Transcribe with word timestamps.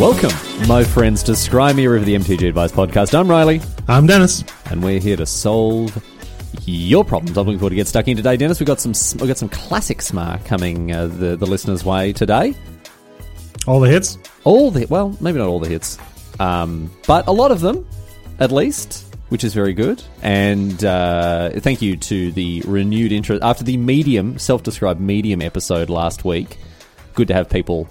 Welcome, 0.00 0.32
my 0.66 0.82
friends, 0.82 1.22
to 1.24 1.32
Scry 1.32 1.74
Me 1.76 1.84
of 1.84 2.04
the 2.04 2.16
MTG 2.16 2.48
Advice 2.48 2.72
Podcast. 2.72 3.16
I'm 3.16 3.28
Riley, 3.30 3.60
I'm 3.86 4.06
Denis. 4.06 4.42
and 4.70 4.82
we're 4.82 4.98
here 4.98 5.16
to 5.16 5.26
solve 5.26 6.02
your 6.64 7.04
problems. 7.04 7.36
I'm 7.38 7.46
looking 7.46 7.60
forward 7.60 7.70
to 7.70 7.76
get 7.76 7.86
stuck 7.86 8.08
in 8.08 8.16
today, 8.16 8.36
Denis. 8.36 8.58
We've 8.58 8.66
got 8.66 8.80
some 8.80 8.92
we've 9.20 9.28
got 9.28 9.36
some 9.38 9.48
classic 9.48 9.98
SMaR 9.98 10.44
coming 10.44 10.90
uh, 10.92 11.06
the 11.06 11.36
the 11.36 11.46
listeners' 11.46 11.84
way 11.84 12.12
today. 12.12 12.54
All 13.68 13.78
the 13.78 13.88
hits. 13.88 14.18
All 14.42 14.72
the 14.72 14.86
well, 14.86 15.16
maybe 15.20 15.38
not 15.38 15.46
all 15.46 15.60
the 15.60 15.68
hits, 15.68 15.98
um, 16.40 16.90
but 17.06 17.28
a 17.28 17.32
lot 17.32 17.52
of 17.52 17.60
them, 17.60 17.86
at 18.40 18.50
least, 18.50 19.04
which 19.28 19.44
is 19.44 19.54
very 19.54 19.72
good. 19.72 20.02
And 20.22 20.84
uh, 20.84 21.50
thank 21.60 21.80
you 21.80 21.96
to 21.96 22.32
the 22.32 22.62
renewed 22.66 23.12
interest 23.12 23.42
after 23.44 23.62
the 23.62 23.76
medium 23.76 24.36
self-described 24.38 25.00
medium 25.00 25.40
episode 25.40 25.90
last 25.90 26.24
week. 26.24 26.58
Good 27.14 27.28
to 27.28 27.34
have 27.34 27.48
people 27.48 27.88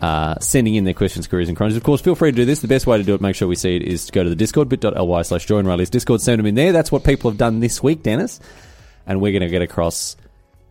uh, 0.00 0.38
sending 0.38 0.74
in 0.74 0.84
their 0.84 0.94
questions, 0.94 1.26
queries, 1.26 1.48
and 1.48 1.56
crunches. 1.56 1.76
Of 1.76 1.82
course, 1.82 2.00
feel 2.00 2.14
free 2.14 2.30
to 2.30 2.36
do 2.36 2.44
this. 2.44 2.60
The 2.60 2.68
best 2.68 2.86
way 2.86 2.98
to 2.98 3.04
do 3.04 3.14
it, 3.14 3.20
make 3.20 3.36
sure 3.36 3.48
we 3.48 3.56
see 3.56 3.76
it, 3.76 3.82
is 3.82 4.06
to 4.06 4.12
go 4.12 4.22
to 4.22 4.28
the 4.28 4.36
Discord, 4.36 4.68
bit.ly 4.68 5.22
slash 5.22 5.46
join 5.46 5.66
Riley's 5.66 5.90
Discord, 5.90 6.20
send 6.20 6.38
them 6.38 6.46
in 6.46 6.54
there. 6.54 6.72
That's 6.72 6.92
what 6.92 7.04
people 7.04 7.30
have 7.30 7.38
done 7.38 7.60
this 7.60 7.82
week, 7.82 8.02
Denis. 8.02 8.40
And 9.06 9.20
we're 9.20 9.32
going 9.32 9.42
to 9.42 9.48
get 9.48 9.62
across 9.62 10.16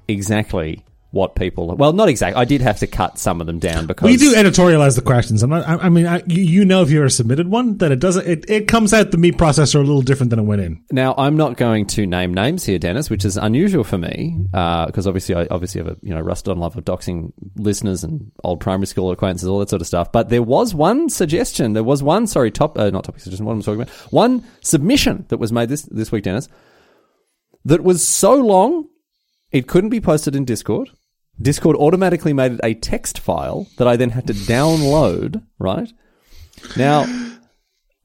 exactly 0.07 0.83
what 1.13 1.35
people. 1.35 1.67
Well, 1.75 1.93
not 1.93 2.09
exactly. 2.09 2.41
I 2.41 2.43
did 2.43 2.61
have 2.61 2.79
to 2.79 2.87
cut 2.87 3.19
some 3.19 3.39
of 3.39 3.45
them 3.45 3.59
down 3.59 3.85
because 3.85 4.09
We 4.09 4.17
do 4.17 4.33
editorialize 4.33 4.95
the 4.95 5.03
questions. 5.03 5.43
I'm 5.43 5.51
not, 5.51 5.67
I, 5.67 5.75
I 5.75 5.89
mean, 5.89 6.07
I, 6.07 6.23
you, 6.25 6.65
know, 6.65 6.81
if 6.81 6.89
you're 6.89 7.05
a 7.05 7.11
submitted 7.11 7.47
one, 7.47 7.77
that 7.77 7.91
it 7.91 7.99
doesn't. 7.99 8.27
It, 8.27 8.49
it 8.49 8.67
comes 8.67 8.95
out 8.95 9.11
the 9.11 9.19
meat 9.19 9.37
processor 9.37 9.75
a 9.75 9.79
little 9.79 10.01
different 10.01 10.31
than 10.31 10.39
it 10.39 10.43
went 10.43 10.63
in. 10.63 10.83
Now, 10.91 11.13
I'm 11.15 11.37
not 11.37 11.55
going 11.55 11.85
to 11.85 12.07
name 12.07 12.33
names 12.33 12.65
here, 12.65 12.79
Denis, 12.79 13.11
which 13.11 13.25
is 13.25 13.37
unusual 13.37 13.83
for 13.83 13.99
me 13.99 14.47
because 14.51 15.05
obviously, 15.05 15.35
I 15.35 15.45
obviously 15.51 15.83
have 15.83 15.87
a 15.87 15.97
you 16.01 16.15
know 16.15 16.19
rusted 16.19 16.49
on 16.49 16.57
love 16.57 16.75
of 16.75 16.83
doxing 16.83 17.31
listeners 17.57 18.03
and 18.03 18.31
old 18.43 18.59
primary 18.59 18.87
school 18.87 19.11
acquaintances, 19.11 19.47
all 19.47 19.59
that 19.59 19.69
sort 19.69 19.83
of 19.83 19.87
stuff. 19.87 20.11
But 20.11 20.29
there 20.29 20.41
was 20.41 20.73
one 20.73 21.09
suggestion. 21.09 21.73
There 21.73 21.83
was 21.83 22.01
one, 22.01 22.25
sorry, 22.25 22.49
top 22.49 22.75
uh, 22.75 22.89
not 22.89 23.03
topic 23.03 23.21
suggestion. 23.21 23.45
What 23.45 23.53
I'm 23.53 23.61
talking 23.61 23.83
about? 23.83 23.93
One 24.11 24.43
submission 24.61 25.25
that 25.27 25.37
was 25.37 25.51
made 25.51 25.69
this 25.69 25.83
this 25.83 26.11
week, 26.11 26.23
Denis, 26.23 26.49
that 27.65 27.83
was 27.83 28.03
so 28.03 28.33
long 28.33 28.87
it 29.53 29.67
couldn't 29.67 29.91
be 29.91 30.01
posted 30.01 30.35
in 30.35 30.43
Discord. 30.43 30.89
Discord 31.41 31.75
automatically 31.75 32.33
made 32.33 32.53
it 32.53 32.59
a 32.63 32.73
text 32.73 33.19
file 33.19 33.67
that 33.77 33.87
I 33.87 33.95
then 33.95 34.11
had 34.11 34.27
to 34.27 34.33
download. 34.33 35.43
Right 35.59 35.91
now, 36.77 37.05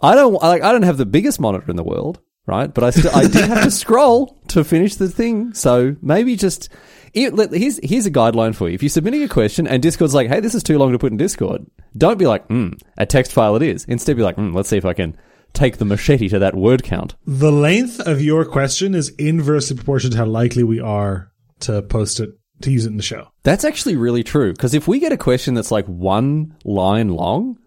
I 0.00 0.14
don't 0.14 0.34
like 0.34 0.62
I 0.62 0.72
don't 0.72 0.82
have 0.82 0.98
the 0.98 1.06
biggest 1.06 1.40
monitor 1.40 1.70
in 1.70 1.76
the 1.76 1.84
world, 1.84 2.20
right? 2.46 2.72
But 2.72 2.84
I 2.84 2.90
still 2.90 3.14
I 3.14 3.22
did 3.26 3.44
have 3.44 3.64
to 3.64 3.70
scroll 3.70 4.40
to 4.48 4.64
finish 4.64 4.96
the 4.96 5.08
thing. 5.08 5.54
So 5.54 5.96
maybe 6.00 6.36
just 6.36 6.68
it, 7.12 7.34
here's 7.52 7.78
here's 7.82 8.06
a 8.06 8.10
guideline 8.10 8.54
for 8.54 8.68
you. 8.68 8.74
If 8.74 8.82
you're 8.82 8.90
submitting 8.90 9.22
a 9.22 9.28
question 9.28 9.66
and 9.66 9.82
Discord's 9.82 10.14
like, 10.14 10.28
"Hey, 10.28 10.40
this 10.40 10.54
is 10.54 10.62
too 10.62 10.78
long 10.78 10.92
to 10.92 10.98
put 10.98 11.12
in 11.12 11.18
Discord," 11.18 11.66
don't 11.96 12.18
be 12.18 12.26
like, 12.26 12.46
"Hmm, 12.46 12.70
a 12.96 13.06
text 13.06 13.32
file 13.32 13.56
it 13.56 13.62
is." 13.62 13.84
Instead, 13.84 14.16
be 14.16 14.22
like, 14.22 14.36
"Hmm, 14.36 14.54
let's 14.54 14.68
see 14.68 14.76
if 14.76 14.84
I 14.84 14.94
can 14.94 15.16
take 15.52 15.78
the 15.78 15.84
machete 15.84 16.28
to 16.28 16.38
that 16.38 16.56
word 16.56 16.82
count." 16.82 17.14
The 17.26 17.52
length 17.52 18.00
of 18.00 18.22
your 18.22 18.44
question 18.44 18.94
is 18.94 19.10
inversely 19.10 19.76
proportional 19.76 20.12
to 20.12 20.18
how 20.18 20.26
likely 20.26 20.62
we 20.62 20.80
are 20.80 21.32
to 21.60 21.82
post 21.82 22.20
it 22.20 22.37
to 22.62 22.70
use 22.70 22.84
it 22.86 22.90
in 22.90 22.96
the 22.96 23.02
show. 23.02 23.28
That's 23.42 23.64
actually 23.64 23.96
really 23.96 24.22
true 24.24 24.52
because 24.52 24.74
if 24.74 24.86
we 24.88 24.98
get 24.98 25.12
a 25.12 25.16
question 25.16 25.54
that's 25.54 25.70
like 25.70 25.86
one 25.86 26.56
line 26.64 27.08
long, 27.08 27.58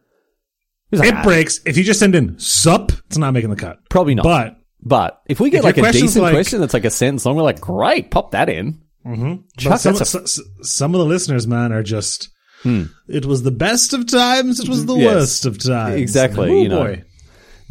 like, 0.91 1.07
It 1.09 1.15
"Ah, 1.15 1.23
breaks 1.23 1.59
if 1.65 1.77
you 1.77 1.83
just 1.83 1.99
send 1.99 2.15
in 2.15 2.37
sup. 2.39 2.91
It's 3.07 3.17
not 3.17 3.31
making 3.31 3.49
the 3.49 3.55
cut. 3.55 3.79
probably 3.89 4.15
not. 4.15 4.23
But 4.23 4.57
But 4.83 5.21
if 5.27 5.39
we 5.39 5.49
get 5.49 5.59
If 5.59 5.63
like 5.63 5.77
a 5.77 5.91
decent 5.91 6.23
like- 6.23 6.33
question 6.33 6.59
that's 6.59 6.73
like 6.73 6.85
a 6.85 6.89
sentence 6.89 7.25
long, 7.25 7.35
we're 7.35 7.43
like, 7.43 7.61
great, 7.61 8.11
pop 8.11 8.31
that 8.31 8.49
in. 8.49 8.81
Mm-hmm. 9.05 9.33
but 9.35 9.57
Chuck, 9.57 9.79
some, 9.79 9.93
that's 9.95 10.13
a- 10.15 10.21
s- 10.21 10.39
s- 10.39 10.45
some 10.69 10.93
of 10.93 10.99
the 10.99 11.05
listeners, 11.05 11.47
man, 11.47 11.71
are 11.71 11.83
just. 11.83 12.29
Hmm. 12.63 12.83
It 13.07 13.25
was 13.25 13.41
the 13.41 13.49
best 13.51 13.93
of 13.93 14.05
times. 14.05 14.59
It 14.59 14.69
was 14.69 14.79
mm-hmm. 14.79 14.87
the 14.87 14.95
Yes. 14.97 15.15
worst 15.15 15.45
of 15.47 15.57
times. 15.63 15.99
Exactly, 15.99 16.49
Oh, 16.51 16.61
you 16.61 16.69
know. 16.69 16.83
boy. 16.83 17.03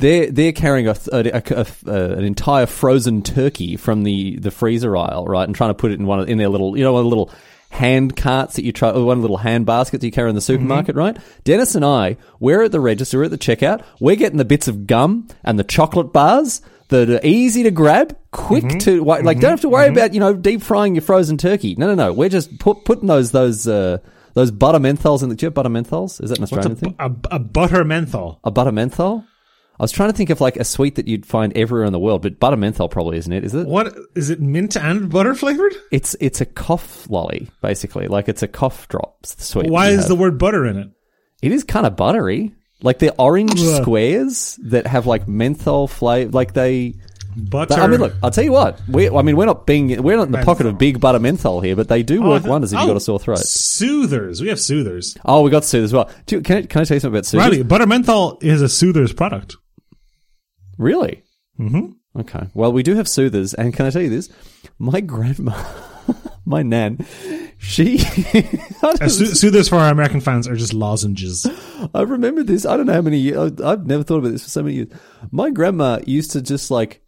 They're 0.01 0.31
they're 0.31 0.53
carrying 0.53 0.89
a, 0.89 0.97
a, 1.12 1.19
a- 1.19 1.67
a- 1.87 2.12
an 2.19 2.25
entire 2.25 2.66
frozen 2.66 3.22
turkey 3.22 3.77
from 3.77 4.03
the, 4.03 4.37
the 4.38 4.50
freezer 4.50 4.97
aisle, 4.97 5.27
right, 5.27 5.44
and 5.44 5.55
trying 5.55 5.71
to 5.71 5.75
put 5.75 5.93
it 5.93 6.00
in 6.00 6.06
one 6.06 6.21
of, 6.21 6.28
in 6.28 6.38
their 6.38 6.49
little 6.49 6.77
you 6.77 6.84
know 6.84 6.93
one 6.93 7.00
of 7.00 7.05
the 7.05 7.11
little 7.11 7.31
hand 7.71 8.16
carts 8.16 8.56
that 8.56 8.65
you 8.65 8.72
try, 8.72 8.91
or 8.91 9.05
one 9.05 9.19
of 9.19 9.22
the 9.22 9.28
little 9.28 9.37
hand 9.37 9.65
baskets 9.65 10.05
you 10.05 10.10
carry 10.10 10.28
in 10.28 10.34
the 10.34 10.41
mm-hmm. 10.41 10.55
supermarket, 10.55 10.97
right? 10.97 11.16
Denis 11.44 11.75
and 11.75 11.84
I, 11.84 12.16
we're 12.41 12.62
at 12.62 12.72
the 12.72 12.81
register, 12.81 13.19
we're 13.19 13.25
at 13.25 13.31
the 13.31 13.39
checkout, 13.39 13.84
we're 14.00 14.16
getting 14.16 14.39
the 14.39 14.44
bits 14.44 14.69
of 14.69 14.87
gum 14.87 15.28
and 15.44 15.59
the 15.59 15.65
chocolate 15.65 16.12
bars 16.12 16.62
that 16.89 17.09
are 17.09 17.21
easy 17.22 17.62
to 17.62 17.71
grab, 17.71 18.16
quick 18.33 18.65
mm-hmm. 18.65 18.78
to 18.78 19.03
wa- 19.03 19.21
like. 19.22 19.41
Don't 19.41 19.50
have 19.50 19.60
to 19.62 19.69
worry 19.69 19.87
mm-hmm. 19.87 19.97
about 19.97 20.15
you 20.15 20.21
know 20.21 20.34
deep 20.34 20.62
frying 20.62 20.94
your 20.94 21.03
frozen 21.03 21.39
turkey. 21.39 21.75
No, 21.77 21.87
no, 21.87 21.94
no. 21.94 22.12
We're 22.12 22.28
just 22.28 22.59
put, 22.59 22.84
putting 22.84 23.06
those 23.06 23.31
those 23.31 23.66
uh, 23.66 23.99
those 24.34 24.50
butter 24.50 24.78
menthols 24.78 25.22
in 25.22 25.28
the. 25.28 25.34
Do 25.34 25.44
you 25.44 25.49
have 25.49 25.55
butter 25.55 25.69
menthols? 25.69 26.22
Is 26.22 26.31
that 26.31 26.39
an 26.39 26.43
What's 26.43 26.53
Australian 26.53 26.72
a, 26.72 26.77
thing? 26.77 26.97
a, 26.99 27.37
a 27.37 27.39
butter 27.39 27.84
menthol? 27.84 28.41
A 28.44 28.50
butter 28.50 28.72
menthol? 28.72 29.25
I 29.80 29.82
was 29.82 29.92
trying 29.92 30.10
to 30.10 30.16
think 30.16 30.28
of 30.28 30.42
like 30.42 30.58
a 30.58 30.64
sweet 30.64 30.96
that 30.96 31.08
you'd 31.08 31.24
find 31.24 31.56
everywhere 31.56 31.86
in 31.86 31.92
the 31.92 31.98
world, 31.98 32.20
but 32.20 32.38
butter 32.38 32.58
menthol 32.58 32.91
probably 32.91 33.16
isn't 33.16 33.32
it? 33.32 33.44
Is 33.44 33.54
it? 33.54 33.66
What 33.66 33.96
is 34.14 34.28
it? 34.28 34.38
Mint 34.38 34.76
and 34.76 35.08
butter 35.10 35.34
flavored? 35.34 35.74
It's 35.91 36.14
it's 36.20 36.42
a 36.42 36.44
cough 36.44 37.08
lolly 37.08 37.48
basically, 37.62 38.06
like 38.06 38.28
it's 38.28 38.42
a 38.42 38.48
cough 38.48 38.88
drops 38.88 39.42
sweet. 39.42 39.70
Why 39.70 39.88
is 39.88 40.06
the 40.06 40.14
word 40.14 40.36
butter 40.36 40.66
in 40.66 40.76
it? 40.76 40.91
It 41.41 41.52
is 41.52 41.64
kind 41.64 41.86
of 41.86 41.96
buttery, 41.96 42.52
like 42.82 42.98
they're 42.98 43.18
orange 43.18 43.58
Ugh. 43.58 43.80
squares 43.80 44.58
that 44.64 44.86
have 44.86 45.06
like 45.06 45.26
menthol 45.26 45.88
flavor. 45.88 46.30
Like 46.30 46.52
they, 46.52 46.97
Butter. 47.36 47.74
I 47.74 47.86
mean, 47.86 48.00
look, 48.00 48.12
I'll 48.22 48.30
tell 48.30 48.44
you 48.44 48.52
what. 48.52 48.82
We, 48.88 49.08
I 49.08 49.22
mean, 49.22 49.36
we're 49.36 49.47
not 49.47 49.66
being 49.66 50.02
we're 50.02 50.16
not 50.16 50.26
in 50.26 50.32
the 50.32 50.42
pocket 50.42 50.66
of 50.66 50.76
big 50.78 51.00
butter 51.00 51.20
menthol 51.20 51.60
here, 51.60 51.76
but 51.76 51.88
they 51.88 52.02
do 52.02 52.22
oh, 52.24 52.28
work 52.28 52.42
th- 52.42 52.50
wonders 52.50 52.72
if 52.72 52.78
you've 52.78 52.84
oh, 52.84 52.88
got 52.88 52.94
a 52.94 52.97
oh, 52.97 52.98
sore 52.98 53.18
throat. 53.18 53.38
Soothers. 53.38 54.42
We 54.42 54.48
have 54.48 54.60
soothers. 54.60 55.16
Oh, 55.24 55.42
we 55.42 55.50
got 55.50 55.64
soothers. 55.64 55.91
as 55.91 55.94
well. 55.94 56.10
Do, 56.26 56.42
can 56.42 56.58
I, 56.58 56.62
can 56.62 56.82
I 56.82 56.84
tell 56.84 56.97
you 56.97 57.00
something 57.00 57.16
about 57.16 57.26
Sooth? 57.26 57.41
Riley, 57.41 57.62
butter 57.62 57.86
menthol 57.86 58.38
is 58.42 58.62
a 58.62 58.68
soother's 58.68 59.12
product. 59.12 59.56
Really? 60.80 61.22
Mm-hmm. 61.58 62.20
Okay. 62.20 62.48
Well, 62.54 62.72
we 62.72 62.82
do 62.82 62.94
have 62.96 63.06
soothers, 63.06 63.52
and 63.54 63.74
can 63.74 63.84
I 63.86 63.91
tell 63.91 64.00
you 64.02 64.08
this? 64.08 64.30
My 64.78 65.00
grandma, 65.00 65.62
my 66.46 66.62
nan, 66.62 67.06
she. 67.58 68.00
Uh, 68.82 69.08
soo- 69.08 69.26
soothers 69.26 69.68
for 69.68 69.76
our 69.76 69.92
American 69.92 70.22
fans 70.22 70.48
are 70.48 70.56
just 70.56 70.72
lozenges. 70.72 71.46
I 71.94 72.00
remember 72.00 72.42
this. 72.42 72.64
I 72.64 72.78
don't 72.78 72.86
know 72.86 72.94
how 72.94 73.02
many 73.02 73.18
years. 73.18 73.60
I've 73.60 73.86
never 73.86 74.02
thought 74.02 74.16
about 74.20 74.30
this 74.32 74.42
for 74.42 74.48
so 74.48 74.62
many 74.62 74.76
years. 74.76 74.88
My 75.30 75.50
grandma 75.50 76.00
used 76.06 76.30
to 76.30 76.41
just 76.41 76.70
like 76.70 77.02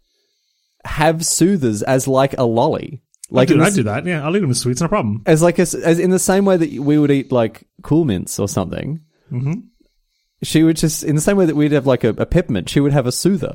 have 0.84 1.24
soothers 1.24 1.82
as 1.82 2.06
like 2.06 2.36
a 2.36 2.44
lolly, 2.44 3.00
like 3.30 3.48
I 3.48 3.54
do, 3.54 3.54
in 3.54 3.62
I 3.62 3.70
do 3.70 3.82
that. 3.84 4.04
Yeah, 4.04 4.22
I'll 4.22 4.36
eat 4.36 4.40
them 4.40 4.50
with 4.50 4.58
sweets, 4.58 4.82
no 4.82 4.88
problem. 4.88 5.22
as 5.24 5.40
like 5.40 5.58
a, 5.58 5.62
as 5.62 5.98
in 5.98 6.10
the 6.10 6.18
same 6.18 6.44
way 6.44 6.58
that 6.58 6.70
we 6.78 6.98
would 6.98 7.10
eat 7.10 7.32
like 7.32 7.64
cool 7.82 8.04
mints 8.04 8.38
or 8.38 8.48
something. 8.48 9.00
Mm-hmm. 9.32 9.52
She 10.42 10.62
would 10.62 10.76
just 10.76 11.04
in 11.04 11.14
the 11.14 11.20
same 11.20 11.36
way 11.36 11.46
that 11.46 11.56
we'd 11.56 11.72
have 11.72 11.86
like 11.86 12.04
a, 12.04 12.10
a 12.10 12.26
peppermint. 12.26 12.68
She 12.68 12.80
would 12.80 12.92
have 12.92 13.06
a 13.06 13.12
soother. 13.12 13.54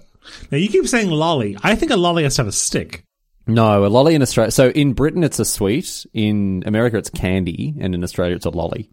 Now 0.52 0.58
you 0.58 0.70
keep 0.70 0.88
saying 0.88 1.09
lolly. 1.09 1.58
I 1.64 1.75
think 1.75 1.92
a 1.92 1.98
lolly 1.98 2.24
has 2.24 2.36
to 2.36 2.42
have 2.42 2.48
a 2.48 2.52
stick. 2.53 3.03
No, 3.46 3.86
a 3.86 3.88
lolly 3.88 4.14
in 4.16 4.22
Australia. 4.22 4.52
So 4.52 4.70
in 4.70 4.94
Britain, 4.94 5.24
it's 5.24 5.40
a 5.40 5.46
sweet. 5.46 6.06
In 6.14 6.64
America, 6.66 6.97
it's 6.97 7.09
candy, 7.09 7.76
and 7.80 7.96
in 7.96 8.03
Australia, 8.03 8.36
it's 8.36 8.46
a 8.46 8.50
lolly. 8.50 8.90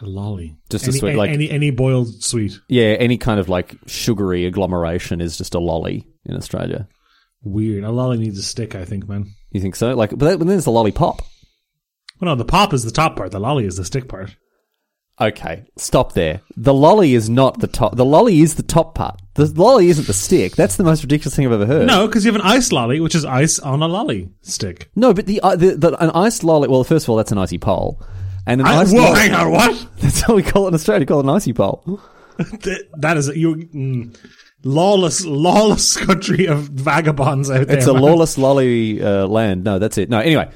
A 0.00 0.06
lolly. 0.06 0.56
Just 0.70 0.86
a 0.86 0.92
sweet, 0.92 1.16
like- 1.16 1.30
any 1.30 1.50
any 1.50 1.70
boiled 1.72 2.22
sweet. 2.22 2.58
Yeah, 2.68 2.96
any 3.00 3.18
kind 3.18 3.40
of 3.40 3.48
like 3.48 3.76
sugary 3.86 4.46
agglomeration 4.46 5.20
is 5.20 5.36
just 5.36 5.54
a 5.54 5.58
lolly 5.58 6.06
in 6.24 6.36
Australia. 6.36 6.88
Weird. 7.42 7.82
A 7.84 7.90
lolly 7.90 8.18
needs 8.18 8.38
a 8.38 8.42
stick. 8.42 8.74
I 8.74 8.84
think, 8.84 9.08
man. 9.08 9.32
You 9.50 9.60
think 9.60 9.74
so? 9.76 9.94
Like, 9.94 10.10
but 10.16 10.38
then 10.38 10.46
there's 10.46 10.66
a 10.66 10.70
lollipop. 10.70 11.22
Well, 12.20 12.30
no, 12.30 12.34
the 12.34 12.44
pop 12.44 12.72
is 12.72 12.84
the 12.84 12.90
top 12.90 13.16
part. 13.16 13.30
The 13.30 13.40
lolly 13.40 13.64
is 13.64 13.76
the 13.76 13.84
stick 13.84 14.08
part. 14.08 14.36
Okay, 15.20 15.64
stop 15.76 16.12
there. 16.12 16.42
The 16.56 16.72
lolly 16.72 17.14
is 17.14 17.28
not 17.28 17.58
the 17.58 17.66
top. 17.66 17.96
The 17.96 18.04
lolly 18.04 18.40
is 18.40 18.54
the 18.54 18.62
top 18.62 18.94
part. 18.94 19.20
The 19.34 19.46
lolly 19.46 19.88
isn't 19.88 20.06
the 20.06 20.12
stick. 20.12 20.54
That's 20.54 20.76
the 20.76 20.84
most 20.84 21.02
ridiculous 21.02 21.34
thing 21.34 21.46
I've 21.46 21.52
ever 21.52 21.66
heard. 21.66 21.86
No, 21.88 22.06
because 22.06 22.24
you 22.24 22.32
have 22.32 22.40
an 22.40 22.46
ice 22.46 22.70
lolly, 22.70 23.00
which 23.00 23.16
is 23.16 23.24
ice 23.24 23.58
on 23.58 23.82
a 23.82 23.88
lolly 23.88 24.30
stick. 24.42 24.90
no, 24.94 25.12
but 25.12 25.26
the, 25.26 25.40
uh, 25.40 25.56
the, 25.56 25.76
the 25.76 26.02
an 26.02 26.10
ice 26.10 26.44
lolly. 26.44 26.68
Well, 26.68 26.84
first 26.84 27.06
of 27.06 27.10
all, 27.10 27.16
that's 27.16 27.32
an 27.32 27.38
icy 27.38 27.58
pole, 27.58 28.00
and 28.46 28.60
an 28.60 28.66
I, 28.68 28.76
iced 28.76 28.94
whoa, 28.94 29.02
lolly. 29.02 29.20
hang 29.20 29.34
on, 29.34 29.50
what? 29.50 29.86
That's 29.98 30.20
how 30.20 30.34
we 30.36 30.42
call 30.42 30.66
it 30.66 30.68
in 30.68 30.74
Australia. 30.74 31.00
We 31.00 31.06
call 31.06 31.20
it 31.20 31.24
an 31.24 31.30
icy 31.30 31.52
pole. 31.52 32.00
That 32.98 33.16
is 33.16 33.26
you 33.34 33.56
mm, 33.56 34.16
lawless, 34.62 35.24
lawless 35.24 35.96
country 36.06 36.46
of 36.46 36.68
vagabonds 36.68 37.50
out 37.50 37.66
there. 37.66 37.78
It's 37.78 37.88
a 37.88 37.92
man. 37.92 38.02
lawless 38.02 38.38
lolly 38.38 39.02
uh, 39.02 39.26
land. 39.26 39.64
No, 39.64 39.80
that's 39.80 39.98
it. 39.98 40.08
No, 40.08 40.20
anyway, 40.20 40.48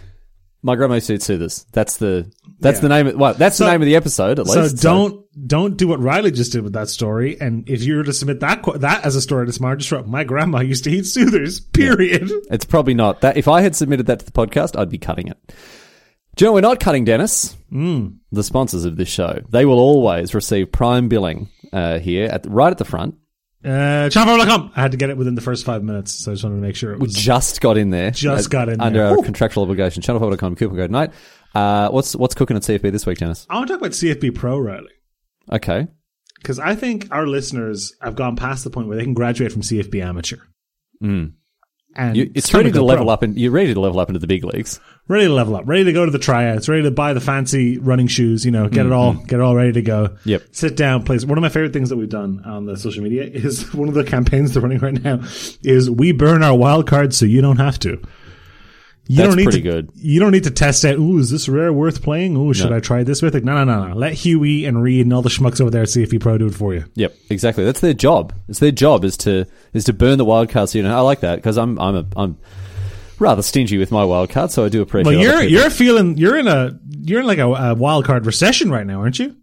my 0.62 0.76
grandma 0.76 0.94
used 0.94 1.08
to 1.08 1.14
eat 1.14 1.22
soothers. 1.22 1.66
That's 1.72 1.96
the 1.96 2.31
that's 2.62 2.79
Yeah. 2.79 2.81
the 2.82 2.88
name. 2.88 3.06
Of, 3.09 3.17
well, 3.17 3.35
that's 3.35 3.56
So- 3.56 3.64
the 3.64 3.70
name 3.73 3.82
of 3.82 3.87
the 3.87 3.97
episode 3.97 4.38
at 4.38 4.47
So 4.47 4.61
least. 4.62 4.79
So 4.79 4.82
don't 4.91 5.47
don't 5.47 5.76
do 5.76 5.88
what 5.88 6.00
Riley 6.00 6.31
just 6.31 6.53
did 6.53 6.62
with 6.62 6.73
that 6.75 6.88
story. 6.88 7.37
And 7.41 7.69
if 7.69 7.82
you 7.82 7.97
were 7.97 8.05
to 8.05 8.12
submit 8.12 8.41
that 8.41 8.62
that 8.76 9.05
as 9.05 9.17
a 9.17 9.20
story 9.20 9.47
to 9.47 9.53
SMaR, 9.53 9.76
just 9.76 9.91
write, 9.93 10.06
my 10.06 10.25
grandma 10.25 10.61
used 10.61 10.85
to 10.85 10.91
eat 10.91 11.06
soothers. 11.06 11.61
Period. 11.61 12.31
It's 12.50 12.64
probably 12.64 12.94
not 12.94 13.20
that. 13.23 13.37
If 13.37 13.49
I 13.49 13.62
had 13.62 13.75
submitted 13.76 14.06
that 14.06 14.20
to 14.20 14.25
the 14.25 14.32
podcast, 14.32 14.79
I'd 14.79 14.91
be 14.91 14.99
cutting 14.99 15.29
it. 15.29 15.37
Do 16.37 16.44
you 16.44 16.49
know 16.49 16.55
we're 16.55 16.61
not 16.62 16.81
cutting, 16.81 17.05
Denis? 17.05 17.56
Mm. 17.70 18.17
The 18.31 18.43
sponsors 18.43 18.85
of 18.87 18.97
this 18.97 19.09
show. 19.09 19.41
They 19.50 19.67
will 19.67 19.79
always 19.79 20.35
receive 20.35 20.73
prime 20.73 21.09
billing 21.09 21.49
uh, 21.75 21.99
here 21.99 22.26
at 22.26 22.47
right 22.49 22.70
at 22.70 22.79
the 22.79 22.87
front. 22.87 23.17
Uh, 23.64 24.09
channelfireball.com. 24.11 24.73
I 24.75 24.81
had 24.81 24.91
to 24.93 24.97
get 24.97 25.11
it 25.11 25.17
within 25.17 25.35
the 25.35 25.41
first 25.41 25.64
five 25.64 25.85
minutes, 25.85 26.12
so 26.12 26.32
I 26.32 26.35
just 26.35 26.43
wanted 26.43 26.56
to 26.56 26.62
make 26.62 26.75
sure 26.75 26.93
it 26.94 26.99
We 27.00 27.06
just 27.09 27.61
got 27.61 27.76
in 27.79 27.91
there. 27.91 28.11
Just 28.11 28.50
got 28.50 28.69
in 28.69 28.79
there. 28.79 28.87
under 28.87 28.99
there. 29.00 29.09
our 29.09 29.14
Whew. 29.17 29.23
contractual 29.25 29.62
obligation. 29.62 30.03
channelfireball.com, 30.03 30.56
coupon 30.56 30.76
code 30.76 30.91
night. 30.91 31.12
Uh, 31.54 31.88
what's 31.90 32.14
what's 32.16 32.34
cooking 32.34 32.56
at 32.56 32.62
CFB 32.62 32.90
this 32.93 33.04
week, 33.06 33.19
Denis? 33.19 33.46
I 33.50 33.54
want 33.56 33.69
to 33.69 33.75
talk 33.75 33.81
about 33.81 33.93
CFB 33.93 34.34
Pro, 34.34 34.58
Riley. 34.58 34.90
Okay. 35.50 35.88
because 36.37 36.58
I 36.58 36.75
think 36.75 37.08
our 37.10 37.26
listeners 37.26 37.94
have 38.00 38.14
gone 38.16 38.37
past 38.37 38.64
the 38.64 38.70
point 38.70 38.88
where 38.88 38.96
they 38.96 39.04
can 39.04 39.14
graduate 39.14 39.52
from 39.52 39.62
CFB 39.62 40.02
amateur. 40.02 40.38
And 41.94 42.16
You, 42.16 42.31
it's 42.34 42.54
ready 42.54 42.70
to 42.70 42.75
go 42.78 42.84
level 42.87 43.04
pro. 43.04 43.12
up, 43.12 43.22
and 43.22 43.37
you're 43.37 43.50
ready 43.50 43.75
to 43.75 43.78
level 43.81 44.00
up 44.00 44.08
into 44.08 44.19
the 44.19 44.26
big 44.26 44.44
leagues. 44.44 44.81
ready 45.08 45.26
to 45.26 45.32
level 45.34 45.54
up, 45.56 45.64
ready 45.66 45.84
to 45.84 45.93
go 45.93 46.06
to 46.06 46.10
the 46.10 46.19
tryouts, 46.19 46.66
ready 46.66 46.84
to 46.84 46.90
buy 46.90 47.12
the 47.12 47.20
fancy 47.20 47.76
running 47.76 48.06
shoes. 48.06 48.46
You 48.46 48.50
know, 48.50 48.66
get 48.70 48.87
it 48.87 48.93
all, 48.93 49.12
get 49.12 49.32
it 49.34 49.40
all 49.40 49.54
ready 49.54 49.72
to 49.72 49.82
go. 49.82 50.04
Mm-hmm. 50.08 50.28
Yep. 50.31 50.43
Sit 50.52 50.76
down, 50.76 51.02
please. 51.02 51.26
One 51.26 51.37
of 51.37 51.43
my 51.43 51.50
favorite 51.50 51.75
things 51.75 51.90
that 51.90 51.96
we've 51.99 52.08
done 52.08 52.40
on 52.46 52.64
the 52.64 52.78
social 52.78 53.02
media 53.02 53.25
is 53.31 53.75
one 53.75 53.88
of 53.88 53.94
the 53.94 54.04
campaigns 54.04 54.54
they're 54.54 54.62
running 54.62 54.78
right 54.78 55.02
now 55.02 55.20
is 55.62 55.90
we 55.90 56.12
burn 56.12 56.43
our 56.43 56.56
wild 56.56 56.87
cards 56.87 57.16
so 57.19 57.26
you 57.26 57.43
don't 57.43 57.58
have 57.58 57.78
to. 57.81 58.00
You 59.12 59.19
That's 59.19 59.29
don't 59.29 59.37
need 59.37 59.44
pretty 59.44 59.61
to, 59.61 59.70
good. 59.70 59.91
You 59.94 60.20
don't 60.20 60.31
need 60.32 60.44
to 60.44 60.50
test 60.50 60.87
out. 60.87 60.97
Ooh, 60.97 61.19
is 61.19 61.29
this 61.31 61.47
rare 61.47 61.70
worth 61.70 62.03
playing? 62.03 62.35
Ooh, 62.35 62.55
should 62.55 62.70
No. 62.70 62.76
I 62.76 62.81
try 62.81 63.03
this 63.05 63.20
with 63.20 63.37
it? 63.37 63.44
No, 63.44 63.62
no, 63.62 63.64
no, 63.64 63.88
no. 63.88 63.94
Let 63.94 64.14
Huey 64.14 64.64
and 64.64 64.82
Reed 64.82 65.05
and 65.05 65.12
all 65.12 65.20
the 65.20 65.29
schmucks 65.29 65.61
over 65.61 65.69
there 65.70 65.82
CFB 65.82 66.19
Pro 66.19 66.38
do 66.38 66.47
it 66.47 66.55
for 66.55 66.73
you. 66.73 66.87
Yep, 66.94 67.14
exactly. 67.29 67.62
That's 67.62 67.81
their 67.81 67.93
job. 67.93 68.32
It's 68.49 68.59
their 68.59 68.70
job 68.70 69.05
is 69.05 69.19
to 69.19 69.44
is 69.75 69.85
to 69.85 69.93
burn 69.93 70.17
the 70.17 70.25
wild 70.25 70.49
cards. 70.49 70.75
You 70.75 70.82
know, 70.82 70.97
I 70.97 71.00
like 71.00 71.20
that 71.20 71.37
because 71.37 71.59
I'm 71.59 71.79
I'm 71.79 71.94
a, 71.97 72.06
I'm 72.17 72.38
rather 73.19 73.43
stingy 73.43 73.76
with 73.76 73.93
my 73.93 74.03
wild 74.03 74.31
cards, 74.31 74.55
so 74.55 74.64
I 74.64 74.70
do 74.70 74.81
appreciate. 74.81 75.14
Well, 75.14 75.23
you're 75.23 75.43
you're 75.43 75.69
feeling 75.69 76.17
you're 76.17 76.38
in 76.38 76.49
a 76.49 76.79
you're 77.03 77.20
in 77.20 77.26
like 77.26 77.38
a, 77.38 77.49
a 77.49 77.75
wild 77.75 78.06
card 78.06 78.25
recession 78.25 78.70
right 78.70 78.87
now, 78.87 79.00
aren't 79.00 79.19
you? 79.19 79.37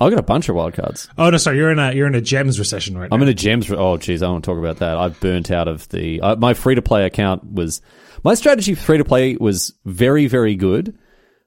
I 0.00 0.10
got 0.10 0.18
a 0.18 0.22
bunch 0.22 0.48
of 0.48 0.56
wild 0.56 0.74
cards. 0.74 1.08
Oh 1.16 1.30
no, 1.30 1.36
sorry, 1.36 1.58
you're 1.58 1.70
in 1.70 1.78
a 1.78 1.92
you're 1.92 2.08
in 2.08 2.16
a 2.16 2.20
gems 2.20 2.58
recession 2.58 2.98
right 2.98 3.08
now. 3.08 3.14
I'm 3.14 3.22
in 3.22 3.28
a 3.28 3.34
gems. 3.34 3.70
Oh, 3.70 3.96
geez, 3.96 4.24
I 4.24 4.28
won't 4.28 4.44
talk 4.44 4.58
about 4.58 4.78
that. 4.78 4.96
I've 4.96 5.20
burnt 5.20 5.52
out 5.52 5.68
of 5.68 5.88
the 5.90 6.20
uh, 6.20 6.34
my 6.34 6.52
free 6.54 6.74
to 6.74 6.82
play 6.82 7.04
account 7.06 7.44
was 7.52 7.80
my 8.24 8.34
strategy 8.34 8.74
for 8.74 8.82
free 8.82 8.98
to 8.98 9.04
play 9.04 9.36
was 9.36 9.74
very 9.84 10.26
very 10.26 10.56
good 10.56 10.98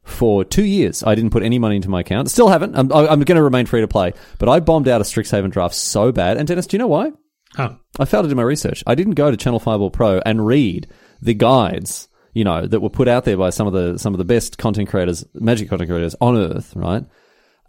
for 0.07 0.45
two 0.45 0.63
years. 0.63 1.03
I 1.03 1.15
didn't 1.15 1.31
put 1.31 1.43
any 1.43 1.59
money 1.59 1.75
into 1.75 1.89
my 1.89 1.99
account. 1.99 2.31
Still 2.31 2.47
haven't. 2.47 2.75
I'm, 2.75 2.91
I'm 2.91 3.21
going 3.21 3.35
to 3.35 3.43
remain 3.43 3.65
free 3.65 3.81
to 3.81 3.87
play, 3.87 4.13
but 4.39 4.47
I 4.47 4.61
bombed 4.61 4.87
out 4.87 5.01
a 5.01 5.03
Strixhaven 5.03 5.51
draft 5.51 5.75
so 5.75 6.11
bad. 6.11 6.37
And 6.37 6.47
Denis, 6.47 6.67
do 6.67 6.75
you 6.75 6.79
know 6.79 6.87
why? 6.87 7.11
Huh. 7.55 7.73
I 7.99 8.05
failed 8.05 8.23
to 8.23 8.29
do 8.29 8.35
my 8.35 8.43
research. 8.43 8.83
I 8.87 8.95
didn't 8.95 9.15
go 9.15 9.29
to 9.29 9.37
Channel 9.37 9.59
Fireball 9.59 9.91
Pro 9.91 10.19
and 10.25 10.45
read 10.45 10.87
the 11.21 11.33
guides, 11.33 12.07
you 12.33 12.43
know, 12.43 12.65
that 12.65 12.79
were 12.79 12.89
put 12.89 13.07
out 13.07 13.25
there 13.25 13.37
by 13.37 13.49
some 13.49 13.67
of 13.67 13.73
the 13.73 13.97
some 13.97 14.13
of 14.13 14.17
the 14.17 14.25
best 14.25 14.57
content 14.57 14.89
creators, 14.89 15.25
magic 15.33 15.69
content 15.69 15.89
creators 15.89 16.15
on 16.21 16.37
earth, 16.37 16.73
right? 16.75 17.03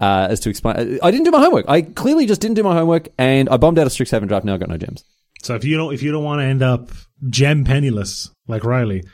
Uh, 0.00 0.28
as 0.30 0.40
to 0.40 0.50
explain, 0.50 0.98
I 1.02 1.10
didn't 1.10 1.24
do 1.24 1.32
my 1.32 1.40
homework. 1.40 1.64
I 1.68 1.82
clearly 1.82 2.26
just 2.26 2.40
didn't 2.40 2.54
do 2.54 2.62
my 2.62 2.74
homework, 2.74 3.08
and 3.18 3.48
I 3.48 3.56
bombed 3.56 3.78
out 3.78 3.86
a 3.86 3.90
Strixhaven 3.90 4.28
draft. 4.28 4.44
Now 4.44 4.54
I've 4.54 4.60
got 4.60 4.68
no 4.68 4.76
gems. 4.76 5.04
So 5.42 5.54
if 5.54 5.64
you 5.64 5.76
don't 5.76 5.94
if 5.94 6.02
you 6.02 6.12
don't 6.12 6.24
want 6.24 6.40
to 6.40 6.44
end 6.44 6.62
up 6.62 6.90
gem 7.28 7.64
penniless 7.64 8.30
like 8.46 8.64
Riley, 8.64 9.04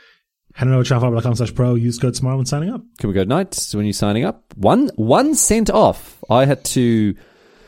head 0.53 0.67
on 0.67 0.73
over 0.73 0.83
to 0.83 0.93
channelfireball.com 0.93 1.35
slash 1.35 1.53
pro. 1.53 1.75
Use 1.75 1.97
code 1.97 2.15
SMART 2.15 2.37
when 2.37 2.45
signing 2.45 2.69
up. 2.69 2.81
Can 2.99 3.09
we 3.09 3.13
go 3.13 3.23
tonight 3.23 3.57
when 3.73 3.85
you're 3.85 3.93
signing 3.93 4.25
up? 4.25 4.43
One 4.55 4.89
one 4.95 5.35
cent 5.35 5.69
off. 5.69 6.23
I 6.29 6.45
had 6.45 6.63
to. 6.65 7.15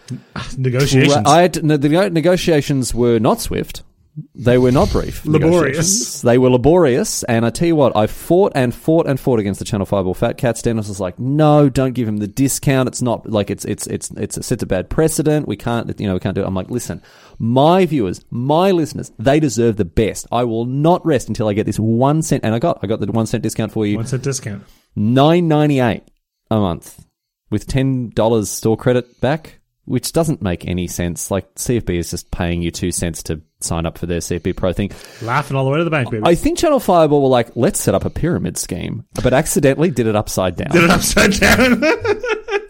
Negotiations. 0.57 1.13
I 1.25 1.41
had 1.41 1.53
to, 1.55 1.61
no, 1.63 1.77
the 1.77 2.09
negotiations 2.09 2.93
were 2.93 3.19
not 3.19 3.41
swift. 3.41 3.83
They 4.33 4.57
were 4.57 4.71
not 4.71 4.89
brief. 4.91 5.23
Laborious. 5.25 6.21
They 6.21 6.39
were 6.39 6.49
laborious, 6.49 7.21
and 7.23 7.45
I 7.45 7.51
tell 7.51 7.67
you 7.67 7.75
what, 7.75 7.95
I 7.95 8.07
fought 8.07 8.53
and 8.55 8.73
fought 8.73 9.05
and 9.05 9.19
fought 9.19 9.39
against 9.39 9.59
the 9.59 9.65
Channel 9.65 9.85
Fireball 9.85 10.15
Fat 10.15 10.37
Cats. 10.37 10.63
Denis 10.63 10.87
was 10.87 10.99
like, 10.99 11.19
"No, 11.19 11.69
don't 11.69 11.93
give 11.93 12.07
him 12.07 12.17
the 12.17 12.27
discount. 12.27 12.87
It's 12.87 13.01
not 13.01 13.29
like 13.29 13.51
it's 13.51 13.63
it's 13.65 13.85
it's 13.85 14.09
it's 14.11 14.37
it 14.37 14.43
sets 14.43 14.63
a 14.63 14.65
bad 14.65 14.89
precedent. 14.89 15.47
We 15.47 15.55
can't, 15.55 15.99
you 15.99 16.07
know, 16.07 16.15
we 16.15 16.19
can't 16.19 16.33
do 16.33 16.41
it." 16.41 16.47
I'm 16.47 16.55
like, 16.55 16.71
"Listen, 16.71 17.03
my 17.39 17.85
viewers, 17.85 18.23
my 18.29 18.71
listeners, 18.71 19.11
they 19.19 19.39
deserve 19.39 19.77
the 19.77 19.85
best. 19.85 20.27
I 20.31 20.43
will 20.43 20.65
not 20.65 21.05
rest 21.05 21.27
until 21.27 21.47
I 21.47 21.53
get 21.53 21.65
this 21.65 21.79
one 21.79 22.21
cent. 22.21 22.43
And 22.43 22.55
I 22.55 22.59
got 22.59 22.79
I 22.81 22.87
got 22.87 22.99
the 22.99 23.11
one 23.11 23.27
cent 23.27 23.43
discount 23.43 23.71
for 23.71 23.85
you, 23.85 23.97
What's 23.97 24.11
that 24.11 24.21
discount? 24.23 24.63
nine 24.95 25.47
ninety 25.47 25.79
eight 25.79 26.03
a 26.49 26.59
month 26.59 27.05
with 27.49 27.67
ten 27.67 28.09
dollars 28.09 28.49
store 28.49 28.77
credit 28.77 29.21
back, 29.21 29.59
which 29.85 30.11
doesn't 30.11 30.41
make 30.41 30.65
any 30.67 30.87
sense. 30.87 31.29
Like 31.31 31.53
CFB 31.55 31.97
is 31.97 32.11
just 32.11 32.31
paying 32.31 32.61
you 32.61 32.71
two 32.71 32.91
cents 32.91 33.21
to 33.23 33.41
sign 33.59 33.85
up 33.85 33.97
for 33.97 34.05
their 34.05 34.19
CFB 34.19 34.55
Pro 34.55 34.73
thing. 34.73 34.91
Laughing 35.21 35.55
all 35.57 35.65
the 35.65 35.71
way 35.71 35.77
to 35.77 35.83
the 35.83 35.89
bank, 35.89 36.09
baby. 36.11 36.23
I 36.25 36.35
think 36.35 36.57
Channel 36.59 36.79
Fireball 36.79 37.21
were 37.23 37.27
like, 37.29 37.55
let's 37.55 37.79
set 37.79 37.95
up 37.95 38.05
a 38.05 38.09
pyramid 38.09 38.57
scheme, 38.57 39.05
but 39.23 39.33
accidentally 39.33 39.89
did 39.91 40.07
it 40.07 40.15
upside 40.15 40.55
down. 40.55 40.71
Did 40.71 40.83
it 40.85 40.89
upside 40.89 41.33
down. 41.33 41.81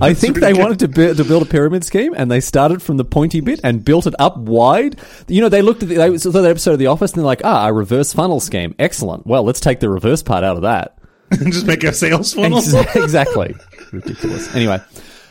I 0.00 0.14
think 0.14 0.38
they 0.40 0.52
wanted 0.52 0.78
to, 0.80 0.88
bu- 0.88 1.14
to 1.14 1.24
build 1.24 1.42
a 1.42 1.46
pyramid 1.46 1.84
scheme, 1.84 2.14
and 2.16 2.30
they 2.30 2.40
started 2.40 2.82
from 2.82 2.96
the 2.96 3.04
pointy 3.04 3.40
bit 3.40 3.60
and 3.62 3.84
built 3.84 4.06
it 4.06 4.14
up 4.18 4.36
wide. 4.36 4.98
You 5.28 5.40
know, 5.40 5.48
they 5.48 5.62
looked 5.62 5.82
at 5.82 5.88
the, 5.88 5.96
they 5.96 6.18
saw 6.18 6.30
that 6.30 6.44
episode 6.44 6.72
of 6.72 6.78
The 6.78 6.86
Office, 6.86 7.12
and 7.12 7.18
they're 7.18 7.26
like, 7.26 7.42
ah, 7.44 7.66
a 7.68 7.72
reverse 7.72 8.12
funnel 8.12 8.40
scheme, 8.40 8.74
excellent. 8.78 9.26
Well, 9.26 9.42
let's 9.42 9.60
take 9.60 9.80
the 9.80 9.88
reverse 9.88 10.22
part 10.22 10.44
out 10.44 10.56
of 10.56 10.62
that. 10.62 10.98
And 11.30 11.52
just 11.52 11.66
make 11.66 11.84
a 11.84 11.92
sales 11.92 12.32
funnel. 12.34 12.58
Exactly. 12.94 13.54
Ridiculous. 13.92 14.54
Anyway. 14.54 14.80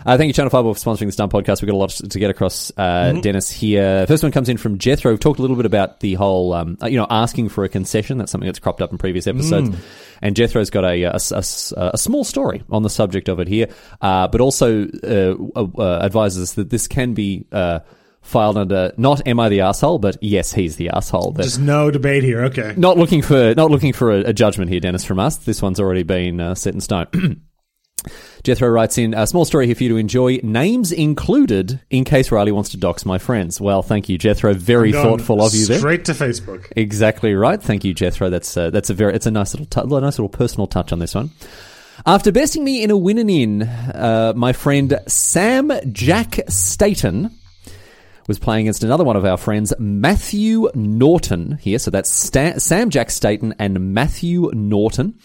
Uh, 0.06 0.18
thank 0.18 0.28
you, 0.28 0.34
Channel 0.34 0.52
Fireball, 0.52 0.76
for 0.76 0.80
sponsoring 0.80 1.08
this 1.08 1.16
dumb 1.16 1.30
podcast. 1.32 1.62
We've 1.62 1.68
got 1.68 1.76
a 1.76 1.78
lot 1.78 1.90
to 1.90 2.20
get 2.20 2.30
across, 2.30 2.72
uh, 2.78 3.14
Denis, 3.22 3.50
here. 3.50 4.06
First 4.06 4.22
one 4.22 4.32
comes 4.32 4.50
in 4.50 4.58
from 4.58 4.78
Jethro. 4.78 5.12
We've 5.12 5.20
talked 5.20 5.40
a 5.40 5.42
little 5.42 5.56
bit 5.58 5.66
about 5.66 6.00
the 6.02 6.14
whole, 6.14 6.54
um, 6.54 6.78
uh, 6.82 6.86
you 6.86 6.98
know, 6.98 7.08
asking 7.10 7.50
for 7.50 7.64
a 7.64 7.70
concession. 7.70 8.20
That's 8.20 8.32
something 8.32 8.46
that's 8.46 8.60
cropped 8.60 8.84
up 8.84 8.92
in 8.92 9.00
previous 9.00 9.26
episodes. 9.26 9.76
And 10.22 10.36
Jethro's 10.36 10.70
got 10.70 10.84
a, 10.86 11.04
a, 11.04 11.18
a- 11.32 11.92
a 11.94 11.98
small 11.98 12.24
story 12.24 12.64
on 12.70 12.84
the 12.84 12.90
subject 12.90 13.30
of 13.30 13.40
it 13.40 13.48
here, 13.48 13.68
uh, 14.00 14.28
but 14.28 14.42
also 14.42 14.86
uh, 14.86 15.36
uh, 15.60 16.00
advises 16.04 16.42
us 16.44 16.54
that 16.54 16.70
this 16.70 16.88
can 16.88 17.16
be 17.16 17.48
uh, 17.52 17.80
filed 18.22 18.58
under 18.58 18.92
not 18.98 19.28
"Am 19.28 19.40
I 19.40 19.50
the 19.50 19.62
asshole?" 19.62 19.98
but 20.00 20.18
"Yes, 20.22 20.54
he's 20.54 20.76
the 20.76 20.90
asshole." 20.90 21.34
Just 21.34 21.60
no 21.60 21.90
debate 21.92 22.24
here. 22.24 22.46
Okay. 22.46 22.74
not 22.78 22.98
looking 22.98 23.22
for 23.24 23.56
not 23.56 23.72
looking 23.72 23.92
for 23.94 24.12
a, 24.12 24.20
a 24.26 24.34
judgment 24.34 24.70
here, 24.70 24.80
Denis, 24.80 25.04
from 25.04 25.20
us. 25.20 25.38
This 25.38 25.62
one's 25.64 25.80
already 25.80 26.04
been 26.04 26.40
uh, 26.40 26.54
set 26.56 26.74
in 26.76 26.82
stone. 26.82 27.08
Jethro 28.46 28.70
writes 28.70 28.98
in 28.98 29.14
a 29.16 29.26
small 29.26 29.44
story 29.44 29.66
here 29.66 29.74
for 29.76 29.84
you 29.84 29.90
to 29.90 29.98
enjoy. 29.98 30.40
Names 30.44 30.92
included 30.92 31.80
in 31.90 32.04
case 32.06 32.32
Riley 32.32 32.52
wants 32.52 32.70
to 32.70 32.78
dox 32.78 33.06
my 33.06 33.18
friends. 33.18 33.60
Well, 33.60 33.82
thank 33.82 34.08
you, 34.08 34.18
Jethro. 34.20 34.54
Very 34.54 34.92
thoughtful 34.92 35.42
of 35.44 35.56
you 35.56 35.66
there. 35.66 35.80
Straight 35.80 36.06
to 36.06 36.14
Facebook. 36.14 36.72
Exactly 36.76 37.34
right. 37.34 37.62
Thank 37.62 37.84
you, 37.84 37.94
Jethro. 37.94 38.30
That's 38.30 38.56
uh, 38.56 38.70
that's 38.70 38.92
a 38.92 38.94
very 38.94 39.16
it's 39.16 39.26
a 39.26 39.32
nice 39.32 39.54
little 39.56 39.66
tu- 39.66 39.88
nice 40.00 40.20
little 40.20 40.30
personal 40.30 40.68
touch 40.68 40.94
on 40.94 41.00
this 41.00 41.16
one. 41.16 41.32
After 42.06 42.32
besting 42.32 42.64
me 42.64 42.84
in 42.84 42.92
a 42.92 42.98
win 42.98 43.18
and 43.18 43.32
in, 43.32 43.64
uh, 43.64 44.34
my 44.36 44.54
friend 44.54 45.00
Sam 45.08 45.72
Jack 45.92 46.40
Staten 46.48 47.32
was 48.28 48.38
playing 48.38 48.66
against 48.66 48.84
another 48.84 49.04
one 49.04 49.16
of 49.16 49.26
our 49.26 49.38
friends, 49.38 49.74
Matthew 49.80 50.70
Norton. 50.76 51.58
Here, 51.62 51.80
so 51.80 51.90
that's 51.92 52.10
Sta- 52.10 52.60
Sam 52.60 52.90
Jack 52.90 53.10
Staten 53.10 53.56
and 53.60 53.94
Matthew 53.94 54.52
Norton. 54.54 55.20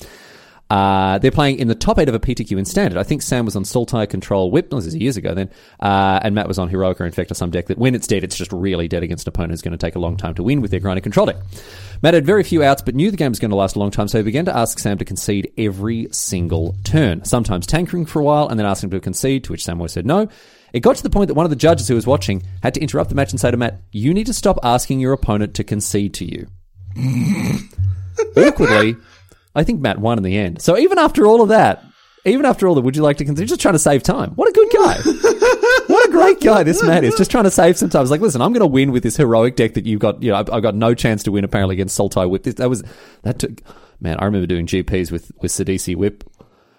Uh, 0.70 1.18
they're 1.18 1.32
playing 1.32 1.58
in 1.58 1.66
the 1.66 1.74
top 1.74 1.98
eight 1.98 2.08
of 2.08 2.14
a 2.14 2.20
PTQ 2.20 2.56
in 2.56 2.64
standard. 2.64 2.96
I 2.98 3.02
think 3.02 3.22
Sam 3.22 3.44
was 3.44 3.56
on 3.56 3.64
Sultai 3.64 4.08
Control 4.08 4.50
Whip. 4.50 4.70
This 4.70 4.86
is 4.86 4.94
years 4.94 5.16
ago 5.16 5.34
then. 5.34 5.50
Uh, 5.80 6.20
and 6.22 6.34
Matt 6.34 6.46
was 6.46 6.58
on 6.58 6.68
heroic 6.68 6.98
Heroica 6.98 7.14
Infector, 7.14 7.34
some 7.34 7.50
deck 7.50 7.66
that 7.66 7.78
when 7.78 7.94
it's 7.94 8.06
dead, 8.06 8.24
it's 8.24 8.36
just 8.36 8.52
really 8.52 8.86
dead 8.86 9.02
against 9.02 9.26
an 9.26 9.30
opponent 9.30 9.52
who's 9.52 9.62
going 9.62 9.72
to 9.72 9.78
take 9.78 9.96
a 9.96 9.98
long 9.98 10.16
time 10.16 10.34
to 10.34 10.42
win 10.42 10.60
with 10.60 10.70
their 10.70 10.80
grinder 10.80 11.00
control 11.00 11.26
deck. 11.26 11.36
Matt 12.02 12.14
had 12.14 12.24
very 12.24 12.44
few 12.44 12.62
outs, 12.62 12.82
but 12.82 12.94
knew 12.94 13.10
the 13.10 13.16
game 13.16 13.30
was 13.30 13.38
going 13.38 13.50
to 13.50 13.56
last 13.56 13.76
a 13.76 13.78
long 13.78 13.90
time, 13.90 14.08
so 14.08 14.18
he 14.18 14.24
began 14.24 14.44
to 14.46 14.56
ask 14.56 14.78
Sam 14.78 14.96
to 14.98 15.04
concede 15.04 15.52
every 15.58 16.08
single 16.12 16.76
turn. 16.84 17.24
Sometimes 17.24 17.66
tankering 17.66 18.06
for 18.06 18.20
a 18.20 18.24
while, 18.24 18.48
and 18.48 18.58
then 18.58 18.66
asking 18.66 18.88
him 18.88 18.92
to 18.92 19.00
concede, 19.00 19.44
to 19.44 19.52
which 19.52 19.64
Sam 19.64 19.78
always 19.78 19.92
said 19.92 20.06
no. 20.06 20.28
It 20.72 20.80
got 20.80 20.96
to 20.96 21.02
the 21.02 21.10
point 21.10 21.28
that 21.28 21.34
one 21.34 21.46
of 21.46 21.50
the 21.50 21.56
judges 21.56 21.88
who 21.88 21.96
was 21.96 22.06
watching 22.06 22.42
had 22.62 22.74
to 22.74 22.80
interrupt 22.80 23.10
the 23.10 23.16
match 23.16 23.32
and 23.32 23.40
say 23.40 23.50
to 23.50 23.56
Matt, 23.56 23.80
You 23.90 24.14
need 24.14 24.26
to 24.26 24.34
stop 24.34 24.58
asking 24.62 25.00
your 25.00 25.12
opponent 25.12 25.54
to 25.54 25.64
concede 25.64 26.14
to 26.14 26.24
you. 26.24 26.46
Awkwardly, 28.36 28.96
I 29.54 29.64
think 29.64 29.80
Matt 29.80 29.98
won 29.98 30.18
in 30.18 30.24
the 30.24 30.36
end. 30.36 30.60
So 30.62 30.78
even 30.78 30.98
after 30.98 31.26
all 31.26 31.42
of 31.42 31.48
that, 31.48 31.84
even 32.24 32.44
after 32.44 32.68
all 32.68 32.74
that, 32.74 32.82
would 32.82 32.96
you 32.96 33.02
like 33.02 33.16
to 33.18 33.24
consider 33.24 33.46
just 33.46 33.60
trying 33.60 33.74
to 33.74 33.78
save 33.78 34.02
time? 34.02 34.32
What 34.32 34.48
a 34.48 34.52
good 34.52 34.68
guy. 34.72 34.94
what 35.86 36.08
a 36.08 36.12
great 36.12 36.40
guy 36.40 36.62
this 36.62 36.82
Matt 36.82 37.02
is. 37.02 37.16
Just 37.16 37.30
trying 37.30 37.44
to 37.44 37.50
save 37.50 37.78
some 37.78 37.88
time. 37.88 38.02
It's 38.02 38.10
like, 38.10 38.20
listen, 38.20 38.42
I'm 38.42 38.52
going 38.52 38.60
to 38.60 38.66
win 38.66 38.92
with 38.92 39.02
this 39.02 39.16
heroic 39.16 39.56
deck 39.56 39.74
that 39.74 39.86
you've 39.86 40.00
got. 40.00 40.22
You 40.22 40.32
know, 40.32 40.36
I've, 40.36 40.50
I've 40.50 40.62
got 40.62 40.74
no 40.74 40.94
chance 40.94 41.22
to 41.24 41.32
win 41.32 41.44
apparently 41.44 41.76
against 41.76 41.98
Sultai 41.98 42.28
Whip. 42.28 42.42
This, 42.42 42.54
that 42.54 42.68
was 42.68 42.82
that 43.22 43.38
took. 43.38 43.60
Man, 44.02 44.16
I 44.18 44.24
remember 44.24 44.46
doing 44.46 44.66
GPs 44.66 45.10
with 45.10 45.32
with 45.40 45.50
Sidisi 45.50 45.96
Whip 45.96 46.24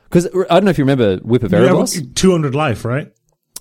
because 0.06 0.28
I 0.28 0.56
don't 0.56 0.66
know 0.66 0.72
if 0.72 0.78
you 0.78 0.84
remember 0.84 1.18
Whip 1.18 1.44
of 1.44 1.52
Yeah, 1.52 1.60
Erebos. 1.60 2.16
200 2.16 2.54
life, 2.54 2.86
right? 2.86 3.12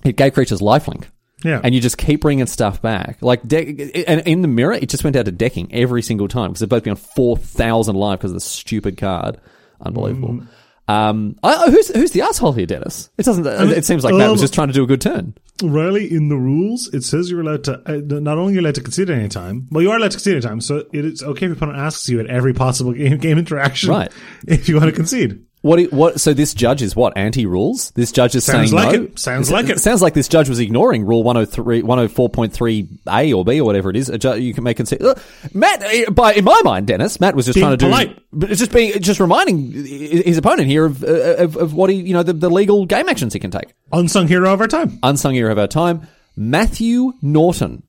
It 0.03 0.15
gave 0.15 0.33
creatures 0.33 0.61
lifelink. 0.61 1.05
Yeah. 1.43 1.61
And 1.63 1.73
you 1.75 1.81
just 1.81 1.97
keep 1.97 2.21
bringing 2.21 2.45
stuff 2.47 2.81
back. 2.81 3.17
Like, 3.21 3.47
de- 3.47 4.05
and 4.07 4.21
in 4.27 4.41
the 4.41 4.47
mirror, 4.47 4.73
it 4.73 4.89
just 4.89 5.03
went 5.03 5.15
out 5.15 5.25
to 5.25 5.31
decking 5.31 5.73
every 5.73 6.01
single 6.01 6.27
time 6.27 6.49
because 6.51 6.59
they'd 6.61 6.69
both 6.69 6.83
be 6.83 6.89
on 6.91 6.95
4,000 6.95 7.95
life 7.95 8.19
because 8.19 8.31
of 8.31 8.35
the 8.35 8.41
stupid 8.41 8.97
card. 8.97 9.39
Unbelievable. 9.79 10.29
Mm. 10.35 10.47
Um, 10.87 11.37
I, 11.41 11.69
who's, 11.71 11.87
who's 11.89 12.11
the 12.11 12.21
asshole 12.21 12.51
here, 12.51 12.65
Denis? 12.65 13.09
It 13.17 13.23
doesn't, 13.25 13.45
it 13.47 13.85
seems 13.85 14.03
like 14.03 14.13
Matt 14.13 14.29
was 14.29 14.41
um, 14.41 14.43
just 14.43 14.53
trying 14.53 14.67
to 14.67 14.73
do 14.73 14.83
a 14.83 14.87
good 14.87 14.99
turn. 14.99 15.33
Riley, 15.63 16.11
in 16.11 16.27
the 16.27 16.35
rules, 16.35 16.93
it 16.93 17.03
says 17.03 17.31
you're 17.31 17.41
allowed 17.41 17.63
to, 17.65 17.81
uh, 17.85 18.19
not 18.19 18.37
only 18.37 18.53
you're 18.53 18.61
allowed 18.61 18.75
to 18.75 18.81
concede 18.81 19.09
at 19.09 19.17
any 19.17 19.29
time, 19.29 19.67
well, 19.71 19.81
you 19.81 19.89
are 19.91 19.97
allowed 19.97 20.11
to 20.11 20.17
concede 20.17 20.35
at 20.35 20.43
any 20.43 20.49
time, 20.49 20.59
so 20.59 20.83
it 20.91 21.05
is 21.05 21.23
okay 21.23 21.45
if 21.45 21.49
your 21.49 21.53
opponent 21.53 21.77
asks 21.77 22.09
you 22.09 22.19
at 22.19 22.27
every 22.27 22.53
possible 22.53 22.91
game, 22.93 23.17
game 23.19 23.37
interaction 23.37 23.89
Right. 23.89 24.11
if 24.47 24.67
you 24.67 24.75
want 24.75 24.87
to 24.89 24.95
concede. 24.95 25.45
What? 25.61 25.79
What? 25.93 26.19
So 26.19 26.33
this 26.33 26.53
judge 26.55 26.81
is 26.81 26.95
what 26.95 27.15
anti 27.15 27.45
rules? 27.45 27.91
This 27.91 28.11
judge 28.11 28.35
is 28.35 28.43
Sounds 28.43 28.71
saying 28.71 28.83
like 28.83 28.97
no. 28.99 29.05
it. 29.05 29.19
Sounds 29.19 29.51
like 29.51 29.69
it. 29.69 29.79
Sounds 29.79 30.01
like 30.01 30.15
this 30.15 30.27
judge 30.27 30.49
was 30.49 30.59
ignoring 30.59 31.05
Rule 31.05 31.21
103, 31.23 31.83
104.3 31.83 32.87
A 33.09 33.33
or 33.33 33.45
B 33.45 33.61
or 33.61 33.65
whatever 33.65 33.89
it 33.91 33.95
is. 33.95 34.09
A 34.09 34.17
ju- 34.17 34.39
You 34.39 34.53
can 34.55 34.63
make 34.63 34.77
consent. 34.77 35.03
Uh, 35.03 35.13
Matt, 35.53 35.83
uh, 35.83 36.09
by 36.11 36.33
in 36.33 36.43
my 36.45 36.59
mind, 36.63 36.87
Denis, 36.87 37.19
Matt 37.19 37.35
was 37.35 37.45
just 37.45 37.55
Being 37.55 37.65
trying 37.67 37.77
to 37.77 37.85
polite. 37.85 38.19
do, 38.37 38.47
just 38.55 38.71
being, 38.71 38.99
just 39.01 39.19
reminding 39.19 39.71
his 39.71 40.37
opponent 40.37 40.67
here 40.67 40.85
of, 40.85 41.03
uh, 41.03 41.07
of 41.37 41.55
of 41.57 41.73
what 41.73 41.89
he, 41.91 41.97
you 41.97 42.13
know, 42.13 42.23
the, 42.23 42.33
the 42.33 42.49
legal 42.49 42.85
game 42.87 43.07
actions 43.07 43.33
he 43.33 43.39
can 43.39 43.51
take. 43.51 43.73
Unsung 43.93 44.27
hero 44.27 44.51
of 44.53 44.61
our 44.61 44.67
time. 44.67 44.97
Unsung 45.03 45.33
hero 45.35 45.51
of 45.51 45.59
our 45.59 45.67
time, 45.67 46.07
Matthew 46.35 47.13
Norton, 47.21 47.83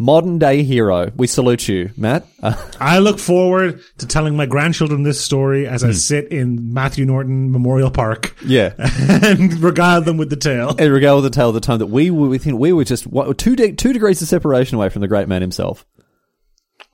modern 0.00 0.38
day 0.38 0.62
hero. 0.62 1.12
We 1.16 1.26
salute 1.26 1.68
you, 1.68 1.90
Matt. 1.96 2.26
I 2.80 2.98
look 2.98 3.18
forward 3.18 3.80
to 3.98 4.06
telling 4.06 4.34
my 4.34 4.46
grandchildren 4.46 5.02
this 5.02 5.20
story 5.20 5.68
as 5.68 5.82
Hmm. 5.82 5.88
I 5.88 5.92
sit 5.92 6.28
in 6.32 6.72
Matthew 6.72 7.04
Norton 7.04 7.52
Memorial 7.52 7.90
Park 7.90 8.34
yeah. 8.44 8.72
and 8.78 9.60
regale 9.60 10.00
them 10.00 10.16
with 10.16 10.30
the 10.30 10.36
tale. 10.36 10.74
and 10.78 10.92
regale 10.92 11.16
with 11.16 11.24
the 11.24 11.30
tale 11.30 11.48
of 11.48 11.54
the 11.54 11.60
time 11.60 11.78
that 11.78 11.86
we 11.88 12.10
were 12.10 12.28
within, 12.28 12.58
we 12.58 12.72
were 12.72 12.84
just 12.84 13.06
what, 13.06 13.36
two 13.38 13.54
de- 13.54 13.72
two 13.74 13.92
degrees 13.92 14.22
of 14.22 14.28
separation 14.28 14.76
away 14.76 14.88
from 14.88 15.02
the 15.02 15.08
great 15.08 15.28
man 15.28 15.42
himself. 15.42 15.84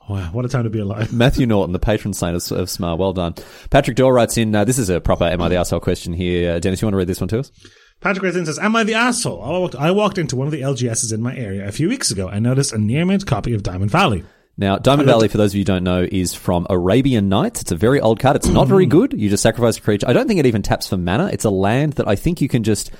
Wow, 0.09 0.31
what 0.33 0.45
a 0.45 0.49
time 0.49 0.65
to 0.65 0.71
be 0.71 0.79
alive. 0.79 1.13
Matthew 1.15 1.47
Norton, 1.47 1.73
the 1.73 1.79
patron 1.81 2.13
saint 2.15 2.37
of, 2.37 2.59
of 2.59 2.69
SMaR. 2.69 2.97
Well 2.99 3.13
done. 3.13 3.35
Patrick 3.71 3.97
Doyle 3.97 4.13
writes 4.13 4.37
in, 4.39 4.55
uh, 4.55 4.65
this 4.65 4.79
is 4.79 4.89
a 4.89 5.01
proper 5.01 5.25
Am 5.25 5.41
I 5.43 5.49
the 5.49 5.57
Arsehole 5.57 5.81
question 5.81 6.13
here. 6.13 6.53
Uh, 6.55 6.59
Denis, 6.61 6.81
you 6.81 6.87
want 6.87 6.93
to 6.95 6.99
read 6.99 7.09
this 7.09 7.21
one 7.21 7.29
to 7.29 7.41
us? 7.41 7.51
Patrick 8.01 8.23
writes 8.25 8.37
in 8.37 8.47
says, 8.47 8.59
Am 8.59 8.77
I 8.77 8.85
the 8.85 8.95
asshole? 8.95 9.43
I 9.43 9.51
walked, 9.51 9.75
I 9.75 9.91
walked 9.91 10.19
into 10.19 10.37
one 10.37 10.47
of 10.47 10.53
the 10.53 10.61
LGSs 10.61 11.13
in 11.13 11.23
my 11.23 11.37
area 11.37 11.67
a 11.67 11.73
few 11.73 11.89
weeks 11.89 12.11
ago 12.11 12.29
and 12.29 12.43
noticed 12.43 12.73
a 12.73 12.79
near 12.79 13.05
mint 13.05 13.27
copy 13.27 13.55
of 13.55 13.63
Diamond 13.63 13.91
Valley. 13.91 14.25
Now, 14.59 14.79
Diamond 14.79 15.07
Valley, 15.07 15.29
for 15.29 15.37
those 15.37 15.51
of 15.51 15.57
you 15.57 15.61
who 15.61 15.67
don't 15.67 15.85
know, 15.85 16.07
is 16.11 16.33
from 16.35 16.67
Arabian 16.71 17.29
Nights. 17.29 17.61
It's 17.61 17.73
a 17.73 17.77
very 17.77 18.01
old 18.01 18.21
card. 18.21 18.37
It's 18.37 18.49
not 18.49 18.69
very 18.69 18.87
good. 18.87 19.13
You 19.13 19.29
just 19.29 19.43
sacrifice 19.43 19.77
a 19.77 19.83
creature. 19.83 20.09
I 20.09 20.15
don't 20.15 20.27
think 20.27 20.41
it 20.41 20.47
even 20.47 20.63
taps 20.63 20.89
for 20.89 20.97
mana. 20.97 21.29
It's 21.31 21.45
a 21.45 21.51
land 21.51 21.95
that 21.95 22.09
I 22.09 22.17
think 22.17 22.41
you 22.41 22.49
can 22.49 22.63
just 22.63 22.91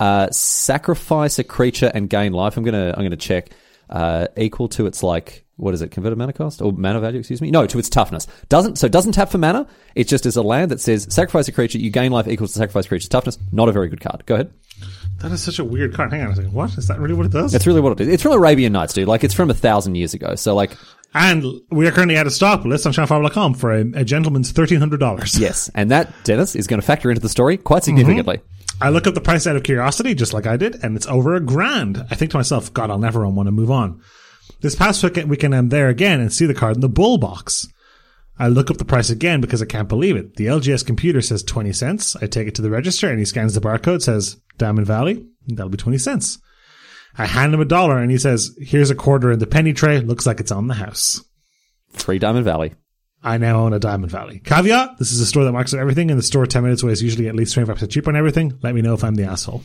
uh, 0.00 0.28
sacrifice 0.30 1.38
a 1.38 1.44
creature 1.44 1.90
and 1.94 2.10
gain 2.10 2.34
life. 2.34 2.58
I'm 2.58 2.64
gonna 2.64 2.92
I'm 2.94 3.04
gonna 3.04 3.16
check 3.16 3.50
uh, 3.90 4.26
equal 4.36 4.68
to 4.70 4.86
its 4.86 5.02
like 5.02 5.44
what 5.56 5.74
is 5.74 5.82
it 5.82 5.90
converted 5.90 6.16
mana 6.16 6.32
cost 6.32 6.62
or 6.62 6.72
mana 6.72 7.00
value? 7.00 7.18
Excuse 7.18 7.40
me. 7.40 7.50
No, 7.50 7.66
to 7.66 7.78
its 7.78 7.88
toughness. 7.88 8.26
Doesn't 8.48 8.76
so 8.76 8.86
it 8.86 8.92
doesn't 8.92 9.12
tap 9.12 9.28
for 9.28 9.38
mana. 9.38 9.66
It 9.94 10.06
just 10.08 10.24
is 10.24 10.36
a 10.36 10.42
land 10.42 10.70
that 10.70 10.80
says 10.80 11.06
sacrifice 11.10 11.48
a 11.48 11.52
creature. 11.52 11.78
You 11.78 11.90
gain 11.90 12.12
life 12.12 12.28
equals 12.28 12.52
to 12.52 12.58
sacrifice 12.58 12.86
creature's 12.86 13.08
toughness. 13.08 13.38
Not 13.52 13.68
a 13.68 13.72
very 13.72 13.88
good 13.88 14.00
card. 14.00 14.24
Go 14.26 14.34
ahead. 14.36 14.52
That 15.18 15.32
is 15.32 15.42
such 15.42 15.58
a 15.58 15.64
weird 15.64 15.94
card. 15.94 16.12
Hang 16.12 16.22
on 16.22 16.30
a 16.30 16.36
second. 16.36 16.52
What? 16.52 16.78
Is 16.78 16.86
that 16.86 17.00
really 17.00 17.14
what 17.14 17.26
it 17.26 17.32
does? 17.32 17.50
That's 17.50 17.66
really 17.66 17.80
what 17.80 17.92
it 17.92 18.00
is. 18.02 18.08
It's 18.08 18.22
from 18.22 18.32
Arabian 18.32 18.72
Nights, 18.72 18.94
dude. 18.94 19.08
Like 19.08 19.24
it's 19.24 19.34
from 19.34 19.50
a 19.50 19.54
thousand 19.54 19.96
years 19.96 20.14
ago. 20.14 20.36
So 20.36 20.54
like 20.54 20.76
and 21.14 21.44
we 21.70 21.88
are 21.88 21.90
currently 21.90 22.16
at 22.16 22.26
a 22.26 22.30
stock. 22.30 22.64
List 22.64 22.86
on 22.86 22.92
ShopFarm.com 22.92 23.54
for 23.54 23.72
a, 23.72 23.80
a 23.94 24.04
gentleman's 24.04 24.52
$1,300. 24.52 25.40
yes, 25.40 25.70
and 25.74 25.90
that 25.90 26.12
Denis 26.24 26.54
is 26.54 26.66
going 26.66 26.80
to 26.80 26.86
factor 26.86 27.10
into 27.10 27.20
the 27.20 27.28
story 27.28 27.56
quite 27.56 27.82
significantly. 27.82 28.40
I 28.80 28.90
look 28.90 29.06
up 29.06 29.14
the 29.14 29.20
price 29.20 29.46
out 29.46 29.56
of 29.56 29.64
curiosity, 29.64 30.14
just 30.14 30.32
like 30.32 30.46
I 30.46 30.56
did, 30.56 30.82
and 30.84 30.96
it's 30.96 31.06
over 31.06 31.34
a 31.34 31.40
grand. 31.40 32.06
I 32.10 32.14
think 32.14 32.30
to 32.30 32.36
myself, 32.36 32.72
God, 32.72 32.90
I'll 32.90 32.98
never 32.98 33.28
one 33.28 33.48
and 33.48 33.56
move 33.56 33.70
on. 33.70 34.00
This 34.60 34.76
past 34.76 35.02
weekend, 35.02 35.28
weekend 35.28 35.54
I'm 35.54 35.68
there 35.68 35.88
again 35.88 36.20
and 36.20 36.32
see 36.32 36.46
the 36.46 36.54
card 36.54 36.76
in 36.76 36.80
the 36.80 36.88
bull 36.88 37.18
box. 37.18 37.66
I 38.38 38.46
look 38.46 38.70
up 38.70 38.76
the 38.76 38.84
price 38.84 39.10
again 39.10 39.40
because 39.40 39.60
I 39.60 39.66
can't 39.66 39.88
believe 39.88 40.16
it. 40.16 40.36
The 40.36 40.46
LGS 40.46 40.86
computer 40.86 41.20
says 41.20 41.42
20 41.42 41.72
cents. 41.72 42.14
I 42.16 42.26
take 42.26 42.46
it 42.46 42.54
to 42.56 42.62
the 42.62 42.70
register 42.70 43.10
and 43.10 43.18
he 43.18 43.24
scans 43.24 43.54
the 43.54 43.60
barcode, 43.60 44.02
says 44.02 44.36
Diamond 44.58 44.86
Valley. 44.86 45.26
That'll 45.48 45.70
be 45.70 45.76
20 45.76 45.98
cents. 45.98 46.38
I 47.16 47.26
hand 47.26 47.52
him 47.52 47.60
a 47.60 47.64
dollar 47.64 47.98
and 47.98 48.12
he 48.12 48.18
says, 48.18 48.56
here's 48.60 48.90
a 48.90 48.94
quarter 48.94 49.32
in 49.32 49.40
the 49.40 49.46
penny 49.46 49.72
tray. 49.72 49.98
Looks 49.98 50.24
like 50.24 50.38
it's 50.38 50.52
on 50.52 50.68
the 50.68 50.74
house. 50.74 51.24
Free 51.90 52.20
Diamond 52.20 52.44
Valley. 52.44 52.74
I 53.22 53.36
now 53.38 53.60
own 53.64 53.72
a 53.72 53.78
Diamond 53.78 54.12
Valley. 54.12 54.40
Caveat, 54.44 54.98
this 54.98 55.10
is 55.12 55.20
a 55.20 55.26
store 55.26 55.44
that 55.44 55.52
marks 55.52 55.74
out 55.74 55.80
everything 55.80 56.10
and 56.10 56.18
the 56.18 56.22
store 56.22 56.46
10 56.46 56.62
minutes 56.62 56.82
away 56.82 56.92
is 56.92 57.02
usually 57.02 57.28
at 57.28 57.34
least 57.34 57.56
25% 57.56 57.90
cheaper 57.90 58.10
on 58.10 58.16
everything. 58.16 58.58
Let 58.62 58.74
me 58.74 58.80
know 58.82 58.94
if 58.94 59.02
I'm 59.02 59.16
the 59.16 59.24
asshole. 59.24 59.64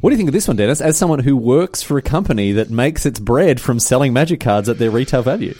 What 0.00 0.10
do 0.10 0.14
you 0.14 0.18
think 0.18 0.28
of 0.28 0.32
this 0.34 0.46
one, 0.46 0.56
Denis? 0.56 0.80
As 0.80 0.98
someone 0.98 1.20
who 1.20 1.36
works 1.36 1.82
for 1.82 1.96
a 1.96 2.02
company 2.02 2.52
that 2.52 2.70
makes 2.70 3.06
its 3.06 3.18
bread 3.18 3.60
from 3.60 3.80
selling 3.80 4.12
magic 4.12 4.40
cards 4.40 4.68
at 4.68 4.78
their 4.78 4.90
retail 4.90 5.22
value. 5.22 5.54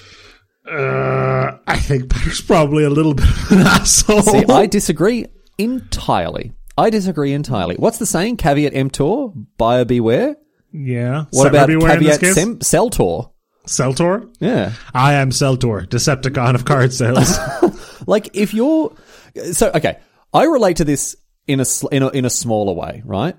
Uh, 0.70 1.56
I 1.66 1.78
think 1.78 2.10
Patrick's 2.10 2.40
probably 2.40 2.84
a 2.84 2.90
little 2.90 3.14
bit 3.14 3.24
of 3.28 3.52
an 3.52 3.58
asshole. 3.66 4.22
See, 4.22 4.44
I 4.48 4.66
disagree 4.66 5.26
entirely. 5.58 6.52
I 6.78 6.90
disagree 6.90 7.32
entirely. 7.32 7.76
What's 7.76 7.98
the 7.98 8.06
saying? 8.06 8.36
Caveat 8.38 8.74
emptor, 8.74 9.28
buyer 9.58 9.84
beware. 9.84 10.36
yeah. 10.72 11.24
What 11.30 11.48
about 11.48 11.68
caveat 11.68 12.20
sem- 12.20 12.60
celtor? 12.60 13.28
Celtor? 13.66 14.28
Yeah. 14.40 14.72
I 14.92 15.14
am 15.14 15.30
Celtor, 15.30 15.82
Decepticon 15.82 16.54
of 16.54 16.64
card 16.64 16.92
sales. 16.92 17.38
Like 18.06 18.36
if 18.36 18.52
you're 18.52 18.92
so 19.52 19.70
okay, 19.74 19.98
I 20.32 20.44
relate 20.44 20.78
to 20.78 20.84
this 20.84 21.16
in 21.46 21.60
a 21.60 21.64
in 21.90 22.02
a, 22.02 22.08
in 22.08 22.24
a 22.24 22.30
smaller 22.30 22.72
way, 22.72 23.02
right? 23.04 23.36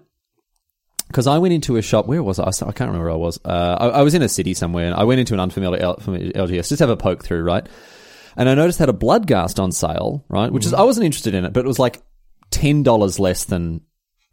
Because 1.07 1.27
I 1.27 1.37
went 1.37 1.53
into 1.53 1.75
a 1.75 1.81
shop. 1.81 2.07
Where 2.07 2.23
was 2.23 2.39
I? 2.39 2.47
I 2.47 2.71
can't 2.71 2.89
remember 2.89 3.05
where 3.05 3.11
I 3.11 3.17
was. 3.17 3.39
Uh, 3.43 3.77
I, 3.79 3.87
I 3.87 4.01
was 4.01 4.15
in 4.15 4.21
a 4.21 4.29
city 4.29 4.53
somewhere, 4.53 4.85
and 4.85 4.95
I 4.95 5.03
went 5.03 5.19
into 5.19 5.33
an 5.33 5.39
unfamiliar 5.39 5.81
L- 5.81 5.97
LGS 5.97 6.69
just 6.69 6.79
have 6.79 6.89
a 6.89 6.97
poke 6.97 7.23
through, 7.23 7.43
right? 7.43 7.67
And 8.35 8.49
I 8.49 8.55
noticed 8.55 8.79
had 8.79 8.89
a 8.89 8.93
Bloodghast 8.93 9.61
on 9.61 9.71
sale, 9.71 10.25
right? 10.27 10.51
Which 10.51 10.65
is 10.65 10.73
I 10.73 10.83
wasn't 10.83 11.05
interested 11.05 11.35
in 11.35 11.45
it, 11.45 11.53
but 11.53 11.65
it 11.65 11.67
was 11.67 11.77
like 11.77 12.01
ten 12.49 12.83
dollars 12.83 13.19
less 13.19 13.43
than 13.43 13.81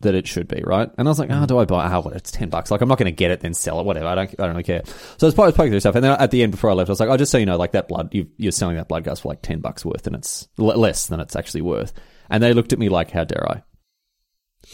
that 0.01 0.15
it 0.15 0.27
should 0.27 0.49
be, 0.49 0.63
right? 0.65 0.91
And 0.97 1.07
I 1.07 1.11
was 1.11 1.19
like, 1.19 1.29
oh, 1.31 1.45
do 1.47 1.59
I 1.59 1.65
buy? 1.67 1.85
Ah, 1.87 1.97
oh, 1.97 2.01
what? 2.01 2.17
It's 2.17 2.31
ten 2.31 2.49
bucks. 2.49 2.71
Like, 2.71 2.81
I'm 2.81 2.89
not 2.89 2.99
going 2.99 3.13
to 3.13 3.17
get 3.17 3.31
it, 3.31 3.41
then 3.41 3.53
sell 3.55 3.81
it, 3.81 3.87
whatever. 3.87 4.07
I 4.07 4.15
don't, 4.15 4.31
I 4.31 4.43
don't 4.45 4.51
really 4.51 4.63
care. 4.63 4.83
So 4.85 5.27
I 5.27 5.27
was 5.27 5.35
poking 5.35 5.71
through 5.71 5.81
stuff, 5.81 5.95
and 5.95 6.05
then 6.05 6.13
at 6.19 6.31
the 6.31 6.43
end, 6.43 6.53
before 6.53 6.71
I 6.71 6.73
left, 6.73 6.89
I 6.89 6.93
was 6.93 7.01
like, 7.01 7.09
oh, 7.11 7.17
just 7.17 7.31
so 7.33 7.39
you 7.39 7.47
know, 7.47 7.57
like 7.59 7.73
that 7.73 7.89
blood, 7.89 8.15
you, 8.15 8.29
you're 8.37 8.53
selling 8.53 8.77
that 8.77 8.89
Bloodghast 8.89 9.21
for 9.23 9.29
like 9.29 9.43
ten 9.43 9.61
bucks 9.61 9.85
worth, 9.85 10.07
and 10.07 10.17
it's 10.17 10.49
l- 10.59 10.67
less 10.67 11.07
than 11.07 11.21
it's 11.21 11.37
actually 11.37 11.63
worth. 11.63 11.93
And 12.31 12.43
they 12.43 12.55
looked 12.55 12.73
at 12.73 12.79
me 12.79 12.89
like, 12.89 13.11
how 13.11 13.25
dare 13.25 13.51
I? 13.51 13.63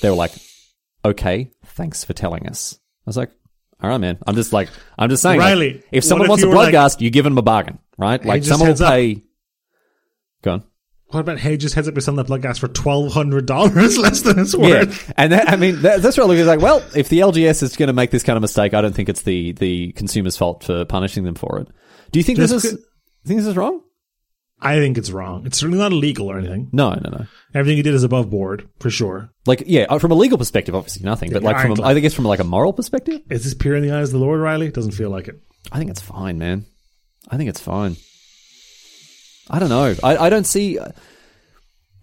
They 0.01 0.11
were 0.11 0.17
like, 0.17 0.33
okay, 1.05 1.51
thanks 1.65 2.05
for 2.05 2.13
telling 2.13 2.47
us. 2.49 2.79
I 3.07 3.11
was 3.11 3.17
like, 3.17 3.31
all 3.83 3.91
right, 3.91 3.99
man. 3.99 4.19
I'm 4.27 4.35
just 4.37 4.53
like, 4.53 4.69
I'm 4.99 5.11
just 5.11 5.23
saying, 5.23 5.41
like, 5.41 5.85
if 5.93 6.05
someone 6.05 6.27
if 6.27 6.31
wants 6.31 6.45
a 6.45 6.49
blood 6.49 6.65
like- 6.65 6.73
gas, 6.73 7.01
you 7.01 7.11
give 7.11 7.25
them 7.25 7.39
a 7.39 7.43
bargain, 7.43 7.79
right? 7.99 8.25
Like 8.25 8.45
someone 8.45 8.61
will 8.69 8.73
heads 8.75 8.81
up. 8.81 8.93
pay. 8.93 9.23
Go 10.43 10.53
on. 10.53 10.65
What 11.17 11.23
about 11.23 11.39
Hey 11.39 11.57
just 11.57 11.75
heads 11.75 11.89
up 11.89 11.95
you're 11.95 12.03
selling 12.03 12.23
that 12.23 12.27
Bloodghast 12.27 12.59
for 12.59 12.69
$1,200 12.69 13.99
less 14.03 14.21
than 14.21 14.39
it's 14.39 14.55
worth? 14.55 15.09
Yeah, 15.09 15.15
and 15.17 15.33
that, 15.33 15.49
I 15.49 15.57
mean 15.57 15.81
that, 15.81 16.03
that's 16.03 16.19
what 16.19 16.25
I 16.25 16.27
look 16.27 16.37
at. 16.37 16.45
Like, 16.45 16.61
well, 16.61 16.85
if 16.95 17.09
the 17.09 17.21
LGS 17.21 17.63
is 17.63 17.75
going 17.75 17.87
to 17.87 17.95
make 17.95 18.11
this 18.11 18.23
kind 18.23 18.37
of 18.37 18.43
mistake, 18.43 18.75
I 18.75 18.83
don't 18.83 18.95
think 18.95 19.09
it's 19.09 19.23
the 19.23 19.53
the 19.53 19.93
consumer's 19.93 20.37
fault 20.37 20.65
for 20.65 20.85
punishing 20.85 21.25
them 21.25 21.35
for 21.35 21.61
it. 21.61 21.69
Do 22.13 22.19
you 22.19 22.23
think 22.23 22.37
this 22.37 22.51
Just 22.51 22.67
is? 22.67 22.71
c- 22.73 22.77
you 22.77 23.29
think 23.29 23.41
this 23.41 23.47
is 23.47 23.57
wrong? 23.57 23.81
I 24.61 24.77
think 24.77 24.99
it's 24.99 25.11
wrong. 25.11 25.47
It's 25.47 25.57
certainly 25.57 25.79
not 25.79 25.93
illegal 25.93 26.31
or 26.31 26.39
anything. 26.39 26.69
No, 26.71 26.91
no, 26.91 27.09
no. 27.11 27.27
Everything 27.55 27.79
he 27.79 27.83
did 27.83 27.95
is 27.95 28.05
above 28.05 28.29
board, 28.29 28.69
for 28.81 28.91
sure. 28.91 29.31
Like, 29.47 29.63
yeah, 29.65 29.87
uh, 29.89 29.99
from 29.99 30.13
a 30.13 30.15
legal 30.15 30.37
perspective, 30.37 30.75
obviously 30.75 31.03
nothing. 31.03 31.33
But 31.33 31.43
like, 31.43 31.61
from 31.63 31.79
a. 31.79 31.83
I 31.83 31.99
guess 31.99 32.13
from 32.13 32.27
like 32.27 32.41
a 32.41 32.45
moral 32.45 32.75
perspective, 32.75 33.23
Is 33.31 33.45
this 33.45 33.55
pure 33.55 33.77
in 33.77 33.83
the 33.83 33.93
eyes 33.93 34.09
of 34.09 34.21
the 34.21 34.27
Lord, 34.27 34.39
Riley? 34.41 34.71
Doesn't 34.71 34.93
feel 34.93 35.09
like 35.09 35.29
it. 35.29 35.41
I 35.73 35.79
think 35.79 35.91
it's 35.91 36.03
fine, 36.03 36.37
man. 36.37 36.67
I 37.31 37.39
think 37.39 37.49
it's 37.49 37.61
fine. 37.61 37.97
I 39.51 39.59
don't 39.59 39.69
know. 39.69 39.95
I, 40.03 40.17
I 40.17 40.31
don't 40.31 40.47
see. 40.47 40.79
uh, 40.79 40.89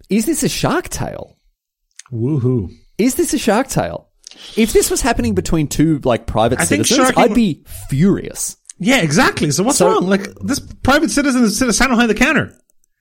Is 0.10 0.26
this 0.26 0.44
a 0.44 0.50
Shark 0.50 0.90
Tale? 0.90 1.36
Woohoo. 2.12 2.70
Is 2.98 3.16
this 3.16 3.34
a 3.34 3.38
Shark 3.38 3.68
Tale? 3.68 4.10
If 4.56 4.74
this 4.74 4.90
was 4.90 5.02
happening 5.02 5.36
between 5.36 5.68
two 5.68 6.00
like 6.04 6.26
private 6.28 6.60
I 6.60 6.66
think 6.66 6.86
citizens, 6.86 7.08
sharking- 7.16 7.32
I'd 7.32 7.36
be 7.36 7.64
furious. 7.90 8.58
Yeah, 8.80 9.02
exactly. 9.02 9.52
So 9.52 9.64
what's 9.64 9.78
So- 9.78 9.88
wrong? 9.92 10.08
Like, 10.08 10.28
this 10.42 10.60
private 10.60 11.12
citizen 11.12 11.44
is 11.44 11.58
sitting 11.58 11.90
behind 11.90 12.10
the 12.10 12.16
counter. 12.16 12.54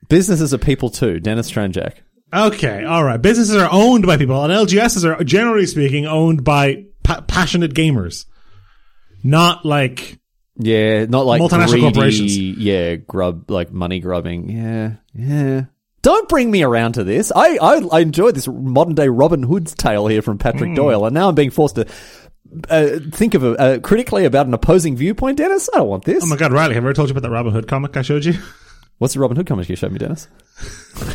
Businesses 0.09 0.53
are 0.53 0.59
people 0.59 0.91
too. 0.91 1.21
Denis 1.21 1.51
Stranjak. 1.51 1.95
Okay, 2.35 2.85
all 2.85 3.05
right. 3.05 3.21
Businesses 3.21 3.57
are 3.57 3.69
owned 3.71 4.07
by 4.07 4.17
people, 4.17 4.43
and 4.43 4.53
LGSs 4.53 5.05
are 5.05 5.23
generally 5.25 5.67
speaking 5.67 6.07
owned 6.07 6.45
by 6.45 6.85
pa- 7.03 7.21
passionate 7.23 7.75
gamers, 7.75 8.25
not 9.23 9.65
like 9.67 10.19
Yeah, 10.59 11.07
not 11.07 11.25
like 11.27 11.41
Multinational 11.41 11.69
greedy, 11.69 11.81
corporations. 11.83 12.39
Yeah, 12.39 12.97
grub 12.97 13.51
like 13.51 13.73
money 13.73 14.01
grubbing. 14.01 14.51
Yeah, 14.51 14.93
yeah. 15.15 15.65
Don't 16.03 16.29
bring 16.29 16.51
me 16.51 16.63
around 16.63 16.93
to 16.95 17.05
this. 17.05 17.33
I 17.35 17.57
I, 17.61 17.81
I 17.93 18.01
enjoyed 18.01 18.35
this 18.35 18.49
modern 18.49 18.95
day 18.95 19.09
Robin 19.09 19.43
Hood's 19.43 19.75
tale 19.75 20.07
here 20.09 20.21
from 20.23 20.39
Patrick 20.39 20.71
Hmm. 20.71 20.75
Doyle, 20.75 21.07
and 21.07 21.15
now 21.15 21.29
I'm 21.29 21.35
being 21.35 21.51
forced 21.51 21.77
to 21.77 21.87
uh, 22.69 22.99
think 23.13 23.33
of 23.35 23.45
a, 23.45 23.51
uh, 23.59 23.79
critically 23.79 24.25
about 24.27 24.47
an 24.47 24.53
opposing 24.53 24.95
viewpoint. 24.97 25.39
Denis, 25.39 25.71
I 25.73 25.79
don't 25.79 25.89
want 25.89 26.05
this. 26.05 26.23
Oh 26.23 26.27
my 26.27 26.37
god, 26.37 26.53
Riley, 26.53 26.75
have 26.75 26.85
I 26.85 26.87
ever 26.87 26.93
told 26.95 27.09
you 27.09 27.13
about 27.13 27.23
that 27.23 27.31
Robin 27.31 27.53
Hood 27.53 27.67
comic 27.69 27.97
I 27.97 28.03
showed 28.03 28.25
you? 28.25 28.35
What's 28.99 29.15
the 29.15 29.21
Robin 29.21 29.37
Hood 29.37 29.47
comic 29.47 29.69
you 29.69 29.75
showed 29.77 29.91
me, 29.93 29.99
Denis? 29.99 30.29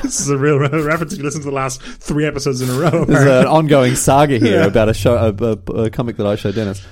this 0.02 0.20
is 0.20 0.30
a 0.30 0.38
real 0.38 0.58
reference 0.60 1.14
if 1.14 1.20
you 1.20 1.24
listen 1.24 1.42
to 1.42 1.46
the 1.48 1.54
last 1.56 1.82
three 1.82 2.26
episodes 2.26 2.60
in 2.62 2.70
a 2.70 2.74
row. 2.74 3.06
There's 3.06 3.26
an 3.46 3.46
ongoing 3.48 3.96
saga 3.96 4.40
here 4.40 4.62
Yeah. 4.62 4.66
about 4.66 4.90
a 4.90 4.94
show, 4.94 5.16
a, 5.16 5.46
a, 5.46 5.84
a 5.84 5.90
comic 5.90 6.18
that 6.18 6.26
I 6.28 6.36
showed 6.36 6.56
Denis. 6.56 6.84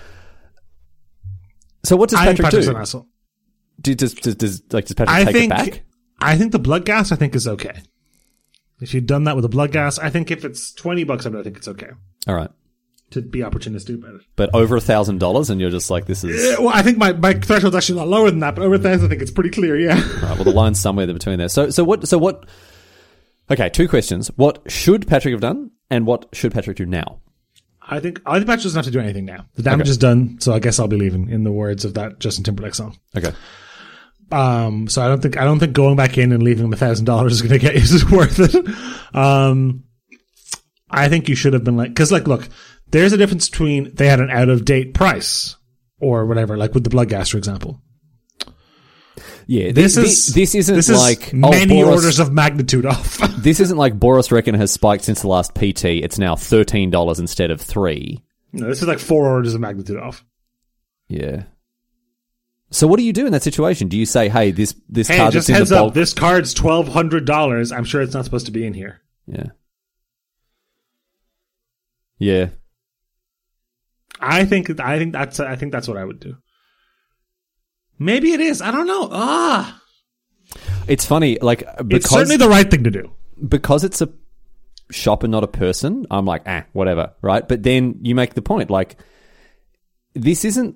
So 1.86 1.96
what 1.96 2.10
does 2.10 2.20
I 2.20 2.34
Patrick 2.34 2.52
do? 2.52 2.70
an 2.70 2.76
asshole. 2.78 3.08
do 3.82 3.96
does, 3.96 4.14
does, 4.14 4.36
does 4.36 4.62
like 4.72 4.86
does 4.86 4.96
Patrick 4.96 5.16
I 5.16 5.24
take 5.26 5.34
think 5.34 5.54
it 5.54 5.72
back? 5.72 5.84
I 6.20 6.38
think 6.38 6.52
the 6.52 6.60
Bloodghast 6.60 7.12
I 7.12 7.16
think 7.16 7.36
is 7.36 7.48
okay. 7.48 7.82
If 8.82 8.94
you'd 8.94 9.06
done 9.06 9.24
that 9.26 9.36
with 9.36 9.46
a 9.46 9.50
Bloodghast, 9.50 10.00
I 10.04 10.10
think 10.10 10.32
if 10.32 10.44
it's 10.44 10.74
twenty 10.74 11.04
bucks, 11.04 11.26
I 11.26 11.30
think 11.44 11.58
it's 11.58 11.68
okay 11.68 11.90
All 12.28 12.36
right. 12.36 12.50
to 13.12 13.22
be 13.22 13.40
opportunistic 13.40 13.96
about 13.96 14.16
it. 14.16 14.22
but 14.36 14.54
over 14.54 14.76
a 14.76 14.82
thousand 14.82 15.20
dollars, 15.20 15.50
and 15.50 15.62
you're 15.62 15.70
just 15.70 15.90
like, 15.90 16.06
this 16.06 16.24
is 16.24 16.44
Yeah, 16.44 16.60
well, 16.66 16.74
I 16.76 16.82
think 16.82 16.98
my, 16.98 17.14
my 17.14 17.34
threshold's 17.34 17.76
actually 17.76 18.00
a 18.00 18.04
lot 18.04 18.10
lower 18.10 18.30
than 18.30 18.40
that, 18.42 18.56
but 18.56 18.64
over 18.66 18.76
a 18.76 18.80
thousand, 18.80 19.06
I 19.06 19.10
think 19.10 19.22
it's 19.22 19.32
pretty 19.32 19.50
clear. 19.52 19.78
Yeah, 19.80 19.96
all 19.96 20.30
right. 20.30 20.36
Well, 20.36 20.44
the 20.44 20.52
line's 20.52 20.80
somewhere 20.80 21.08
in 21.08 21.14
between 21.14 21.38
there. 21.38 21.50
So, 21.50 21.70
so 21.70 21.84
what? 21.84 22.08
So 22.08 22.18
what? 22.18 22.46
Okay, 23.50 23.70
two 23.70 23.88
questions. 23.88 24.28
What 24.36 24.60
should 24.72 25.08
Patrick 25.08 25.34
have 25.34 25.42
done, 25.42 25.72
and 25.90 26.06
what 26.06 26.28
should 26.34 26.52
Patrick 26.52 26.78
do 26.78 26.86
now? 26.86 27.22
I 27.88 28.00
think 28.00 28.22
I 28.26 28.36
think 28.36 28.48
Patrick 28.48 28.64
doesn't 28.64 28.78
have 28.78 28.86
to 28.86 28.92
do 28.92 29.00
anything 29.00 29.26
now. 29.26 29.46
The 29.56 29.64
damage 29.64 29.86
Okay. 29.86 29.92
is 29.92 29.98
done, 29.98 30.38
so 30.40 30.54
I 30.54 30.60
guess 30.60 30.80
I'll 30.80 30.88
be 30.88 30.98
leaving. 30.98 31.30
In 31.30 31.44
the 31.44 31.52
words 31.52 31.86
of 31.86 31.94
that 31.96 32.20
Justin 32.20 32.44
Timberlake 32.44 32.74
song. 32.76 32.98
Okay. 33.16 33.32
Um, 34.32 34.88
so 34.88 35.04
I 35.04 35.08
don't 35.08 35.22
think 35.22 35.38
I 35.38 35.44
don't 35.44 35.60
think 35.60 35.74
going 35.74 35.96
back 35.96 36.18
in 36.18 36.32
and 36.32 36.42
leaving 36.42 36.66
him 36.66 36.74
a 36.74 36.78
thousand 36.78 37.06
dollars 37.06 37.34
is 37.34 37.42
going 37.42 37.52
to 37.52 37.60
get 37.60 37.76
you 37.76 37.82
is 37.96 38.10
worth 38.10 38.40
it. 38.40 39.16
Um, 39.16 39.84
I 40.90 41.10
think 41.10 41.30
you 41.30 41.36
should 41.36 41.54
have 41.54 41.64
been 41.64 41.78
like 41.78 41.90
because 41.90 42.12
like 42.12 42.28
look, 42.28 42.48
there's 42.90 43.14
a 43.14 43.18
difference 43.18 43.50
between 43.50 43.94
they 43.94 44.08
had 44.08 44.20
an 44.20 44.32
out 44.32 44.50
of 44.50 44.66
date 44.66 44.94
price 44.96 45.56
or 46.00 46.26
whatever, 46.26 46.58
like 46.58 46.74
with 46.74 46.84
the 46.84 46.90
Bloodghast, 46.90 47.32
for 47.32 47.38
example. 47.38 47.82
Yeah, 49.48 49.72
This 49.72 49.96
thi- 49.96 50.02
thi- 50.02 50.08
is 50.08 50.28
this 50.34 50.56
isn't 50.56 50.76
this 50.76 50.90
is 50.90 50.98
like 50.98 51.32
oh, 51.34 51.52
many 51.52 51.82
Boris- 51.84 51.96
orders 52.02 52.20
of 52.20 52.32
magnitude 52.34 52.86
off. 52.86 53.20
This 53.46 53.60
isn't 53.60 53.78
like 53.78 54.00
Boros 54.00 54.32
Reckoner 54.32 54.58
has 54.58 54.72
spiked 54.72 55.04
since 55.04 55.22
the 55.22 55.28
last 55.28 55.54
PT. 55.54 55.86
It's 55.86 56.18
now 56.18 56.36
thirteen 56.36 56.90
dollars 56.90 57.20
instead 57.20 57.52
of 57.52 57.62
three. 57.62 58.24
no, 58.54 58.68
this 58.68 58.82
is 58.82 58.88
like 58.88 58.98
four 59.00 59.28
orders 59.30 59.54
of 59.54 59.62
magnitude 59.62 59.98
off. 59.98 60.26
Yeah. 61.08 61.44
So 62.72 62.88
what 62.88 62.98
do 62.98 63.04
you 63.06 63.14
do 63.14 63.28
in 63.28 63.32
that 63.34 63.44
situation? 63.44 63.88
Do 63.88 63.98
you 63.98 64.08
say, 64.08 64.30
"Hey, 64.30 64.50
this 64.50 64.74
this 64.90 65.08
Hey, 65.08 65.18
card 65.18 65.34
just 65.34 65.48
heads 65.48 65.70
the 65.70 65.76
bulk"? 65.76 65.90
up, 65.90 65.94
this 65.94 66.14
card's 66.16 66.54
twelve 66.56 66.88
hundred 66.88 67.26
dollars. 67.26 67.72
I'm 67.72 67.84
sure 67.84 68.02
it's 68.02 68.16
not 68.16 68.26
supposed 68.26 68.48
to 68.48 68.52
be 68.52 68.66
in 68.66 68.74
here. 68.74 69.02
yeah. 69.28 69.50
Yeah. 72.18 72.48
I 74.20 74.46
think 74.46 74.80
I 74.80 74.98
think 74.98 75.14
that's 75.14 75.40
I 75.40 75.56
think 75.56 75.72
that's 75.72 75.88
what 75.88 75.98
I 75.98 76.06
would 76.06 76.20
do. 76.20 76.38
Maybe 78.00 78.32
it 78.34 78.40
is. 78.42 78.62
I 78.62 78.72
don't 78.72 78.88
know. 78.88 79.10
Ah, 79.12 79.82
It's 80.88 81.06
funny, 81.06 81.38
like 81.42 81.64
it's 81.90 82.10
certainly 82.10 82.38
the 82.38 82.50
right 82.50 82.70
thing 82.70 82.84
to 82.84 82.92
do. 82.92 83.12
because 83.48 83.84
it's 83.84 84.02
a 84.02 84.10
shop 84.92 85.24
and 85.24 85.32
not 85.32 85.44
a 85.44 85.48
person, 85.48 86.06
I'm 86.12 86.26
like, 86.26 86.44
ah, 86.46 86.64
whatever, 86.74 87.14
right? 87.22 87.48
But 87.48 87.64
then 87.64 88.00
you 88.02 88.14
make 88.16 88.34
the 88.36 88.42
point, 88.42 88.70
like, 88.70 88.98
this 90.14 90.46
isn't. 90.46 90.76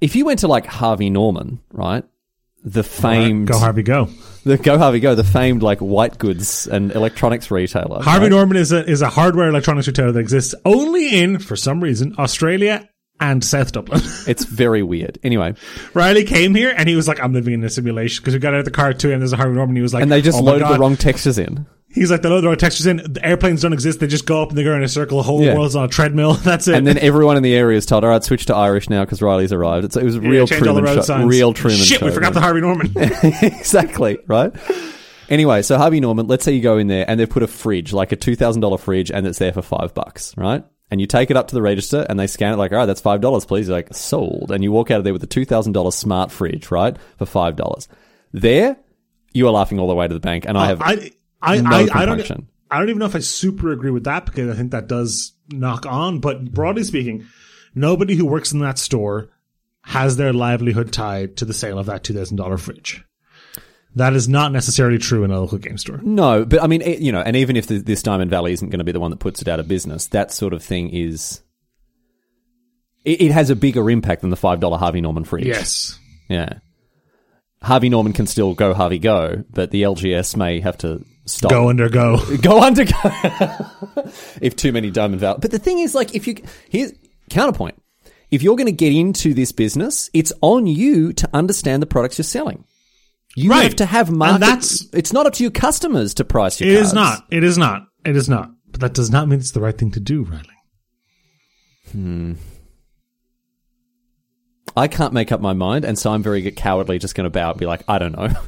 If 0.00 0.16
you 0.16 0.24
went 0.24 0.40
to 0.40 0.48
like 0.48 0.66
Harvey 0.66 1.10
Norman, 1.10 1.60
right? 1.72 2.04
The 2.64 2.82
famed, 2.82 3.48
Go 3.48 3.58
Harvey, 3.58 3.82
go. 3.82 4.08
the 4.44 4.58
Go 4.58 4.76
Harvey 4.78 5.00
Go, 5.00 5.14
the 5.14 5.24
famed 5.24 5.62
like 5.62 5.78
white 5.78 6.18
goods 6.18 6.66
and 6.66 6.92
electronics 6.92 7.50
retailer. 7.50 8.02
Harvey 8.02 8.24
right? 8.24 8.30
Norman 8.30 8.56
is 8.58 8.72
a 8.72 8.84
is 8.88 9.00
a 9.02 9.08
hardware 9.08 9.48
electronics 9.48 9.86
retailer 9.86 10.12
that 10.12 10.20
exists 10.20 10.54
only 10.64 11.18
in, 11.20 11.38
for 11.38 11.56
some 11.56 11.80
reason, 11.82 12.14
Australia 12.18 12.86
and 13.20 13.44
South 13.44 13.72
Dublin. 13.72 14.00
It's 14.26 14.44
very 14.44 14.82
weird. 14.82 15.18
Anyway, 15.22 15.54
Riley 15.94 16.24
came 16.24 16.54
here 16.54 16.72
and 16.76 16.88
he 16.88 16.94
was 16.96 17.06
like, 17.08 17.20
"I'm 17.20 17.32
living 17.32 17.54
in 17.54 17.64
a 17.64 17.70
simulation" 17.70 18.22
because 18.22 18.34
we 18.34 18.40
got 18.40 18.54
out 18.54 18.60
of 18.60 18.64
the 18.64 18.70
car 18.70 18.92
too, 18.92 19.12
and 19.12 19.20
there's 19.20 19.32
a 19.32 19.36
Harvey 19.36 19.54
Norman. 19.54 19.76
He 19.76 19.82
was 19.82 19.92
like, 19.94 20.02
and 20.02 20.10
they 20.12 20.22
just 20.22 20.38
"Oh 20.38 20.42
loaded 20.42 20.68
the 20.68 20.78
wrong 20.78 20.96
textures 20.96 21.38
in. 21.38 21.66
He's 21.92 22.10
like, 22.10 22.22
"They 22.22 22.28
load 22.28 22.42
the 22.42 22.46
wrong 22.48 22.56
textures 22.56 22.86
in. 22.86 22.98
The 22.98 23.24
airplanes 23.26 23.62
don't 23.62 23.72
exist. 23.72 23.98
They 23.98 24.06
just 24.06 24.24
go 24.26 24.42
up 24.42 24.50
and 24.50 24.58
they 24.58 24.62
go 24.62 24.74
in 24.74 24.82
a 24.82 24.88
circle. 24.88 25.16
The 25.18 25.24
whole 25.24 25.42
Yeah. 25.42 25.54
world's 25.56 25.74
on 25.74 25.84
a 25.86 25.88
treadmill. 25.88 26.34
That's 26.44 26.68
it." 26.68 26.74
And 26.76 26.86
then 26.86 26.98
everyone 26.98 27.36
in 27.36 27.42
the 27.42 27.54
area 27.54 27.76
is 27.78 27.86
told, 27.86 28.04
"All 28.04 28.10
right, 28.10 28.22
switch 28.22 28.46
to 28.46 28.54
Irish 28.54 28.88
now 28.88 29.04
because 29.04 29.20
Riley's 29.22 29.52
arrived." 29.52 29.86
It's, 29.86 29.96
it 29.96 30.04
was 30.04 30.16
a 30.16 30.20
Yeah, 30.22 30.28
real 30.28 30.46
the 30.46 30.54
Truman 30.56 30.86
show. 30.86 31.00
signs. 31.02 31.28
Real 31.28 31.52
Truman 31.52 31.78
Shit, 31.78 31.98
show. 32.00 32.06
we 32.06 32.12
forgot 32.12 32.28
yeah. 32.28 32.34
the 32.34 32.40
Harvey 32.40 32.60
Norman. 32.60 32.92
exactly, 33.42 34.18
right? 34.28 34.52
Anyway, 35.28 35.62
so 35.62 35.78
Harvey 35.78 36.00
Norman, 36.00 36.26
let's 36.26 36.44
say 36.44 36.52
you 36.52 36.60
go 36.60 36.76
in 36.78 36.86
there 36.88 37.04
and 37.08 37.18
they've 37.18 37.30
put 37.30 37.42
a 37.42 37.46
fridge, 37.46 37.92
like 37.92 38.10
a 38.12 38.16
$2,000 38.16 38.80
fridge, 38.80 39.10
and 39.12 39.26
it's 39.26 39.38
there 39.38 39.52
for 39.52 39.62
five 39.62 39.94
bucks, 39.94 40.34
right? 40.36 40.64
And 40.90 41.00
you 41.00 41.06
take 41.06 41.30
it 41.30 41.36
up 41.36 41.48
to 41.48 41.54
the 41.54 41.62
register 41.62 42.04
and 42.08 42.18
they 42.18 42.26
scan 42.26 42.52
it 42.52 42.56
like, 42.56 42.72
all 42.72 42.78
right, 42.78 42.86
that's 42.86 43.00
$5, 43.00 43.46
please. 43.46 43.68
You're 43.68 43.76
like, 43.76 43.94
sold. 43.94 44.50
And 44.50 44.64
you 44.64 44.72
walk 44.72 44.90
out 44.90 44.98
of 44.98 45.04
there 45.04 45.12
with 45.12 45.22
a 45.22 45.28
$2,000 45.28 45.92
smart 45.92 46.32
fridge, 46.32 46.70
right? 46.70 46.96
For 47.18 47.26
$5. 47.26 47.88
There, 48.32 48.76
you 49.32 49.46
are 49.46 49.52
laughing 49.52 49.78
all 49.78 49.86
the 49.88 49.94
way 49.94 50.08
to 50.08 50.14
the 50.14 50.20
bank. 50.20 50.46
And 50.46 50.58
I 50.58 50.66
have, 50.66 50.82
I 50.82 51.12
I 51.42 51.60
no 51.60 51.70
I, 51.70 51.88
I 51.94 52.04
don't. 52.06 52.48
I 52.72 52.78
don't 52.78 52.88
even 52.88 53.00
know 53.00 53.06
if 53.06 53.16
I 53.16 53.20
super 53.20 53.72
agree 53.72 53.90
with 53.90 54.04
that 54.04 54.26
because 54.26 54.48
I 54.48 54.56
think 54.56 54.70
that 54.70 54.86
does 54.86 55.32
knock 55.50 55.86
on. 55.86 56.20
But 56.20 56.52
broadly 56.52 56.84
speaking, 56.84 57.26
nobody 57.74 58.14
who 58.14 58.26
works 58.26 58.52
in 58.52 58.60
that 58.60 58.78
store 58.78 59.30
has 59.82 60.16
their 60.16 60.32
livelihood 60.32 60.92
tied 60.92 61.36
to 61.38 61.44
the 61.44 61.54
sale 61.54 61.78
of 61.78 61.86
that 61.86 62.04
two 62.04 62.14
thousand 62.14 62.36
dollar 62.36 62.58
fridge. 62.58 63.04
That 63.96 64.14
is 64.14 64.28
not 64.28 64.52
necessarily 64.52 64.98
true 64.98 65.24
in 65.24 65.30
a 65.30 65.40
local 65.40 65.58
game 65.58 65.76
store. 65.76 65.98
no, 66.02 66.44
but 66.44 66.62
I 66.62 66.68
mean, 66.68 66.80
it, 66.82 67.00
you 67.00 67.10
know, 67.10 67.20
and 67.20 67.36
even 67.36 67.56
if 67.56 67.66
the, 67.66 67.78
this 67.78 68.02
Diamond 68.02 68.30
Valley 68.30 68.52
isn't 68.52 68.70
going 68.70 68.78
to 68.78 68.84
be 68.84 68.92
the 68.92 69.00
one 69.00 69.10
that 69.10 69.18
puts 69.18 69.42
it 69.42 69.48
out 69.48 69.58
of 69.58 69.66
business, 69.66 70.06
that 70.08 70.32
sort 70.32 70.52
of 70.52 70.62
thing 70.62 70.90
is, 70.90 71.42
it, 73.04 73.20
it 73.20 73.32
has 73.32 73.50
a 73.50 73.56
bigger 73.56 73.90
impact 73.90 74.20
than 74.20 74.30
the 74.30 74.36
$5 74.36 74.78
Harvey 74.78 75.00
Norman 75.00 75.24
fridge. 75.24 75.46
Yes. 75.46 75.98
Yeah. 76.28 76.60
Harvey 77.62 77.88
Norman 77.88 78.12
can 78.12 78.26
still 78.26 78.54
go 78.54 78.74
Harvey 78.74 78.98
go, 78.98 79.44
but 79.50 79.70
the 79.70 79.82
LGS 79.82 80.36
may 80.36 80.60
have 80.60 80.78
to 80.78 81.04
stop. 81.26 81.50
Go 81.50 81.68
under 81.68 81.88
go. 81.90 82.18
go 82.38 82.60
under 82.60 82.84
go. 82.84 82.92
if 84.40 84.54
too 84.56 84.72
many 84.72 84.90
Diamond 84.90 85.20
Valley. 85.20 85.38
But 85.42 85.50
the 85.50 85.58
thing 85.58 85.80
is, 85.80 85.94
like, 85.94 86.14
if 86.14 86.26
you 86.26 86.36
here's 86.68 86.92
counterpoint. 87.28 87.76
If 88.30 88.44
you're 88.44 88.56
going 88.56 88.66
to 88.66 88.72
get 88.72 88.92
into 88.92 89.34
this 89.34 89.50
business, 89.50 90.08
it's 90.14 90.32
on 90.40 90.68
you 90.68 91.12
to 91.14 91.28
understand 91.34 91.82
the 91.82 91.86
products 91.86 92.16
you're 92.16 92.24
selling. 92.24 92.64
You 93.36 93.50
Right. 93.50 93.62
have 93.62 93.76
to 93.76 93.86
have 93.86 94.08
And 94.08 94.20
that's- 94.20 94.86
it's 94.92 95.12
not 95.12 95.26
up 95.26 95.34
to 95.34 95.44
your 95.44 95.52
customers 95.52 96.14
to 96.14 96.24
price 96.24 96.60
your 96.60 96.70
It 96.70 96.74
cards. 96.74 96.88
is 96.88 96.94
not. 96.94 97.26
It 97.30 97.44
is 97.44 97.56
not. 97.58 97.86
It 98.04 98.16
is 98.16 98.28
not. 98.28 98.50
But 98.70 98.80
that 98.80 98.94
does 98.94 99.10
not 99.10 99.28
mean 99.28 99.38
it's 99.38 99.52
the 99.52 99.60
right 99.60 99.76
thing 99.76 99.90
to 99.92 100.00
do, 100.00 100.22
Riley. 100.24 100.44
Hmm. 101.92 102.32
I 104.76 104.86
can't 104.88 105.12
make 105.12 105.32
up 105.32 105.40
my 105.40 105.52
mind, 105.52 105.84
and 105.84 105.98
so 105.98 106.12
I'm 106.12 106.22
very 106.22 106.48
cowardly, 106.52 106.98
just 106.98 107.14
going 107.14 107.24
to 107.24 107.30
bow 107.30 107.50
and 107.50 107.58
be 107.58 107.66
like, 107.66 107.82
I 107.88 107.98
don't 107.98 108.16
know. 108.16 108.28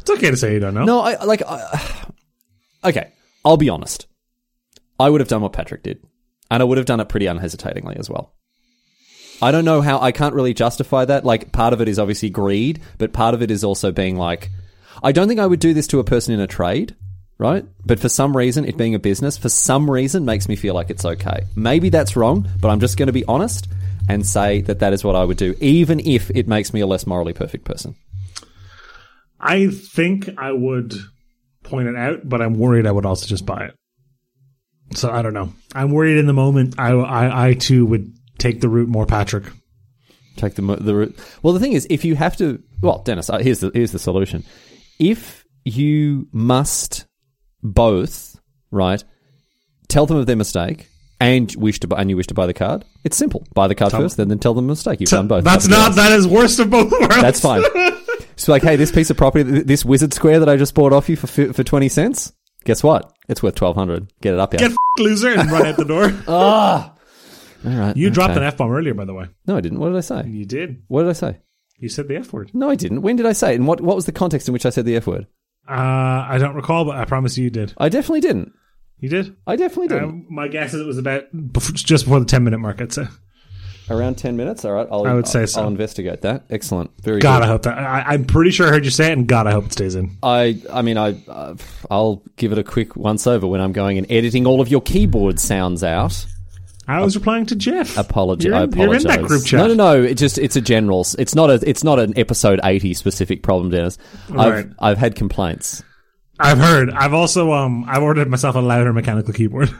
It's 0.00 0.08
okay 0.08 0.30
to 0.30 0.36
say 0.38 0.54
you 0.54 0.60
don't 0.60 0.72
know. 0.72 0.84
No, 0.86 1.00
I 1.00 1.22
like. 1.24 1.42
I, 1.46 2.06
okay, 2.86 3.12
I'll 3.44 3.58
be 3.58 3.68
honest. 3.68 4.06
I 4.98 5.10
would 5.10 5.20
have 5.20 5.28
done 5.28 5.42
what 5.42 5.52
Patrick 5.52 5.82
did, 5.82 6.02
and 6.50 6.62
I 6.62 6.64
would 6.64 6.78
have 6.78 6.86
done 6.86 7.00
it 7.00 7.10
pretty 7.10 7.26
unhesitatingly 7.26 7.96
as 7.98 8.08
well. 8.08 8.32
I 9.42 9.50
don't 9.50 9.64
know 9.64 9.80
how. 9.80 10.00
I 10.00 10.12
can't 10.12 10.34
really 10.34 10.54
justify 10.54 11.04
that. 11.04 11.24
Like, 11.24 11.52
part 11.52 11.72
of 11.72 11.80
it 11.80 11.88
is 11.88 11.98
obviously 11.98 12.30
greed, 12.30 12.80
but 12.98 13.12
part 13.12 13.34
of 13.34 13.42
it 13.42 13.50
is 13.50 13.64
also 13.64 13.90
being 13.90 14.16
like, 14.16 14.50
I 15.02 15.12
don't 15.12 15.28
think 15.28 15.40
I 15.40 15.46
would 15.46 15.60
do 15.60 15.72
this 15.72 15.86
to 15.88 15.98
a 15.98 16.04
person 16.04 16.34
in 16.34 16.40
a 16.40 16.46
trade, 16.46 16.94
right? 17.38 17.64
But 17.86 18.00
for 18.00 18.08
some 18.08 18.36
reason, 18.36 18.64
it 18.64 18.76
being 18.76 18.94
a 18.94 18.98
business, 18.98 19.38
for 19.38 19.48
some 19.48 19.90
reason, 19.90 20.24
makes 20.24 20.48
me 20.48 20.56
feel 20.56 20.74
like 20.74 20.90
it's 20.90 21.04
okay. 21.04 21.44
Maybe 21.56 21.88
that's 21.88 22.16
wrong, 22.16 22.48
but 22.60 22.68
I'm 22.68 22.80
just 22.80 22.98
going 22.98 23.06
to 23.06 23.12
be 23.12 23.24
honest 23.24 23.68
and 24.08 24.26
say 24.26 24.60
that 24.62 24.80
that 24.80 24.92
is 24.92 25.04
what 25.04 25.16
I 25.16 25.24
would 25.24 25.38
do, 25.38 25.54
even 25.60 26.00
if 26.00 26.30
it 26.30 26.48
makes 26.48 26.74
me 26.74 26.80
a 26.80 26.86
less 26.86 27.06
morally 27.06 27.32
perfect 27.32 27.64
person. 27.64 27.94
I 29.40 29.68
think 29.68 30.28
I 30.36 30.52
would 30.52 30.94
point 31.62 31.88
it 31.88 31.96
out, 31.96 32.28
but 32.28 32.42
I'm 32.42 32.58
worried 32.58 32.86
I 32.86 32.92
would 32.92 33.06
also 33.06 33.26
just 33.26 33.46
buy 33.46 33.66
it. 33.66 33.74
So 34.96 35.10
I 35.10 35.22
don't 35.22 35.34
know. 35.34 35.52
I'm 35.74 35.92
worried 35.92 36.18
in 36.18 36.26
the 36.26 36.32
moment. 36.32 36.74
I 36.78 36.90
I, 36.90 37.48
I 37.48 37.54
too 37.54 37.86
would 37.86 38.12
take 38.40 38.60
the 38.60 38.68
route 38.68 38.88
more 38.88 39.06
Patrick. 39.06 39.44
Take 40.36 40.54
the 40.54 40.62
the 40.62 40.94
route. 40.94 41.18
Well, 41.42 41.52
the 41.52 41.60
thing 41.60 41.74
is, 41.74 41.86
if 41.90 42.04
you 42.04 42.16
have 42.16 42.36
to, 42.38 42.60
well, 42.80 43.02
Dennis, 43.04 43.30
uh, 43.30 43.38
here's 43.38 43.60
the 43.60 43.70
here's 43.72 43.92
the 43.92 43.98
solution. 43.98 44.44
If 44.98 45.44
you 45.64 46.26
must 46.32 47.06
both, 47.62 48.40
right, 48.70 49.04
tell 49.88 50.06
them 50.06 50.16
of 50.16 50.26
their 50.26 50.36
mistake 50.36 50.88
and 51.20 51.54
wish 51.56 51.80
to 51.80 51.86
buy, 51.88 52.00
and 52.00 52.08
you 52.08 52.16
wish 52.16 52.28
to 52.28 52.34
buy 52.34 52.46
the 52.46 52.54
card, 52.54 52.84
it's 53.04 53.16
simple. 53.16 53.46
Buy 53.54 53.68
the 53.68 53.74
card 53.74 53.92
first, 53.92 54.16
then 54.16 54.28
then 54.28 54.38
tell 54.38 54.54
them 54.54 54.66
the 54.66 54.72
mistake. 54.72 55.00
You've 55.00 55.10
done 55.10 55.28
both. 55.28 55.44
That's 55.44 55.68
not 55.68 55.94
that 55.96 56.12
is 56.12 56.26
worst 56.26 56.58
of 56.58 56.70
both 56.70 56.90
worlds. 56.90 57.20
That's 57.20 57.40
fine. 57.40 57.62
It's 58.32 58.48
like, 58.48 58.62
hey, 58.62 58.76
this 58.76 58.90
piece 58.90 59.10
of 59.10 59.18
property, 59.18 59.42
this 59.42 59.84
wizard 59.84 60.14
square 60.14 60.38
that 60.38 60.48
I 60.48 60.56
just 60.56 60.74
bought 60.74 60.94
off 60.94 61.10
you 61.10 61.16
for 61.16 61.26
for 61.26 61.62
twenty 61.62 61.90
cents. 61.90 62.32
Guess 62.64 62.82
what? 62.82 63.12
It's 63.28 63.42
worth 63.42 63.54
twelve 63.54 63.76
hundred. 63.76 64.10
Get 64.22 64.32
it 64.32 64.40
up, 64.40 64.52
here. 64.54 64.60
Get 64.60 64.70
f- 64.70 64.76
loser 64.98 65.28
and 65.38 65.50
run 65.50 65.66
out 65.66 65.76
the 65.76 65.84
door. 65.84 66.06
All 67.64 67.72
right. 67.72 67.96
You 67.96 68.10
dropped 68.10 68.32
okay. 68.32 68.40
an 68.40 68.46
f 68.46 68.56
bomb 68.56 68.70
earlier, 68.70 68.94
by 68.94 69.04
the 69.04 69.14
way. 69.14 69.26
No, 69.46 69.56
I 69.56 69.60
didn't. 69.60 69.78
What 69.78 69.88
did 69.88 69.98
I 69.98 70.00
say? 70.00 70.26
You 70.26 70.44
did. 70.44 70.82
What 70.88 71.02
did 71.02 71.10
I 71.10 71.14
say? 71.14 71.38
You 71.78 71.88
said 71.88 72.08
the 72.08 72.16
f 72.16 72.32
word. 72.32 72.50
No, 72.54 72.70
I 72.70 72.74
didn't. 72.74 73.02
When 73.02 73.16
did 73.16 73.26
I 73.26 73.32
say 73.32 73.52
it? 73.52 73.56
And 73.56 73.66
what 73.66 73.80
what 73.80 73.96
was 73.96 74.06
the 74.06 74.12
context 74.12 74.48
in 74.48 74.52
which 74.52 74.66
I 74.66 74.70
said 74.70 74.84
the 74.84 74.96
f 74.96 75.06
word? 75.06 75.26
Uh, 75.68 76.26
I 76.28 76.38
don't 76.38 76.54
recall, 76.54 76.84
but 76.84 76.96
I 76.96 77.04
promise 77.04 77.38
you, 77.38 77.44
you 77.44 77.50
did. 77.50 77.74
I 77.78 77.88
definitely 77.88 78.20
didn't. 78.20 78.52
You 78.98 79.08
did. 79.08 79.36
I 79.46 79.56
definitely 79.56 79.88
didn't. 79.88 80.04
Um, 80.04 80.26
my 80.28 80.48
guess 80.48 80.74
is 80.74 80.80
it 80.80 80.86
was 80.86 80.98
about 80.98 81.24
just 81.74 82.04
before 82.04 82.20
the 82.20 82.26
ten 82.26 82.44
minute 82.44 82.58
mark. 82.58 82.80
I'd 82.80 82.92
say. 82.92 83.06
Around 83.88 84.18
10 84.18 84.36
minutes? 84.36 84.64
All 84.64 84.70
right. 84.70 84.86
I'll, 84.88 85.04
I 85.04 85.14
would 85.14 85.26
say 85.26 85.40
I'll, 85.40 85.46
so. 85.48 85.62
I'll 85.62 85.66
investigate 85.66 86.22
that. 86.22 86.44
Excellent. 86.48 86.92
Very 87.02 87.18
God, 87.18 87.42
I 87.42 87.48
hope 87.48 87.62
that. 87.62 87.76
I, 87.76 88.02
I'm 88.02 88.24
pretty 88.24 88.52
sure 88.52 88.68
I 88.68 88.70
heard 88.70 88.84
you 88.84 88.90
say 88.92 89.10
it, 89.10 89.18
and 89.18 89.26
God, 89.26 89.48
I 89.48 89.50
hope 89.50 89.66
it 89.66 89.72
stays 89.72 89.96
in. 89.96 90.16
I, 90.22 90.62
I 90.72 90.82
mean, 90.82 90.96
I, 90.96 91.20
uh, 91.26 91.56
I'll 91.90 92.22
give 92.36 92.52
it 92.52 92.58
a 92.58 92.62
quick 92.62 92.94
once 92.94 93.26
over 93.26 93.48
when 93.48 93.60
I'm 93.60 93.72
going 93.72 93.98
and 93.98 94.06
editing 94.08 94.46
all 94.46 94.60
of 94.60 94.68
your 94.68 94.80
keyboard 94.80 95.40
sounds 95.40 95.82
out. 95.82 96.24
I 96.98 97.00
was 97.04 97.16
replying 97.16 97.46
to 97.46 97.56
Jeff. 97.56 97.96
Apology. 97.96 98.48
You're, 98.48 98.56
I 98.56 98.64
in- 98.64 98.72
you're 98.72 98.84
apologize. 98.86 99.04
in 99.04 99.20
that 99.22 99.28
group 99.28 99.44
chat. 99.44 99.58
No, 99.60 99.66
no, 99.68 99.74
no. 99.74 100.02
It 100.02 100.14
just 100.14 100.38
it's 100.38 100.56
a 100.56 100.60
general. 100.60 101.06
It's 101.18 101.34
not 101.34 101.50
a 101.50 101.54
it's 101.68 101.84
not 101.84 101.98
an 101.98 102.16
episode 102.18 102.60
80 102.64 102.94
specific 102.94 103.42
problem, 103.42 103.70
Denis. 103.70 103.98
I've 104.30 104.34
Right. 104.52 104.66
I've 104.78 104.98
had 104.98 105.14
complaints. 105.14 105.82
I've 106.38 106.58
heard. 106.58 106.90
I've 106.90 107.12
also 107.14 107.52
um. 107.52 107.84
I've 107.88 108.02
ordered 108.02 108.28
myself 108.28 108.56
a 108.56 108.60
louder 108.60 108.92
mechanical 108.92 109.32
keyboard. 109.34 109.70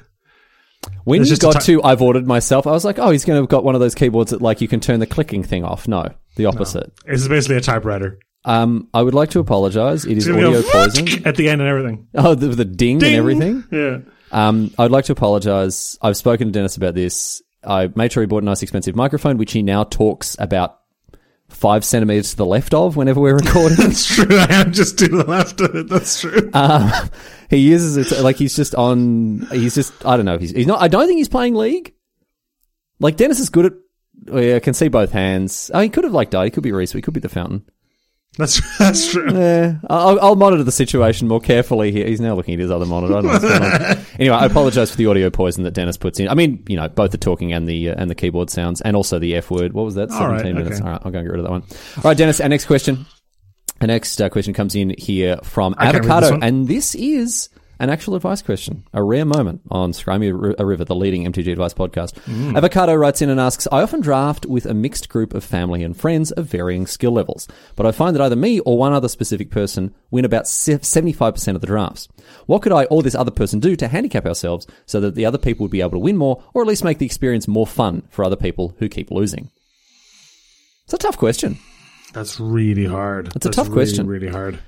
When 1.04 1.20
It's 1.20 1.30
you 1.30 1.36
got 1.36 1.60
ti- 1.60 1.74
to 1.74 1.82
I've 1.82 2.00
ordered 2.00 2.26
myself, 2.26 2.66
I 2.66 2.70
was 2.70 2.84
like, 2.86 2.98
oh, 2.98 3.10
he's 3.10 3.24
going 3.24 3.36
to 3.36 3.42
have 3.42 3.50
got 3.50 3.64
one 3.64 3.74
of 3.74 3.80
those 3.82 3.94
keyboards 3.94 4.30
that 4.30 4.40
like 4.40 4.60
you 4.62 4.68
can 4.68 4.80
turn 4.80 4.98
the 5.00 5.06
clicking 5.06 5.42
thing 5.42 5.62
off. 5.64 5.86
No, 5.88 6.06
the 6.36 6.46
opposite. 6.46 6.90
This 7.06 7.20
is 7.20 7.28
basically 7.28 7.56
a 7.56 7.60
typewriter. 7.60 8.18
Um, 8.46 8.88
I 8.94 9.02
would 9.02 9.12
like 9.14 9.28
to 9.30 9.40
apologise. 9.40 10.06
It 10.06 10.16
is 10.16 10.28
audio 10.28 10.52
go 10.52 10.62
poison. 10.70 11.26
at 11.26 11.36
the 11.36 11.50
end 11.50 11.60
and 11.60 11.68
everything. 11.68 12.08
Oh, 12.14 12.34
the, 12.34 12.48
the 12.48 12.64
ding, 12.64 12.98
Ding. 12.98 13.10
and 13.10 13.18
everything. 13.18 13.64
Yeah. 13.70 13.98
Um, 14.32 14.72
I'd 14.78 14.90
like 14.90 15.06
to 15.06 15.12
apologise. 15.12 15.98
I've 16.00 16.16
spoken 16.16 16.48
to 16.48 16.52
Denis 16.52 16.76
about 16.76 16.94
this. 16.94 17.42
I 17.64 17.90
made 17.94 18.12
sure 18.12 18.22
he 18.22 18.26
bought 18.26 18.42
a 18.42 18.46
nice 18.46 18.62
expensive 18.62 18.96
microphone, 18.96 19.36
which 19.36 19.52
he 19.52 19.62
now 19.62 19.84
talks 19.84 20.36
about 20.38 20.80
five 21.48 21.84
centimeters 21.84 22.30
to 22.30 22.36
the 22.36 22.46
left 22.46 22.72
of 22.72 22.96
whenever 22.96 23.20
we're 23.20 23.36
recording. 23.36 23.76
That's 23.78 24.06
true. 24.06 24.38
I 24.38 24.46
am 24.50 24.72
just 24.72 24.98
to 25.00 25.08
the 25.08 25.24
left 25.24 25.60
of 25.60 25.74
it. 25.74 25.88
That's 25.88 26.20
true. 26.20 26.50
um, 26.54 26.90
he 27.50 27.58
uses 27.58 27.96
it 27.96 28.20
like 28.22 28.36
he's 28.36 28.56
just 28.56 28.74
on. 28.74 29.46
He's 29.50 29.74
just 29.74 30.06
I 30.06 30.16
don't 30.16 30.26
know. 30.26 30.38
He's, 30.38 30.52
he's 30.52 30.66
not. 30.66 30.80
I 30.80 30.88
don't 30.88 31.06
think 31.06 31.18
he's 31.18 31.28
playing 31.28 31.54
League. 31.54 31.94
Like 32.98 33.16
Denis 33.16 33.40
is 33.40 33.50
good 33.50 33.66
at. 33.66 33.72
Oh 34.30 34.38
yeah, 34.38 34.56
I 34.56 34.60
can 34.60 34.74
see 34.74 34.88
both 34.88 35.12
hands. 35.12 35.70
Oh, 35.74 35.80
he 35.80 35.88
could 35.88 36.04
have 36.04 36.12
like 36.12 36.30
died. 36.30 36.44
He 36.44 36.50
could 36.50 36.62
be 36.62 36.72
Reese. 36.72 36.92
He 36.92 37.02
could 37.02 37.14
be 37.14 37.20
the 37.20 37.28
fountain. 37.28 37.64
That's 38.38 38.60
that's 38.78 39.10
true. 39.10 39.32
Yeah, 39.32 39.74
I'll, 39.88 40.20
I'll 40.20 40.36
monitor 40.36 40.62
the 40.62 40.72
situation 40.72 41.28
more 41.28 41.40
carefully 41.40 41.92
here. 41.92 42.06
He's 42.06 42.20
now 42.20 42.34
looking 42.34 42.54
at 42.54 42.60
his 42.60 42.70
other 42.70 42.86
monitor. 42.86 43.14
I 43.16 43.20
don't 43.22 43.26
know 43.26 43.32
what's 43.32 43.44
going 43.44 43.62
on. 43.62 44.04
Anyway, 44.20 44.36
I 44.36 44.44
apologise 44.44 44.90
for 44.90 44.98
the 44.98 45.06
audio 45.06 45.30
poison 45.30 45.64
that 45.64 45.70
Denis 45.72 45.96
puts 45.96 46.20
in. 46.20 46.28
I 46.28 46.34
mean, 46.34 46.62
you 46.68 46.76
know, 46.76 46.88
both 46.88 47.10
the 47.10 47.16
talking 47.16 47.54
and 47.54 47.66
the 47.66 47.88
uh, 47.90 47.94
and 47.96 48.10
the 48.10 48.14
keyboard 48.14 48.50
sounds, 48.50 48.82
and 48.82 48.94
also 48.94 49.18
the 49.18 49.34
F 49.34 49.50
word. 49.50 49.72
What 49.72 49.84
was 49.84 49.94
that? 49.94 50.10
All 50.10 50.28
right, 50.28 50.40
Seventeen 50.40 50.56
minutes. 50.56 50.78
okay. 50.78 50.86
All 50.86 50.92
right, 50.92 51.02
I'll 51.04 51.10
go 51.10 51.18
and 51.18 51.26
get 51.26 51.32
rid 51.32 51.40
of 51.40 51.44
that 51.44 51.50
one. 51.50 51.62
All 51.96 52.02
right, 52.04 52.16
Denis. 52.16 52.40
Our 52.40 52.48
next 52.48 52.66
question. 52.66 53.06
Our 53.80 53.86
next 53.86 54.20
uh, 54.20 54.28
question 54.28 54.52
comes 54.52 54.74
in 54.74 54.94
here 54.98 55.38
from 55.42 55.74
I 55.78 55.90
can't 55.90 56.02
this 56.02 56.10
Avocado, 56.10 56.38
and 56.46 56.68
this 56.68 56.94
is 56.94 57.48
an 57.80 57.90
actual 57.90 58.14
advice 58.14 58.42
question, 58.42 58.84
a 58.92 59.02
rare 59.02 59.24
moment 59.24 59.62
on 59.70 59.92
Scry 59.92 60.20
Me 60.20 60.30
R- 60.30 60.54
a 60.58 60.64
River, 60.66 60.84
the 60.84 60.94
leading 60.94 61.24
MTG 61.24 61.50
advice 61.50 61.74
podcast. 61.74 62.12
Mm. 62.26 62.56
Avocado 62.56 62.94
writes 62.94 63.22
in 63.22 63.30
and 63.30 63.40
asks, 63.40 63.66
I 63.72 63.82
often 63.82 64.00
draft 64.00 64.44
with 64.46 64.66
a 64.66 64.74
mixed 64.74 65.08
group 65.08 65.32
of 65.34 65.42
family 65.42 65.82
and 65.82 65.96
friends 65.96 66.30
of 66.30 66.46
varying 66.46 66.86
skill 66.86 67.12
levels, 67.12 67.48
but 67.76 67.86
I 67.86 67.92
find 67.92 68.14
that 68.14 68.22
either 68.22 68.36
me 68.36 68.60
or 68.60 68.76
one 68.78 68.92
other 68.92 69.08
specific 69.08 69.50
person 69.50 69.94
win 70.10 70.24
about 70.24 70.44
75% 70.44 71.54
of 71.54 71.60
the 71.60 71.66
drafts. 71.66 72.06
What 72.46 72.62
could 72.62 72.72
I 72.72 72.84
or 72.84 73.02
this 73.02 73.14
other 73.14 73.30
person 73.30 73.60
do 73.60 73.74
to 73.76 73.88
handicap 73.88 74.26
ourselves 74.26 74.66
so 74.84 75.00
that 75.00 75.14
the 75.14 75.24
other 75.24 75.38
people 75.38 75.64
would 75.64 75.72
be 75.72 75.80
able 75.80 75.92
to 75.92 75.98
win 75.98 76.18
more, 76.18 76.42
or 76.52 76.62
at 76.62 76.68
least 76.68 76.84
make 76.84 76.98
the 76.98 77.06
experience 77.06 77.48
more 77.48 77.66
fun 77.66 78.02
for 78.10 78.24
other 78.24 78.36
people 78.36 78.74
who 78.78 78.88
keep 78.88 79.10
losing? 79.10 79.50
It's 80.84 80.94
a 80.94 80.98
tough 80.98 81.16
question. 81.16 81.58
That's 82.12 82.38
really 82.38 82.84
hard. 82.84 83.28
It's 83.28 83.46
a 83.46 83.48
That's 83.48 83.56
tough 83.56 83.68
really, 83.68 83.76
question. 83.76 84.06
Really 84.06 84.28
hard. 84.28 84.58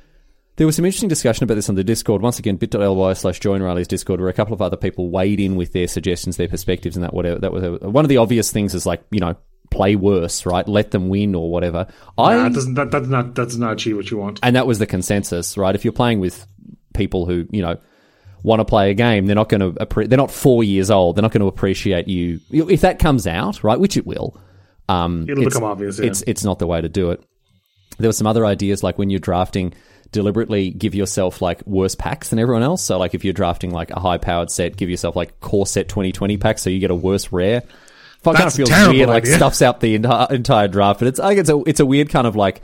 There 0.56 0.66
was 0.66 0.76
some 0.76 0.84
interesting 0.84 1.08
discussion 1.08 1.44
about 1.44 1.54
this 1.54 1.68
on 1.68 1.76
the 1.76 1.84
Discord. 1.84 2.20
Once 2.20 2.38
again, 2.38 2.56
bit.ly 2.56 3.12
slash 3.14 3.40
join 3.40 3.62
Riley's 3.62 3.88
Discord, 3.88 4.20
where 4.20 4.28
a 4.28 4.34
couple 4.34 4.52
of 4.52 4.60
other 4.60 4.76
people 4.76 5.10
weighed 5.10 5.40
in 5.40 5.56
with 5.56 5.72
their 5.72 5.88
suggestions, 5.88 6.36
their 6.36 6.48
perspectives, 6.48 6.96
and 6.96 7.04
that 7.04 7.14
whatever. 7.14 7.38
That 7.38 7.52
was 7.52 7.80
one 7.80 8.04
of 8.04 8.10
the 8.10 8.18
obvious 8.18 8.52
things 8.52 8.74
is 8.74 8.84
like, 8.84 9.02
you 9.10 9.20
know, 9.20 9.34
play 9.70 9.96
worse, 9.96 10.44
right? 10.44 10.68
Let 10.68 10.90
them 10.90 11.08
win 11.08 11.34
or 11.34 11.50
whatever. 11.50 11.86
I 12.18 12.36
nah, 12.36 12.48
doesn't 12.50 12.74
that, 12.74 12.90
that's 12.90 13.08
not 13.08 13.34
that's 13.34 13.56
not 13.56 13.72
achieve 13.72 13.96
what 13.96 14.10
you 14.10 14.18
want. 14.18 14.40
and 14.42 14.54
that 14.54 14.66
was 14.66 14.78
the 14.78 14.86
consensus, 14.86 15.56
right? 15.56 15.74
If 15.74 15.84
you're 15.84 15.92
playing 15.92 16.20
with 16.20 16.46
people 16.92 17.24
who, 17.24 17.46
you 17.50 17.62
know, 17.62 17.78
want 18.42 18.60
to 18.60 18.64
play 18.66 18.90
a 18.90 18.94
game, 18.94 19.24
they're 19.26 19.34
not 19.34 19.48
going 19.48 19.74
to 19.74 20.06
they're 20.06 20.18
not 20.18 20.30
4 20.30 20.62
years 20.62 20.90
old. 20.90 21.16
They're 21.16 21.22
not 21.22 21.32
going 21.32 21.40
to 21.40 21.46
appreciate 21.46 22.08
you 22.08 22.40
if 22.50 22.82
that 22.82 22.98
comes 22.98 23.26
out, 23.26 23.64
right? 23.64 23.80
Which 23.80 23.96
it 23.96 24.06
will. 24.06 24.38
Um 24.88 25.26
It'll 25.28 25.44
become 25.44 25.64
obvious. 25.64 25.98
Yeah. 25.98 26.06
it's 26.06 26.22
it's 26.26 26.44
not 26.44 26.58
the 26.58 26.66
way 26.66 26.82
to 26.82 26.88
do 26.88 27.10
it. 27.10 27.24
There 27.98 28.08
were 28.08 28.12
some 28.12 28.26
other 28.26 28.44
ideas 28.44 28.82
like 28.82 28.98
when 28.98 29.10
you're 29.10 29.20
drafting, 29.20 29.72
deliberately 30.12 30.70
give 30.70 30.94
yourself 30.94 31.42
like 31.42 31.66
worse 31.66 31.94
packs 31.94 32.31
than 32.31 32.38
everyone 32.38 32.62
else. 32.62 32.83
So 32.83 32.98
like 32.98 33.14
if 33.14 33.25
you're 33.25 33.33
drafting 33.33 33.70
like 33.70 33.90
a 33.90 33.98
high 33.98 34.18
powered 34.18 34.51
set, 34.51 34.77
give 34.77 34.90
yourself 34.90 35.16
like 35.16 35.40
core 35.40 35.66
set 35.66 35.88
2020 35.88 36.37
packs 36.37 36.62
so 36.62 36.70
you 36.70 36.79
get 36.79 36.90
a 36.90 36.94
worse 36.94 37.33
rare. 37.33 37.62
Fuck, 38.22 38.37
kind 38.37 38.46
of 38.46 38.55
feels 38.55 38.70
weird, 38.70 39.09
like 39.09 39.27
stuffs 39.27 39.62
out 39.62 39.81
the 39.81 39.96
entire, 39.96 40.29
entire 40.31 40.68
draft. 40.68 41.01
But 41.01 41.09
it's 41.09 41.18
I 41.18 41.29
think 41.29 41.40
it's 41.40 41.51
a 41.51 41.61
it's 41.66 41.81
a 41.81 41.87
weird 41.87 42.09
kind 42.09 42.27
of 42.27 42.37
like 42.37 42.62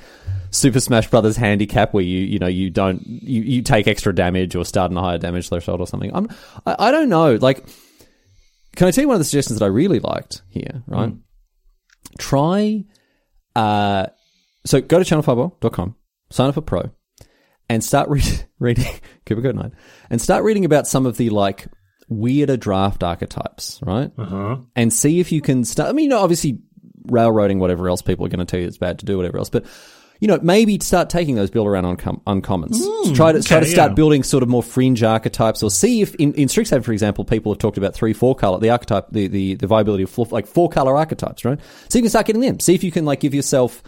Super 0.51 0.79
Smash 0.79 1.09
Brothers 1.09 1.37
handicap 1.37 1.93
where 1.93 2.05
you 2.05 2.21
you 2.21 2.39
know 2.39 2.47
you 2.47 2.71
don't 2.71 3.05
you, 3.05 3.43
you 3.43 3.63
take 3.63 3.89
extra 3.89 4.15
damage 4.15 4.55
or 4.55 4.65
start 4.65 4.93
on 4.93 4.97
a 4.97 5.01
higher 5.01 5.19
damage 5.19 5.49
threshold 5.49 5.81
or 5.81 5.87
something. 5.89 6.15
I'm 6.15 6.29
I, 6.65 6.77
I 6.79 6.91
don't 6.93 7.09
know. 7.09 7.35
Like, 7.35 7.67
can 8.77 8.87
I 8.87 8.93
tell 8.93 9.03
you 9.03 9.09
one 9.09 9.17
of 9.17 9.21
the 9.21 9.25
suggestions 9.25 9.59
that 9.59 9.65
I 9.65 9.69
really 9.69 9.99
liked 9.99 10.43
here? 10.49 10.85
Right, 10.87 11.15
try. 12.19 12.85
Uh, 13.57 14.07
so 14.65 14.81
go 14.81 15.03
to 15.03 15.05
channelfireball.com, 15.05 15.97
sign 16.31 16.49
up 16.49 16.55
for 16.55 16.61
Pro, 16.61 16.91
and 17.69 17.83
start 17.85 18.09
re- 18.09 18.23
reading. 18.59 18.93
Keep 19.27 19.39
a 19.39 19.41
good 19.41 19.57
night, 19.57 19.73
and 20.11 20.21
start 20.21 20.45
reading 20.45 20.65
about 20.65 20.87
some 20.87 21.07
of 21.07 21.17
the 21.17 21.31
like 21.31 21.67
weirder 22.09 22.57
draft 22.57 23.03
archetypes, 23.03 23.81
right? 23.83 24.11
uh-huh. 24.17 24.57
and 24.75 24.93
see 24.93 25.21
if 25.21 25.31
you 25.31 25.41
can 25.41 25.65
start. 25.65 25.89
I 25.89 25.93
mean, 25.93 26.05
you 26.05 26.11
know, 26.11 26.21
obviously, 26.21 26.59
railroading 27.07 27.59
whatever 27.59 27.89
else 27.89 28.03
people 28.03 28.27
are 28.27 28.29
going 28.29 28.41
to 28.41 28.45
tell 28.45 28.61
you 28.61 28.67
it's 28.67 28.79
bad 28.79 28.99
to 29.01 29.07
do, 29.07 29.17
whatever 29.17 29.39
else, 29.39 29.51
but. 29.51 29.67
You 30.21 30.27
know, 30.27 30.41
maybe 30.43 30.81
start 30.81 31.11
taking 31.11 31.37
those 31.37 31.49
build 31.49 31.69
around 31.69 31.85
uncom- 31.85 32.21
uncommons. 32.25 33.15
try 33.15 33.31
to 33.31 33.41
try 33.41 33.61
to 33.61 33.67
start 33.67 33.93
yeah. 33.93 33.95
building 33.95 34.25
sort 34.25 34.43
of 34.43 34.49
more 34.49 34.65
fringe 34.65 35.01
archetypes, 35.05 35.63
or 35.63 35.71
see 35.71 36.01
if 36.01 36.13
in, 36.17 36.35
in 36.35 36.49
Strixhaven, 36.49 36.83
for 36.83 36.93
example, 36.93 37.25
people 37.25 37.53
have 37.53 37.61
talked 37.61 37.79
about 37.79 37.95
three, 37.95 38.13
four 38.13 38.35
color, 38.35 38.59
the 38.59 38.71
archetype, 38.71 39.07
the 39.13 39.29
the, 39.29 39.55
the 39.55 39.69
viability 39.69 40.03
of 40.03 40.11
four, 40.11 40.27
like 40.33 40.49
four 40.49 40.69
color 40.69 40.97
archetypes, 40.97 41.45
right? 41.45 41.61
So 41.89 42.01
you 42.01 42.03
can 42.03 42.11
start 42.11 42.27
getting 42.27 42.43
them. 42.43 42.59
See 42.59 42.75
if 42.75 42.83
you 42.83 42.91
can 42.91 43.05
like 43.05 43.21
give 43.21 43.33
yourself 43.33 43.81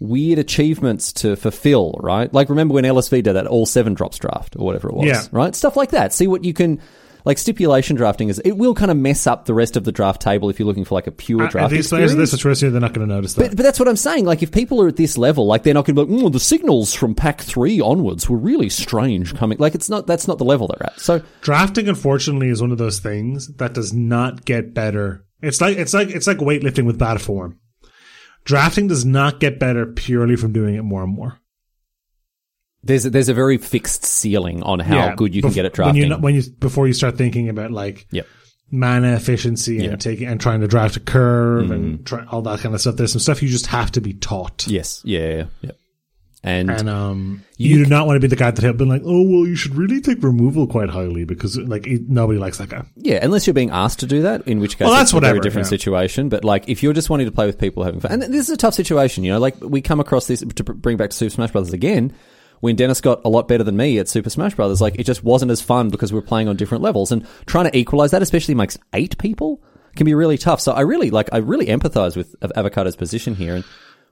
weird 0.00 0.38
achievements 0.38 1.12
to 1.12 1.36
fulfill, 1.36 1.94
right? 2.00 2.32
Like 2.32 2.48
remember 2.48 2.74
when 2.74 2.84
LSV 2.84 3.22
did 3.22 3.34
that 3.34 3.46
all 3.46 3.66
seven 3.66 3.94
drops 3.94 4.18
draft 4.18 4.56
or 4.56 4.64
whatever 4.64 4.88
it 4.88 4.94
was, 4.94 5.06
Yeah. 5.06 5.22
right? 5.30 5.54
Stuff 5.54 5.76
like 5.76 5.90
that. 5.90 6.12
See 6.12 6.26
what 6.26 6.42
you 6.44 6.52
can. 6.54 6.80
Like 7.22 7.36
stipulation 7.36 7.96
drafting 7.96 8.30
is, 8.30 8.38
it 8.38 8.52
will 8.56 8.74
kind 8.74 8.90
of 8.90 8.96
mess 8.96 9.26
up 9.26 9.44
the 9.44 9.52
rest 9.52 9.76
of 9.76 9.84
the 9.84 9.92
draft 9.92 10.22
table 10.22 10.48
if 10.48 10.58
you're 10.58 10.66
looking 10.66 10.86
for 10.86 10.94
like 10.94 11.06
a 11.06 11.10
pure 11.10 11.42
And 11.42 11.50
draft 11.50 11.70
these 11.70 11.86
players 11.90 12.12
of 12.12 12.18
this 12.18 12.30
they're 12.32 12.70
not 12.70 12.94
going 12.94 13.06
to 13.06 13.14
notice 13.14 13.34
that. 13.34 13.48
But, 13.50 13.56
but 13.58 13.62
that's 13.62 13.78
what 13.78 13.88
I'm 13.88 13.96
saying. 13.96 14.24
Like, 14.24 14.42
if 14.42 14.50
people 14.50 14.80
are 14.80 14.88
at 14.88 14.96
this 14.96 15.18
level, 15.18 15.46
like 15.46 15.62
they're 15.62 15.74
not 15.74 15.84
going 15.84 15.96
to 15.96 16.06
be 16.06 16.12
like, 16.14 16.22
mm, 16.24 16.32
the 16.32 16.40
signals 16.40 16.94
from 16.94 17.14
pack 17.14 17.42
three 17.42 17.78
onwards 17.78 18.30
were 18.30 18.38
really 18.38 18.70
strange 18.70 19.34
coming. 19.34 19.58
Like, 19.58 19.74
it's 19.74 19.90
not. 19.90 20.06
That's 20.06 20.26
not 20.26 20.38
the 20.38 20.46
level 20.46 20.68
they're 20.68 20.86
at. 20.86 20.98
So 20.98 21.20
Drafting, 21.42 21.90
unfortunately, 21.90 22.48
is 22.48 22.62
one 22.62 22.72
of 22.72 22.78
those 22.78 23.00
things 23.00 23.48
that 23.56 23.74
does 23.74 23.92
not 23.92 24.46
get 24.46 24.72
better. 24.72 25.26
It's 25.42 25.60
like 25.60 25.76
it's 25.76 25.92
like 25.92 26.08
it's 26.08 26.26
like 26.26 26.38
weightlifting 26.38 26.86
with 26.86 26.98
bad 26.98 27.20
form. 27.20 27.58
Drafting 28.44 28.88
does 28.88 29.04
not 29.04 29.40
get 29.40 29.58
better 29.58 29.86
purely 29.86 30.36
from 30.36 30.52
doing 30.52 30.74
it 30.74 30.82
more 30.82 31.02
and 31.02 31.14
more. 31.14 31.38
there's 32.82 33.04
a, 33.06 33.10
there's 33.10 33.28
a 33.28 33.34
very 33.34 33.58
fixed 33.58 34.04
ceiling 34.04 34.62
on 34.62 34.78
how 34.80 34.96
Yeah, 34.96 35.14
good 35.14 35.34
you 35.34 35.42
can 35.42 35.50
bef- 35.50 35.54
get 35.54 35.64
at 35.66 35.74
drafting. 35.74 36.02
when 36.02 36.10
you 36.10 36.16
when 36.18 36.34
you 36.34 36.42
before 36.58 36.86
you 36.86 36.94
start 36.94 37.16
thinking 37.18 37.48
about 37.50 37.70
like 37.70 38.06
Yep. 38.10 38.26
mana 38.70 39.12
efficiency. 39.14 39.78
Mm-hmm. 39.80 39.92
and 39.92 40.00
taking 40.00 40.26
and 40.28 40.40
trying 40.40 40.60
to 40.62 40.66
draft 40.68 40.96
a 40.96 41.00
curve 41.00 41.70
and 41.70 42.06
try, 42.06 42.24
all 42.24 42.42
that 42.42 42.60
kind 42.60 42.74
of 42.74 42.80
stuff. 42.80 42.96
There's 42.96 43.12
some 43.12 43.20
stuff 43.20 43.42
you 43.42 43.48
just 43.48 43.66
have 43.66 43.92
to 43.92 44.00
be 44.00 44.14
taught. 44.14 44.66
Yes. 44.66 45.02
Yeah. 45.04 45.20
Yeah. 45.28 45.44
yeah. 45.60 45.70
And, 46.42 46.70
And 46.70 46.88
um, 46.88 47.44
You 47.58 47.76
you, 47.76 47.84
do 47.84 47.90
not 47.90 48.06
want 48.06 48.16
to 48.16 48.20
be 48.20 48.26
the 48.26 48.36
guy 48.36 48.50
that 48.50 48.64
have 48.64 48.78
been 48.78 48.88
like, 48.88 49.02
oh 49.04 49.22
well, 49.22 49.46
you 49.46 49.56
should 49.56 49.74
really 49.74 50.00
take 50.00 50.22
removal 50.22 50.66
quite 50.66 50.88
highly 50.88 51.24
because 51.24 51.58
like 51.58 51.86
it, 51.86 52.08
nobody 52.08 52.38
likes 52.38 52.56
that 52.58 52.70
guy. 52.70 52.82
yeah, 52.96 53.18
unless 53.22 53.46
you're 53.46 53.54
being 53.54 53.70
asked 53.70 54.00
to 54.00 54.06
do 54.06 54.22
that, 54.22 54.48
in 54.48 54.58
which 54.58 54.78
case 54.78 54.86
Well, 54.86 54.94
it's 54.94 55.12
that's 55.12 55.12
a 55.12 55.20
very 55.20 55.40
different 55.40 55.66
yeah. 55.66 55.70
situation. 55.70 56.30
But 56.30 56.42
like, 56.42 56.66
if 56.68 56.82
you're 56.82 56.94
just 56.94 57.10
wanting 57.10 57.26
to 57.26 57.32
play 57.32 57.44
with 57.44 57.58
people 57.58 57.84
having 57.84 58.00
fun, 58.00 58.12
and 58.12 58.22
this 58.22 58.48
is 58.48 58.50
a 58.50 58.56
tough 58.56 58.72
situation, 58.72 59.22
you 59.22 59.32
know, 59.32 59.38
like 59.38 59.56
we 59.60 59.82
come 59.82 60.00
across 60.00 60.26
this 60.26 60.40
to 60.40 60.64
bring 60.64 60.96
back 60.96 61.10
to 61.10 61.16
Super 61.16 61.30
Smash 61.30 61.52
Brothers 61.52 61.72
again. 61.74 62.14
When 62.60 62.76
Denis 62.76 63.00
got 63.00 63.22
a 63.24 63.30
lot 63.30 63.48
better 63.48 63.64
than 63.64 63.76
me 63.76 63.98
at 63.98 64.06
Super 64.08 64.28
Smash 64.28 64.54
Brothers, 64.54 64.82
like 64.82 64.98
it 64.98 65.04
just 65.04 65.24
wasn't 65.24 65.50
as 65.50 65.62
fun 65.62 65.88
because 65.88 66.12
we 66.12 66.18
were 66.18 66.26
playing 66.26 66.46
on 66.46 66.56
different 66.56 66.82
levels 66.82 67.10
and 67.10 67.26
trying 67.46 67.70
to 67.70 67.76
equalize 67.76 68.10
that, 68.10 68.20
especially 68.20 68.52
amongst 68.52 68.78
eight 68.92 69.16
people, 69.16 69.62
can 69.96 70.04
be 70.04 70.12
really 70.12 70.36
tough. 70.36 70.60
So 70.60 70.72
I 70.72 70.82
really 70.82 71.10
like, 71.10 71.30
I 71.32 71.38
really 71.38 71.66
empathize 71.66 72.16
with 72.16 72.36
Av- 72.42 72.52
Avocado's 72.56 72.96
position 72.96 73.34
here. 73.34 73.54
And 73.54 73.64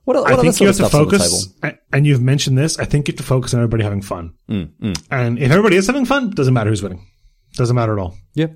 what, 0.08 0.16
what 0.22 0.32
I 0.32 0.36
think 0.40 0.58
you 0.60 0.66
have 0.66 0.76
to 0.76 0.86
stuff's 0.86 0.94
on 0.94 1.04
the 1.08 1.18
focus, 1.18 1.54
and 1.92 2.06
you've 2.06 2.22
mentioned 2.22 2.56
this. 2.56 2.78
I 2.78 2.84
think 2.86 3.08
you 3.08 3.12
have 3.12 3.18
to 3.18 3.22
focus 3.24 3.52
on 3.52 3.60
everybody 3.60 3.84
having 3.84 4.00
fun. 4.02 4.32
Mm, 4.48 5.02
And 5.10 5.38
if 5.38 5.50
everybody 5.50 5.76
is 5.76 5.86
having 5.86 6.06
fun, 6.06 6.30
doesn't 6.30 6.54
matter 6.54 6.70
who's 6.70 6.82
winning. 6.82 7.06
Doesn't 7.54 7.76
matter 7.76 7.92
at 7.92 7.98
all. 8.02 8.16
Yeah, 8.34 8.46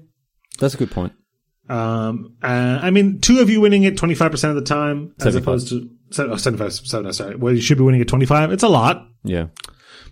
that's 0.59 0.75
a 0.75 0.79
good 0.79 0.91
point. 0.91 1.13
Um, 1.69 2.37
uh, 2.43 2.79
I 2.83 2.91
mean, 2.91 3.21
two 3.21 3.41
of 3.41 3.49
you 3.51 3.61
winning 3.61 3.85
it 3.85 3.97
25% 3.97 4.49
of 4.49 4.55
the 4.57 4.63
time 4.63 5.15
as 5.19 5.25
75. 5.35 5.43
opposed 5.43 5.69
to 5.69 5.91
oh, 6.33 6.37
75, 6.37 6.73
70, 6.73 7.13
sorry. 7.13 7.37
Well, 7.37 7.55
you 7.55 7.61
should 7.61 7.79
be 7.79 7.85
winning 7.85 8.01
it 8.01 8.09
25. 8.09 8.51
It's 8.53 8.63
a 8.63 8.69
lot, 8.69 9.07
Yeah. 9.23 9.47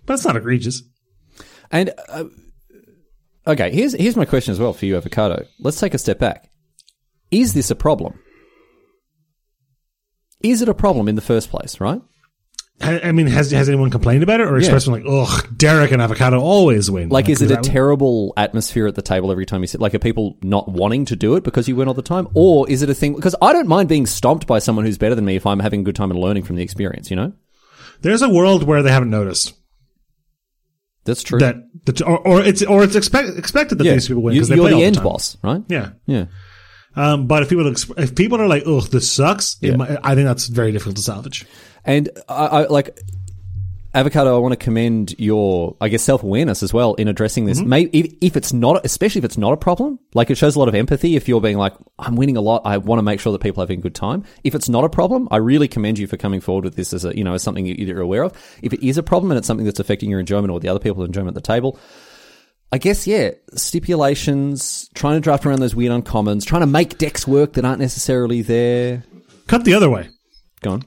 but 0.05 0.13
it's 0.13 0.25
not 0.25 0.35
egregious. 0.37 0.83
And 1.71 1.91
uh, 2.09 2.25
okay, 3.47 3.71
here's 3.71 3.93
here's 3.93 4.15
my 4.15 4.25
question 4.25 4.51
as 4.51 4.59
well 4.59 4.73
for 4.73 4.85
you, 4.85 4.95
Avocado. 4.97 5.45
Let's 5.59 5.79
take 5.79 5.93
a 5.93 5.97
step 5.97 6.19
back. 6.19 6.49
Is 7.31 7.53
this 7.53 7.71
a 7.71 7.75
problem? 7.75 8.19
Is 10.43 10.61
it 10.61 10.69
a 10.69 10.73
problem 10.73 11.07
in 11.07 11.15
the 11.15 11.21
first 11.21 11.49
place? 11.49 11.79
Right? 11.79 12.01
I, 12.83 13.11
mean, 13.11 13.27
has 13.27 13.51
has 13.51 13.69
anyone 13.69 13.91
complained 13.91 14.23
about 14.23 14.39
it 14.39 14.47
or 14.47 14.57
expressed 14.57 14.87
like, 14.87 15.03
ugh, 15.07 15.47
Derek 15.55 15.91
and 15.91 16.01
Avocado 16.01 16.39
always 16.39 16.89
win? 16.89 17.09
Like, 17.09 17.29
is 17.29 17.41
it 17.41 17.51
a 17.51 17.55
that- 17.55 17.63
terrible 17.63 18.33
atmosphere 18.37 18.87
at 18.87 18.95
the 18.95 19.01
table 19.01 19.31
every 19.31 19.45
time 19.45 19.61
you 19.61 19.67
sit? 19.67 19.79
Like, 19.79 19.93
are 19.93 19.99
people 19.99 20.37
not 20.41 20.67
wanting 20.67 21.05
to 21.05 21.15
do 21.15 21.35
it 21.35 21.43
because 21.43 21.67
you 21.67 21.75
win 21.75 21.87
all 21.87 21.93
the 21.93 22.01
time, 22.01 22.27
or 22.33 22.67
is 22.69 22.81
it 22.81 22.89
a 22.89 22.95
thing? 22.95 23.13
Because 23.15 23.35
I 23.41 23.53
don't 23.53 23.67
mind 23.67 23.87
being 23.87 24.07
stomped 24.07 24.47
by 24.47 24.59
someone 24.59 24.85
who's 24.85 24.97
better 24.97 25.15
than 25.15 25.25
me 25.25 25.35
if 25.35 25.45
I'm 25.45 25.59
having 25.59 25.81
a 25.81 25.83
good 25.83 25.95
time 25.95 26.09
and 26.09 26.19
learning 26.19 26.43
from 26.43 26.55
the 26.55 26.63
experience. 26.63 27.09
You 27.11 27.17
know, 27.17 27.33
There's 28.01 28.23
a 28.23 28.29
world 28.29 28.63
where 28.63 28.81
they 28.81 28.91
haven't 28.91 29.11
noticed 29.11 29.53
that's 31.03 31.23
true. 31.23 31.39
that, 31.39 31.57
the, 31.85 32.03
or, 32.05 32.19
or 32.27 32.41
it's 32.41 32.63
or 32.63 32.83
it's 32.83 32.95
expect, 32.95 33.37
expected 33.37 33.77
that 33.77 33.83
yeah, 33.83 33.93
these 33.93 34.07
people 34.07 34.23
win 34.23 34.33
you, 34.33 34.41
because 34.41 34.49
they 34.49 34.55
you're 34.55 34.69
the 34.69 34.83
end 34.83 34.95
time. 34.95 35.03
boss, 35.03 35.37
right? 35.43 35.63
Yeah. 35.67 35.91
Yeah. 36.05 36.25
Um, 36.95 37.27
but 37.27 37.43
if 37.43 37.49
people 37.49 37.63
exp- 37.65 37.97
if 37.97 38.15
people 38.15 38.41
are 38.41 38.47
like, 38.47 38.63
ugh, 38.65 38.83
this 38.85 39.09
sucks, 39.11 39.57
Yeah. 39.61 39.75
might, 39.77 39.97
I 40.03 40.15
think 40.15 40.25
that's 40.27 40.47
very 40.47 40.71
difficult 40.71 40.97
to 40.97 41.01
salvage. 41.01 41.45
And 41.85 42.09
I, 42.27 42.45
I 42.45 42.67
like 42.67 42.99
Avocado, 43.93 44.35
I 44.37 44.39
want 44.39 44.53
to 44.53 44.57
commend 44.57 45.15
your, 45.19 45.75
I 45.81 45.89
guess, 45.89 46.01
self 46.01 46.23
awareness 46.23 46.63
as 46.63 46.73
well 46.73 46.93
in 46.93 47.09
addressing 47.09 47.45
this. 47.45 47.59
Maybe 47.59 47.97
if, 47.99 48.13
if 48.21 48.37
it's 48.37 48.53
not, 48.53 48.85
especially 48.85 49.19
if 49.19 49.25
it's 49.25 49.37
not 49.37 49.51
a 49.51 49.57
problem, 49.57 49.99
like 50.13 50.29
it 50.29 50.35
shows 50.35 50.55
a 50.55 50.59
lot 50.59 50.69
of 50.69 50.75
empathy. 50.75 51.17
If 51.17 51.27
you're 51.27 51.41
being 51.41 51.57
like, 51.57 51.73
I'm 51.99 52.15
winning 52.15 52.37
a 52.37 52.41
lot, 52.41 52.61
I 52.63 52.77
want 52.77 52.99
to 52.99 53.03
make 53.03 53.19
sure 53.19 53.33
that 53.33 53.41
people 53.41 53.61
are 53.61 53.65
having 53.65 53.79
a 53.79 53.81
good 53.81 53.95
time. 53.95 54.23
If 54.45 54.55
it's 54.55 54.69
not 54.69 54.85
a 54.85 54.89
problem, 54.89 55.27
I 55.29 55.37
really 55.37 55.67
commend 55.67 55.99
you 55.99 56.07
for 56.07 56.15
coming 56.15 56.39
forward 56.39 56.63
with 56.63 56.75
this 56.75 56.93
as 56.93 57.03
a, 57.03 57.17
you 57.17 57.25
know, 57.25 57.33
as 57.33 57.43
something 57.43 57.65
that 57.65 57.79
you're 57.79 57.99
aware 57.99 58.23
of. 58.23 58.31
If 58.61 58.71
it 58.71 58.85
is 58.87 58.97
a 58.97 59.03
problem 59.03 59.31
and 59.31 59.37
it's 59.37 59.47
something 59.47 59.65
that's 59.65 59.79
affecting 59.81 60.09
your 60.09 60.21
enjoyment 60.21 60.51
or 60.51 60.61
the 60.61 60.69
other 60.69 60.79
people's 60.79 61.05
enjoyment 61.07 61.35
at 61.35 61.43
the 61.43 61.47
table, 61.47 61.77
I 62.73 62.77
guess, 62.77 63.05
yeah, 63.05 63.31
stipulations, 63.53 64.89
trying 64.93 65.15
to 65.15 65.19
draft 65.19 65.45
around 65.45 65.59
those 65.59 65.75
weird 65.75 65.91
uncommons, 65.91 66.45
trying 66.45 66.61
to 66.61 66.67
make 66.67 66.97
decks 66.97 67.27
work 67.27 67.53
that 67.53 67.65
aren't 67.65 67.81
necessarily 67.81 68.41
there. 68.41 69.03
Cut 69.47 69.65
the 69.65 69.73
other 69.73 69.89
way. 69.89 70.09
Go 70.61 70.71
on. 70.71 70.83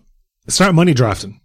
Start 0.49 0.75
money 0.75 0.94
drafting. 0.94 1.40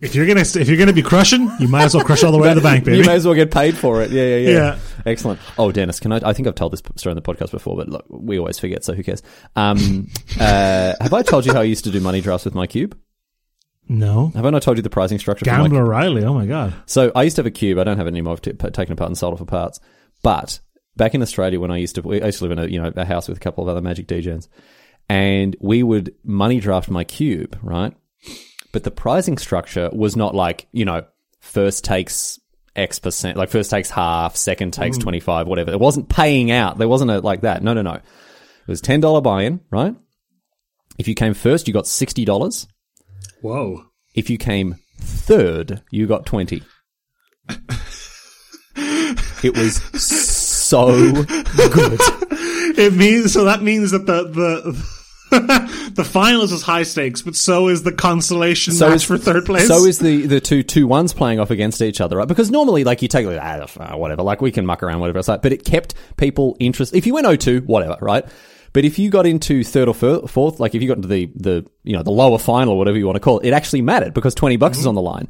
If 0.00 0.14
you're 0.14 0.26
gonna 0.26 0.40
if 0.40 0.68
you're 0.68 0.76
gonna 0.76 0.92
be 0.92 1.02
crushing, 1.02 1.48
you 1.60 1.68
might 1.68 1.84
as 1.84 1.94
well 1.94 2.04
crush 2.04 2.24
all 2.24 2.32
the 2.32 2.38
way 2.38 2.48
to 2.48 2.56
the 2.56 2.60
bank, 2.60 2.84
baby. 2.84 2.98
You 2.98 3.04
may 3.04 3.14
as 3.14 3.24
well 3.24 3.34
get 3.34 3.50
paid 3.50 3.76
for 3.76 4.02
it. 4.02 4.10
Yeah, 4.10 4.24
yeah, 4.24 4.36
yeah. 4.36 4.50
Yeah. 4.50 4.78
Excellent. 5.06 5.38
Oh, 5.56 5.70
Denis, 5.70 6.00
can 6.00 6.12
I? 6.12 6.20
I 6.22 6.32
think 6.32 6.48
I've 6.48 6.56
told 6.56 6.72
this 6.72 6.82
story 6.96 7.12
on 7.12 7.16
the 7.16 7.22
podcast 7.22 7.52
before, 7.52 7.76
but 7.76 7.88
look, 7.88 8.04
we 8.10 8.38
always 8.38 8.58
forget, 8.58 8.84
so 8.84 8.92
who 8.92 9.02
cares? 9.04 9.22
Um, 9.54 10.08
uh, 10.40 10.94
have 11.00 11.14
I 11.14 11.22
told 11.22 11.46
you 11.46 11.52
how 11.52 11.60
I 11.60 11.64
used 11.64 11.84
to 11.84 11.90
do 11.90 12.00
money 12.00 12.20
drafts 12.20 12.44
with 12.44 12.54
my 12.54 12.66
cube? 12.66 12.98
No. 13.88 14.26
haven't 14.34 14.46
I 14.46 14.50
not 14.50 14.62
told 14.62 14.76
you 14.78 14.82
the 14.82 14.90
pricing 14.90 15.18
structure? 15.18 15.44
for 15.44 15.50
my 15.50 15.62
Gambler 15.62 15.84
Riley. 15.84 16.24
Oh 16.24 16.34
my 16.34 16.46
god. 16.46 16.74
So 16.86 17.12
I 17.14 17.22
used 17.22 17.36
to 17.36 17.40
have 17.40 17.46
a 17.46 17.50
cube. 17.50 17.78
I 17.78 17.84
don't 17.84 17.96
have 17.96 18.06
it 18.06 18.10
anymore. 18.10 18.34
I've 18.34 18.42
t- 18.42 18.52
taken 18.52 18.92
apart 18.92 19.08
and 19.08 19.18
sold 19.18 19.34
it 19.34 19.38
for 19.38 19.44
parts. 19.44 19.80
But 20.22 20.60
back 20.96 21.14
in 21.14 21.22
Australia, 21.22 21.60
when 21.60 21.70
I 21.70 21.78
used 21.78 21.94
to, 21.96 22.12
I 22.12 22.26
used 22.26 22.38
to 22.38 22.44
live 22.44 22.52
in 22.52 22.58
a 22.58 22.66
you 22.66 22.80
know 22.80 22.92
a 22.96 23.04
house 23.04 23.28
with 23.28 23.36
a 23.36 23.40
couple 23.40 23.62
of 23.64 23.68
other 23.68 23.80
Magic 23.80 24.06
DJs, 24.06 24.48
and 25.08 25.56
we 25.60 25.82
would 25.82 26.14
money 26.24 26.60
draft 26.60 26.90
my 26.90 27.04
cube, 27.04 27.58
right? 27.62 27.94
But 28.72 28.84
the 28.84 28.90
pricing 28.90 29.38
structure 29.38 29.90
was 29.92 30.16
not 30.16 30.34
like 30.34 30.66
you 30.72 30.84
know 30.84 31.04
first 31.40 31.84
takes 31.84 32.40
X 32.74 32.98
percent, 32.98 33.36
like 33.36 33.50
first 33.50 33.70
takes 33.70 33.90
half, 33.90 34.36
second 34.36 34.72
takes 34.72 34.98
mm. 34.98 35.02
twenty 35.02 35.20
five, 35.20 35.46
whatever. 35.46 35.72
It 35.72 35.80
wasn't 35.80 36.08
paying 36.08 36.50
out. 36.50 36.78
There 36.78 36.88
wasn't 36.88 37.10
a 37.10 37.20
like 37.20 37.42
that. 37.42 37.62
No, 37.62 37.72
no, 37.74 37.82
no. 37.82 37.94
It 37.94 38.02
was 38.66 38.80
ten 38.80 39.00
dollar 39.00 39.20
buy 39.20 39.42
in, 39.42 39.60
right? 39.70 39.94
If 40.98 41.08
you 41.08 41.14
came 41.14 41.34
first, 41.34 41.68
you 41.68 41.74
got 41.74 41.86
sixty 41.86 42.24
dollars. 42.24 42.66
Whoa. 43.44 43.84
If 44.14 44.30
you 44.30 44.38
came 44.38 44.76
third, 44.98 45.82
you 45.90 46.06
got 46.06 46.24
20. 46.24 46.62
it 49.44 49.54
was 49.54 49.82
so 50.02 50.86
good. 51.26 52.00
It 52.78 52.94
means 52.94 53.34
so 53.34 53.44
that 53.44 53.60
means 53.62 53.90
that 53.90 54.06
the 54.06 54.22
the 55.30 55.90
the 55.94 56.04
finals 56.04 56.52
is 56.52 56.62
high 56.62 56.84
stakes, 56.84 57.20
but 57.20 57.34
so 57.36 57.68
is 57.68 57.82
the 57.82 57.92
consolation 57.92 58.72
So 58.72 58.88
match 58.88 58.96
is 58.96 59.02
for 59.02 59.18
third 59.18 59.44
place. 59.44 59.68
So 59.68 59.84
is 59.84 59.98
the, 59.98 60.26
the 60.26 60.40
two 60.40 60.62
two 60.62 60.86
ones 60.86 61.12
playing 61.12 61.38
off 61.38 61.50
against 61.50 61.82
each 61.82 62.00
other, 62.00 62.16
right? 62.16 62.26
Because 62.28 62.50
normally, 62.50 62.82
like, 62.82 63.02
you 63.02 63.08
take, 63.08 63.26
like, 63.26 63.38
ah, 63.42 63.96
whatever, 63.98 64.22
like, 64.22 64.40
we 64.40 64.52
can 64.52 64.64
muck 64.64 64.82
around, 64.82 65.00
whatever 65.00 65.18
it's 65.18 65.28
like, 65.28 65.42
but 65.42 65.52
it 65.52 65.66
kept 65.66 65.92
people 66.16 66.56
interested. 66.60 66.96
If 66.96 67.06
you 67.06 67.12
went 67.12 67.26
0-2, 67.26 67.66
whatever, 67.66 67.98
right? 68.00 68.24
But 68.74 68.84
if 68.84 68.98
you 68.98 69.08
got 69.08 69.24
into 69.24 69.64
third 69.64 69.88
or 69.88 69.94
fir- 69.94 70.26
fourth, 70.26 70.60
like 70.60 70.74
if 70.74 70.82
you 70.82 70.88
got 70.88 70.98
into 70.98 71.08
the, 71.08 71.30
the, 71.34 71.64
you 71.84 71.96
know, 71.96 72.02
the 72.02 72.10
lower 72.10 72.36
final, 72.38 72.74
or 72.74 72.78
whatever 72.78 72.98
you 72.98 73.06
want 73.06 73.16
to 73.16 73.20
call 73.20 73.38
it, 73.38 73.48
it 73.48 73.52
actually 73.54 73.80
mattered 73.82 74.12
because 74.12 74.34
20 74.34 74.56
bucks 74.56 74.76
Mm-hmm. 74.76 74.80
is 74.82 74.86
on 74.88 74.94
the 74.96 75.00
line. 75.00 75.28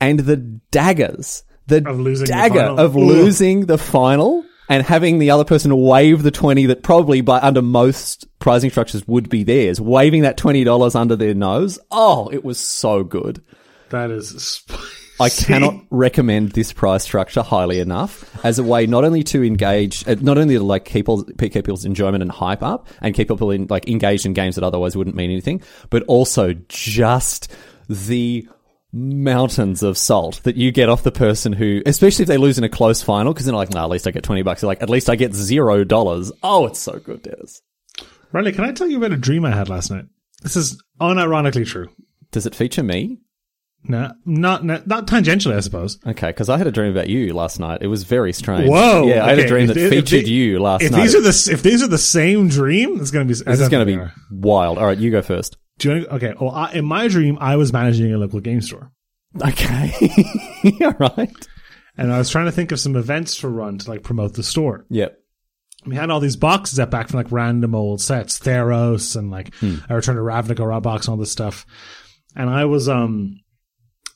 And 0.00 0.20
the 0.20 0.36
daggers, 0.36 1.42
the 1.66 1.78
Of 1.88 1.98
losing 1.98 2.26
the 2.26 2.32
dagger 2.32 2.54
final. 2.60 2.78
of 2.78 2.96
Ugh. 2.96 3.02
losing 3.02 3.66
the 3.66 3.78
final 3.78 4.44
and 4.68 4.84
having 4.84 5.18
the 5.18 5.30
other 5.30 5.44
person 5.44 5.74
wave 5.80 6.22
the 6.22 6.30
20 6.30 6.66
that 6.66 6.82
probably 6.82 7.22
by 7.22 7.38
under 7.40 7.62
most 7.62 8.26
pricing 8.38 8.68
structures 8.70 9.08
would 9.08 9.28
be 9.30 9.42
theirs, 9.44 9.80
waving 9.80 10.22
that 10.22 10.36
$20 10.36 10.94
under 10.94 11.16
their 11.16 11.32
nose. 11.34 11.78
Oh, 11.90 12.28
it 12.30 12.44
was 12.44 12.58
so 12.58 13.02
good. 13.02 13.42
that 13.88 14.10
is. 14.10 14.62
I 15.20 15.30
cannot 15.30 15.84
recommend 15.90 16.52
this 16.52 16.72
price 16.72 17.02
structure 17.02 17.42
highly 17.42 17.80
enough 17.80 18.44
as 18.44 18.58
a 18.58 18.62
way 18.62 18.86
not 18.86 19.04
only 19.04 19.22
to 19.24 19.44
engage, 19.44 20.06
uh, 20.06 20.16
not 20.20 20.38
only 20.38 20.54
to 20.56 20.62
like 20.62 20.84
keep, 20.84 21.08
all, 21.08 21.24
keep 21.24 21.52
people's 21.52 21.84
enjoyment 21.84 22.22
and 22.22 22.30
hype 22.30 22.62
up 22.62 22.86
and 23.00 23.14
keep 23.14 23.28
people 23.28 23.50
in, 23.50 23.66
like 23.68 23.88
engaged 23.88 24.26
in 24.26 24.32
games 24.32 24.54
that 24.54 24.64
otherwise 24.64 24.96
wouldn't 24.96 25.16
mean 25.16 25.30
anything, 25.30 25.62
but 25.90 26.02
also 26.04 26.54
just 26.68 27.52
the 27.88 28.48
mountains 28.92 29.82
of 29.82 29.98
salt 29.98 30.40
that 30.44 30.56
you 30.56 30.72
get 30.72 30.88
off 30.88 31.02
the 31.02 31.12
person 31.12 31.52
who, 31.52 31.82
especially 31.84 32.22
if 32.22 32.28
they 32.28 32.36
lose 32.36 32.58
in 32.58 32.64
a 32.64 32.68
close 32.68 33.02
final, 33.02 33.32
because 33.32 33.46
they're 33.46 33.54
like, 33.54 33.70
nah, 33.70 33.84
at 33.84 33.90
least 33.90 34.06
I 34.06 34.10
get 34.10 34.22
20 34.22 34.42
bucks. 34.42 34.60
They're 34.60 34.68
like, 34.68 34.82
at 34.82 34.90
least 34.90 35.10
I 35.10 35.16
get 35.16 35.34
zero 35.34 35.84
dollars. 35.84 36.32
Oh, 36.42 36.66
it's 36.66 36.78
so 36.78 36.98
good, 36.98 37.22
Denis. 37.22 37.60
Riley, 38.32 38.52
can 38.52 38.64
I 38.64 38.72
tell 38.72 38.88
you 38.88 38.98
about 38.98 39.12
a 39.12 39.16
dream 39.16 39.44
I 39.44 39.54
had 39.54 39.68
last 39.68 39.90
night? 39.90 40.04
This 40.42 40.56
is 40.56 40.82
unironically 41.00 41.66
true. 41.66 41.88
Does 42.30 42.46
it 42.46 42.54
feature 42.54 42.82
me? 42.82 43.18
No, 43.88 44.12
not 44.26 44.64
not, 44.64 44.86
not 44.86 45.06
tangentially, 45.06 45.56
I 45.56 45.60
suppose. 45.60 45.98
Okay, 46.06 46.28
because 46.28 46.48
I 46.50 46.58
had 46.58 46.66
a 46.66 46.70
dream 46.70 46.90
about 46.92 47.08
you 47.08 47.32
last 47.32 47.58
night. 47.58 47.78
It 47.80 47.86
was 47.86 48.04
very 48.04 48.32
strange. 48.34 48.68
Whoa! 48.68 49.06
Yeah, 49.06 49.24
I 49.24 49.30
had 49.30 49.38
a 49.38 49.48
dream 49.48 49.66
that 49.68 49.76
if 49.78 49.90
featured 49.90 50.28
you 50.28 50.58
last 50.60 50.82
If 50.82 50.92
night. 50.92 51.02
these 51.02 51.14
are 51.14 51.20
the 51.22 51.50
if 51.52 51.62
these 51.62 51.82
are 51.82 51.88
the 51.88 51.96
same 51.98 52.48
dream, 52.48 53.00
it's 53.00 53.10
going 53.10 53.26
to 53.26 53.32
be. 53.34 53.42
This 53.42 53.60
is 53.60 53.68
going 53.70 53.86
to 53.86 53.96
be 53.98 54.10
wild. 54.30 54.76
All 54.78 54.84
right, 54.86 54.98
you 54.98 55.10
go 55.10 55.22
first. 55.22 55.56
Do 55.78 55.96
you, 56.00 56.06
okay. 56.08 56.34
Well, 56.40 56.50
I, 56.50 56.72
in 56.72 56.84
my 56.84 57.08
dream, 57.08 57.38
I 57.40 57.56
was 57.56 57.72
managing 57.72 58.12
a 58.12 58.18
local 58.18 58.40
game 58.40 58.60
store, 58.60 58.90
Okay. 59.42 59.92
All 60.82 60.94
right. 60.98 61.30
and 61.96 62.12
I 62.12 62.18
was 62.18 62.28
trying 62.30 62.46
to 62.46 62.52
think 62.52 62.72
of 62.72 62.80
some 62.80 62.96
events 62.96 63.36
to 63.38 63.48
run 63.48 63.78
to 63.78 63.88
like 63.90 64.02
promote 64.02 64.34
the 64.34 64.42
store. 64.42 64.84
Yep. 64.90 65.16
We 65.86 65.94
had 65.94 66.10
all 66.10 66.18
these 66.20 66.36
boxes 66.36 66.78
at 66.80 66.90
back 66.90 67.08
from 67.08 67.18
like 67.18 67.30
random 67.32 67.74
old 67.74 68.00
sets, 68.00 68.38
Theros 68.40 69.16
and 69.16 69.30
like 69.30 69.54
Hmm. 69.56 69.76
I 69.88 69.94
returned 69.94 70.16
to 70.16 70.22
Ravnica 70.22 70.66
Raw 70.66 70.80
box 70.80 71.06
and 71.06 71.12
all 71.12 71.16
this 71.18 71.30
stuff. 71.32 71.64
And 72.36 72.50
I 72.50 72.64
was 72.64 72.88
um 72.88 73.40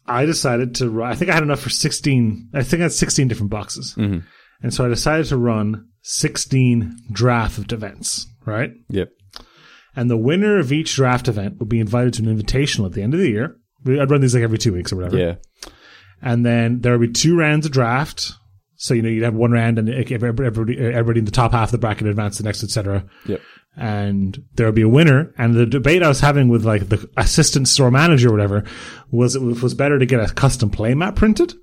I 0.06 0.24
decided 0.24 0.76
to 0.76 0.90
run 0.90 1.10
I 1.10 1.14
think 1.14 1.30
I 1.30 1.34
had 1.34 1.42
enough 1.42 1.60
for 1.60 1.70
sixteen 1.70 2.48
I 2.54 2.62
think 2.62 2.80
I 2.80 2.84
had 2.84 2.92
sixteen 2.92 3.28
different 3.28 3.50
boxes. 3.50 3.94
Mm-hmm. 3.96 4.20
And 4.62 4.72
so 4.72 4.84
I 4.84 4.88
decided 4.88 5.26
to 5.26 5.36
run 5.36 5.88
sixteen 6.02 6.96
draft 7.10 7.72
events, 7.72 8.26
right? 8.46 8.70
Yep. 8.88 9.10
And 9.94 10.10
the 10.10 10.16
winner 10.16 10.58
of 10.58 10.72
each 10.72 10.94
draft 10.94 11.28
event 11.28 11.58
would 11.58 11.68
be 11.68 11.80
invited 11.80 12.14
to 12.14 12.22
an 12.22 12.36
invitational 12.36 12.86
at 12.86 12.92
the 12.92 13.02
end 13.02 13.14
of 13.14 13.20
the 13.20 13.28
year. 13.28 13.56
I'd 13.86 14.10
run 14.10 14.20
these 14.20 14.34
like 14.34 14.44
every 14.44 14.58
two 14.58 14.72
weeks 14.72 14.92
or 14.92 14.96
whatever. 14.96 15.18
Yeah. 15.18 15.34
And 16.22 16.46
then 16.46 16.80
there 16.80 16.96
would 16.96 17.12
be 17.12 17.12
two 17.12 17.36
rounds 17.36 17.66
of 17.66 17.72
draft. 17.72 18.32
So, 18.76 18.94
you 18.94 19.02
know, 19.02 19.08
you'd 19.08 19.24
have 19.24 19.34
one 19.34 19.52
round 19.52 19.78
and 19.78 19.88
everybody, 19.88 20.46
everybody, 20.46 20.78
everybody 20.78 21.18
in 21.18 21.24
the 21.24 21.30
top 21.30 21.52
half 21.52 21.68
of 21.68 21.72
the 21.72 21.78
bracket 21.78 22.06
advance 22.06 22.38
the 22.38 22.44
next, 22.44 22.64
etc. 22.64 23.04
Yep. 23.26 23.40
And 23.76 24.42
there 24.54 24.66
would 24.66 24.74
be 24.74 24.82
a 24.82 24.88
winner. 24.88 25.32
And 25.38 25.54
the 25.54 25.64
debate 25.66 26.02
I 26.02 26.08
was 26.08 26.20
having 26.20 26.48
with 26.48 26.64
like 26.64 26.88
the 26.88 27.08
assistant 27.16 27.68
store 27.68 27.90
manager 27.90 28.28
or 28.28 28.32
whatever 28.32 28.64
was 29.10 29.34
it 29.34 29.40
was 29.40 29.72
better 29.74 29.98
to 29.98 30.04
get 30.06 30.20
a 30.20 30.32
custom 30.32 30.68
play 30.70 30.92
playmat 30.92 31.16
printed 31.16 31.54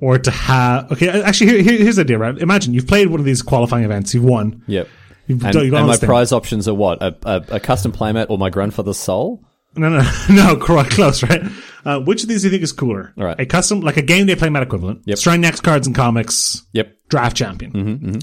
or 0.00 0.18
to 0.18 0.30
have, 0.30 0.92
okay, 0.92 1.08
actually, 1.22 1.52
here, 1.52 1.62
here- 1.62 1.78
here's 1.78 1.96
the 1.96 2.02
idea, 2.02 2.18
right? 2.18 2.36
Imagine 2.38 2.74
you've 2.74 2.86
played 2.86 3.08
one 3.08 3.20
of 3.20 3.24
these 3.26 3.40
qualifying 3.42 3.84
events, 3.84 4.12
you've 4.12 4.24
won. 4.24 4.62
Yep. 4.66 4.88
You've 5.26 5.42
And, 5.42 5.52
done- 5.54 5.64
you've 5.64 5.74
and 5.74 5.86
my 5.86 5.96
thing. 5.96 6.06
prize 6.06 6.32
options 6.32 6.68
are 6.68 6.74
what? 6.74 7.00
A, 7.02 7.16
a, 7.24 7.44
a 7.56 7.60
custom 7.60 7.92
playmat 7.92 8.26
or 8.28 8.36
my 8.36 8.50
grandfather's 8.50 8.98
soul? 8.98 9.42
No, 9.76 9.88
no, 9.88 10.02
no, 10.30 10.56
quite 10.56 10.90
close, 10.90 11.22
right? 11.22 11.42
Uh, 11.84 12.00
which 12.00 12.22
of 12.22 12.28
these 12.28 12.42
do 12.42 12.48
you 12.48 12.50
think 12.50 12.62
is 12.62 12.72
cooler? 12.72 13.14
All 13.18 13.24
right. 13.24 13.40
A 13.40 13.46
custom, 13.46 13.80
like 13.80 13.96
a 13.96 14.02
game 14.02 14.26
day 14.26 14.34
playmat 14.34 14.62
equivalent. 14.62 15.00
Yep. 15.06 15.18
Strike 15.18 15.40
next 15.40 15.60
cards 15.62 15.86
and 15.86 15.96
comics. 15.96 16.62
Yep. 16.72 16.92
Draft 17.08 17.36
champion. 17.36 17.72
Mm-hmm, 17.72 18.18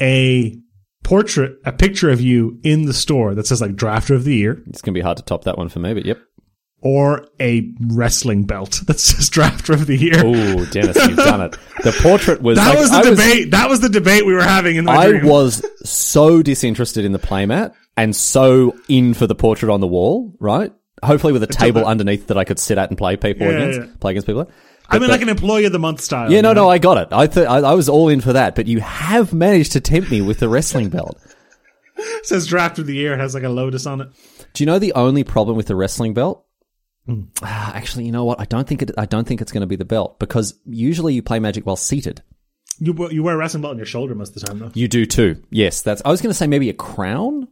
A 0.00 0.58
portrait, 1.04 1.56
a 1.64 1.72
picture 1.72 2.10
of 2.10 2.20
you 2.20 2.58
in 2.62 2.86
the 2.86 2.94
store 2.94 3.34
that 3.34 3.46
says 3.46 3.60
like 3.60 3.72
drafter 3.72 4.14
of 4.14 4.24
the 4.24 4.34
year, 4.36 4.62
It's 4.68 4.82
going 4.82 4.94
to 4.94 4.98
be 4.98 5.02
hard 5.02 5.16
to 5.18 5.22
top 5.22 5.44
that 5.44 5.58
one 5.58 5.68
for 5.68 5.78
me, 5.78 5.94
but 5.94 6.04
yep. 6.04 6.18
or 6.82 7.26
a 7.40 7.72
wrestling 7.88 8.44
belt 8.44 8.80
that 8.86 9.00
says 9.00 9.28
drafter 9.30 9.74
of 9.74 9.86
the 9.86 9.96
year. 9.96 10.14
Oh, 10.24 10.64
Denis, 10.66 10.96
you've 10.96 11.16
done 11.16 11.40
it. 11.42 11.56
The 11.82 11.92
portrait 12.02 12.42
was 12.42 12.56
that 12.58 12.68
like, 12.70 12.78
was 12.78 12.90
the 12.90 12.96
I 12.96 13.02
debate. 13.10 13.50
that 13.52 13.68
was 13.68 13.80
the 13.80 13.88
debate 13.88 14.24
we 14.26 14.32
were 14.34 14.42
having 14.42 14.76
in 14.76 14.84
my 14.84 14.96
I 14.96 15.08
dream. 15.10 15.26
was 15.26 15.64
so 15.84 16.42
disinterested 16.42 17.04
in 17.04 17.12
the 17.12 17.18
playmat 17.18 17.74
and 17.96 18.14
so 18.14 18.76
in 18.88 19.14
for 19.14 19.26
the 19.26 19.34
portrait 19.34 19.70
on 19.72 19.80
the 19.80 19.86
wall, 19.88 20.34
right? 20.40 20.72
Hopefully 21.02 21.32
with 21.32 21.42
a 21.42 21.46
table 21.46 21.84
underneath 21.86 22.26
that 22.26 22.36
I 22.36 22.44
could 22.44 22.58
sit 22.58 22.76
at 22.76 22.90
and 22.90 22.98
play 22.98 23.16
people 23.16 23.46
Yeah, 23.46 23.52
against, 23.54 23.80
yeah. 23.80 23.86
play 24.00 24.10
against 24.12 24.26
people. 24.26 24.50
I 24.90 24.98
mean, 24.98 25.10
like 25.10 25.22
an 25.22 25.28
employee 25.28 25.64
of 25.64 25.72
the 25.72 25.78
month 25.78 26.00
style. 26.00 26.30
Yeah, 26.30 26.40
no, 26.40 26.50
you 26.50 26.54
know? 26.54 26.62
no, 26.64 26.68
I 26.70 26.78
got 26.78 26.98
it. 26.98 27.08
I, 27.12 27.26
th- 27.26 27.46
I 27.46 27.58
I 27.58 27.74
was 27.74 27.88
all 27.88 28.08
in 28.08 28.20
for 28.20 28.32
that, 28.32 28.54
but 28.54 28.66
you 28.66 28.80
have 28.80 29.32
managed 29.32 29.72
to 29.72 29.80
tempt 29.80 30.10
me 30.10 30.20
with 30.20 30.40
the 30.40 30.48
wrestling 30.48 30.88
belt. 30.88 31.18
It 31.96 32.26
says 32.26 32.46
draft 32.46 32.78
of 32.78 32.86
the 32.86 32.94
year. 32.94 33.14
It 33.14 33.20
has 33.20 33.34
like 33.34 33.44
a 33.44 33.48
lotus 33.48 33.86
on 33.86 34.00
it. 34.00 34.08
Do 34.54 34.62
you 34.62 34.66
know 34.66 34.78
the 34.78 34.92
only 34.94 35.22
problem 35.24 35.56
with 35.56 35.66
the 35.66 35.76
wrestling 35.76 36.14
belt? 36.14 36.44
Ah, 37.42 37.72
actually, 37.74 38.04
you 38.04 38.12
know 38.12 38.24
what? 38.24 38.40
I 38.40 38.44
don't 38.44 38.66
think 38.66 38.82
it. 38.82 38.90
I 38.98 39.06
don't 39.06 39.26
think 39.26 39.40
it's 39.40 39.52
going 39.52 39.62
to 39.62 39.66
be 39.66 39.76
the 39.76 39.84
belt 39.84 40.18
because 40.18 40.58
usually 40.66 41.14
you 41.14 41.22
play 41.22 41.38
Magic 41.38 41.66
while 41.66 41.76
seated. 41.76 42.22
You 42.78 42.92
wear- 42.92 43.12
you 43.12 43.22
wear 43.22 43.34
a 43.34 43.38
wrestling 43.38 43.62
belt 43.62 43.72
on 43.72 43.76
your 43.76 43.86
shoulder 43.86 44.14
most 44.14 44.34
of 44.34 44.40
the 44.42 44.46
time, 44.46 44.58
though. 44.58 44.70
You 44.74 44.88
do 44.88 45.06
too. 45.06 45.42
Yes, 45.50 45.82
that's. 45.82 46.02
I 46.04 46.10
was 46.10 46.20
going 46.20 46.30
to 46.30 46.36
say 46.36 46.46
maybe 46.46 46.68
a 46.70 46.74
crown, 46.74 47.48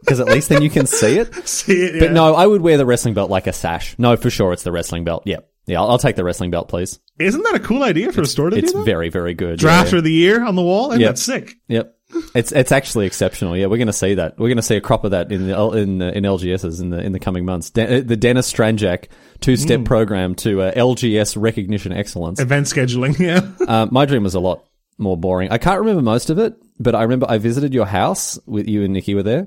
because 0.00 0.20
at 0.20 0.28
least 0.28 0.48
then 0.48 0.62
you 0.62 0.70
can 0.70 0.86
see 0.86 1.18
it. 1.18 1.34
See 1.48 1.72
it? 1.72 2.00
But 2.00 2.12
no, 2.12 2.34
I 2.34 2.46
would 2.46 2.60
wear 2.60 2.76
the 2.76 2.86
wrestling 2.86 3.14
belt 3.14 3.30
like 3.30 3.46
a 3.46 3.52
sash. 3.52 3.96
No, 3.98 4.16
for 4.16 4.30
sure, 4.30 4.52
it's 4.52 4.62
the 4.62 4.72
wrestling 4.72 5.04
belt. 5.04 5.22
Yep. 5.26 5.49
Yeah, 5.70 5.80
I'll, 5.80 5.90
I'll 5.90 5.98
take 5.98 6.16
the 6.16 6.24
wrestling 6.24 6.50
belt, 6.50 6.68
please. 6.68 6.98
Isn't 7.18 7.42
that 7.44 7.54
a 7.54 7.60
cool 7.60 7.82
idea 7.82 8.12
for 8.12 8.22
a 8.22 8.26
store 8.26 8.50
to 8.50 8.56
It's 8.56 8.72
do 8.72 8.78
It's 8.78 8.84
very, 8.86 9.08
very 9.08 9.34
good. 9.34 9.62
Yeah, 9.62 9.84
Drafter 9.84 9.98
of 9.98 10.04
the 10.04 10.12
year 10.12 10.44
on 10.44 10.56
the 10.56 10.62
wall? 10.62 10.90
Isn't 10.90 11.00
Yep. 11.00 11.10
that 11.10 11.18
sick? 11.18 11.56
Yep. 11.68 11.96
It's 12.34 12.50
it's 12.50 12.72
actually 12.72 13.06
exceptional. 13.06 13.56
Yeah, 13.56 13.66
we're 13.66 13.76
going 13.76 13.86
to 13.86 13.92
see 13.92 14.14
that. 14.14 14.36
We're 14.36 14.48
going 14.48 14.56
to 14.56 14.62
see 14.64 14.74
a 14.74 14.80
crop 14.80 15.04
of 15.04 15.12
that 15.12 15.30
in 15.30 15.46
the 15.46 15.56
in 15.72 16.02
in 16.02 16.24
LGSs 16.24 16.80
in 16.80 16.90
the 16.90 16.98
in 16.98 17.12
the 17.12 17.20
coming 17.20 17.44
months. 17.44 17.70
Uh, 17.76 18.02
the 18.04 18.16
Denis 18.16 18.52
Stranjak 18.52 19.04
two 19.40 19.56
step 19.56 19.84
program 19.84 20.34
to 20.36 20.60
uh, 20.62 20.72
LGS 20.72 21.40
recognition 21.40 21.92
excellence. 21.92 22.40
Event 22.40 22.66
scheduling, 22.66 23.16
yeah. 23.20 23.48
Uh, 23.64 23.86
my 23.92 24.06
dream 24.06 24.24
was 24.24 24.34
a 24.34 24.40
lot 24.40 24.64
more 24.98 25.16
boring. 25.16 25.52
I 25.52 25.58
can't 25.58 25.78
remember 25.78 26.02
most 26.02 26.30
of 26.30 26.38
it, 26.40 26.56
but 26.80 26.96
I 26.96 27.02
remember 27.02 27.26
I 27.28 27.38
visited 27.38 27.72
your 27.72 27.86
house 27.86 28.40
with 28.44 28.66
you 28.68 28.82
and 28.82 28.92
Nikki 28.92 29.14
were 29.14 29.22
there. 29.22 29.46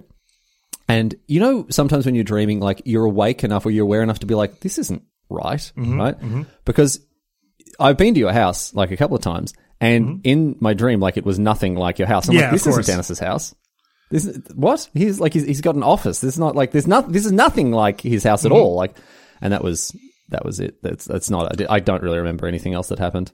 And 0.88 1.14
you 1.28 1.42
know, 1.42 1.66
sometimes 1.70 2.06
when 2.06 2.16
you're 2.16 2.24
dreaming, 2.24 2.62
like 2.62 2.82
you're 2.86 3.06
awake 3.06 3.44
enough 3.44 3.66
or 3.66 3.72
you're 3.72 3.84
aware 3.86 4.04
enough 4.04 4.20
to 4.20 4.26
be 4.26 4.36
like, 4.36 4.62
this 4.62 4.78
isn't 4.78 5.04
right, 5.34 5.60
mm-hmm. 5.60 6.00
right? 6.00 6.18
Mm-hmm. 6.18 6.44
Because 6.66 7.00
I've 7.80 7.98
been 7.98 8.14
to 8.14 8.20
your 8.20 8.34
house 8.34 8.74
like 8.74 8.92
a 8.92 8.98
couple 8.98 9.18
of 9.18 9.24
times, 9.24 9.54
and 9.82 10.06
mm-hmm. 10.06 10.20
in 10.24 10.58
my 10.60 10.74
dream, 10.74 11.00
like 11.00 11.18
it 11.18 11.26
was 11.26 11.40
nothing 11.40 11.76
like 11.76 12.00
your 12.00 12.08
house. 12.08 12.30
I'm 12.30 12.36
Yeah, 12.36 12.44
like, 12.44 12.52
this 12.52 12.68
isn't. 12.68 12.86
Denis's 12.86 13.20
house. 13.20 13.54
This 14.10 14.26
is, 14.26 14.42
what? 14.54 14.88
He's 14.94 15.20
like 15.20 15.34
he's, 15.34 15.46
he's 15.46 15.62
got 15.62 15.76
an 15.76 15.84
office. 15.84 16.20
This 16.20 16.36
is 16.36 16.40
not 16.40 16.56
like 16.56 16.72
there's 16.72 16.88
not. 16.88 17.12
This 17.12 17.26
is 17.26 17.32
nothing 17.32 17.72
like 17.72 18.02
his 18.02 18.24
house 18.24 18.46
at 18.46 18.52
all. 18.52 18.76
Like, 18.76 18.96
and 19.42 19.54
that 19.54 19.64
was 19.64 19.96
that 20.30 20.46
was 20.46 20.60
it. 20.60 20.82
That's 20.84 21.06
that's 21.06 21.30
not. 21.30 21.60
I, 21.70 21.80
don't 21.80 22.04
really 22.04 22.20
remember 22.20 22.48
anything 22.48 22.74
else 22.74 22.90
that 22.90 23.00
happened. 23.00 23.32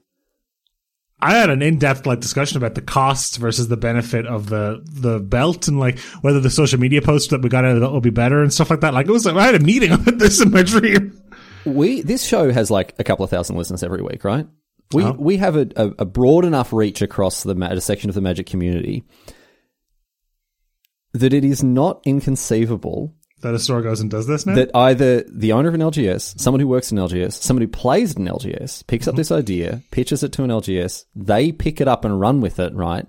I 1.22 1.32
had 1.36 1.50
an 1.50 1.60
in-depth 1.60 2.06
like 2.06 2.20
discussion 2.20 2.56
about 2.56 2.74
the 2.74 2.80
costs 2.80 3.36
versus 3.36 3.68
the 3.68 3.76
benefit 3.76 4.26
of 4.26 4.48
the 4.48 4.82
the 4.86 5.18
belt 5.20 5.68
and 5.68 5.78
like 5.78 5.98
whether 6.22 6.40
the 6.40 6.48
social 6.48 6.80
media 6.80 7.02
post 7.02 7.30
that 7.30 7.42
we 7.42 7.50
got 7.50 7.64
out 7.64 7.76
of 7.76 7.82
it 7.82 7.90
will 7.90 8.00
be 8.00 8.10
better 8.10 8.42
and 8.42 8.52
stuff 8.52 8.70
like 8.70 8.80
that. 8.80 8.94
Like 8.94 9.06
it 9.06 9.12
was, 9.12 9.26
like 9.26 9.36
I 9.36 9.44
had 9.44 9.54
a 9.54 9.60
meeting 9.60 9.92
about 9.92 10.18
this 10.18 10.40
in 10.40 10.50
my 10.50 10.62
dream. 10.62 11.20
We 11.64 12.02
this 12.02 12.24
show 12.24 12.52
has 12.52 12.70
like 12.70 12.94
a 12.98 13.04
couple 13.04 13.24
of 13.24 13.30
thousand 13.30 13.56
listeners 13.56 13.82
every 13.82 14.02
week, 14.02 14.24
right? 14.24 14.46
We 14.92 15.04
uh-huh. 15.04 15.14
we 15.18 15.36
have 15.36 15.56
a, 15.56 15.68
a, 15.76 15.86
a 16.00 16.04
broad 16.04 16.44
enough 16.44 16.72
reach 16.72 17.02
across 17.02 17.42
the 17.42 17.54
ma- 17.54 17.68
a 17.68 17.80
section 17.80 18.08
of 18.10 18.14
the 18.14 18.20
magic 18.20 18.46
community 18.46 19.04
that 21.12 21.32
it 21.32 21.44
is 21.44 21.62
not 21.62 22.00
inconceivable 22.04 23.14
That 23.42 23.54
a 23.54 23.58
store 23.58 23.82
goes 23.82 24.00
and 24.00 24.10
does 24.10 24.26
this 24.26 24.46
now. 24.46 24.54
that 24.54 24.70
either 24.74 25.22
the 25.22 25.52
owner 25.52 25.68
of 25.68 25.74
an 25.74 25.80
LGS, 25.80 26.40
someone 26.40 26.60
who 26.60 26.68
works 26.68 26.92
in 26.92 26.98
LGS, 26.98 27.32
someone 27.32 27.62
who 27.62 27.68
plays 27.68 28.14
in 28.14 28.26
LGS, 28.26 28.86
picks 28.86 29.06
up 29.06 29.12
uh-huh. 29.12 29.16
this 29.16 29.32
idea, 29.32 29.82
pitches 29.90 30.22
it 30.22 30.32
to 30.32 30.44
an 30.44 30.50
LGS, 30.50 31.04
they 31.14 31.52
pick 31.52 31.80
it 31.80 31.88
up 31.88 32.04
and 32.04 32.20
run 32.20 32.40
with 32.40 32.58
it, 32.58 32.72
right? 32.74 33.06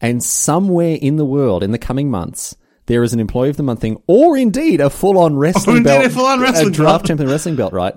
And 0.00 0.22
somewhere 0.22 0.98
in 1.00 1.16
the 1.16 1.24
world, 1.24 1.62
in 1.62 1.70
the 1.70 1.78
coming 1.78 2.10
months, 2.10 2.54
there 2.86 3.02
is 3.02 3.12
an 3.12 3.20
employee 3.20 3.50
of 3.50 3.56
the 3.56 3.62
month 3.62 3.80
thing, 3.80 4.00
or 4.06 4.36
indeed 4.36 4.80
a 4.80 4.90
full-on 4.90 5.36
wrestling 5.36 5.78
indeed, 5.78 5.88
belt, 5.90 6.06
a 6.06 6.10
full-on 6.10 6.40
wrestling 6.40 6.72
draft 6.72 7.00
belt. 7.02 7.06
champion 7.06 7.30
wrestling 7.30 7.56
belt, 7.56 7.72
right? 7.72 7.94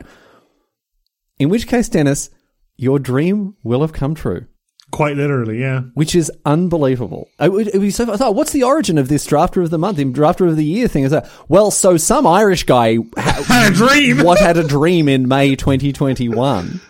In 1.37 1.49
which 1.49 1.67
case, 1.67 1.89
Denis, 1.89 2.29
your 2.77 2.99
dream 2.99 3.55
will 3.63 3.81
have 3.81 3.93
come 3.93 4.15
true 4.15 4.45
Quite 4.91 5.17
literally, 5.17 5.59
yeah. 5.59 5.81
which 5.93 6.15
is 6.15 6.31
unbelievable. 6.45 7.29
Would, 7.39 7.67
it 7.67 7.91
so. 7.91 8.11
I 8.11 8.17
thought, 8.17 8.33
what's 8.33 8.51
the 8.51 8.63
origin 8.63 8.97
of 8.97 9.07
this 9.07 9.27
drafter 9.27 9.61
of 9.61 9.69
the 9.69 9.77
month, 9.77 9.99
drafter 9.99 10.47
of 10.49 10.55
the 10.55 10.65
year 10.65 10.87
thing? 10.87 11.03
Is 11.03 11.11
that 11.11 11.29
well? 11.47 11.69
So 11.69 11.95
some 11.95 12.25
Irish 12.25 12.63
guy 12.63 12.97
ha- 13.15 13.43
Had 13.47 13.71
a 13.71 13.75
dream. 13.75 14.23
what 14.23 14.39
had 14.39 14.57
a 14.57 14.63
dream 14.63 15.07
in 15.07 15.27
May 15.27 15.55
2021. 15.55 16.81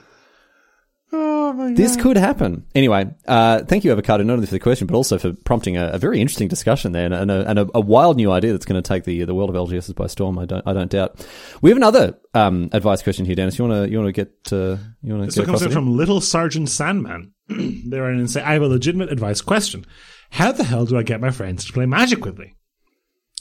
Oh 1.50 1.54
my 1.54 1.74
This 1.74 1.96
could 1.96 2.16
happen. 2.16 2.64
Anyway, 2.76 3.10
uh, 3.28 3.64
thank 3.64 3.84
you, 3.84 3.92
Avocado, 3.92 4.24
not 4.24 4.34
only 4.34 4.46
for 4.46 4.52
the 4.52 4.60
question, 4.60 4.86
but 4.86 4.94
also 4.94 5.18
for 5.18 5.34
prompting 5.34 5.78
a, 5.78 5.88
a 5.88 5.98
very 5.98 6.22
interesting 6.22 6.48
discussion 6.48 6.92
there 6.92 7.06
and, 7.06 7.14
and, 7.14 7.32
a, 7.32 7.50
and 7.50 7.58
a, 7.58 7.68
a 7.74 7.82
wild 7.82 8.18
new 8.18 8.32
idea 8.32 8.52
that's 8.52 8.68
going 8.68 8.80
to 8.80 8.88
take 8.88 9.04
the 9.04 9.24
the 9.24 9.34
world 9.34 9.50
of 9.50 9.56
LGSs 9.56 9.96
by 9.96 10.06
storm. 10.06 10.38
I 10.38 10.46
don't 10.46 10.62
I 10.68 10.74
don't 10.74 10.92
doubt. 10.92 11.26
We 11.64 11.72
have 11.72 11.78
another 11.78 12.20
um, 12.36 12.70
advice 12.72 13.02
question 13.02 13.26
here, 13.26 13.34
Denis. 13.34 13.58
You 13.58 13.66
want 13.66 13.84
to 13.84 13.92
you 13.92 13.98
want 14.00 14.14
to 14.14 14.26
get 14.26 14.54
uh, 14.54 14.78
you 15.02 15.16
want 15.16 15.24
to 15.24 15.26
This 15.26 15.36
get 15.38 15.46
comes 15.48 15.64
in 15.64 15.72
from 15.72 15.98
Little 15.98 16.22
Sergeant 16.22 16.70
Sandman. 16.70 17.34
they 17.50 18.00
write 18.00 18.14
in 18.14 18.20
and 18.20 18.30
say, 18.30 18.44
I 18.44 18.54
have 18.54 18.62
a 18.62 18.68
legitimate 18.68 19.12
advice 19.12 19.42
question. 19.42 19.88
How 20.30 20.52
the 20.52 20.64
hell 20.64 20.86
do 20.86 21.00
I 21.00 21.04
get 21.04 21.20
my 21.20 21.32
friends 21.32 21.66
to 21.66 21.74
play 21.74 21.88
Magic 21.88 22.24
with 22.24 22.38
me? 22.38 22.54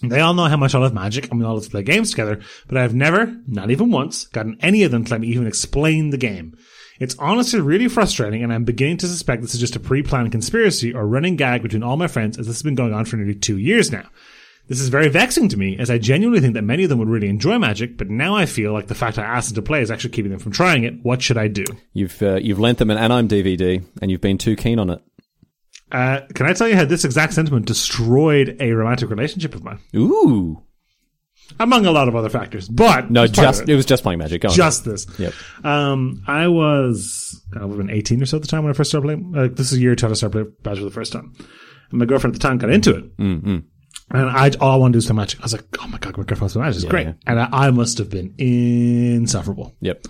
They 0.03 0.21
all 0.21 0.33
know 0.33 0.47
how 0.47 0.57
much 0.57 0.75
I 0.75 0.79
love 0.79 0.95
Magic 0.95 1.31
and 1.31 1.39
we 1.39 1.45
all 1.45 1.57
love 1.57 1.65
to 1.65 1.71
play 1.71 1.83
games 1.83 2.13
together, 2.13 2.41
but 2.69 2.79
I've 2.79 2.95
never, 2.95 3.37
not 3.47 3.71
even 3.71 3.91
once, 3.91 4.27
gotten 4.29 4.57
any 4.61 4.85
of 4.85 4.93
them 4.93 5.05
to 5.05 5.11
let 5.11 5.21
me 5.21 5.29
even 5.29 5.47
explain 5.47 6.09
the 6.09 6.17
game. 6.17 6.57
It's 6.99 7.17
honestly 7.19 7.61
really 7.61 7.89
frustrating 7.89 8.43
and 8.43 8.53
I'm 8.53 8.65
beginning 8.65 8.99
to 8.99 9.07
suspect 9.07 9.43
this 9.43 9.55
is 9.55 9.61
just 9.61 9.77
a 9.77 9.81
pre-planned 9.81 10.33
conspiracy 10.33 10.93
or 10.93 11.07
running 11.07 11.37
gag 11.37 11.63
between 11.63 11.83
all 11.83 11.97
my 11.97 12.09
friends 12.09 12.39
as 12.39 12.47
this 12.47 12.57
has 12.57 12.63
been 12.63 12.75
going 12.75 12.93
on 12.93 13.05
for 13.05 13.17
nearly 13.17 13.35
two 13.35 13.59
years 13.59 13.93
now. 13.93 14.09
This 14.69 14.81
is 14.81 14.91
very 14.91 15.09
vexing 15.09 15.49
to 15.49 15.57
me, 15.57 15.79
as 15.79 15.89
I 15.89 15.97
genuinely 15.97 16.41
think 16.41 16.53
that 16.53 16.63
many 16.63 16.83
of 16.83 16.91
them 16.91 16.99
would 16.99 17.09
really 17.09 17.29
enjoy 17.29 17.59
Magic, 17.59 17.97
but 17.97 18.11
now 18.11 18.37
I 18.37 18.45
feel 18.45 18.75
like 18.75 18.87
the 18.87 18.95
fact 18.95 19.19
I 19.19 19.23
asked 19.23 19.49
them 19.49 19.55
to 19.55 19.67
play 19.67 19.81
is 19.81 19.91
actually 19.91 20.11
keeping 20.11 20.31
them 20.31 20.41
from 20.41 20.53
trying 20.53 20.85
it. 20.85 21.03
What 21.03 21.23
should 21.23 21.39
I 21.39 21.49
do? 21.49 21.65
You've 21.95 22.23
uh, 22.23 22.35
you've 22.37 22.59
lent 22.59 22.77
them 22.77 22.91
an 22.91 22.99
Anime 22.99 23.29
DVD 23.29 23.83
and 24.03 24.11
you've 24.11 24.21
been 24.21 24.37
too 24.37 24.57
keen 24.57 24.79
on 24.79 24.91
it. 24.91 25.01
Uh, 25.91 26.21
can 26.35 26.45
I 26.45 26.53
tell 26.53 26.69
you 26.69 26.77
how 26.77 26.85
this 26.85 27.07
exact 27.07 27.33
sentiment 27.33 27.65
destroyed 27.65 28.59
a 28.61 28.73
romantic 28.73 29.09
relationship 29.09 29.55
of 29.55 29.65
mine? 29.65 29.79
Ooh. 29.97 30.63
Among 31.61 31.87
a 31.87 31.91
lot 31.91 32.09
of 32.09 32.15
other 32.15 32.29
factors, 32.29 32.69
but 32.69 33.11
No, 33.11 33.25
it's 33.25 33.35
part 33.35 33.49
of 33.49 33.55
just 33.55 33.63
it. 33.63 33.71
it 33.71 33.75
was 33.77 33.87
just 33.87 34.03
playing 34.03 34.19
Magic. 34.19 34.43
Go 34.43 34.49
on. 34.49 34.55
just 34.55 34.85
this. 34.85 35.07
Yep. 35.19 35.33
Um, 35.65 36.23
I 36.27 36.49
was 36.49 37.43
I 37.59 37.65
would 37.65 37.79
have 37.79 37.87
been 37.87 37.95
18 37.97 38.23
or 38.23 38.27
so 38.27 38.37
at 38.37 38.43
the 38.43 38.49
time 38.49 38.63
when 38.65 38.71
I 38.71 38.75
first 38.75 38.91
started 38.91 39.07
playing. 39.07 39.33
Uh, 39.37 39.49
this 39.53 39.73
is 39.73 39.79
a 39.79 39.81
year 39.81 39.95
till 39.97 40.11
I 40.11 40.13
started 40.15 40.33
playing 40.33 40.53
Badger 40.63 40.81
for 40.81 40.85
the 40.85 40.91
first 40.91 41.13
time. 41.13 41.33
And 41.91 41.99
my 41.99 42.05
girlfriend 42.05 42.35
at 42.37 42.41
the 42.41 42.47
time 42.47 42.59
got 42.59 42.71
into 42.71 42.95
it. 42.97 43.17
Mm-hmm. 43.17 43.59
And 44.11 44.31
I, 44.31 44.51
all 44.61 44.73
I 44.73 44.77
wanted 44.77 44.93
to 44.93 44.97
do 44.97 44.99
is 44.99 45.07
play 45.07 45.17
Magic. 45.17 45.41
I 45.41 45.45
was 45.45 45.53
like, 45.53 45.65
oh 45.83 45.87
my 45.89 45.99
God, 45.99 46.17
my 46.17 46.25
girlfriend 46.25 46.41
wants 46.43 46.53
to 46.55 46.59
Magic. 46.61 46.77
It's 46.83 46.85
great. 46.91 47.07
yeah. 47.09 47.13
And 47.27 47.41
I, 47.41 47.49
I 47.51 47.71
must 47.71 47.99
have 47.99 48.11
been 48.11 48.35
insufferable. 48.39 49.75
Yep. 49.81 50.07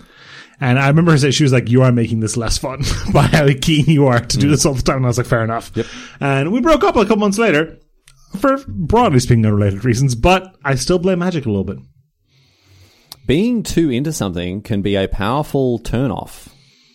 And 0.61 0.77
I 0.77 0.87
remember 0.89 1.11
her 1.11 1.17
saying, 1.17 1.31
she 1.31 1.43
was 1.43 1.53
like, 1.53 1.69
you 1.69 1.83
are 1.83 1.91
making 1.91 2.19
this 2.19 2.35
less 2.35 2.57
fun 2.57 2.81
by 3.13 3.23
how 3.23 3.47
keen 3.61 3.85
you 3.85 4.07
are 4.07 4.19
to 4.19 4.37
do 4.37 4.49
this 4.49 4.65
all 4.65 4.73
the 4.73 4.81
time. 4.81 4.97
And 4.97 5.05
I 5.05 5.07
was 5.09 5.17
like, 5.17 5.27
fair 5.27 5.43
enough. 5.43 5.71
Yep. 5.73 5.85
And 6.19 6.51
we 6.51 6.59
broke 6.59 6.83
up 6.83 6.95
a 6.97 7.03
couple 7.03 7.17
months 7.17 7.37
later 7.37 7.77
for 8.37 8.57
broadly 8.67 9.19
speaking 9.19 9.45
unrelated 9.45 9.85
reasons, 9.85 10.15
but 10.15 10.55
I 10.63 10.75
still 10.75 10.99
blame 10.99 11.19
Magic 11.19 11.45
a 11.45 11.49
little 11.49 11.63
bit. 11.63 11.77
Being 13.25 13.63
too 13.63 13.89
into 13.89 14.11
something 14.11 14.61
can 14.61 14.81
be 14.81 14.95
a 14.95 15.07
powerful 15.07 15.79
turnoff. 15.79 16.47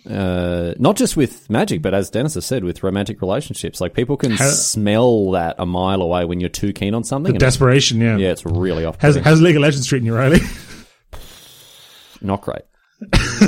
Uh, 0.08 0.74
not 0.78 0.96
just 0.96 1.16
with 1.16 1.48
magic, 1.48 1.80
but 1.80 1.94
as 1.94 2.10
Denis 2.10 2.34
has 2.34 2.44
said, 2.44 2.62
with 2.62 2.82
romantic 2.82 3.22
relationships. 3.22 3.80
Like 3.80 3.94
people 3.94 4.16
can 4.16 4.32
How- 4.32 4.48
smell 4.50 5.30
that 5.30 5.56
a 5.58 5.64
mile 5.64 6.02
away 6.02 6.24
when 6.24 6.40
you're 6.40 6.50
too 6.50 6.72
keen 6.72 6.94
on 6.94 7.04
something. 7.04 7.34
Desperation, 7.38 8.00
yeah. 8.00 8.16
yeah, 8.18 8.30
it's 8.30 8.44
really 8.44 8.84
off. 8.84 8.96
How's, 9.00 9.16
how's 9.16 9.40
League 9.40 9.56
of 9.56 9.62
Legends 9.62 9.86
treating 9.86 10.06
you, 10.06 10.14
Riley? 10.14 10.40
Not 12.20 12.42
great. 12.42 12.62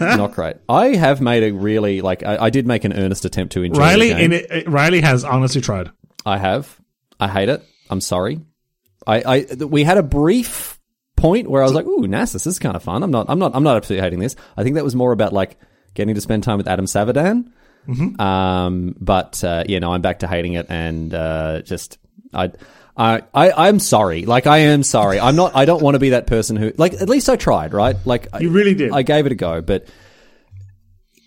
Not 0.00 0.32
great. 0.32 0.56
I 0.68 0.88
have 0.96 1.20
made 1.20 1.42
a 1.42 1.52
really 1.52 2.00
like 2.00 2.22
I, 2.22 2.44
I 2.44 2.50
did 2.50 2.66
make 2.66 2.84
an 2.84 2.92
earnest 2.92 3.24
attempt 3.24 3.52
to 3.54 3.62
enjoy 3.62 3.80
Riley, 3.80 4.08
the 4.08 4.14
game. 4.14 4.32
in 4.32 4.46
it, 4.50 4.68
Riley 4.68 5.00
has 5.02 5.24
honestly 5.24 5.60
tried. 5.60 5.90
I 6.24 6.38
have. 6.38 6.80
I 7.20 7.28
hate 7.28 7.48
it. 7.48 7.64
I'm 7.90 8.00
sorry. 8.00 8.40
I, 9.06 9.22
I 9.60 9.64
we 9.64 9.84
had 9.84 9.98
a 9.98 10.02
brief 10.02 10.80
point 11.16 11.48
where 11.48 11.62
I 11.62 11.64
was 11.64 11.74
like, 11.74 11.86
"Ooh, 11.86 12.06
NAS, 12.06 12.32
this 12.32 12.46
is 12.46 12.58
kind 12.58 12.76
of 12.76 12.82
fun." 12.82 13.02
I'm 13.02 13.10
not. 13.10 13.26
I'm 13.28 13.38
not. 13.38 13.52
I'm 13.54 13.62
not 13.62 13.76
absolutely 13.76 14.02
hating 14.04 14.18
this. 14.20 14.36
I 14.56 14.62
think 14.62 14.76
that 14.76 14.84
was 14.84 14.94
more 14.94 15.12
about 15.12 15.32
like 15.32 15.58
getting 15.94 16.14
to 16.14 16.20
spend 16.20 16.42
time 16.42 16.58
with 16.58 16.68
Adam 16.68 16.86
Savadan. 16.86 17.50
Um, 18.20 18.96
but 18.98 19.44
uh, 19.44 19.64
yeah, 19.68 19.78
no, 19.78 19.92
I'm 19.92 20.00
back 20.00 20.20
to 20.20 20.26
hating 20.26 20.54
it, 20.54 20.66
and 20.68 21.12
uh, 21.14 21.62
just 21.62 21.98
I. 22.32 22.52
I, 22.96 23.22
I, 23.34 23.50
I'm 23.68 23.80
sorry. 23.80 24.24
Like, 24.24 24.46
I 24.46 24.58
am 24.58 24.84
sorry. 24.84 25.18
I'm 25.18 25.34
not, 25.34 25.56
I 25.56 25.64
don't 25.64 25.82
want 25.82 25.96
to 25.96 25.98
be 25.98 26.10
that 26.10 26.28
person 26.28 26.54
who, 26.54 26.72
like, 26.76 26.92
at 26.94 27.08
least 27.08 27.28
I 27.28 27.34
tried, 27.34 27.74
right? 27.74 27.96
Like, 28.04 28.28
You 28.38 28.50
really 28.50 28.72
did. 28.72 28.92
I 28.92 29.02
gave 29.02 29.26
it 29.26 29.32
a 29.32 29.34
go, 29.34 29.60
but 29.60 29.88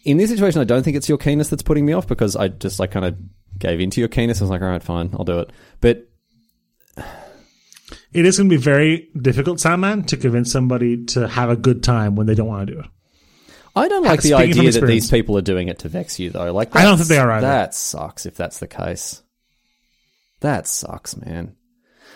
in 0.06 0.16
this 0.16 0.30
situation, 0.30 0.62
I 0.62 0.64
don't 0.64 0.82
think 0.84 0.96
it's 0.96 1.10
your 1.10 1.18
keenness 1.18 1.50
that's 1.50 1.64
putting 1.64 1.86
me 1.86 1.92
off 1.92 2.08
because 2.08 2.38
I 2.38 2.48
just 2.48 2.80
like 2.80 2.92
kind 2.92 3.04
of 3.06 3.18
gave 3.58 3.80
into 3.80 4.02
your 4.02 4.08
keenness. 4.08 4.42
I 4.42 4.44
was 4.44 4.50
like, 4.50 4.62
all 4.62 4.68
right, 4.68 4.84
fine, 4.84 5.12
I'll 5.14 5.26
do 5.26 5.40
it. 5.40 5.52
But 5.82 6.08
It 8.14 8.26
is 8.26 8.38
going 8.38 8.50
to 8.50 8.56
be 8.56 8.62
very 8.62 9.10
difficult, 9.20 9.60
Sandman, 9.60 10.04
to 10.06 10.18
convince 10.18 10.52
somebody 10.52 11.06
to 11.06 11.28
have 11.28 11.50
a 11.50 11.56
good 11.56 11.84
time 11.84 12.16
when 12.16 12.28
they 12.28 12.36
don't 12.36 12.48
want 12.48 12.68
to 12.68 12.74
do 12.74 12.80
it. 12.80 12.86
I 13.76 13.88
don't 13.88 14.04
like 14.04 14.22
the 14.22 14.30
Speaking 14.30 14.54
from 14.54 14.60
idea 14.62 14.72
that 14.82 14.88
these 14.88 15.12
people 15.12 15.38
are 15.38 15.42
doing 15.42 15.68
it 15.68 15.80
to 15.80 15.90
vex 15.90 16.20
you, 16.20 16.32
though. 16.32 16.52
Like, 16.52 16.76
I 16.76 16.84
don't 16.84 16.98
think 16.98 17.10
they 17.10 17.20
are 17.20 17.32
either. 17.32 17.46
That 17.46 17.76
sucks 17.76 18.26
if 18.26 18.36
that's 18.36 18.58
the 18.60 18.68
case. 18.68 19.22
That 20.40 20.68
sucks, 20.68 21.16
man. 21.16 21.56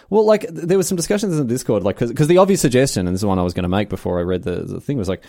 Well, 0.10 0.26
like 0.26 0.46
there 0.50 0.78
was 0.78 0.88
some 0.88 0.98
discussions 0.98 1.34
in 1.34 1.48
the 1.48 1.54
Discord, 1.54 1.84
like 1.84 1.98
because 1.98 2.28
the 2.28 2.38
obvious 2.40 2.60
suggestion, 2.62 3.08
and 3.08 3.16
this 3.16 3.22
is 3.22 3.26
one 3.26 3.40
I 3.40 3.44
was 3.44 3.54
going 3.54 3.64
to 3.64 3.70
make 3.70 3.88
before 3.88 4.20
I 4.20 4.24
read 4.24 4.44
the, 4.44 4.64
the 4.64 4.82
thing, 4.82 4.98
was 4.98 5.08
like 5.08 5.24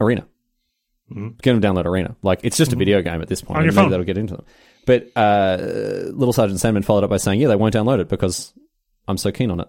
Arena. 0.00 0.26
Get 1.12 1.42
them 1.42 1.60
download 1.60 1.84
Arena. 1.84 2.16
Like 2.22 2.40
it's 2.42 2.56
just 2.56 2.72
a 2.72 2.76
video 2.76 3.02
game 3.02 3.20
at 3.20 3.28
this 3.28 3.42
point. 3.42 3.56
Mm-hmm. 3.56 3.58
On 3.58 3.64
your 3.64 3.72
maybe 3.72 3.82
phone. 3.82 3.90
that'll 3.90 4.06
get 4.06 4.16
into 4.16 4.36
them. 4.36 4.44
But 4.90 5.12
uh, 5.14 5.56
Little 6.12 6.32
Sergeant 6.32 6.58
Sandman 6.58 6.82
followed 6.82 7.04
up 7.04 7.10
by 7.10 7.18
saying, 7.18 7.38
"Yeah, 7.40 7.46
they 7.46 7.54
won't 7.54 7.72
download 7.72 8.00
it 8.00 8.08
because 8.08 8.52
I'm 9.06 9.16
so 9.18 9.30
keen 9.30 9.52
on 9.52 9.60
it." 9.60 9.68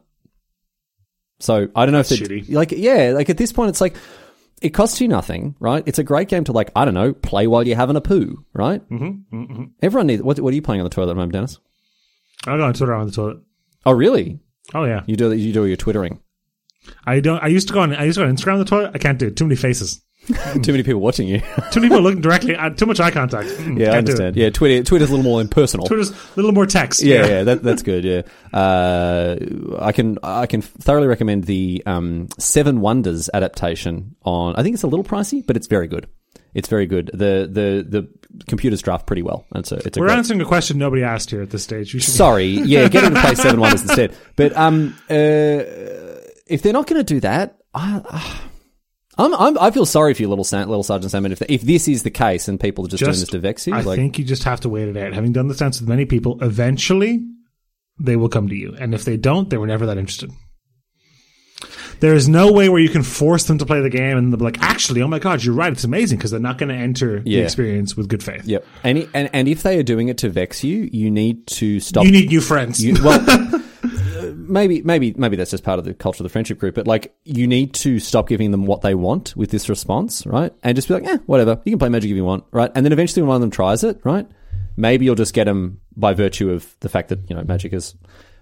So 1.39 1.67
I 1.75 1.85
don't 1.85 1.91
know 1.93 1.99
That's 1.99 2.11
if 2.13 2.21
shitty. 2.21 2.51
like 2.51 2.71
yeah, 2.71 3.11
like 3.13 3.29
at 3.29 3.37
this 3.37 3.51
point, 3.51 3.69
it's 3.69 3.81
like 3.81 3.95
it 4.63 4.69
costs 4.71 4.99
you 4.99 5.07
nothing, 5.07 5.55
right? 5.59 5.83
It's 5.85 5.99
a 5.99 6.03
great 6.03 6.27
game 6.27 6.43
to 6.45 6.53
like 6.53 6.71
I 6.75 6.85
don't 6.85 6.95
know, 6.95 7.13
play 7.13 7.45
while 7.45 7.67
you're 7.67 7.75
having 7.77 7.95
a 7.97 8.01
poo, 8.01 8.43
right? 8.53 8.81
Mm-hmm, 8.89 9.35
mm-hmm. 9.43 9.63
Everyone 9.83 10.07
needs. 10.07 10.23
What, 10.23 10.39
what 10.39 10.51
are 10.51 10.55
you 10.55 10.61
playing 10.63 10.81
on 10.81 10.85
the 10.85 10.89
toilet 10.89 11.09
at 11.11 11.13
the 11.13 11.15
moment, 11.15 11.33
Denis? 11.33 11.59
I'll 12.47 12.57
go 12.57 12.63
on 12.63 12.73
Twitter 12.73 12.95
on 12.95 13.05
the 13.05 13.11
toilet. 13.13 13.37
Oh, 13.85 13.91
really? 13.91 14.39
Oh 14.73 14.85
yeah, 14.85 15.03
You 15.05 15.15
do 15.17 15.31
you 15.33 15.53
do 15.53 15.65
your 15.65 15.77
twittering? 15.77 16.19
I 17.05 17.19
don't. 17.19 17.43
I 17.43 17.47
used 17.47 17.67
to 17.67 17.75
go 17.75 17.81
on. 17.81 17.93
I 17.93 18.05
used 18.05 18.17
to 18.17 18.23
go 18.23 18.27
on 18.27 18.35
Instagram 18.35 18.53
on 18.53 18.59
the 18.59 18.65
toilet. 18.65 18.91
I 18.95 18.97
can't 18.97 19.19
do 19.19 19.27
it. 19.27 19.35
Too 19.37 19.45
many 19.45 19.55
faces. 19.55 20.01
Too 20.27 20.71
many 20.71 20.83
people 20.83 21.01
watching 21.01 21.27
you. 21.27 21.39
Too 21.71 21.79
many 21.79 21.89
people 21.89 22.01
looking 22.01 22.21
directly 22.21 22.55
at 22.55 22.77
too 22.77 22.85
much 22.85 22.99
eye 22.99 23.11
contact. 23.11 23.49
Mm, 23.49 23.79
yeah, 23.79 23.93
I 23.93 23.97
understand. 23.97 24.35
Yeah, 24.35 24.51
Twitter 24.51 24.83
Twitter's 24.83 25.09
a 25.09 25.15
little 25.15 25.29
more 25.29 25.41
impersonal. 25.41 25.87
Twitter's 25.87 26.11
a 26.11 26.15
little 26.35 26.51
more 26.51 26.65
text. 26.65 27.01
yeah, 27.01 27.25
yeah, 27.25 27.43
that, 27.43 27.63
that's 27.63 27.81
good. 27.81 28.03
Yeah, 28.03 28.21
uh, 28.53 29.35
I 29.79 29.91
can 29.91 30.19
I 30.23 30.45
can 30.45 30.61
thoroughly 30.61 31.07
recommend 31.07 31.45
the 31.45 31.81
um, 31.85 32.29
Seven 32.37 32.81
Wonders 32.81 33.29
adaptation 33.33 34.15
on. 34.23 34.55
I 34.55 34.63
think 34.63 34.75
it's 34.75 34.83
a 34.83 34.87
little 34.87 35.03
pricey, 35.03 35.45
but 35.45 35.57
it's 35.57 35.67
very 35.67 35.87
good. 35.87 36.07
It's 36.53 36.67
very 36.67 36.85
good. 36.85 37.09
The 37.13 37.49
the 37.51 37.85
the 37.87 38.09
computers 38.47 38.81
draft 38.81 39.07
pretty 39.07 39.23
well. 39.23 39.45
And 39.53 39.69
a 39.71 39.75
it's 39.75 39.97
We're 39.97 40.07
great, 40.07 40.17
answering 40.17 40.41
a 40.41 40.45
question 40.45 40.77
nobody 40.77 41.03
asked 41.03 41.31
here 41.31 41.41
at 41.41 41.49
this 41.49 41.63
stage. 41.63 42.03
Sorry, 42.03 42.45
yeah, 42.45 42.87
get 42.89 43.03
him 43.03 43.15
to 43.15 43.21
play 43.21 43.35
Seven 43.35 43.59
Wonders 43.59 43.81
instead. 43.81 44.15
But 44.35 44.55
um, 44.55 44.95
uh, 45.09 45.63
if 46.45 46.61
they're 46.61 46.73
not 46.73 46.87
going 46.87 47.03
to 47.03 47.13
do 47.13 47.21
that, 47.21 47.57
I, 47.73 48.41
I'm, 49.17 49.33
I'm 49.35 49.57
I 49.59 49.71
feel 49.71 49.85
sorry 49.85 50.13
for 50.13 50.21
you, 50.21 50.29
little 50.29 50.45
little 50.59 50.83
Sergeant 50.83 51.11
Sandman. 51.11 51.31
If 51.33 51.41
if 51.43 51.61
this 51.61 51.87
is 51.87 52.03
the 52.03 52.11
case 52.11 52.47
and 52.47 52.59
people 52.59 52.85
are 52.85 52.87
just, 52.87 53.01
doing 53.01 53.11
this 53.11 53.27
to 53.29 53.39
vex 53.39 53.67
you, 53.67 53.73
I 53.73 53.81
like 53.81 53.97
think 53.97 54.17
you 54.17 54.25
just 54.25 54.43
have 54.43 54.61
to 54.61 54.69
wait 54.69 54.87
it 54.87 54.97
out. 54.97 55.13
Having 55.13 55.33
done 55.33 55.47
this 55.47 55.57
dance 55.57 55.79
with 55.79 55.89
many 55.89 56.05
people, 56.05 56.37
eventually 56.41 57.25
they 57.99 58.15
will 58.15 58.29
come 58.29 58.47
to 58.47 58.55
you. 58.55 58.75
And 58.79 58.93
if 58.93 59.03
they 59.05 59.17
don't, 59.17 59.49
they 59.49 59.57
were 59.57 59.67
never 59.67 59.85
that 59.85 59.97
interested. 59.97 60.31
There 61.99 62.15
is 62.15 62.27
no 62.27 62.51
way 62.51 62.67
where 62.67 62.81
you 62.81 62.89
can 62.89 63.03
force 63.03 63.43
them 63.43 63.59
to 63.59 63.65
play 63.65 63.79
the 63.81 63.89
game 63.89 64.17
and 64.17 64.33
they'll 64.33 64.39
be 64.39 64.43
like, 64.43 64.59
actually, 64.63 65.03
oh 65.03 65.07
my 65.07 65.19
god, 65.19 65.43
you're 65.43 65.53
right, 65.53 65.71
it's 65.71 65.83
amazing 65.83 66.17
because 66.17 66.31
they're 66.31 66.39
not 66.39 66.57
going 66.57 66.69
to 66.69 66.75
enter 66.75 67.19
the 67.19 67.39
experience 67.41 67.95
with 67.95 68.07
good 68.09 68.23
faith. 68.23 68.43
Yep. 68.45 68.65
And, 68.83 69.07
and 69.13 69.29
and 69.33 69.47
if 69.47 69.61
they 69.61 69.77
are 69.77 69.83
doing 69.83 70.07
it 70.07 70.17
to 70.19 70.29
vex 70.29 70.63
you, 70.63 70.89
you 70.91 71.11
need 71.11 71.45
to 71.47 71.79
stop. 71.79 72.05
You 72.05 72.11
need 72.11 72.29
new 72.29 72.41
friends. 72.41 72.83
you- 72.83 72.95
well, 73.03 73.19
maybe 74.51 74.81
maybe 74.83 75.13
maybe 75.17 75.35
that's 75.35 75.51
just 75.51 75.63
part 75.63 75.79
of 75.79 75.85
the 75.85 75.93
culture 75.93 76.21
of 76.21 76.25
the 76.25 76.29
friendship 76.29 76.59
group. 76.59 76.75
But 76.75 76.87
like, 76.87 77.15
you 77.23 77.47
need 77.47 77.73
to 77.75 77.99
stop 77.99 78.27
giving 78.27 78.51
them 78.51 78.65
what 78.65 78.81
they 78.81 78.93
want 78.93 79.35
with 79.35 79.49
this 79.49 79.69
response, 79.69 80.25
right? 80.25 80.53
And 80.61 80.75
just 80.75 80.87
be 80.87 80.93
like, 80.93 81.03
yeah, 81.03 81.17
whatever. 81.25 81.59
You 81.63 81.71
can 81.71 81.79
play 81.79 81.89
Magic 81.89 82.11
if 82.11 82.15
you 82.15 82.25
want, 82.25 82.43
right? 82.51 82.71
And 82.75 82.85
then 82.85 82.91
eventually, 82.91 83.21
when 83.21 83.29
one 83.29 83.35
of 83.35 83.41
them 83.41 83.51
tries 83.51 83.83
it, 83.83 83.99
right? 84.03 84.27
Maybe 84.77 85.05
you'll 85.05 85.15
just 85.15 85.33
get 85.33 85.45
them 85.45 85.79
by 85.95 86.13
virtue 86.13 86.51
of 86.51 86.75
the 86.81 86.89
fact 86.89 87.09
that 87.09 87.29
you 87.29 87.35
know 87.35 87.43
Magic 87.43 87.73
is 87.73 87.95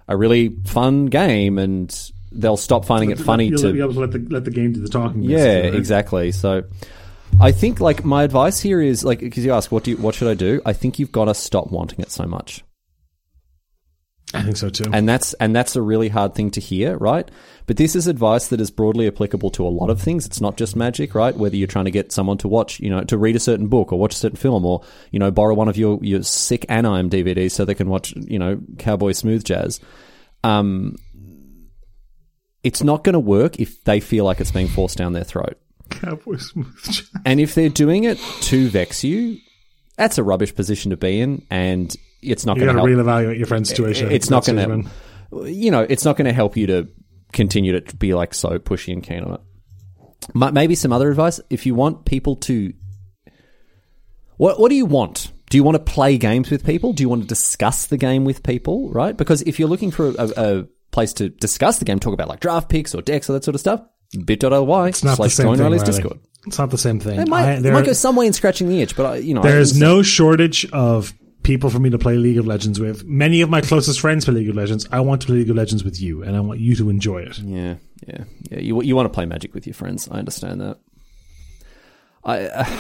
a 0.08 0.18
really 0.18 0.56
fun 0.66 1.06
game, 1.06 1.58
and 1.58 2.12
they'll 2.32 2.58
stop 2.58 2.86
finding 2.86 3.12
it 3.12 3.20
funny 3.20 3.48
You'll 3.48 3.62
to 3.62 3.74
be 3.74 3.80
able 3.80 3.94
to 3.94 4.00
let 4.02 4.12
the, 4.12 4.26
let 4.30 4.46
the 4.46 4.52
game 4.52 4.74
do 4.74 4.82
the 4.82 4.90
talking. 4.90 5.24
yeah, 5.24 5.38
basically, 5.38 5.70
right? 5.70 5.80
exactly. 5.80 6.32
So 6.32 6.64
I 7.40 7.52
think 7.52 7.80
like 7.80 8.04
my 8.04 8.24
advice 8.24 8.60
here 8.60 8.82
is 8.82 9.04
like 9.04 9.20
because 9.20 9.46
you 9.46 9.54
ask 9.54 9.72
what 9.72 9.84
do 9.84 9.92
you, 9.92 9.98
what 9.98 10.16
should 10.16 10.28
I 10.28 10.34
do? 10.34 10.62
I 10.66 10.74
think 10.74 11.00
you've 11.00 11.12
got 11.12 11.26
to 11.26 11.34
stop 11.34 11.72
wanting 11.72 12.00
it 12.00 12.12
so 12.12 12.26
much. 12.26 12.64
I 14.34 14.44
think 14.44 14.58
so 14.58 14.70
too. 14.70 14.92
And 14.94 15.10
that's 15.10 15.34
and 15.36 15.56
that's 15.56 15.76
a 15.76 15.82
really 15.82 16.10
hard 16.10 16.36
thing 16.36 16.52
to 16.52 16.62
hear, 16.62 16.98
right? 16.98 17.30
But 17.66 17.78
this 17.78 17.96
is 17.96 18.08
advice 18.08 18.48
that 18.50 18.62
is 18.62 18.70
broadly 18.70 19.08
applicable 19.08 19.50
to 19.52 19.66
a 19.66 19.70
lot 19.70 19.90
of 19.90 20.02
things. 20.02 20.26
It's 20.26 20.42
not 20.42 20.58
just 20.58 20.76
magic, 20.76 21.16
right? 21.16 21.36
Whether 21.36 21.56
you're 21.56 21.68
trying 21.68 21.86
to 21.86 21.92
get 21.92 22.12
someone 22.12 22.38
to 22.40 22.48
watch, 22.48 22.80
you 22.80 22.90
know, 22.90 23.04
to 23.06 23.18
read 23.18 23.36
a 23.36 23.40
certain 23.40 23.68
book 23.68 23.92
or 23.92 24.00
watch 24.00 24.14
a 24.14 24.18
certain 24.18 24.38
film 24.38 24.66
or, 24.66 24.84
you 25.12 25.20
know, 25.20 25.32
borrow 25.32 25.56
one 25.56 25.68
of 25.68 25.78
your, 25.78 26.00
your 26.02 26.22
sick 26.24 26.66
anime 26.70 27.10
DVDs 27.10 27.52
so 27.52 27.66
they 27.66 27.76
can 27.76 27.90
watch, 27.90 28.14
you 28.16 28.38
know, 28.38 28.60
Cowboy 28.78 29.14
Smooth 29.14 29.44
Jazz. 29.44 29.80
Um, 30.44 30.96
it's 32.64 32.84
not 32.84 33.04
going 33.04 33.14
to 33.14 33.20
work 33.20 33.60
if 33.60 33.84
they 33.84 34.00
feel 34.00 34.26
like 34.26 34.40
it's 34.40 34.52
being 34.52 34.68
forced 34.68 34.98
down 34.98 35.14
their 35.14 35.24
throat. 35.24 35.58
Cowboy 35.90 36.38
smooth. 36.38 36.76
Jazz. 36.84 37.10
And 37.26 37.40
if 37.40 37.56
they're 37.56 37.70
doing 37.70 38.04
it 38.04 38.20
to 38.42 38.70
vex 38.70 39.04
you, 39.04 39.38
that's 39.98 40.18
a 40.18 40.24
rubbish 40.24 40.54
position 40.56 40.92
to 40.92 40.98
be 40.98 41.20
in, 41.20 41.46
and 41.50 41.96
it's 42.22 42.46
not 42.46 42.58
going 42.58 42.76
to 42.76 42.82
reevaluate 42.82 43.38
your 43.38 43.48
friend's 43.48 43.70
situation. 43.70 44.12
It's 44.12 44.30
not 44.30 44.46
going 44.46 44.84
to, 45.34 45.50
you 45.52 45.72
know, 45.72 45.86
it's 45.88 46.06
not 46.06 46.18
going 46.18 46.26
to 46.28 46.34
help 46.34 46.58
you 46.58 46.68
to 46.68 46.88
continue 47.32 47.80
to 47.80 47.96
be 47.96 48.14
like 48.14 48.34
so 48.34 48.58
pushy 48.60 48.92
and 48.94 49.04
keen 49.04 49.24
on 49.24 49.36
it. 49.36 50.54
Maybe 50.54 50.76
some 50.76 50.92
other 50.92 51.10
advice 51.10 51.40
if 51.50 51.66
you 51.66 51.76
want 51.76 52.06
people 52.06 52.36
to. 52.38 52.74
What 54.38 54.60
What 54.60 54.70
do 54.70 54.76
you 54.76 54.86
want? 54.86 55.32
Do 55.50 55.58
you 55.58 55.64
want 55.64 55.76
to 55.76 55.84
play 55.84 56.18
games 56.18 56.50
with 56.52 56.64
people? 56.66 56.94
Do 56.94 57.02
you 57.02 57.10
want 57.10 57.24
to 57.24 57.28
discuss 57.28 57.88
the 57.88 57.98
game 57.98 58.24
with 58.26 58.44
people? 58.44 58.92
Right? 58.92 59.16
Because 59.18 59.42
if 59.44 59.60
you're 59.60 59.70
looking 59.70 59.92
for 59.92 60.10
a, 60.10 60.32
a 60.38 60.66
place 60.92 61.14
to 61.14 61.30
discuss 61.30 61.80
the 61.80 61.86
game, 61.86 62.00
talk 62.00 62.14
about 62.14 62.28
like 62.30 62.40
draft 62.40 62.70
picks 62.70 62.94
or 62.94 63.02
decks 63.02 63.30
or 63.30 63.34
that 63.34 63.44
sort 63.44 63.56
of 63.56 63.62
stuff, 63.62 63.82
bit.ly 64.26 64.88
It's 64.90 65.04
not 65.04 65.12
the 65.12 65.16
slash 65.16 65.34
same 65.34 65.46
join 65.48 65.58
thing. 65.58 65.64
Riley's 65.66 65.84
Discord. 65.84 66.20
It's 66.48 66.58
not 66.58 66.70
the 66.70 66.78
same 66.78 67.00
thing. 67.00 67.20
It 67.20 67.28
might, 67.28 67.56
I- 67.58 67.60
there- 67.60 67.74
might 67.74 67.86
go 67.86 67.94
some 67.94 68.16
way 68.16 68.28
in 68.28 68.34
scratching 68.34 68.70
the 68.70 68.82
itch, 68.82 68.96
but 68.96 69.06
I, 69.06 69.16
you 69.18 69.34
know, 69.34 69.42
There 69.42 69.60
is 69.60 69.78
no 69.80 70.02
shortage 70.04 70.66
of 70.72 71.14
people 71.50 71.72
for 71.72 71.80
me 71.80 71.90
to 71.90 71.98
play 71.98 72.16
League 72.16 72.38
of 72.38 72.46
Legends 72.46 72.80
with. 72.80 73.04
Many 73.06 73.42
of 73.42 73.50
my 73.50 73.60
closest 73.60 74.00
friends 74.00 74.24
play 74.24 74.36
League 74.36 74.50
of 74.50 74.56
Legends. 74.56 74.88
I 74.92 75.00
want 75.00 75.22
to 75.22 75.28
play 75.28 75.38
League 75.38 75.50
of 75.50 75.56
Legends 75.56 75.84
with 75.84 76.00
you, 76.00 76.22
and 76.22 76.36
I 76.36 76.42
want 76.42 76.60
you 76.60 76.76
to 76.76 76.92
enjoy 76.92 77.24
it. 77.24 77.40
Yeah, 77.40 77.76
yeah, 78.08 78.26
yeah. 78.52 78.60
You 78.60 78.84
you 78.84 78.96
want 78.96 79.08
to 79.08 79.14
play 79.14 79.26
Magic 79.26 79.56
with 79.56 79.66
your 79.66 79.74
friends? 79.74 80.08
I 80.12 80.20
understand 80.20 80.62
that. 80.62 80.78
I 82.24 82.42
uh, 82.46 82.80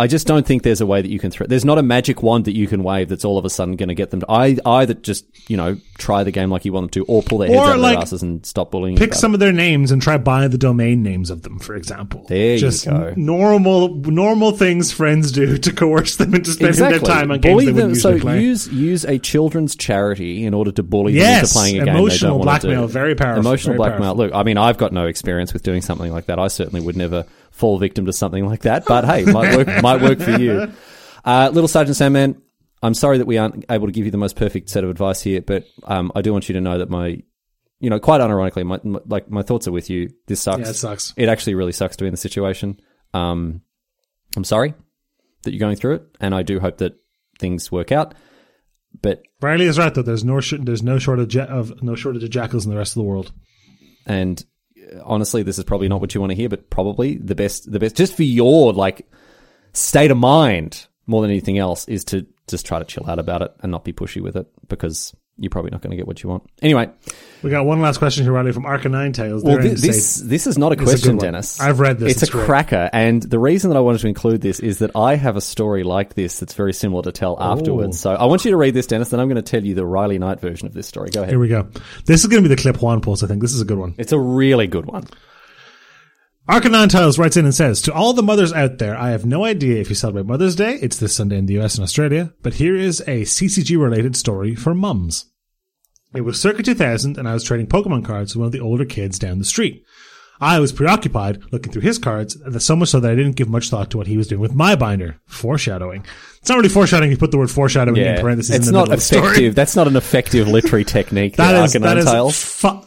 I 0.00 0.06
just 0.06 0.26
don't 0.26 0.46
think 0.46 0.62
there's 0.62 0.80
a 0.80 0.86
way 0.86 1.02
that 1.02 1.10
you 1.10 1.18
can 1.18 1.30
throw. 1.30 1.46
There's 1.46 1.64
not 1.64 1.78
a 1.78 1.82
magic 1.82 2.22
wand 2.22 2.46
that 2.46 2.56
you 2.56 2.66
can 2.66 2.82
wave 2.82 3.08
that's 3.08 3.24
all 3.24 3.36
of 3.38 3.44
a 3.44 3.50
sudden 3.50 3.76
going 3.76 3.88
to 3.90 3.94
get 3.94 4.10
them 4.10 4.20
to 4.20 4.30
I, 4.30 4.56
either 4.64 4.94
just 4.94 5.26
you 5.50 5.56
know 5.56 5.76
try 5.98 6.24
the 6.24 6.30
game 6.30 6.50
like 6.50 6.64
you 6.64 6.72
want 6.72 6.84
them 6.92 7.04
to, 7.04 7.04
or 7.12 7.22
pull 7.22 7.38
their 7.38 7.48
heads 7.48 7.58
Or, 7.60 7.66
out 7.68 7.74
of 7.76 7.80
like, 7.82 7.94
their 7.96 8.02
asses 8.02 8.22
and 8.22 8.44
stop 8.46 8.70
bullying. 8.70 8.96
Pick 8.96 9.14
some 9.14 9.34
of 9.34 9.40
their 9.40 9.52
names 9.52 9.90
and 9.92 10.00
try 10.00 10.16
buying 10.16 10.50
the 10.50 10.58
domain 10.58 11.02
names 11.02 11.28
of 11.30 11.42
them, 11.42 11.58
for 11.58 11.74
example. 11.74 12.24
There 12.28 12.56
you 12.56 12.70
go. 12.84 13.12
normal 13.16 13.94
normal 13.96 14.52
things 14.52 14.90
friends 14.92 15.32
do 15.32 15.58
to 15.66 15.72
coerce 15.72 16.16
them 16.16 16.34
into 16.34 16.50
spending 16.52 16.68
Exactly. 16.70 16.98
their 16.98 17.16
time 17.16 17.30
on 17.30 17.40
games 17.40 17.52
bully 17.54 17.66
they 17.66 17.72
them. 17.72 17.88
wouldn't 17.90 17.98
So 18.02 18.18
play. 18.18 18.40
use 18.40 18.68
use 18.68 19.04
a 19.04 19.18
children's 19.18 19.76
charity 19.76 20.44
in 20.44 20.54
order 20.54 20.72
to 20.72 20.82
bully 20.82 21.18
them 21.18 21.40
into 21.40 21.52
playing 21.52 21.80
a 21.80 21.84
game 21.84 21.96
emotional 21.96 22.38
they 22.38 22.44
don't 22.44 22.46
want 22.46 22.60
to 22.62 22.66
blackmail, 22.68 22.86
do. 22.86 22.92
very 22.92 23.14
powerful, 23.14 23.40
Emotional 23.40 23.76
very 23.76 23.90
blackmail. 23.90 24.14
Look, 24.14 24.34
I 24.34 24.42
mean, 24.44 24.56
I've 24.56 24.78
got 24.78 24.92
no 24.92 25.06
experience 25.06 25.52
with 25.52 25.62
doing 25.62 25.82
something 25.82 26.10
like 26.10 26.26
that. 26.26 26.38
I 26.38 26.48
certainly 26.48 26.80
would 26.84 26.96
never 26.96 27.26
fall 27.60 27.78
victim 27.78 28.06
to 28.06 28.12
something 28.12 28.46
like 28.46 28.62
that. 28.62 28.84
But 28.86 29.04
hey, 29.10 29.24
might 29.24 29.56
work. 29.56 29.82
might 29.82 30.02
work 30.02 30.18
for 30.18 30.38
you. 30.38 30.72
Uh, 31.24 31.50
Little 31.52 31.68
Sergeant 31.68 31.96
Sandman. 31.96 32.40
I'm 32.82 32.94
sorry 32.94 33.18
that 33.18 33.26
we 33.26 33.36
aren't 33.36 33.66
able 33.70 33.86
to 33.86 33.92
give 33.92 34.06
you 34.06 34.10
the 34.10 34.16
most 34.18 34.36
perfect 34.36 34.70
set 34.70 34.84
of 34.84 34.90
advice 34.90 35.20
here, 35.20 35.42
but 35.42 35.64
um, 35.84 36.10
I 36.14 36.22
do 36.22 36.32
want 36.32 36.48
you 36.48 36.54
to 36.54 36.62
know 36.62 36.78
that 36.78 36.88
my, 36.88 37.22
you 37.78 37.90
know, 37.90 38.00
quite 38.00 38.22
unironically, 38.22 38.64
my, 38.64 38.80
my 38.82 39.00
like 39.06 39.30
my 39.30 39.42
thoughts 39.42 39.68
are 39.68 39.72
with 39.72 39.90
you. 39.90 40.08
This 40.26 40.40
sucks. 40.40 40.60
Yeah, 40.60 40.70
it 40.70 40.74
sucks. 40.74 41.12
It 41.18 41.28
actually 41.28 41.56
really 41.56 41.72
sucks 41.72 41.96
to 41.96 42.04
be 42.04 42.08
in 42.08 42.12
the 42.14 42.16
situation. 42.16 42.80
Um, 43.12 43.60
I'm 44.34 44.44
sorry 44.44 44.72
that 45.42 45.52
you're 45.52 45.60
going 45.60 45.76
through 45.76 45.96
it, 45.96 46.02
and 46.20 46.34
I 46.34 46.42
do 46.42 46.58
hope 46.58 46.78
that 46.78 46.94
things 47.38 47.70
work 47.70 47.92
out. 47.92 48.14
But 49.02 49.22
Riley 49.42 49.66
is 49.66 49.78
right 49.78 49.92
though. 49.92 50.02
There's 50.02 50.24
no 50.24 50.40
sh- 50.40 50.54
there's 50.58 50.82
no 50.82 50.98
shortage 50.98 51.36
of 51.36 51.82
no 51.82 51.94
shortage 51.94 52.24
of 52.24 52.30
jackals 52.30 52.64
in 52.64 52.70
the 52.70 52.78
rest 52.78 52.92
of 52.92 53.02
the 53.02 53.08
world. 53.08 53.32
and 54.06 54.42
honestly, 55.04 55.42
this 55.42 55.58
is 55.58 55.64
probably 55.64 55.88
not 55.88 56.00
what 56.00 56.14
you 56.14 56.20
want 56.20 56.30
to 56.30 56.36
hear, 56.36 56.48
but 56.48 56.70
probably 56.70 57.16
the 57.16 57.34
best, 57.34 57.70
the 57.70 57.78
best, 57.78 57.96
just 57.96 58.16
for 58.16 58.22
your 58.22 58.72
like 58.72 59.06
state 59.72 60.10
of 60.10 60.16
mind 60.16 60.86
more 61.06 61.22
than 61.22 61.30
anything 61.30 61.58
else, 61.58 61.88
is 61.88 62.04
to 62.04 62.26
just 62.48 62.66
try 62.66 62.78
to 62.78 62.84
chill 62.84 63.08
out 63.08 63.18
about 63.18 63.42
it 63.42 63.54
and 63.60 63.70
not 63.72 63.84
be 63.84 63.92
pushy 63.92 64.20
with 64.20 64.36
it 64.36 64.46
because 64.68 65.14
you're 65.40 65.50
probably 65.50 65.70
not 65.70 65.80
going 65.82 65.90
to 65.90 65.96
get 65.96 66.06
what 66.06 66.22
you 66.22 66.28
want. 66.28 66.42
Anyway, 66.62 66.90
We 67.42 67.50
got 67.50 67.64
one 67.66 67.80
last 67.80 67.98
question 67.98 68.24
here, 68.24 68.32
Riley, 68.32 68.52
from 68.52 68.64
Arcanine 68.64 69.14
Tales. 69.14 69.42
well, 69.42 69.54
They're 69.56 69.66
in 69.66 69.74
thi- 69.76 69.80
the 69.80 69.86
this 69.88 70.16
this 70.16 70.46
is 70.46 70.58
not 70.58 70.72
a 70.72 70.74
a 70.74 70.84
question, 70.84 71.16
one. 71.16 71.24
Denis. 71.24 71.58
I've 71.60 71.80
read 71.80 71.98
this. 71.98 72.12
It's, 72.12 72.22
It's 72.22 72.30
a 72.30 72.32
great. 72.32 72.44
cracker, 72.46 72.90
and 72.92 73.22
the 73.22 73.38
reason 73.38 73.70
that 73.70 73.76
I 73.76 73.80
wanted 73.80 74.02
to 74.02 74.08
include 74.08 74.40
this 74.42 74.60
is 74.60 74.78
that 74.78 74.90
I 74.94 75.16
have 75.16 75.36
a 75.36 75.40
story 75.40 75.82
like 75.82 76.14
this 76.14 76.38
that's 76.38 76.54
very 76.54 76.72
similar 76.72 77.02
to 77.04 77.12
tell 77.12 77.36
afterwards. 77.40 77.98
So 77.98 78.12
I 78.12 78.26
want 78.26 78.44
you 78.44 78.50
to 78.52 78.56
read 78.56 78.74
this, 78.74 78.86
Denis. 78.86 79.08
Then 79.08 79.18
I'm 79.20 79.28
going 79.28 79.42
to 79.42 79.50
tell 79.50 79.64
you 79.64 79.74
the 79.74 79.86
Riley 79.86 80.18
Knight 80.18 80.40
version 80.40 80.66
of 80.68 80.74
this 80.74 80.86
story. 80.86 81.10
Go 81.10 81.22
ahead. 81.22 81.30
Here 81.32 81.38
we 81.40 81.48
go. 81.48 81.68
This 82.04 82.20
is 82.20 82.26
going 82.26 82.42
to 82.42 82.48
be 82.48 82.54
the 82.54 82.60
clip 82.60 82.80
Juan 82.82 83.00
pulls. 83.00 83.22
I 83.24 83.26
think 83.26 83.40
this 83.40 83.54
is 83.54 83.60
a 83.60 83.64
good 83.64 83.78
one. 83.78 83.94
It's 83.98 84.12
a 84.12 84.18
really 84.20 84.66
good 84.66 84.86
one. 84.86 85.04
Arcanine 86.48 86.88
Tales 86.88 87.16
writes 87.18 87.36
in 87.36 87.44
and 87.44 87.54
says, 87.54 87.80
To 87.82 87.92
all 87.92 88.12
the 88.12 88.24
mothers 88.24 88.52
out 88.52 88.78
there, 88.78 88.96
I 88.96 89.10
have 89.10 89.24
no 89.24 89.44
idea 89.44 89.80
if 89.80 89.88
you 89.88 89.94
celebrate 89.94 90.26
Mother's 90.26 90.56
Day. 90.56 90.78
It's 90.82 90.96
this 90.98 91.14
Sunday 91.14 91.38
in 91.38 91.46
the 91.46 91.60
US 91.60 91.76
and 91.76 91.84
Australia. 91.84 92.32
But 92.42 92.54
here 92.54 92.74
is 92.74 93.00
a 93.02 93.22
CCG 93.22 93.80
related 93.80 94.16
story 94.16 94.56
for 94.56 94.74
mums. 94.74 95.26
It 96.14 96.22
was 96.22 96.40
circa 96.40 96.62
2000 96.62 97.18
and 97.18 97.28
I 97.28 97.34
was 97.34 97.44
trading 97.44 97.66
Pokemon 97.66 98.04
cards 98.04 98.34
with 98.34 98.40
one 98.40 98.46
of 98.46 98.52
the 98.52 98.60
older 98.60 98.84
kids 98.84 99.18
down 99.18 99.38
the 99.38 99.44
street. 99.44 99.84
I 100.40 100.58
was 100.58 100.72
preoccupied 100.72 101.42
looking 101.52 101.70
through 101.70 101.82
his 101.82 101.98
cards, 101.98 102.34
and 102.34 102.62
so 102.62 102.74
much 102.74 102.88
so 102.88 102.98
that 102.98 103.10
I 103.10 103.14
didn't 103.14 103.36
give 103.36 103.50
much 103.50 103.68
thought 103.68 103.90
to 103.90 103.98
what 103.98 104.06
he 104.06 104.16
was 104.16 104.26
doing 104.26 104.40
with 104.40 104.54
my 104.54 104.74
binder. 104.74 105.20
Foreshadowing. 105.26 106.06
It's 106.38 106.48
not 106.48 106.56
really 106.56 106.70
foreshadowing. 106.70 107.10
You 107.10 107.18
put 107.18 107.30
the 107.30 107.36
word 107.36 107.50
foreshadowing 107.50 107.98
in 107.98 108.20
parentheses. 108.22 108.56
it's 108.56 108.66
in 108.66 108.72
the 108.72 108.78
not 108.78 108.84
middle 108.84 108.94
of 108.94 109.00
the 109.00 109.04
story. 109.04 109.26
effective. 109.26 109.54
That's 109.54 109.76
not 109.76 109.86
an 109.86 109.96
effective 109.96 110.48
literary 110.48 110.84
technique. 110.84 111.34
That 111.40 111.64
is, 111.64 111.72
that 111.74 111.98
is 111.98 112.06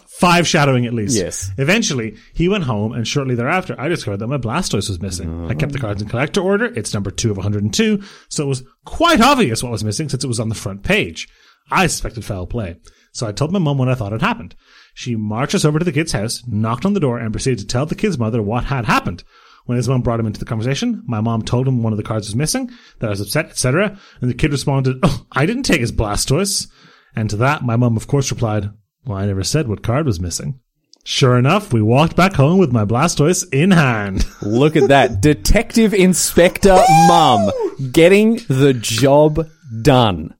five 0.07 0.47
shadowing 0.47 0.85
at 0.85 0.93
least. 0.93 1.15
Yes. 1.15 1.51
Eventually, 1.57 2.15
he 2.33 2.47
went 2.49 2.63
home, 2.63 2.93
and 2.93 3.07
shortly 3.07 3.35
thereafter, 3.35 3.75
I 3.77 3.87
discovered 3.87 4.17
that 4.17 4.27
my 4.27 4.37
Blastoise 4.37 4.89
was 4.89 5.01
missing. 5.01 5.27
Mm-hmm. 5.27 5.51
I 5.51 5.53
kept 5.53 5.73
the 5.73 5.79
cards 5.79 6.01
in 6.01 6.07
collector 6.07 6.41
order. 6.41 6.65
It's 6.65 6.93
number 6.93 7.11
two 7.11 7.29
of 7.29 7.37
102, 7.37 8.01
so 8.29 8.43
it 8.43 8.47
was 8.47 8.63
quite 8.85 9.21
obvious 9.21 9.61
what 9.61 9.71
was 9.71 9.83
missing 9.83 10.09
since 10.09 10.23
it 10.23 10.27
was 10.27 10.39
on 10.39 10.49
the 10.49 10.55
front 10.55 10.83
page. 10.83 11.27
I 11.69 11.87
suspected 11.87 12.25
foul 12.25 12.47
play, 12.47 12.77
so 13.13 13.27
I 13.27 13.31
told 13.31 13.51
my 13.51 13.59
mum 13.59 13.77
what 13.77 13.89
I 13.89 13.95
thought 13.95 14.11
had 14.11 14.21
happened. 14.21 14.55
She 14.95 15.15
marched 15.15 15.55
us 15.55 15.63
over 15.63 15.77
to 15.79 15.85
the 15.85 15.91
kid's 15.91 16.11
house, 16.11 16.43
knocked 16.47 16.85
on 16.85 16.93
the 16.93 16.99
door, 16.99 17.19
and 17.19 17.31
proceeded 17.31 17.59
to 17.59 17.67
tell 17.67 17.85
the 17.85 17.95
kid's 17.95 18.17
mother 18.17 18.41
what 18.41 18.65
had 18.65 18.85
happened. 18.85 19.23
When 19.65 19.77
his 19.77 19.87
mom 19.87 20.01
brought 20.01 20.19
him 20.19 20.25
into 20.25 20.39
the 20.39 20.45
conversation, 20.45 21.03
my 21.05 21.21
mom 21.21 21.43
told 21.43 21.67
him 21.67 21.83
one 21.83 21.93
of 21.93 21.97
the 21.97 22.03
cards 22.03 22.27
was 22.27 22.35
missing, 22.35 22.69
that 22.99 23.07
I 23.07 23.11
was 23.11 23.21
upset, 23.21 23.45
etc. 23.45 23.97
And 24.19 24.29
the 24.29 24.35
kid 24.35 24.51
responded, 24.51 24.97
"Oh, 25.03 25.25
I 25.31 25.45
didn't 25.45 25.63
take 25.63 25.79
his 25.79 25.91
Blastoise." 25.91 26.67
And 27.15 27.29
to 27.29 27.37
that, 27.37 27.63
my 27.63 27.75
mum, 27.75 27.95
of 27.95 28.07
course, 28.07 28.31
replied, 28.31 28.71
"Well, 29.05 29.19
I 29.19 29.27
never 29.27 29.43
said 29.43 29.67
what 29.67 29.83
card 29.83 30.05
was 30.05 30.19
missing." 30.19 30.59
Sure 31.05 31.37
enough, 31.37 31.71
we 31.71 31.81
walked 31.81 32.15
back 32.15 32.33
home 32.33 32.57
with 32.57 32.71
my 32.71 32.83
Blastoise 32.83 33.45
in 33.53 33.71
hand. 33.71 34.25
Look 34.41 34.75
at 34.75 34.87
that. 34.87 35.21
Detective 35.21 35.93
Inspector 35.93 36.83
Mum 37.07 37.51
getting 37.91 38.39
the 38.47 38.73
job 38.73 39.47
done. 39.81 40.33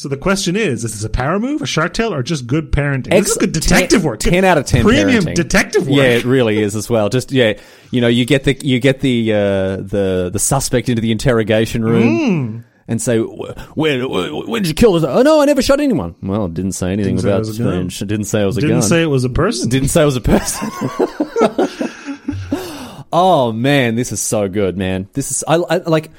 So 0.00 0.08
the 0.08 0.16
question 0.16 0.56
is: 0.56 0.82
Is 0.82 0.92
this 0.94 1.04
a 1.04 1.10
power 1.10 1.38
move, 1.38 1.60
a 1.60 1.66
Shark 1.66 1.92
Tale, 1.92 2.14
or 2.14 2.22
just 2.22 2.46
good 2.46 2.72
parenting? 2.72 3.10
this 3.10 3.32
is 3.32 3.36
good 3.36 3.52
detective 3.52 4.00
10 4.00 4.08
work. 4.08 4.18
10 4.18 4.46
out 4.46 4.56
of 4.56 4.64
10 4.64 4.82
Premium 4.82 5.24
parenting. 5.24 5.34
detective 5.34 5.86
work. 5.86 5.94
Yeah, 5.98 6.04
it 6.04 6.24
really 6.24 6.58
is 6.58 6.74
as 6.74 6.88
well. 6.88 7.10
Just 7.10 7.32
yeah, 7.32 7.60
you 7.90 8.00
know, 8.00 8.08
you 8.08 8.24
get 8.24 8.44
the 8.44 8.56
you 8.66 8.80
get 8.80 9.00
the 9.00 9.30
uh, 9.30 9.36
the 9.76 10.30
the 10.32 10.38
suspect 10.38 10.88
into 10.88 11.02
the 11.02 11.12
interrogation 11.12 11.84
room. 11.84 12.64
And 12.88 13.02
say, 13.02 13.18
"Wh- 13.18 13.76
when, 13.76 14.00
wh- 14.00 14.48
when 14.48 14.62
did 14.62 14.68
you 14.68 14.74
kill 14.74 14.94
this? 14.94 15.04
Oh 15.04 15.20
no, 15.20 15.42
I 15.42 15.44
never 15.44 15.60
shot 15.60 15.80
anyone. 15.80 16.14
Well, 16.22 16.46
it 16.46 16.54
didn't 16.54 16.72
say 16.72 16.92
anything 16.92 17.16
Didn't 17.16 17.28
about 17.28 17.38
was 17.40 17.60
a 17.60 17.62
gun. 17.62 17.90
Strange. 17.90 18.02
It 18.02 18.06
didn't 18.06 18.24
say 18.24 18.42
it 18.42 18.46
was 18.46 18.56
a 18.56 18.60
Didn't 18.62 18.76
gun. 18.76 18.82
say 18.88 19.02
it 19.02 19.06
was 19.06 19.24
a 19.24 19.28
person. 19.28 19.68
didn't 19.68 19.88
say 19.90 20.00
it 20.00 20.06
was 20.06 20.16
a 20.16 20.22
person. 20.22 20.68
oh 23.12 23.52
man, 23.52 23.96
this 23.96 24.12
is 24.12 24.20
so 24.22 24.48
good, 24.48 24.78
man. 24.78 25.10
This 25.12 25.30
is 25.30 25.44
I, 25.46 25.56
I 25.56 25.76
like. 25.76 26.10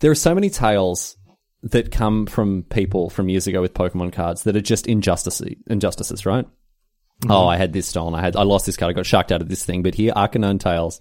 There 0.00 0.10
are 0.10 0.16
so 0.16 0.34
many 0.34 0.50
tales 0.50 1.16
that 1.62 1.90
come 1.90 2.26
from 2.26 2.64
people 2.64 3.10
from 3.10 3.28
years 3.28 3.46
ago 3.46 3.60
with 3.60 3.74
Pokemon 3.74 4.12
cards 4.12 4.44
that 4.44 4.56
are 4.56 4.62
just 4.62 4.86
injustices. 4.86 5.56
Injustices, 5.68 6.24
right? 6.24 6.46
Oh, 7.28 7.46
I 7.46 7.56
had 7.56 7.72
this 7.72 7.86
stolen. 7.86 8.14
I 8.14 8.22
had 8.22 8.34
I 8.34 8.42
lost 8.44 8.64
this 8.64 8.76
card. 8.76 8.90
I 8.90 8.94
got 8.94 9.04
sharked 9.04 9.30
out 9.30 9.42
of 9.42 9.48
this 9.48 9.64
thing. 9.64 9.82
But 9.82 9.94
here, 9.94 10.12
Arcanine 10.14 10.58
Tales 10.58 11.00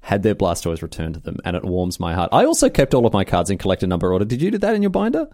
had 0.00 0.24
their 0.24 0.34
Blastoise 0.34 0.82
returned 0.82 1.14
to 1.14 1.20
them, 1.20 1.36
and 1.44 1.56
it 1.56 1.64
warms 1.64 2.00
my 2.00 2.14
heart. 2.14 2.30
I 2.32 2.44
also 2.44 2.68
kept 2.68 2.94
all 2.94 3.06
of 3.06 3.12
my 3.12 3.22
cards 3.22 3.50
in 3.50 3.58
collector 3.58 3.86
number 3.86 4.12
order. 4.12 4.24
Did 4.24 4.42
you 4.42 4.50
do 4.50 4.58
that 4.58 4.74
in 4.74 4.82
your 4.82 4.90
binder? 4.90 5.28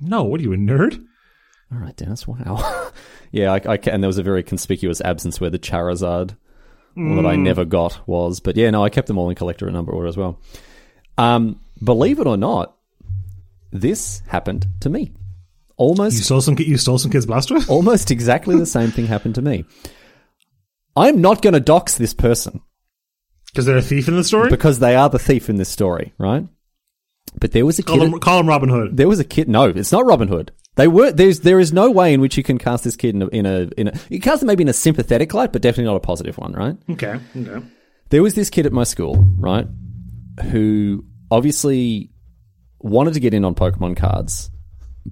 no, 0.00 0.24
what 0.24 0.40
are 0.40 0.42
you 0.42 0.52
a 0.52 0.56
nerd? 0.56 1.04
All 1.72 1.78
right, 1.78 1.96
Denis. 1.96 2.26
Wow. 2.26 2.90
yeah, 3.32 3.52
I, 3.52 3.74
I, 3.74 3.78
and 3.86 4.02
there 4.02 4.08
was 4.08 4.18
a 4.18 4.22
very 4.22 4.42
conspicuous 4.42 5.00
absence 5.00 5.40
where 5.40 5.50
the 5.50 5.58
Charizard 5.58 6.36
that 6.96 7.26
I 7.26 7.36
never 7.36 7.64
got 7.64 8.06
was. 8.06 8.40
But 8.40 8.56
yeah, 8.56 8.70
no, 8.70 8.84
I 8.84 8.90
kept 8.90 9.08
them 9.08 9.16
all 9.16 9.30
in 9.30 9.36
collector 9.36 9.70
number 9.70 9.92
order 9.92 10.08
as 10.08 10.16
well. 10.16 10.40
Um, 11.16 11.60
believe 11.82 12.18
it 12.18 12.26
or 12.26 12.36
not, 12.36 12.76
this 13.72 14.22
happened 14.28 14.66
to 14.80 14.90
me. 14.90 15.12
Almost 15.76 16.16
You 16.18 16.22
stole 16.22 16.40
some. 16.40 16.56
You 16.58 16.76
stole 16.78 16.98
some 16.98 17.10
kids' 17.10 17.26
Blastoise. 17.26 17.68
almost 17.76 18.10
exactly 18.10 18.56
the 18.56 18.66
same 18.66 18.90
thing 18.90 19.06
happened 19.06 19.34
to 19.36 19.42
me. 19.42 19.64
I'm 20.96 21.20
not 21.20 21.40
going 21.42 21.54
to 21.54 21.60
dox 21.60 21.96
this 21.96 22.12
person 22.14 22.60
Because 23.46 23.64
they're 23.66 23.78
a 23.78 23.82
thief 23.82 24.08
in 24.08 24.14
the 24.16 24.24
story. 24.24 24.50
because 24.50 24.78
they 24.78 24.94
are 24.94 25.08
the 25.08 25.18
thief 25.18 25.48
in 25.48 25.56
this 25.56 25.70
story, 25.70 26.12
right? 26.18 26.46
But 27.40 27.52
there 27.52 27.64
was 27.64 27.78
a 27.78 27.82
Call 27.82 27.98
kid. 27.98 28.12
him, 28.12 28.20
call 28.20 28.40
him 28.40 28.48
Robin 28.48 28.68
Hood. 28.68 28.96
there 28.96 29.08
was 29.08 29.18
a 29.18 29.24
kid. 29.24 29.48
No, 29.48 29.64
it's 29.64 29.90
not 29.92 30.04
Robin 30.04 30.28
Hood. 30.28 30.52
They 30.76 30.88
were 30.88 31.10
there's 31.12 31.40
there 31.40 31.60
is 31.60 31.72
no 31.72 31.90
way 31.90 32.12
in 32.14 32.20
which 32.20 32.36
you 32.36 32.42
can 32.42 32.58
cast 32.58 32.84
this 32.84 32.96
kid 32.96 33.14
in 33.14 33.22
a 33.22 33.26
in 33.28 33.46
a 33.46 33.68
in 33.76 33.88
a 33.88 33.92
you 34.10 34.20
cast 34.20 34.40
them 34.40 34.46
maybe 34.48 34.62
in 34.62 34.68
a 34.68 34.72
sympathetic 34.74 35.32
light, 35.34 35.52
but 35.52 35.62
definitely 35.62 35.84
not 35.84 35.96
a 35.96 36.00
positive 36.00 36.36
one, 36.38 36.52
right? 36.52 36.76
Okay. 36.90 37.18
Okay. 37.36 37.66
There 38.10 38.22
was 38.22 38.34
this 38.34 38.50
kid 38.50 38.66
at 38.66 38.72
my 38.72 38.84
school, 38.84 39.24
right, 39.38 39.66
who 40.50 41.04
obviously 41.30 42.10
wanted 42.82 43.14
to 43.14 43.20
get 43.20 43.34
in 43.34 43.44
on 43.44 43.54
Pokemon 43.54 43.96
cards, 43.96 44.50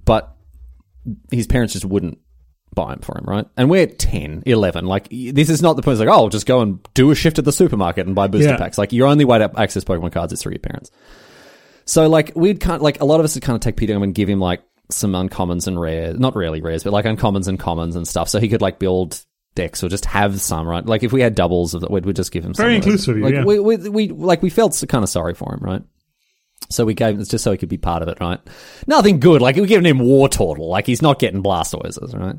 but 0.05 0.35
his 1.31 1.47
parents 1.47 1.73
just 1.73 1.85
wouldn't 1.85 2.19
buy 2.73 2.91
them 2.91 3.01
for 3.01 3.17
him, 3.17 3.25
right? 3.25 3.45
And 3.57 3.69
we're 3.69 3.87
10, 3.87 4.43
11. 4.45 4.85
Like, 4.85 5.09
this 5.09 5.49
is 5.49 5.61
not 5.61 5.75
the 5.75 5.81
point. 5.81 5.99
It's 5.99 6.05
like, 6.07 6.15
oh, 6.15 6.29
just 6.29 6.45
go 6.45 6.61
and 6.61 6.79
do 6.93 7.11
a 7.11 7.15
shift 7.15 7.37
at 7.39 7.45
the 7.45 7.51
supermarket 7.51 8.05
and 8.05 8.15
buy 8.15 8.27
booster 8.27 8.51
Yeah. 8.51 8.57
packs. 8.57 8.77
Like, 8.77 8.93
your 8.93 9.07
only 9.07 9.25
way 9.25 9.39
to 9.39 9.51
access 9.59 9.83
Pokemon 9.83 10.13
cards 10.13 10.31
is 10.31 10.41
through 10.41 10.53
your 10.53 10.59
parents. 10.59 10.89
So, 11.85 12.07
like, 12.07 12.31
we'd 12.35 12.59
kind 12.59 12.75
of, 12.77 12.81
like, 12.81 13.01
a 13.01 13.05
lot 13.05 13.19
of 13.19 13.25
us 13.25 13.35
would 13.35 13.43
kind 13.43 13.55
of 13.55 13.61
take 13.61 13.77
him 13.89 14.03
and 14.03 14.15
give 14.15 14.29
him, 14.29 14.39
like, 14.39 14.61
some 14.89 15.11
uncommons 15.13 15.67
and 15.67 15.79
rares. 15.81 16.19
Not 16.19 16.35
really 16.35 16.61
rares, 16.61 16.83
but, 16.83 16.93
like, 16.93 17.05
uncommons 17.05 17.47
and 17.47 17.59
commons 17.59 17.95
and 17.95 18.07
stuff. 18.07 18.29
So 18.29 18.39
he 18.39 18.47
could, 18.47 18.61
like, 18.61 18.79
build 18.79 19.19
decks 19.55 19.83
or 19.83 19.89
just 19.89 20.05
have 20.05 20.39
some, 20.39 20.65
right? 20.65 20.85
Like, 20.85 21.03
if 21.03 21.11
we 21.11 21.19
had 21.19 21.35
doubles 21.35 21.73
of 21.73 21.83
it, 21.83 21.91
we'd, 21.91 22.05
we'd 22.05 22.15
just 22.15 22.31
give 22.31 22.45
him 22.45 22.53
some. 22.53 22.63
Very 22.63 22.75
inclusive 22.77 23.17
Like, 23.17 23.33
yeah. 23.33 23.43
we, 23.43 23.59
we, 23.59 23.75
we, 23.89 24.07
like, 24.09 24.41
we 24.41 24.49
felt 24.49 24.81
kind 24.87 25.03
of 25.03 25.09
sorry 25.09 25.33
for 25.33 25.53
him, 25.53 25.59
right? 25.61 25.81
So 26.69 26.85
we 26.85 26.93
gave 26.93 27.19
it's 27.19 27.29
just 27.29 27.43
so 27.43 27.51
he 27.51 27.57
could 27.57 27.69
be 27.69 27.77
part 27.77 28.01
of 28.01 28.07
it, 28.07 28.19
right? 28.19 28.39
Nothing 28.87 29.19
good. 29.19 29.41
Like 29.41 29.55
we're 29.55 29.65
giving 29.65 29.85
him 29.85 29.99
Wartortle. 29.99 30.69
Like 30.69 30.87
he's 30.87 31.01
not 31.01 31.19
getting 31.19 31.43
Blastoises, 31.43 32.17
right? 32.17 32.37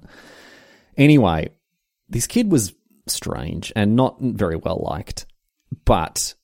Anyway, 0.97 1.51
this 2.09 2.27
kid 2.27 2.51
was 2.51 2.75
strange 3.07 3.73
and 3.77 3.97
not 3.97 4.21
very 4.21 4.57
well 4.57 4.83
liked. 4.83 5.27
But 5.85 6.35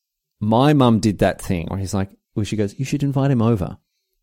my 0.41 0.73
mum 0.73 1.01
did 1.01 1.19
that 1.19 1.41
thing 1.41 1.67
where 1.69 1.79
he's 1.79 1.95
like, 1.95 2.11
where 2.35 2.45
she 2.45 2.57
goes, 2.57 2.79
you 2.79 2.85
should 2.85 3.03
invite 3.03 3.31
him 3.31 3.43
over. 3.43 3.79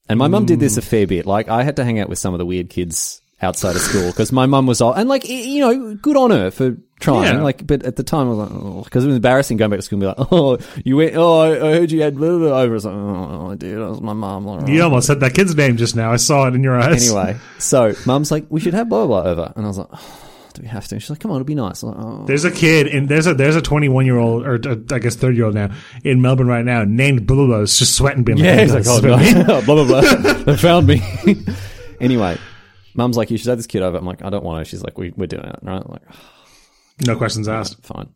And 0.07 0.19
my 0.19 0.27
mum 0.27 0.45
did 0.45 0.59
this 0.59 0.77
a 0.77 0.81
hmm. 0.81 0.87
fair 0.87 1.07
bit. 1.07 1.25
Like 1.25 1.49
I 1.49 1.63
had 1.63 1.77
to 1.77 1.83
hang 1.83 1.99
out 1.99 2.09
with 2.09 2.19
some 2.19 2.33
of 2.33 2.37
the 2.37 2.45
weird 2.45 2.69
kids 2.69 3.21
outside 3.41 3.75
of 3.75 3.81
school 3.81 4.07
because 4.11 4.31
my 4.31 4.45
mum 4.45 4.65
was 4.65 4.81
all, 4.81 4.93
and 4.93 5.09
like, 5.09 5.27
you 5.27 5.59
know, 5.59 5.95
good 5.95 6.15
on 6.17 6.31
her 6.31 6.51
for 6.51 6.77
trying. 6.99 7.35
Yeah. 7.35 7.41
Like, 7.43 7.65
but 7.67 7.83
at 7.83 7.95
the 7.95 8.03
time 8.03 8.27
I 8.27 8.29
was 8.29 8.37
like, 8.37 8.51
oh, 8.51 8.81
because 8.83 9.03
it 9.03 9.07
was 9.07 9.15
embarrassing 9.17 9.57
going 9.57 9.71
back 9.71 9.79
to 9.79 9.81
school 9.83 9.97
and 10.03 10.15
be 10.17 10.21
like, 10.21 10.31
oh, 10.31 10.57
you 10.83 10.97
went, 10.97 11.15
oh, 11.15 11.41
I, 11.41 11.57
heard 11.75 11.91
you 11.91 12.01
had 12.01 12.15
blah, 12.15 12.37
blah, 12.37 12.59
over. 12.59 12.59
I 12.59 12.67
was 12.67 12.85
like, 12.85 12.95
oh, 12.95 13.51
I 13.51 13.55
did. 13.55 13.77
That 13.77 13.89
was 13.89 14.01
my 14.01 14.13
mum. 14.13 14.67
You 14.67 14.83
almost 14.83 15.07
said 15.07 15.19
that 15.19 15.33
kid's 15.33 15.55
name 15.55 15.77
just 15.77 15.95
now. 15.95 16.11
I 16.11 16.17
saw 16.17 16.47
it 16.47 16.55
in 16.55 16.63
your 16.63 16.79
eyes. 16.79 17.07
Anyway, 17.09 17.37
so 17.59 17.93
mum's 18.05 18.31
like, 18.31 18.45
we 18.49 18.59
should 18.59 18.73
have 18.73 18.89
blah 18.89 19.05
blah 19.05 19.23
blah 19.23 19.31
over, 19.31 19.53
and 19.55 19.65
I 19.65 19.67
was 19.67 19.77
like, 19.77 19.87
oh, 19.91 20.25
do 20.53 20.61
we 20.61 20.69
have 20.69 20.87
to? 20.87 20.99
She's 20.99 21.09
like, 21.09 21.19
come 21.19 21.31
on, 21.31 21.37
it'll 21.37 21.45
be 21.45 21.55
nice. 21.55 21.83
Like, 21.83 21.95
oh. 21.97 22.23
There's 22.25 22.45
a 22.45 22.51
kid 22.51 22.87
and 22.87 23.09
there's 23.09 23.27
a 23.27 23.33
there's 23.33 23.57
a 23.57 23.61
21 23.61 24.05
year 24.05 24.17
old 24.17 24.45
or 24.45 24.55
uh, 24.55 24.77
I 24.91 24.99
guess 24.99 25.15
30 25.15 25.35
year 25.35 25.45
old 25.45 25.55
now 25.55 25.71
in 26.03 26.21
Melbourne 26.21 26.47
right 26.47 26.63
now 26.63 26.83
named 26.85 27.27
Blah 27.27 27.35
Blah 27.35 27.45
Blah, 27.47 27.59
just 27.65 27.95
sweating 27.95 28.23
being 28.23 28.37
Yeah, 28.37 28.51
like, 28.51 28.77
he's 28.77 28.87
"Oh, 28.87 28.99
like, 28.99 29.05
oh, 29.05 29.19
is 29.19 29.33
about 29.33 29.37
me." 29.37 29.43
no. 29.43 29.61
blah, 29.65 29.83
blah, 29.83 30.01
blah. 30.01 30.33
they 30.45 30.57
found 30.57 30.87
me. 30.87 31.01
anyway, 31.99 32.37
mum's 32.95 33.17
like, 33.17 33.31
you 33.31 33.37
should 33.37 33.47
have 33.47 33.57
this 33.57 33.67
kid 33.67 33.81
over. 33.81 33.97
I'm 33.97 34.05
like, 34.05 34.23
I 34.23 34.29
don't 34.29 34.43
want 34.43 34.63
to. 34.63 34.69
She's 34.69 34.83
like, 34.83 34.97
we, 34.97 35.11
we're 35.15 35.27
doing 35.27 35.45
it, 35.45 35.59
right? 35.61 35.81
I'm 35.83 35.91
like, 35.91 36.03
no 37.05 37.15
questions 37.15 37.47
asked. 37.47 37.85
fine. 37.85 38.09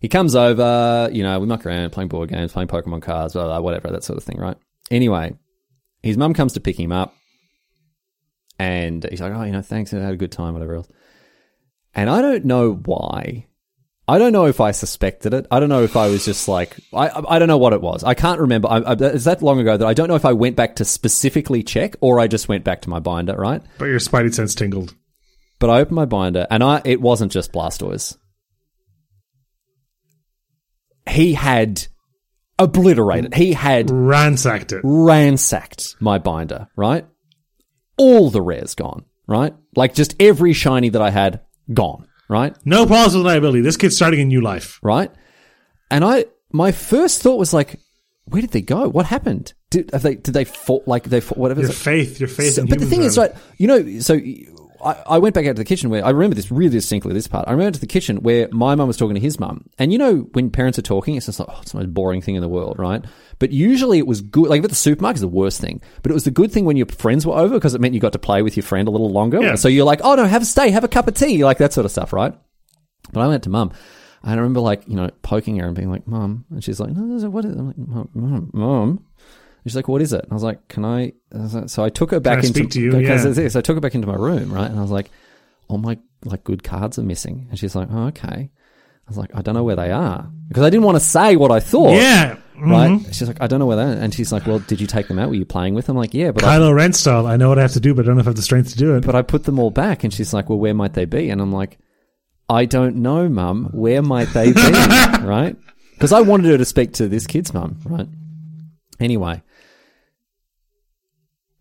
He 0.00 0.08
comes 0.08 0.34
over, 0.34 1.08
you 1.12 1.22
know, 1.22 1.38
we 1.38 1.46
muck 1.46 1.64
around, 1.64 1.90
playing 1.90 2.08
board 2.08 2.28
games, 2.28 2.52
playing 2.52 2.68
Pokemon 2.68 3.02
cards, 3.02 3.34
blah, 3.34 3.44
blah, 3.44 3.60
whatever, 3.60 3.88
that 3.90 4.02
sort 4.02 4.16
of 4.16 4.24
thing, 4.24 4.38
right? 4.38 4.56
Anyway, 4.90 5.34
his 6.02 6.16
mum 6.16 6.34
comes 6.34 6.54
to 6.54 6.60
pick 6.60 6.78
him 6.78 6.90
up, 6.90 7.14
and 8.58 9.06
he's 9.08 9.20
like, 9.20 9.32
oh, 9.32 9.44
you 9.44 9.52
know, 9.52 9.62
thanks, 9.62 9.94
I 9.94 9.98
had 9.98 10.14
a 10.14 10.16
good 10.16 10.32
time, 10.32 10.54
whatever 10.54 10.74
else. 10.74 10.88
And 11.94 12.10
I 12.10 12.20
don't 12.20 12.44
know 12.44 12.72
why. 12.72 13.46
I 14.08 14.18
don't 14.18 14.32
know 14.32 14.46
if 14.46 14.60
I 14.60 14.72
suspected 14.72 15.32
it. 15.32 15.46
I 15.50 15.60
don't 15.60 15.68
know 15.68 15.84
if 15.84 15.96
I 15.96 16.08
was 16.08 16.24
just 16.24 16.48
like, 16.48 16.76
I, 16.92 17.10
I 17.28 17.38
don't 17.38 17.48
know 17.48 17.58
what 17.58 17.72
it 17.72 17.80
was. 17.80 18.02
I 18.02 18.14
can't 18.14 18.40
remember. 18.40 18.68
I, 18.68 18.78
I, 18.78 18.92
it's 18.98 19.24
that 19.24 19.42
long 19.42 19.60
ago 19.60 19.76
that 19.76 19.86
I 19.86 19.94
don't 19.94 20.08
know 20.08 20.16
if 20.16 20.24
I 20.24 20.32
went 20.32 20.56
back 20.56 20.76
to 20.76 20.84
specifically 20.84 21.62
check 21.62 21.94
or 22.00 22.18
I 22.18 22.26
just 22.26 22.48
went 22.48 22.64
back 22.64 22.82
to 22.82 22.90
my 22.90 22.98
binder, 22.98 23.36
right? 23.36 23.62
But 23.78 23.86
your 23.86 24.00
spidey 24.00 24.34
sense 24.34 24.54
tingled. 24.56 24.94
But 25.60 25.70
I 25.70 25.80
opened 25.80 25.94
my 25.94 26.04
binder 26.04 26.46
and 26.50 26.64
I 26.64 26.82
it 26.84 27.00
wasn't 27.00 27.30
just 27.30 27.52
Blastoise. 27.52 28.16
He 31.08 31.34
had 31.34 31.86
obliterated. 32.58 33.34
He 33.34 33.52
had 33.52 33.90
Ransacked 33.90 34.72
it. 34.72 34.80
ransacked 34.84 35.96
my 36.00 36.18
binder, 36.18 36.68
right? 36.76 37.06
All 37.96 38.30
the 38.30 38.42
rares 38.42 38.74
gone, 38.74 39.04
right? 39.26 39.54
Like 39.76 39.94
just 39.94 40.14
every 40.20 40.52
shiny 40.52 40.88
that 40.90 41.02
I 41.02 41.10
had 41.10 41.40
gone, 41.72 42.06
right? 42.32 42.56
No 42.64 42.86
pause 42.86 43.14
with 43.14 43.24
liability. 43.24 43.60
This 43.60 43.76
kid's 43.76 43.94
starting 43.96 44.20
a 44.20 44.24
new 44.24 44.40
life. 44.40 44.80
Right? 44.82 45.10
And 45.90 46.04
I 46.04 46.24
my 46.50 46.72
first 46.72 47.22
thought 47.22 47.38
was 47.38 47.52
like, 47.54 47.78
where 48.24 48.40
did 48.40 48.50
they 48.50 48.62
go? 48.62 48.88
What 48.88 49.06
happened? 49.06 49.52
Did 49.70 49.90
have 49.92 50.02
they 50.02 50.16
did 50.16 50.34
they 50.34 50.44
fall 50.44 50.82
like 50.86 51.04
they 51.04 51.20
fall, 51.20 51.36
whatever 51.36 51.60
Your 51.60 51.70
faith, 51.70 52.18
your 52.20 52.28
faith 52.28 52.54
so- 52.54 52.66
but 52.66 52.78
the 52.78 52.86
thing 52.86 53.02
is, 53.02 53.16
right? 53.18 53.32
You 53.58 53.66
know, 53.68 54.00
so 54.00 54.14
I, 54.82 55.02
I 55.06 55.18
went 55.18 55.34
back 55.34 55.46
out 55.46 55.56
to 55.56 55.60
the 55.60 55.64
kitchen 55.64 55.90
where 55.90 56.04
I 56.04 56.10
remember 56.10 56.34
this 56.34 56.50
really 56.50 56.70
distinctly. 56.70 57.12
This 57.12 57.26
part, 57.26 57.48
I 57.48 57.52
remember 57.52 57.72
to 57.72 57.80
the 57.80 57.86
kitchen 57.86 58.22
where 58.22 58.48
my 58.50 58.74
mum 58.74 58.88
was 58.88 58.96
talking 58.96 59.14
to 59.14 59.20
his 59.20 59.38
mum, 59.38 59.68
and 59.78 59.92
you 59.92 59.98
know, 59.98 60.28
when 60.32 60.50
parents 60.50 60.78
are 60.78 60.82
talking, 60.82 61.16
it's 61.16 61.26
just 61.26 61.38
like, 61.40 61.48
oh, 61.50 61.58
it's 61.62 61.72
the 61.72 61.78
most 61.78 61.94
boring 61.94 62.20
thing 62.20 62.34
in 62.34 62.42
the 62.42 62.48
world, 62.48 62.78
right? 62.78 63.04
But 63.38 63.52
usually 63.52 63.98
it 63.98 64.06
was 64.06 64.20
good. 64.20 64.48
Like 64.48 64.62
at 64.62 64.70
the 64.70 64.76
supermarket 64.76 65.16
is 65.16 65.20
the 65.22 65.28
worst 65.28 65.60
thing, 65.60 65.80
but 66.02 66.10
it 66.10 66.14
was 66.14 66.24
the 66.24 66.30
good 66.30 66.52
thing 66.52 66.64
when 66.64 66.76
your 66.76 66.86
friends 66.86 67.26
were 67.26 67.34
over 67.34 67.54
because 67.54 67.74
it 67.74 67.80
meant 67.80 67.94
you 67.94 68.00
got 68.00 68.12
to 68.12 68.18
play 68.18 68.42
with 68.42 68.56
your 68.56 68.64
friend 68.64 68.88
a 68.88 68.90
little 68.90 69.10
longer. 69.10 69.40
Yeah. 69.40 69.54
So 69.54 69.68
you're 69.68 69.86
like, 69.86 70.00
oh 70.02 70.14
no, 70.14 70.24
have 70.24 70.42
a 70.42 70.46
stay, 70.46 70.70
have 70.70 70.84
a 70.84 70.88
cup 70.88 71.08
of 71.08 71.14
tea, 71.14 71.44
like 71.44 71.58
that 71.58 71.72
sort 71.72 71.84
of 71.84 71.90
stuff, 71.90 72.12
right? 72.12 72.34
But 73.12 73.20
I 73.20 73.28
went 73.28 73.44
to 73.44 73.50
mum. 73.50 73.72
And 74.22 74.32
I 74.32 74.36
remember 74.36 74.60
like, 74.60 74.86
you 74.86 74.94
know, 74.94 75.10
poking 75.22 75.58
her 75.58 75.66
and 75.66 75.74
being 75.74 75.90
like, 75.90 76.06
Mum. 76.06 76.44
And 76.50 76.62
she's 76.62 76.78
like, 76.78 76.90
No, 76.90 77.02
no, 77.02 77.16
no, 77.16 77.30
what 77.30 77.44
is 77.44 77.52
it? 77.52 77.58
I'm 77.58 77.66
like, 77.66 77.78
Mum, 77.78 78.50
Mum, 78.52 79.04
she's 79.64 79.76
like, 79.76 79.88
What 79.88 80.02
is 80.02 80.12
it? 80.12 80.22
And 80.24 80.32
I 80.32 80.34
was 80.34 80.42
like, 80.42 80.68
Can 80.68 80.84
I? 80.84 81.12
I 81.34 81.66
So 81.66 81.84
I 81.84 81.88
took 81.90 82.10
her 82.10 82.20
back 82.20 82.38
I 82.38 82.46
into 82.46 82.60
speak 82.60 82.70
to 82.72 82.80
you? 82.80 82.90
because 82.92 83.24
Yeah. 83.24 83.32
this. 83.32 83.56
I 83.56 83.60
took 83.60 83.76
her 83.76 83.80
back 83.80 83.94
into 83.94 84.06
my 84.06 84.14
room, 84.16 84.52
right? 84.52 84.70
And 84.70 84.78
I 84.78 84.82
was 84.82 84.90
like, 84.90 85.10
All 85.68 85.78
my 85.78 85.98
like 86.24 86.44
good 86.44 86.62
cards 86.62 86.98
are 86.98 87.02
missing. 87.02 87.46
And 87.50 87.58
she's 87.58 87.74
like, 87.74 87.88
Oh, 87.90 88.06
okay. 88.08 88.50
I 88.50 89.08
was 89.10 89.18
like, 89.18 89.30
I 89.34 89.42
don't 89.42 89.54
know 89.54 89.64
where 89.64 89.76
they 89.76 89.90
are 89.90 90.30
because 90.48 90.62
I 90.62 90.70
didn't 90.70 90.84
want 90.84 90.96
to 90.96 91.04
say 91.04 91.36
what 91.36 91.50
I 91.50 91.60
thought. 91.60 91.94
yeah. 91.94 92.36
Right. 92.54 92.90
Mhm. 92.90 93.06
She's 93.12 93.26
like, 93.26 93.38
I 93.40 93.48
don't 93.48 93.58
know 93.58 93.66
where 93.66 93.76
they 93.78 93.82
are. 93.82 94.02
And 94.02 94.14
she's 94.14 94.30
like, 94.32 94.46
Well, 94.46 94.60
did 94.60 94.80
you 94.80 94.86
take 94.86 95.08
them 95.08 95.18
out? 95.18 95.28
Were 95.30 95.34
you 95.34 95.44
playing 95.44 95.74
with 95.74 95.86
them? 95.86 95.96
I'm 95.96 96.00
like, 96.02 96.14
Yeah, 96.14 96.30
but 96.30 96.44
I, 96.44 96.58
Kylo 96.58 96.72
Ren 96.74 96.92
style. 96.92 97.26
I 97.26 97.36
know 97.36 97.48
what 97.48 97.58
I 97.58 97.62
have 97.62 97.72
to 97.72 97.80
do, 97.80 97.92
but 97.94 98.04
I 98.04 98.06
don't 98.06 98.14
know 98.16 98.20
if 98.20 98.26
I 98.26 98.30
have 98.30 98.36
the 98.36 98.42
strength 98.42 98.70
to 98.70 98.76
do 98.78 98.94
it. 98.94 99.04
but 99.04 99.14
I 99.16 99.22
put 99.22 99.44
them 99.44 99.58
all 99.58 99.70
back. 99.70 100.04
And 100.04 100.12
she's 100.14 100.32
like, 100.32 100.48
Well, 100.48 100.58
where 100.60 100.74
might 100.74 100.92
they 100.94 101.04
be? 101.06 101.30
And 101.30 101.40
I'm 101.40 101.50
like, 101.52 101.78
I 102.48 102.66
don't 102.66 102.96
know, 102.96 103.28
mum. 103.28 103.70
Where 103.72 104.02
might 104.02 104.28
they 104.28 104.52
be? 104.52 104.60
right? 105.22 105.56
Because 105.94 106.12
I 106.12 106.20
wanted 106.20 106.50
her 106.52 106.58
to 106.58 106.64
speak 106.64 106.92
to 106.94 107.08
this 107.08 107.26
kid's 107.26 107.52
mum, 107.54 107.78
right? 107.84 108.06
Anyway, 109.00 109.42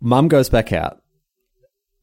mum 0.01 0.27
goes 0.27 0.49
back 0.49 0.73
out. 0.73 1.01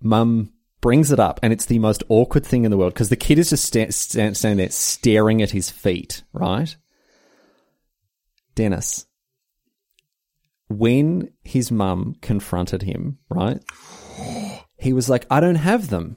Mum 0.00 0.52
brings 0.80 1.10
it 1.10 1.18
up, 1.18 1.40
and 1.42 1.52
it's 1.52 1.66
the 1.66 1.78
most 1.80 2.02
awkward 2.08 2.46
thing 2.46 2.64
in 2.64 2.70
the 2.70 2.76
world 2.76 2.94
because 2.94 3.08
the 3.08 3.16
kid 3.16 3.38
is 3.38 3.50
just 3.50 3.64
sta- 3.64 3.90
sta- 3.90 4.32
standing 4.34 4.58
there 4.58 4.70
staring 4.70 5.42
at 5.42 5.50
his 5.50 5.70
feet, 5.70 6.22
right? 6.32 6.76
Denis, 8.54 9.06
when 10.68 11.30
his 11.42 11.70
mum 11.70 12.16
confronted 12.20 12.82
him, 12.82 13.18
right? 13.28 13.62
He 14.76 14.92
was 14.92 15.08
like, 15.08 15.26
I 15.30 15.40
don't 15.40 15.56
have 15.56 15.88
them. 15.90 16.16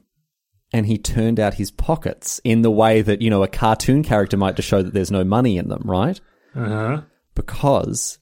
And 0.74 0.86
he 0.86 0.98
turned 0.98 1.40
out 1.40 1.56
his 1.56 1.70
pockets 1.72 2.40
in 2.44 2.62
the 2.62 2.72
way 2.72 3.02
that, 3.02 3.22
you 3.22 3.30
know, 3.30 3.44
a 3.44 3.48
cartoon 3.48 4.04
character 4.04 4.38
might 4.38 4.56
to 4.56 4.62
show 4.62 4.82
that 4.82 4.94
there's 4.94 5.12
no 5.12 5.24
money 5.24 5.58
in 5.58 5.68
them, 5.68 5.84
right? 5.86 6.20
Uh 6.56 6.68
huh. 6.68 7.02
because 7.34 8.20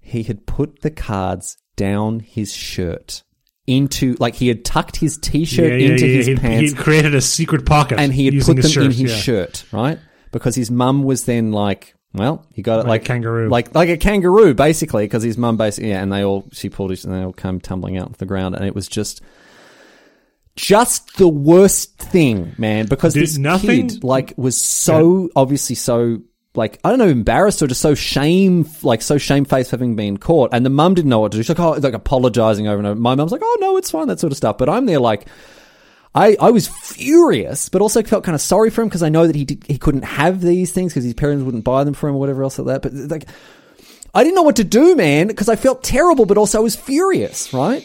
he 0.00 0.22
had 0.24 0.46
put 0.46 0.82
the 0.82 0.90
cards 0.90 1.56
down 1.76 2.20
his 2.20 2.52
shirt 2.54 3.22
into 3.66 4.14
like 4.18 4.34
he 4.34 4.48
had 4.48 4.64
tucked 4.64 4.96
his 4.96 5.16
t-shirt 5.18 5.72
into 5.80 6.04
his 6.04 6.26
He'd, 6.26 6.40
pants 6.40 6.72
he'd 6.72 6.76
created 6.78 7.14
a 7.14 7.20
secret 7.20 7.64
pocket 7.64 7.98
and 8.00 8.12
he 8.12 8.26
had 8.26 8.34
put 8.44 8.56
them 8.56 8.62
his 8.62 8.76
in 8.76 8.90
his 8.90 9.00
yeah. 9.12 9.16
shirt 9.16 9.64
right 9.72 9.98
because 10.32 10.54
his 10.56 10.68
mum 10.70 11.04
was 11.04 11.24
then 11.26 11.52
like 11.52 11.94
well 12.12 12.44
he 12.52 12.60
got 12.60 12.80
it 12.80 12.86
Like 12.86 12.86
a 12.86 12.90
like, 12.90 13.04
kangaroo. 13.04 13.48
like 13.48 13.74
like 13.74 13.88
a 13.88 13.96
kangaroo 13.96 14.52
basically 14.52 15.04
because 15.04 15.22
his 15.22 15.38
mum 15.38 15.56
basically 15.56 15.90
yeah 15.90 16.02
and 16.02 16.12
they 16.12 16.24
all 16.24 16.44
she 16.52 16.68
pulled 16.70 16.90
his 16.90 17.04
and 17.04 17.14
they 17.14 17.22
all 17.22 17.32
came 17.32 17.60
tumbling 17.60 17.96
out 17.98 18.10
of 18.10 18.18
the 18.18 18.26
ground 18.26 18.56
and 18.56 18.64
it 18.64 18.74
was 18.74 18.88
just 18.88 19.22
just 20.56 21.16
the 21.16 21.28
worst 21.28 21.96
thing 21.98 22.54
man 22.58 22.86
because 22.86 23.14
Dude, 23.14 23.22
this 23.22 23.38
nothing- 23.38 23.88
kid 23.88 24.04
like 24.04 24.34
was 24.36 24.56
so 24.56 25.30
obviously 25.36 25.76
so 25.76 26.18
like 26.54 26.78
I 26.84 26.90
don't 26.90 26.98
know, 26.98 27.08
embarrassed 27.08 27.62
or 27.62 27.66
just 27.66 27.80
so 27.80 27.94
shame, 27.94 28.68
like 28.82 29.02
so 29.02 29.18
shamefaced 29.18 29.70
having 29.70 29.96
been 29.96 30.18
caught. 30.18 30.50
And 30.52 30.66
the 30.66 30.70
mum 30.70 30.94
didn't 30.94 31.08
know 31.08 31.20
what 31.20 31.32
to 31.32 31.38
do. 31.38 31.42
She's 31.42 31.48
like, 31.48 31.60
oh, 31.60 31.72
like 31.72 31.94
apologizing 31.94 32.68
over 32.68 32.78
and 32.78 32.86
over. 32.86 33.00
My 33.00 33.14
mum's 33.14 33.32
like, 33.32 33.42
oh 33.42 33.58
no, 33.60 33.76
it's 33.76 33.90
fine, 33.90 34.08
that 34.08 34.20
sort 34.20 34.32
of 34.32 34.36
stuff. 34.36 34.58
But 34.58 34.68
I'm 34.68 34.86
there 34.86 35.00
like, 35.00 35.26
I, 36.14 36.36
I 36.40 36.50
was 36.50 36.68
furious, 36.68 37.68
but 37.68 37.80
also 37.80 38.02
felt 38.02 38.24
kind 38.24 38.34
of 38.34 38.40
sorry 38.40 38.70
for 38.70 38.82
him 38.82 38.88
because 38.88 39.02
I 39.02 39.08
know 39.08 39.26
that 39.26 39.36
he 39.36 39.46
did, 39.46 39.64
he 39.66 39.78
couldn't 39.78 40.04
have 40.04 40.42
these 40.42 40.72
things 40.72 40.92
because 40.92 41.04
his 41.04 41.14
parents 41.14 41.42
wouldn't 41.42 41.64
buy 41.64 41.84
them 41.84 41.94
for 41.94 42.08
him 42.08 42.16
or 42.16 42.18
whatever 42.18 42.42
else 42.42 42.58
like 42.58 42.66
that. 42.66 42.82
But 42.82 42.92
like, 43.10 43.28
I 44.14 44.22
didn't 44.22 44.34
know 44.34 44.42
what 44.42 44.56
to 44.56 44.64
do, 44.64 44.94
man, 44.94 45.28
because 45.28 45.48
I 45.48 45.56
felt 45.56 45.82
terrible, 45.82 46.26
but 46.26 46.36
also 46.36 46.58
I 46.58 46.62
was 46.62 46.76
furious, 46.76 47.54
right? 47.54 47.82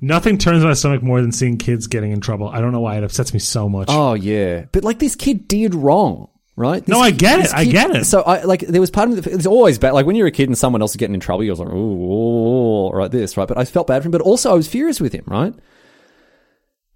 Nothing 0.00 0.36
turns 0.36 0.62
my 0.62 0.74
stomach 0.74 1.02
more 1.02 1.22
than 1.22 1.32
seeing 1.32 1.56
kids 1.56 1.86
getting 1.86 2.12
in 2.12 2.20
trouble. 2.20 2.48
I 2.48 2.60
don't 2.60 2.72
know 2.72 2.80
why 2.80 2.98
it 2.98 3.04
upsets 3.04 3.32
me 3.32 3.38
so 3.40 3.70
much. 3.70 3.86
Oh 3.90 4.12
yeah, 4.12 4.66
but 4.72 4.84
like 4.84 4.98
this 4.98 5.14
kid 5.14 5.48
did 5.48 5.74
wrong, 5.74 6.28
right? 6.56 6.86
No, 6.88 7.00
I 7.00 7.10
get 7.10 7.40
this 7.42 7.52
it. 7.52 7.56
I 7.56 7.64
get 7.64 7.90
it. 7.94 8.04
So 8.04 8.22
I 8.22 8.42
like 8.44 8.60
there 8.60 8.80
was 8.80 8.90
part 8.90 9.08
of 9.08 9.14
me. 9.14 9.20
that- 9.20 9.32
It's 9.32 9.46
always 9.46 9.78
bad. 9.78 9.92
Like 9.92 10.06
when 10.06 10.16
you're 10.16 10.26
a 10.26 10.32
kid 10.32 10.48
and 10.48 10.56
someone 10.56 10.80
else 10.82 10.92
is 10.92 10.96
getting 10.96 11.14
in 11.14 11.20
trouble, 11.20 11.44
you're 11.44 11.54
like, 11.54 11.68
oh, 11.70 12.90
right, 12.92 13.10
this, 13.10 13.36
right. 13.36 13.48
But 13.48 13.58
I 13.58 13.64
felt 13.64 13.86
bad 13.86 14.02
for 14.02 14.08
him, 14.08 14.12
but 14.12 14.20
also 14.20 14.50
I 14.50 14.54
was 14.54 14.68
furious 14.68 15.00
with 15.00 15.12
him, 15.12 15.24
right? 15.26 15.54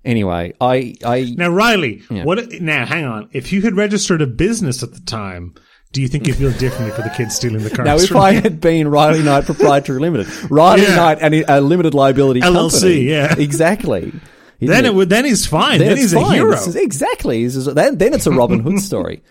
Anyway, 0.05 0.55
I, 0.61 0.95
I, 1.05 1.35
Now, 1.37 1.51
Riley, 1.51 2.03
what? 2.09 2.61
Now, 2.61 2.87
hang 2.87 3.05
on. 3.05 3.29
If 3.33 3.53
you 3.53 3.61
had 3.63 3.77
registered 3.77 4.23
a 4.23 4.27
business 4.27 4.83
at 4.83 4.95
the 4.95 5.01
time, 5.01 5.55
do 5.93 6.01
you 6.01 6.09
think 6.09 6.27
you 6.27 6.35
feel 6.35 6.53
differently 6.53 6.93
for 6.93 7.03
the 7.03 7.11
kids 7.11 7.35
stealing 7.35 7.63
the 7.63 7.71
cars? 7.77 7.85
now 7.85 7.97
if 7.97 8.15
I 8.17 8.31
you? 8.31 8.41
had 8.41 8.61
been 8.61 8.89
Riley 8.89 9.23
Knight 9.23 9.45
Proprietary 9.45 9.99
Limited, 10.01 10.29
Riley 10.51 10.83
Yeah. 10.83 10.95
Knight 10.97 11.19
and 11.21 11.35
a 11.35 11.61
limited 11.61 11.95
liability 11.95 12.41
LLC, 12.41 12.71
company, 12.71 13.01
yeah. 13.03 13.35
exactly. 13.37 14.13
then 14.61 14.87
it 14.87 14.95
would. 14.95 15.11
Then 15.11 15.25
he's 15.25 15.47
fine. 15.47 15.81
Then, 15.81 15.93
it's 15.93 16.01
he's 16.01 16.13
a 16.15 16.33
hero. 16.33 16.53
Is- 16.55 16.77
exactly. 16.77 17.43
Is- 17.43 17.65
then, 17.67 17.99
then 17.99 18.15
it's 18.15 18.27
a 18.27 18.31
Robin 18.33 18.61
Hood 18.61 18.79
story. 18.81 19.23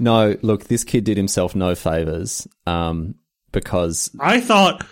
No, 0.00 0.36
look, 0.42 0.64
this 0.64 0.84
kid 0.84 1.04
did 1.04 1.16
himself 1.16 1.54
no 1.54 1.74
favors 1.74 2.46
um, 2.66 3.14
because 3.52 4.10
I 4.20 4.40
thought. 4.40 4.84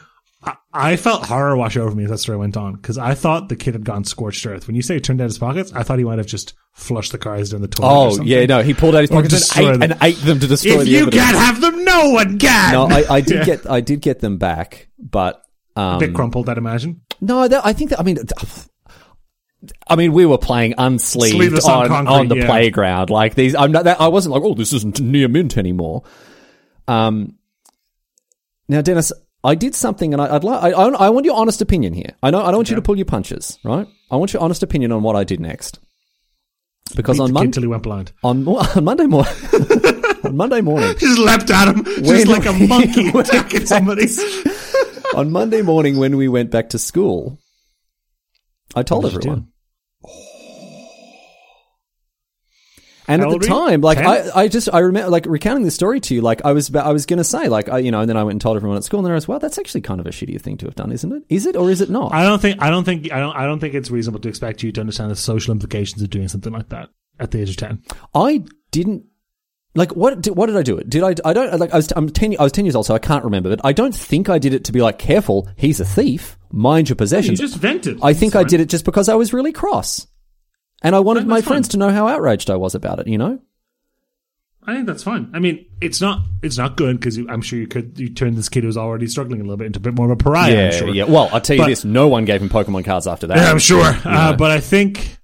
I- 0.43 0.57
I 0.79 0.97
felt 0.97 1.25
horror 1.25 1.57
wash 1.57 1.77
over 1.79 1.93
me 1.97 2.05
as 2.05 2.11
that 2.11 2.19
story 2.19 2.37
went 2.39 2.57
on 2.57 2.75
because 2.75 2.99
I 2.99 3.15
thought 3.15 3.49
the 3.49 3.57
kid 3.57 3.73
had 3.75 3.83
gone 3.85 4.05
scorched 4.05 4.47
earth. 4.47 4.67
When 4.69 4.77
you 4.77 4.83
say 4.83 4.95
he 4.95 5.01
turned 5.01 5.21
out 5.23 5.25
his 5.25 5.39
pockets, 5.39 5.73
I 5.73 5.83
thought 5.83 5.99
he 5.99 6.05
might 6.05 6.19
have 6.19 6.27
just 6.27 6.53
flushed 6.75 7.11
the 7.13 7.19
cars 7.19 7.51
down 7.51 7.63
the 7.63 7.69
toilet. 7.69 7.89
or 8.19 8.21
Oh 8.21 8.23
yeah, 8.23 8.45
no, 8.45 8.63
he 8.63 8.75
pulled 8.75 8.95
out 8.95 9.01
his 9.01 9.11
pockets 9.11 9.57
and 9.57 9.67
ate, 9.67 9.73
them. 9.73 9.83
and 9.83 9.97
ate 10.03 10.19
them 10.19 10.39
to 10.39 10.47
destroy 10.47 10.73
If 10.75 10.79
the 10.81 10.87
you 10.91 10.99
evidence. 10.99 11.23
can't 11.25 11.37
have 11.39 11.61
them, 11.63 11.83
no 11.85 12.11
one 12.11 12.39
can. 12.39 12.73
no, 12.75 12.87
I, 12.95 13.15
I 13.17 13.21
did 13.23 13.39
Yeah. 13.39 13.45
get, 13.45 13.71
I 13.71 13.81
did 13.81 14.03
get 14.03 14.21
them 14.21 14.37
back, 14.37 14.89
but 14.99 15.43
um, 15.75 15.97
a 15.97 15.99
bit 15.99 16.15
crumpled, 16.15 16.49
I'd 16.49 16.59
imagine. 16.59 17.01
no, 17.23 17.49
that, 17.49 17.65
I 17.67 17.73
think 17.73 17.91
that 17.91 17.99
I 17.99 18.03
mean, 18.05 18.19
I 19.89 19.97
mean, 19.97 20.13
we 20.13 20.27
were 20.27 20.39
playing 20.39 20.75
unsleeved 20.75 21.65
on 21.65 21.83
on, 21.83 21.89
concrete, 21.89 22.15
on 22.15 22.29
the 22.29 22.37
yeah. 22.37 22.47
playground. 22.47 23.11
Like 23.11 23.35
these, 23.35 23.55
I'm 23.55 23.73
not. 23.73 23.85
That, 23.85 24.01
I 24.01 24.09
wasn't 24.09 24.35
like, 24.35 24.43
oh, 24.43 24.55
this 24.55 24.73
isn't 24.73 25.01
near 25.01 25.29
mint 25.29 25.57
anymore. 25.57 26.05
Um, 26.87 27.37
now, 28.69 28.83
Denis, 28.83 29.13
I 29.43 29.55
did 29.55 29.75
something, 29.75 30.13
and 30.13 30.21
I, 30.21 30.37
I'd 30.37 30.45
like. 30.45 30.63
I, 30.63 30.69
I, 30.71 31.11
want 31.11 31.25
your 31.25 31.37
honest 31.37 31.63
opinion 31.63 31.95
here. 31.95 32.15
I 32.23 32.31
know. 32.31 32.41
I 32.41 32.47
don't 32.47 32.57
want 32.57 32.71
you 32.71 32.77
to 32.77 32.83
pull 32.83 32.97
your 32.97 33.07
punches, 33.07 33.59
right? 33.65 33.87
I 34.11 34.17
want 34.17 34.33
your 34.33 34.43
honest 34.43 34.63
opinion 34.63 34.93
on 34.93 35.03
what 35.03 35.17
I 35.17 35.25
did 35.25 35.41
next. 35.41 35.79
Because 36.95 37.17
Beat 37.17 37.25
on 37.25 37.33
Monday, 37.33 37.61
he 37.61 37.67
went 37.67 37.83
blind. 37.83 38.13
on, 38.23 38.47
on 38.47 38.85
Monday 38.85 39.07
morning, 39.07 39.33
on 40.25 40.37
Monday 40.37 40.61
morning, 40.61 40.95
Just 40.99 41.19
leapt 41.19 41.51
at 41.51 41.69
him, 41.69 41.85
just 41.85 42.29
like 42.29 42.47
a 42.47 42.53
monkey 42.53 43.09
attacking 43.15 43.67
somebody. 43.67 44.07
on 45.15 45.33
Monday 45.33 45.63
morning 45.63 45.97
when 45.97 46.17
we 46.17 46.29
went 46.29 46.53
back 46.53 46.69
to 46.71 46.79
school, 46.79 47.39
I 48.75 48.83
told 48.83 49.05
What 49.05 49.13
did 49.13 49.19
everyone. 49.19 49.49
And 53.09 53.23
How 53.23 53.33
at 53.33 53.41
the 53.41 53.47
time, 53.47 53.83
like 53.83 53.99
I, 53.99 54.31
I 54.35 54.49
just 54.49 54.69
I 54.73 54.81
remember 54.81 55.11
like 55.11 55.27
recounting 55.27 55.63
the 55.63 55.71
story 55.71 56.01
to 56.01 56.15
you, 56.15 56.23
like 56.23 56.45
I 56.45 56.53
was 56.53 56.69
about, 56.69 56.87
I 56.87 56.93
was 56.93 57.07
going 57.07 57.19
to 57.19 57.25
say 57.25 57.49
like 57.49 57.69
I, 57.69 57.79
you 57.79 57.93
know, 57.93 58.01
and 58.01 58.09
then 58.09 58.17
I 58.17 58.25
went 58.25 58.33
and 58.33 58.41
told 58.41 58.57
everyone 58.57 58.77
at 58.77 58.85
school, 58.85 58.99
and 58.99 59.07
then 59.07 59.13
I 59.13 59.15
was 59.15 59.29
well, 59.29 59.39
that's 59.39 59.59
actually 59.59 59.83
kind 59.83 60.01
of 60.01 60.07
a 60.07 60.11
shitty 60.11 60.41
thing 60.41 60.57
to 60.59 60.67
have 60.67 60.75
done, 60.75 60.91
isn't 60.91 61.13
it? 61.13 61.23
Is 61.29 61.47
it 61.47 61.55
or 61.55 61.71
is 61.71 61.81
it 61.81 61.89
not? 61.89 62.13
I 62.13 62.25
don't 62.25 62.43
think 62.43 62.61
I 62.61 62.69
don't 62.69 62.83
think 62.83 63.13
I 63.13 63.21
don't 63.21 63.37
I 63.37 63.45
don't 63.45 63.61
think 63.61 63.75
it's 63.75 63.91
reasonable 63.93 64.21
to 64.21 64.29
expect 64.29 64.63
you 64.65 64.73
to 64.73 64.81
understand 64.81 65.13
the 65.13 65.17
social 65.17 65.53
implications 65.53 66.03
of 66.03 66.11
doing 66.11 66.27
something 66.27 66.53
like 66.53 66.71
that 66.71 66.89
at 67.21 67.31
the 67.31 67.41
age 67.41 67.51
of 67.51 67.57
ten. 67.57 67.83
I 68.13 68.45
didn't 68.73 69.05
like 69.77 69.95
what 69.95 70.21
did, 70.23 70.37
what 70.37 70.47
did 70.47 70.57
I 70.57 70.63
do 70.63 70.77
it? 70.79 70.91
Did 70.91 71.03
I 71.03 71.15
I 71.25 71.33
don't 71.33 71.59
like 71.61 71.73
I 71.73 71.77
was 71.77 71.93
I'm 71.95 72.09
10 72.09 72.37
I 72.39 72.43
was 72.43 72.53
10 72.53 72.65
years 72.65 72.75
old 72.75 72.87
so 72.87 72.95
I 72.95 72.99
can't 72.99 73.25
remember 73.25 73.51
but 73.51 73.61
I 73.65 73.73
don't 73.73 73.95
think 73.95 74.29
I 74.29 74.39
did 74.39 74.55
it 74.55 74.65
to 74.65 74.73
be 74.73 74.81
like 74.81 74.99
careful 74.99 75.49
he's 75.57 75.79
a 75.81 75.85
thief 75.85 76.37
mind 76.51 76.89
your 76.89 76.97
possessions. 76.97 77.39
You 77.41 77.47
just 77.47 77.59
vented. 77.59 77.99
I 78.03 78.15
think 78.15 78.35
I 78.35 78.43
did 78.45 78.61
it 78.61 78.69
just 78.69 78.85
because 78.85 79.09
I 79.09 79.15
was 79.15 79.33
really 79.33 79.53
cross. 79.53 80.07
And 80.83 80.95
I 80.95 81.01
wanted 81.01 81.21
That's 81.21 81.29
my 81.31 81.41
fine. 81.41 81.49
friends 81.49 81.69
to 81.69 81.77
know 81.79 81.91
how 81.91 82.07
outraged 82.09 82.51
I 82.51 82.57
was 82.57 82.75
about 82.75 83.01
it, 83.01 83.09
you 83.09 83.19
know? 83.19 83.39
I 84.69 84.75
think 84.75 84.87
that's 84.87 85.03
fine. 85.05 85.31
I 85.33 85.39
mean, 85.39 85.65
it's 85.81 86.01
not 86.01 86.23
it's 86.43 86.59
not 86.59 86.77
good 86.77 86.99
because 86.99 87.17
I'm 87.19 87.41
sure 87.41 87.59
you 87.59 87.69
could 87.69 87.99
you 88.01 88.09
turn 88.09 88.35
this 88.35 88.49
kid 88.49 88.65
who's 88.65 88.77
already 88.77 89.07
struggling 89.07 89.41
a 89.41 89.45
little 89.45 89.57
bit 89.57 89.67
into 89.69 89.79
a 89.79 89.83
bit 89.83 89.95
more 89.95 90.07
of 90.07 90.11
a 90.13 90.17
pariah. 90.17 90.67
I'm 90.67 90.73
sure. 90.73 91.07
Well, 91.07 91.29
I'll 91.33 91.41
tell 91.41 91.57
you 91.57 91.63
But- 91.63 91.69
this, 91.69 91.85
no 91.85 92.09
one 92.09 92.25
gave 92.25 92.43
him 92.43 92.49
Pokemon 92.49 92.85
cards 92.85 93.07
after 93.07 93.29
that. 93.29 93.37
Yeah, 93.37 93.51
I'm 93.51 93.59
sure. 93.61 93.85
Uh, 94.05 94.35
but 94.37 94.51
I 94.51 94.59
think 94.61 95.19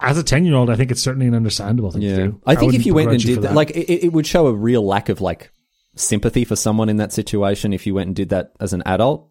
as 0.00 0.18
a 0.18 0.22
ten 0.22 0.44
year 0.44 0.54
old, 0.54 0.70
I 0.70 0.76
think 0.76 0.90
it's 0.90 1.02
certainly 1.02 1.26
an 1.26 1.34
understandable 1.34 1.90
thing 1.90 2.02
to 2.02 2.16
do. 2.16 2.40
I 2.46 2.54
think 2.54 2.68
wouldn't 2.68 2.80
if 2.80 2.86
you 2.86 2.94
went 2.94 3.10
and 3.10 3.22
did 3.22 3.42
that, 3.42 3.54
like, 3.54 3.70
it, 3.70 4.06
it 4.06 4.12
would 4.12 4.26
show 4.26 4.46
a 4.46 4.52
real 4.52 4.84
lack 4.86 5.08
of, 5.08 5.20
like, 5.20 5.52
sympathy 5.94 6.44
for 6.44 6.56
someone 6.56 6.88
in 6.88 6.98
that 6.98 7.12
situation 7.12 7.72
if 7.72 7.86
you 7.86 7.94
went 7.94 8.08
and 8.08 8.16
did 8.16 8.28
that 8.28 8.52
as 8.60 8.72
an 8.72 8.82
adult. 8.84 9.30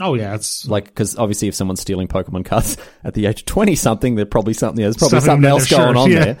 oh 0.00 0.14
yeah, 0.14 0.34
it's 0.34 0.66
Like, 0.66 0.86
because 0.86 1.16
obviously 1.16 1.48
if 1.48 1.54
someone's 1.54 1.80
stealing 1.80 2.08
Pokemon 2.08 2.46
cards 2.46 2.78
at 3.04 3.14
the 3.14 3.26
age 3.26 3.40
of 3.40 3.46
20 3.46 3.74
something, 3.74 4.14
there's 4.14 4.28
probably 4.28 4.54
something, 4.54 4.82
there's 4.82 4.96
probably 4.96 5.20
Something 5.20 5.42
something 5.42 5.50
else 5.50 5.68
going 5.68 5.88
shirt, 5.88 5.96
on 5.96 6.10
yeah. 6.10 6.24
there. 6.24 6.38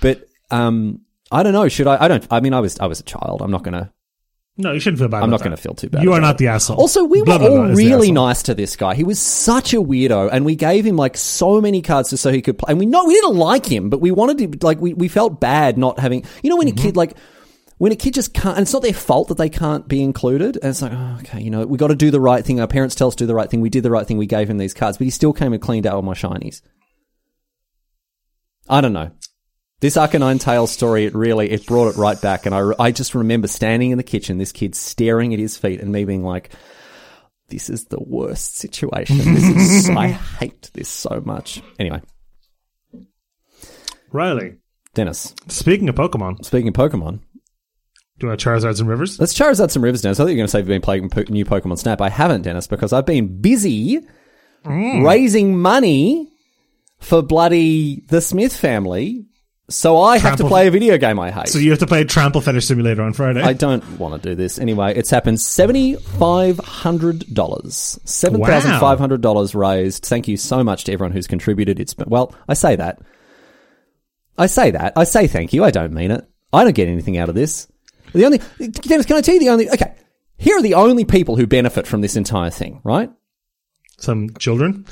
But, 0.00 0.28
um, 0.50 1.00
I 1.30 1.42
don't 1.42 1.52
know. 1.52 1.68
Should 1.68 1.86
I? 1.86 2.04
I 2.04 2.08
don't. 2.08 2.26
I 2.30 2.40
mean, 2.40 2.54
I 2.54 2.60
was. 2.60 2.78
I 2.78 2.86
was 2.86 3.00
a 3.00 3.02
child. 3.02 3.42
I'm 3.42 3.50
not 3.50 3.64
gonna. 3.64 3.92
No, 4.58 4.72
you 4.72 4.80
shouldn't 4.80 4.98
feel 5.00 5.08
bad. 5.08 5.22
I'm 5.22 5.30
not 5.30 5.40
going 5.40 5.54
to 5.54 5.56
feel 5.56 5.74
too 5.74 5.90
bad. 5.90 6.02
You 6.02 6.12
are 6.12 6.20
not 6.20 6.38
the 6.38 6.48
asshole. 6.48 6.76
Also, 6.78 7.04
we 7.04 7.22
Blah, 7.22 7.34
were 7.34 7.38
blah, 7.40 7.48
all 7.48 7.66
blah 7.66 7.74
really 7.74 8.10
nice 8.10 8.42
to 8.44 8.54
this 8.54 8.74
guy. 8.76 8.94
He 8.94 9.04
was 9.04 9.18
such 9.18 9.74
a 9.74 9.76
weirdo, 9.76 10.30
and 10.32 10.44
we 10.44 10.56
gave 10.56 10.86
him 10.86 10.96
like 10.96 11.16
so 11.16 11.60
many 11.60 11.82
cards 11.82 12.10
just 12.10 12.22
so 12.22 12.32
he 12.32 12.40
could 12.42 12.58
play. 12.58 12.70
And 12.70 12.78
we 12.78 12.86
know 12.86 13.04
we 13.04 13.14
didn't 13.14 13.36
like 13.36 13.66
him, 13.66 13.90
but 13.90 14.00
we 14.00 14.10
wanted 14.10 14.38
to 14.60 14.66
like 14.66 14.80
we, 14.80 14.94
we 14.94 15.08
felt 15.08 15.40
bad 15.40 15.76
not 15.78 15.98
having. 15.98 16.24
You 16.42 16.50
know, 16.50 16.56
when 16.56 16.68
Mm-hmm. 16.68 16.78
a 16.78 16.82
kid 16.82 16.96
like 16.96 17.16
when 17.78 17.92
a 17.92 17.96
kid 17.96 18.14
just 18.14 18.32
can't, 18.32 18.56
and 18.56 18.62
it's 18.62 18.72
not 18.72 18.80
their 18.80 18.94
fault 18.94 19.28
that 19.28 19.36
they 19.36 19.50
can't 19.50 19.86
be 19.86 20.02
included. 20.02 20.56
And 20.56 20.70
it's 20.70 20.80
like, 20.80 20.92
oh, 20.94 21.18
okay, 21.20 21.42
you 21.42 21.50
know, 21.50 21.66
we 21.66 21.76
got 21.76 21.88
to 21.88 21.94
do 21.94 22.10
the 22.10 22.20
right 22.20 22.42
thing. 22.42 22.58
Our 22.58 22.66
parents 22.66 22.94
tell 22.94 23.08
us 23.08 23.14
to 23.16 23.24
do 23.24 23.26
the 23.26 23.34
right 23.34 23.50
thing. 23.50 23.60
We 23.60 23.68
did 23.68 23.82
the 23.82 23.90
right 23.90 24.06
thing. 24.06 24.16
We 24.16 24.26
gave 24.26 24.48
him 24.48 24.56
these 24.56 24.72
cards, 24.72 24.96
but 24.96 25.04
he 25.04 25.10
still 25.10 25.34
came 25.34 25.52
and 25.52 25.60
cleaned 25.60 25.86
out 25.86 25.94
all 25.94 26.00
my 26.02 26.14
shinies. 26.14 26.62
I 28.68 28.80
don't 28.80 28.94
know. 28.94 29.10
This 29.80 29.96
Arcanine 29.96 30.40
Tale 30.40 30.66
story, 30.66 31.04
it 31.04 31.14
really, 31.14 31.50
it 31.50 31.66
brought 31.66 31.88
it 31.88 31.98
right 31.98 32.20
back. 32.20 32.46
And 32.46 32.54
I, 32.54 32.72
I 32.78 32.92
just 32.92 33.14
remember 33.14 33.46
standing 33.46 33.90
in 33.90 33.98
the 33.98 34.04
kitchen, 34.04 34.38
this 34.38 34.52
kid 34.52 34.74
staring 34.74 35.34
at 35.34 35.38
his 35.38 35.56
feet 35.58 35.80
and 35.80 35.92
me 35.92 36.04
being 36.04 36.24
like, 36.24 36.50
this 37.48 37.68
is 37.68 37.84
the 37.84 38.00
worst 38.00 38.56
situation. 38.56 39.18
This 39.18 39.44
is, 39.44 39.90
I 39.96 40.08
hate 40.08 40.70
this 40.72 40.88
so 40.88 41.22
much. 41.24 41.62
Anyway, 41.78 42.00
Riley. 44.12 44.56
Denis, 44.94 45.34
Speaking 45.48 45.90
of 45.90 45.94
Pokemon, 45.94 46.42
speaking 46.42 46.68
of 46.68 46.74
Pokemon, 46.74 47.20
do 48.18 48.26
you 48.26 48.28
want 48.28 48.40
Charizards 48.40 48.80
and 48.80 48.88
Rivers? 48.88 49.20
let's 49.20 49.34
Charizard 49.34 49.70
some 49.70 49.84
rivers, 49.84 50.00
Denis. 50.00 50.18
I 50.18 50.22
thought 50.22 50.28
you 50.30 50.36
were 50.36 50.38
going 50.38 50.46
to 50.46 50.50
say 50.50 50.58
you've 50.60 50.68
been 50.68 50.80
playing 50.80 51.10
po- 51.10 51.24
new 51.28 51.44
Pokemon 51.44 51.78
Snap. 51.78 52.00
I 52.00 52.08
haven't, 52.08 52.42
Denis, 52.42 52.66
because 52.66 52.94
I've 52.94 53.04
been 53.04 53.42
busy 53.42 54.00
mm. 54.64 55.04
raising 55.04 55.60
money 55.60 56.32
for 56.98 57.20
bloody 57.20 58.04
the 58.08 58.22
Smith 58.22 58.56
family 58.56 59.26
So 59.68 59.98
I 60.00 60.18
have 60.18 60.36
to 60.36 60.46
play 60.46 60.68
a 60.68 60.70
video 60.70 60.96
game 60.96 61.18
I 61.18 61.32
hate. 61.32 61.48
So 61.48 61.58
you 61.58 61.70
have 61.70 61.80
to 61.80 61.88
play 61.88 62.04
Trample 62.04 62.40
Fetish 62.40 62.66
Simulator 62.66 63.02
on 63.02 63.12
Friday. 63.12 63.42
I 63.42 63.52
don't 63.52 63.98
want 63.98 64.22
to 64.22 64.28
do 64.28 64.36
this 64.36 64.60
anyway. 64.60 64.94
It's 64.94 65.10
happened 65.10 65.40
seventy 65.40 65.96
five 65.96 66.58
hundred 66.58 67.34
dollars, 67.34 67.98
seven 68.04 68.44
thousand 68.44 68.78
five 68.78 69.00
hundred 69.00 69.22
dollars 69.22 69.56
raised. 69.56 70.04
Thank 70.04 70.28
you 70.28 70.36
so 70.36 70.62
much 70.62 70.84
to 70.84 70.92
everyone 70.92 71.10
who's 71.12 71.26
contributed. 71.26 71.80
It's 71.80 71.94
been 71.94 72.08
well, 72.08 72.32
I 72.48 72.54
say 72.54 72.76
that, 72.76 73.00
I 74.38 74.46
say 74.46 74.70
that, 74.70 74.92
I 74.94 75.02
say 75.02 75.26
thank 75.26 75.52
you. 75.52 75.64
I 75.64 75.72
don't 75.72 75.92
mean 75.92 76.12
it. 76.12 76.24
I 76.52 76.62
don't 76.62 76.76
get 76.76 76.88
anything 76.88 77.18
out 77.18 77.28
of 77.28 77.34
this. 77.34 77.66
The 78.12 78.24
only 78.24 78.38
Denis, 78.58 79.04
can 79.04 79.16
I 79.16 79.20
tell 79.20 79.34
you 79.34 79.40
the 79.40 79.48
only? 79.48 79.68
Okay, 79.68 79.94
here 80.38 80.56
are 80.56 80.62
the 80.62 80.74
only 80.74 81.04
people 81.04 81.34
who 81.34 81.46
benefit 81.48 81.88
from 81.88 82.02
this 82.02 82.14
entire 82.14 82.50
thing. 82.50 82.80
Right? 82.84 83.10
Some 83.98 84.30
children. 84.38 84.84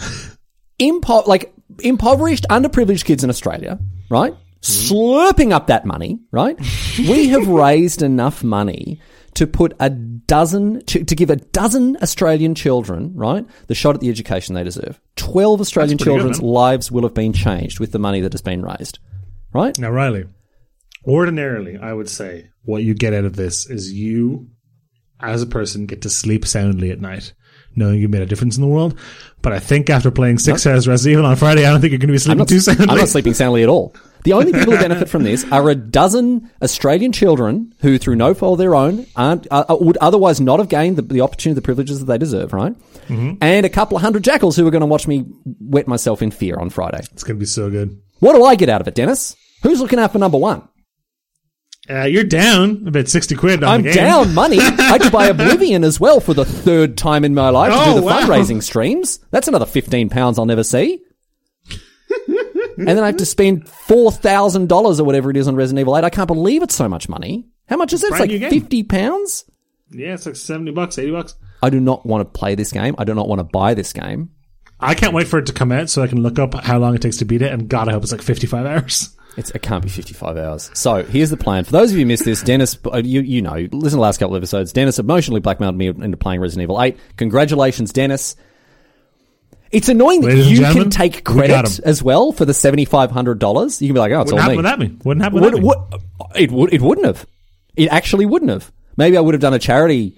impo- 0.81 1.29
like 1.29 1.55
impoverished, 1.79 2.47
underprivileged 2.51 3.05
kids 3.05 3.23
in 3.23 3.31
Australia, 3.31 3.79
right? 4.11 4.35
Slurping 4.65 5.53
up 5.53 5.67
that 5.67 5.85
money, 5.85 6.21
right? 6.31 6.59
we 6.99 7.29
have 7.29 7.47
raised 7.49 8.01
enough 8.03 8.43
money 8.43 9.01
to 9.35 9.47
put 9.47 9.75
a 9.81 9.91
dozen, 9.91 10.85
to, 10.87 11.05
to 11.05 11.15
give 11.15 11.29
a 11.29 11.37
dozen 11.37 11.99
Australian 12.01 12.55
children, 12.55 13.13
right, 13.15 13.45
the 13.67 13.75
shot 13.75 13.95
at 13.95 14.01
the 14.01 14.09
education 14.09 14.55
they 14.55 14.65
deserve. 14.65 15.01
12 15.17 15.61
Australian 15.61 15.99
pretty 15.99 16.11
good, 16.11 16.17
children's 16.17 16.41
lives 16.41 16.91
will 16.91 17.03
have 17.03 17.15
been 17.15 17.33
changed 17.33 17.81
with 17.81 17.93
the 17.93 17.99
money 17.99 18.21
that 18.21 18.33
has 18.33 18.41
been 18.41 18.63
raised, 18.63 19.01
right? 19.53 19.77
Now, 19.79 19.91
Riley, 19.91 20.25
ordinarily, 21.05 21.77
I 21.77 21.93
would 21.93 22.09
say 22.09 22.51
what 22.63 22.85
you 22.85 22.95
get 22.95 23.13
out 23.13 23.25
of 23.25 23.37
this 23.37 23.69
is 23.69 23.93
you, 23.93 24.49
as 25.21 25.43
a 25.43 25.47
person, 25.47 25.87
get 25.87 26.03
to 26.03 26.11
sleep 26.11 26.47
soundly 26.47 26.91
at 26.91 27.01
night, 27.01 27.35
knowing 27.77 28.01
you 28.01 28.09
made 28.09 28.23
a 28.23 28.27
difference 28.27 28.57
in 28.57 28.63
the 28.63 28.69
world. 28.69 28.99
But 29.43 29.53
I 29.53 29.59
think 29.59 29.91
after 29.91 30.11
playing 30.11 30.39
six 30.39 30.67
hours 30.67 30.89
Resident 30.89 31.19
Evil 31.19 31.27
on 31.27 31.37
Friday, 31.37 31.67
I 31.67 31.71
don't 31.71 31.81
think 31.81 31.91
you're 31.91 31.99
going 31.99 32.09
to 32.09 32.13
be 32.13 32.19
sleeping 32.19 32.33
I'm 32.33 32.39
not, 32.39 32.49
too 32.49 32.61
soundly. 32.61 32.87
I'm 32.89 32.97
not 32.97 33.09
sleeping 33.09 33.35
soundly 33.35 33.63
at 33.63 33.69
all. 33.69 33.95
The 34.25 34.33
only 34.33 34.53
people 34.53 34.73
who 34.73 34.79
benefit 34.79 35.09
from 35.09 35.23
this 35.23 35.45
are 35.53 35.69
a 35.71 35.75
dozen 35.75 36.51
Australian 36.63 37.13
children 37.13 37.75
who, 37.81 37.99
through 37.99 38.17
no 38.17 38.33
fault 38.35 38.55
of 38.55 38.59
their 38.59 38.75
own, 38.75 39.07
aren't, 39.15 39.47
uh, 39.51 39.65
uh, 39.69 39.77
would 39.81 39.99
otherwise 39.99 40.41
not 40.41 40.59
have 40.61 40.69
gained 40.71 40.97
the, 40.97 41.03
the 41.03 41.21
opportunity, 41.21 41.55
the 41.55 41.63
privileges 41.63 42.01
that 42.01 42.07
they 42.07 42.17
deserve, 42.19 42.53
right? 42.55 42.75
Mm-hmm. 43.09 43.35
And 43.43 43.67
a 43.67 43.69
couple 43.69 43.97
of 43.99 44.03
hundred 44.03 44.25
jackals 44.25 44.57
who 44.57 44.67
are 44.67 44.71
going 44.71 44.81
to 44.81 44.87
watch 44.87 45.07
me 45.07 45.27
wet 45.61 45.87
myself 45.87 46.23
in 46.23 46.31
fear 46.31 46.57
on 46.57 46.71
Friday. 46.71 47.01
It's 47.13 47.23
going 47.23 47.37
to 47.37 47.41
be 47.41 47.45
so 47.47 47.71
good. 47.71 48.01
What 48.21 48.33
do 48.35 48.45
I 48.45 48.55
get 48.55 48.71
out 48.71 48.81
of 48.81 48.89
it, 48.89 48.95
Denis? 48.95 49.37
Who's 49.63 49.81
looking 49.81 49.99
out 49.99 50.13
for 50.13 50.19
number 50.19 50.39
one? 50.39 50.67
Uh, 51.91 52.05
you're 52.05 52.25
down 52.25 52.83
about 52.87 53.09
60 53.09 53.35
quid 53.35 53.63
on 53.63 53.69
I'm 53.69 53.83
the 53.83 53.93
game. 53.93 54.05
down 54.05 54.33
money. 54.33 54.57
I 54.59 54.97
to 54.97 55.11
buy 55.11 55.27
Oblivion 55.29 55.85
as 55.85 56.01
well 56.01 56.19
for 56.19 56.33
the 56.33 56.47
third 56.47 56.97
time 56.97 57.27
in 57.27 57.35
my 57.35 57.51
life 57.51 57.71
to 57.73 57.79
Oh, 57.79 57.95
do 57.97 58.01
the 58.01 58.07
wow. 58.07 58.21
fundraising 58.23 58.63
streams. 58.63 59.19
That's 59.33 59.49
another 59.49 59.67
fifteen 59.67 60.09
pounds 60.09 60.39
I'll 60.39 60.47
never 60.47 60.65
see. 60.65 61.01
and 62.77 62.89
then 62.89 62.99
I 62.99 63.07
have 63.07 63.17
to 63.19 63.27
spend 63.27 63.69
four 63.69 64.11
thousand 64.13 64.69
dollars 64.69 65.01
or 65.01 65.05
whatever 65.05 65.31
it 65.31 65.37
is 65.37 65.49
on 65.49 65.57
Resident 65.57 65.81
Evil 65.81 65.97
Eight. 65.97 66.05
I 66.05 66.11
can't 66.11 66.27
believe 66.27 66.63
it's 66.63 66.75
so 66.75 66.89
much 66.89 67.09
money. 67.09 67.47
How 67.69 67.77
much 67.77 67.93
is 67.93 68.03
it? 68.03 68.09
It's 68.09 68.17
Brand 68.17 68.31
like 68.33 68.41
game. 68.41 68.51
fifty 68.51 68.83
pounds. 68.83 69.45
Yeah, 69.91 70.15
it's 70.15 70.27
like 70.27 70.37
70 70.37 70.73
bucks, 70.73 70.99
80 70.99 71.13
bucks. 71.13 71.35
I 71.63 71.71
do 71.71 71.79
not 71.79 72.05
want 72.05 72.21
to 72.23 72.39
play 72.39 72.55
this 72.57 72.73
game. 72.73 72.97
I 72.99 73.05
do 73.05 73.15
not 73.15 73.29
want 73.29 73.39
to 73.39 73.45
buy 73.45 73.75
this 73.75 73.93
game. 73.93 74.31
I 74.81 74.95
can't 74.95 75.15
wait 75.15 75.29
for 75.29 75.39
it 75.39 75.47
to 75.47 75.53
come 75.53 75.71
out 75.71 75.89
so 75.89 76.03
I 76.03 76.09
can 76.09 76.23
look 76.23 76.39
up 76.39 76.55
how 76.55 76.79
long 76.79 76.95
it 76.95 77.03
takes 77.03 77.19
to 77.19 77.25
beat 77.25 77.43
it. 77.43 77.53
And 77.53 77.69
God, 77.69 77.89
I 77.89 77.93
hope 77.93 78.03
it's 78.03 78.13
like 78.13 78.23
55 78.23 78.67
hours. 78.67 79.17
It's, 79.37 79.51
it 79.51 79.63
can't 79.63 79.83
be 79.83 79.89
55 79.89 80.37
hours. 80.37 80.71
So 80.75 81.03
here's 81.03 81.31
the 81.31 81.37
plan. 81.37 81.65
For 81.65 81.73
those 81.73 81.91
of 81.91 81.97
you 81.97 82.05
who 82.05 82.07
missed 82.07 82.25
this, 82.25 82.41
Denis, 82.41 82.79
uh, 82.87 82.99
you, 82.99 83.21
you 83.21 83.43
know, 83.43 83.55
listen 83.55 83.71
to 83.73 83.91
the 83.91 83.99
last 83.99 84.19
couple 84.19 84.37
of 84.37 84.41
episodes. 84.41 84.73
Denis 84.73 85.01
emotionally 85.01 85.41
blackmailed 85.41 85.77
me 85.77 85.89
into 85.89 86.17
playing 86.17 86.41
Resident 86.41 86.63
Evil 86.63 86.81
8. 86.81 86.97
Congratulations, 87.17 87.93
Denis. 87.93 88.37
It's 89.75 89.89
annoying 89.89 90.21
that 90.21 90.29
Ladies 90.29 90.51
you 90.51 90.61
can 90.61 90.89
take 90.89 91.25
credit 91.25 91.81
as 91.81 92.03
well 92.03 92.33
for 92.33 92.45
the 92.45 92.53
$7,500. 92.53 93.81
You 93.81 93.89
can 93.89 93.95
be 93.95 94.01
like, 94.01 94.13
oh, 94.13 94.21
it's 94.21 94.33
Wouldn't 94.33 94.33
all 94.33 94.39
happen 94.41 94.53
me. 94.53 94.57
without 94.57 94.79
me. 94.79 94.97
Wouldn't 95.05 95.25
happen 95.25 95.41
Would, 95.41 95.63
would, 95.63 95.79
it, 96.37 96.51
would, 96.53 96.73
it 96.73 96.81
wouldn't 96.81 97.07
have. 97.07 97.27
It 97.77 97.89
actually 97.91 98.27
wouldn't 98.27 98.51
have. 98.51 98.71
Maybe 98.97 99.17
I 99.17 99.21
would 99.21 99.35
have 99.35 99.41
done 99.41 99.55
a 99.55 99.59
charity, 99.59 100.17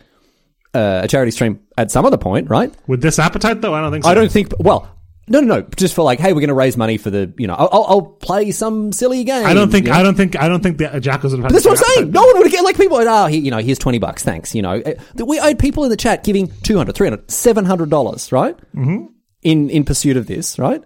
uh, 0.75 1.01
a 1.05 1.09
charity 1.09 1.31
stream 1.31 1.61
at 1.79 1.91
some 1.91 2.05
other 2.05 2.19
point, 2.19 2.51
right? 2.51 2.75
With 2.87 3.01
this 3.01 3.19
appetite, 3.19 3.63
though, 3.63 3.73
I 3.73 3.81
don't 3.81 3.93
think 3.93 4.05
so. 4.05 4.11
I 4.11 4.15
don't 4.15 4.31
think, 4.31 4.53
well, 4.59 4.97
no, 5.29 5.41
no, 5.41 5.61
no, 5.61 5.69
just 5.77 5.95
for 5.95 6.03
like, 6.03 6.21
hey, 6.21 6.33
we're 6.33 6.41
going 6.41 6.49
to 6.49 6.55
raise 6.55 6.77
money 6.77 6.99
for 6.99 7.11
the, 7.11 7.33
you 7.37 7.47
know, 7.49 7.55
I'll, 7.55 7.85
I'll, 7.89 8.03
play 8.03 8.53
some 8.53 8.93
silly 8.93 9.25
game. 9.25 9.45
I 9.45 9.55
don't 9.55 9.71
think. 9.71 9.87
you 9.87 9.93
know? 9.93 9.99
I 9.99 10.03
don't 10.03 10.15
think. 10.15 10.41
I 10.41 10.49
don't 10.49 10.63
think 10.63 10.79
the 10.79 11.01
Jackals 11.01 11.33
would 11.33 11.39
have. 11.39 11.51
had 11.51 11.55
That's 11.55 11.65
what 11.65 11.79
I'm 11.79 11.95
saying. 11.95 12.11
No 12.13 12.25
one 12.25 12.39
would 12.39 12.51
get 12.51 12.63
like 12.63 12.77
people. 12.77 12.99
Oh, 12.99 13.27
he, 13.27 13.39
you 13.39 13.51
know, 13.51 13.59
here's 13.59 13.79
twenty 13.79 13.99
bucks. 13.99 14.23
Thanks. 14.23 14.55
You 14.55 14.63
know, 14.63 14.81
Uh, 14.81 15.25
we 15.25 15.41
I 15.41 15.49
had 15.49 15.59
people 15.59 15.83
in 15.85 15.91
the 15.91 15.97
chat 15.97 16.23
giving 16.23 16.53
200 16.63 16.95
300 16.95 17.31
700 17.31 17.91
dollars, 17.91 18.31
right? 18.31 18.57
Mm-hmm. 18.75 19.07
In 19.49 19.71
in 19.71 19.85
pursuit 19.85 20.17
of 20.17 20.27
this, 20.27 20.59
right? 20.59 20.83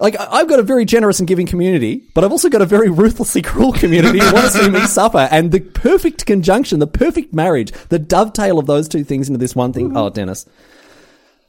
Like 0.00 0.18
I- 0.18 0.26
I've 0.40 0.48
got 0.48 0.58
a 0.58 0.62
very 0.64 0.84
generous 0.84 1.18
and 1.20 1.28
giving 1.28 1.46
community, 1.46 2.02
but 2.14 2.24
I've 2.24 2.32
also 2.32 2.48
got 2.48 2.62
a 2.62 2.66
very 2.66 2.90
ruthlessly 3.02 3.42
cruel 3.42 3.72
community 3.72 4.18
who 4.18 4.32
want 4.32 4.46
to 4.46 4.52
see 4.52 4.68
me 4.70 4.80
suffer. 4.86 5.28
And 5.30 5.52
the 5.52 5.60
perfect 5.60 6.26
conjunction, 6.26 6.78
the 6.80 6.86
perfect 6.86 7.32
marriage, 7.34 7.70
the 7.90 7.98
dovetail 7.98 8.58
of 8.58 8.66
those 8.66 8.88
two 8.88 9.04
things 9.04 9.28
into 9.28 9.38
this 9.38 9.54
one 9.54 9.72
thing. 9.72 9.88
Mm-hmm. 9.88 9.96
Oh, 9.96 10.10
Denis. 10.10 10.46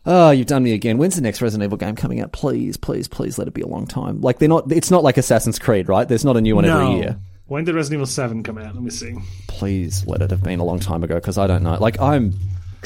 Oh, 0.06 0.30
you've 0.30 0.46
done 0.46 0.62
me 0.64 0.74
again. 0.74 1.00
When's 1.00 1.16
the 1.16 1.22
next 1.22 1.41
Resident 1.41 1.68
Evil 1.68 1.78
game 1.80 1.96
coming 1.96 2.20
out? 2.22 2.32
Please, 2.32 2.78
please, 2.78 3.08
please 3.08 3.39
let 3.39 3.48
it 3.48 3.56
be 3.56 3.62
a 3.62 3.68
long 3.68 3.88
time. 3.88 4.22
Like 4.22 4.38
they're 4.38 4.48
not. 4.50 4.72
It's 4.72 4.91
not 4.91 5.04
like 5.04 5.18
Assassin's 5.18 5.58
Creed, 5.58 5.89
right? 5.89 6.08
There's 6.08 6.24
not 6.26 6.38
a 6.38 6.41
new 6.41 6.56
one 6.56 6.66
No. 6.66 6.80
every 6.82 7.00
year 7.00 7.18
When 7.48 7.64
did 7.64 7.74
Resident 7.74 7.98
Evil 8.00 8.06
Seven 8.06 8.43
come 8.43 8.60
out? 8.60 8.76
Let 8.76 8.84
me 8.84 8.91
see. 8.91 9.16
please 9.48 10.06
let 10.06 10.22
it 10.22 10.30
have 10.30 10.43
been 10.43 10.60
a 10.60 10.64
long 10.64 10.80
time 10.80 11.04
ago 11.04 11.16
because 11.16 11.39
I 11.39 11.48
don't 11.48 11.64
know. 11.64 11.78
Like 11.80 12.00
I'm 12.00 12.34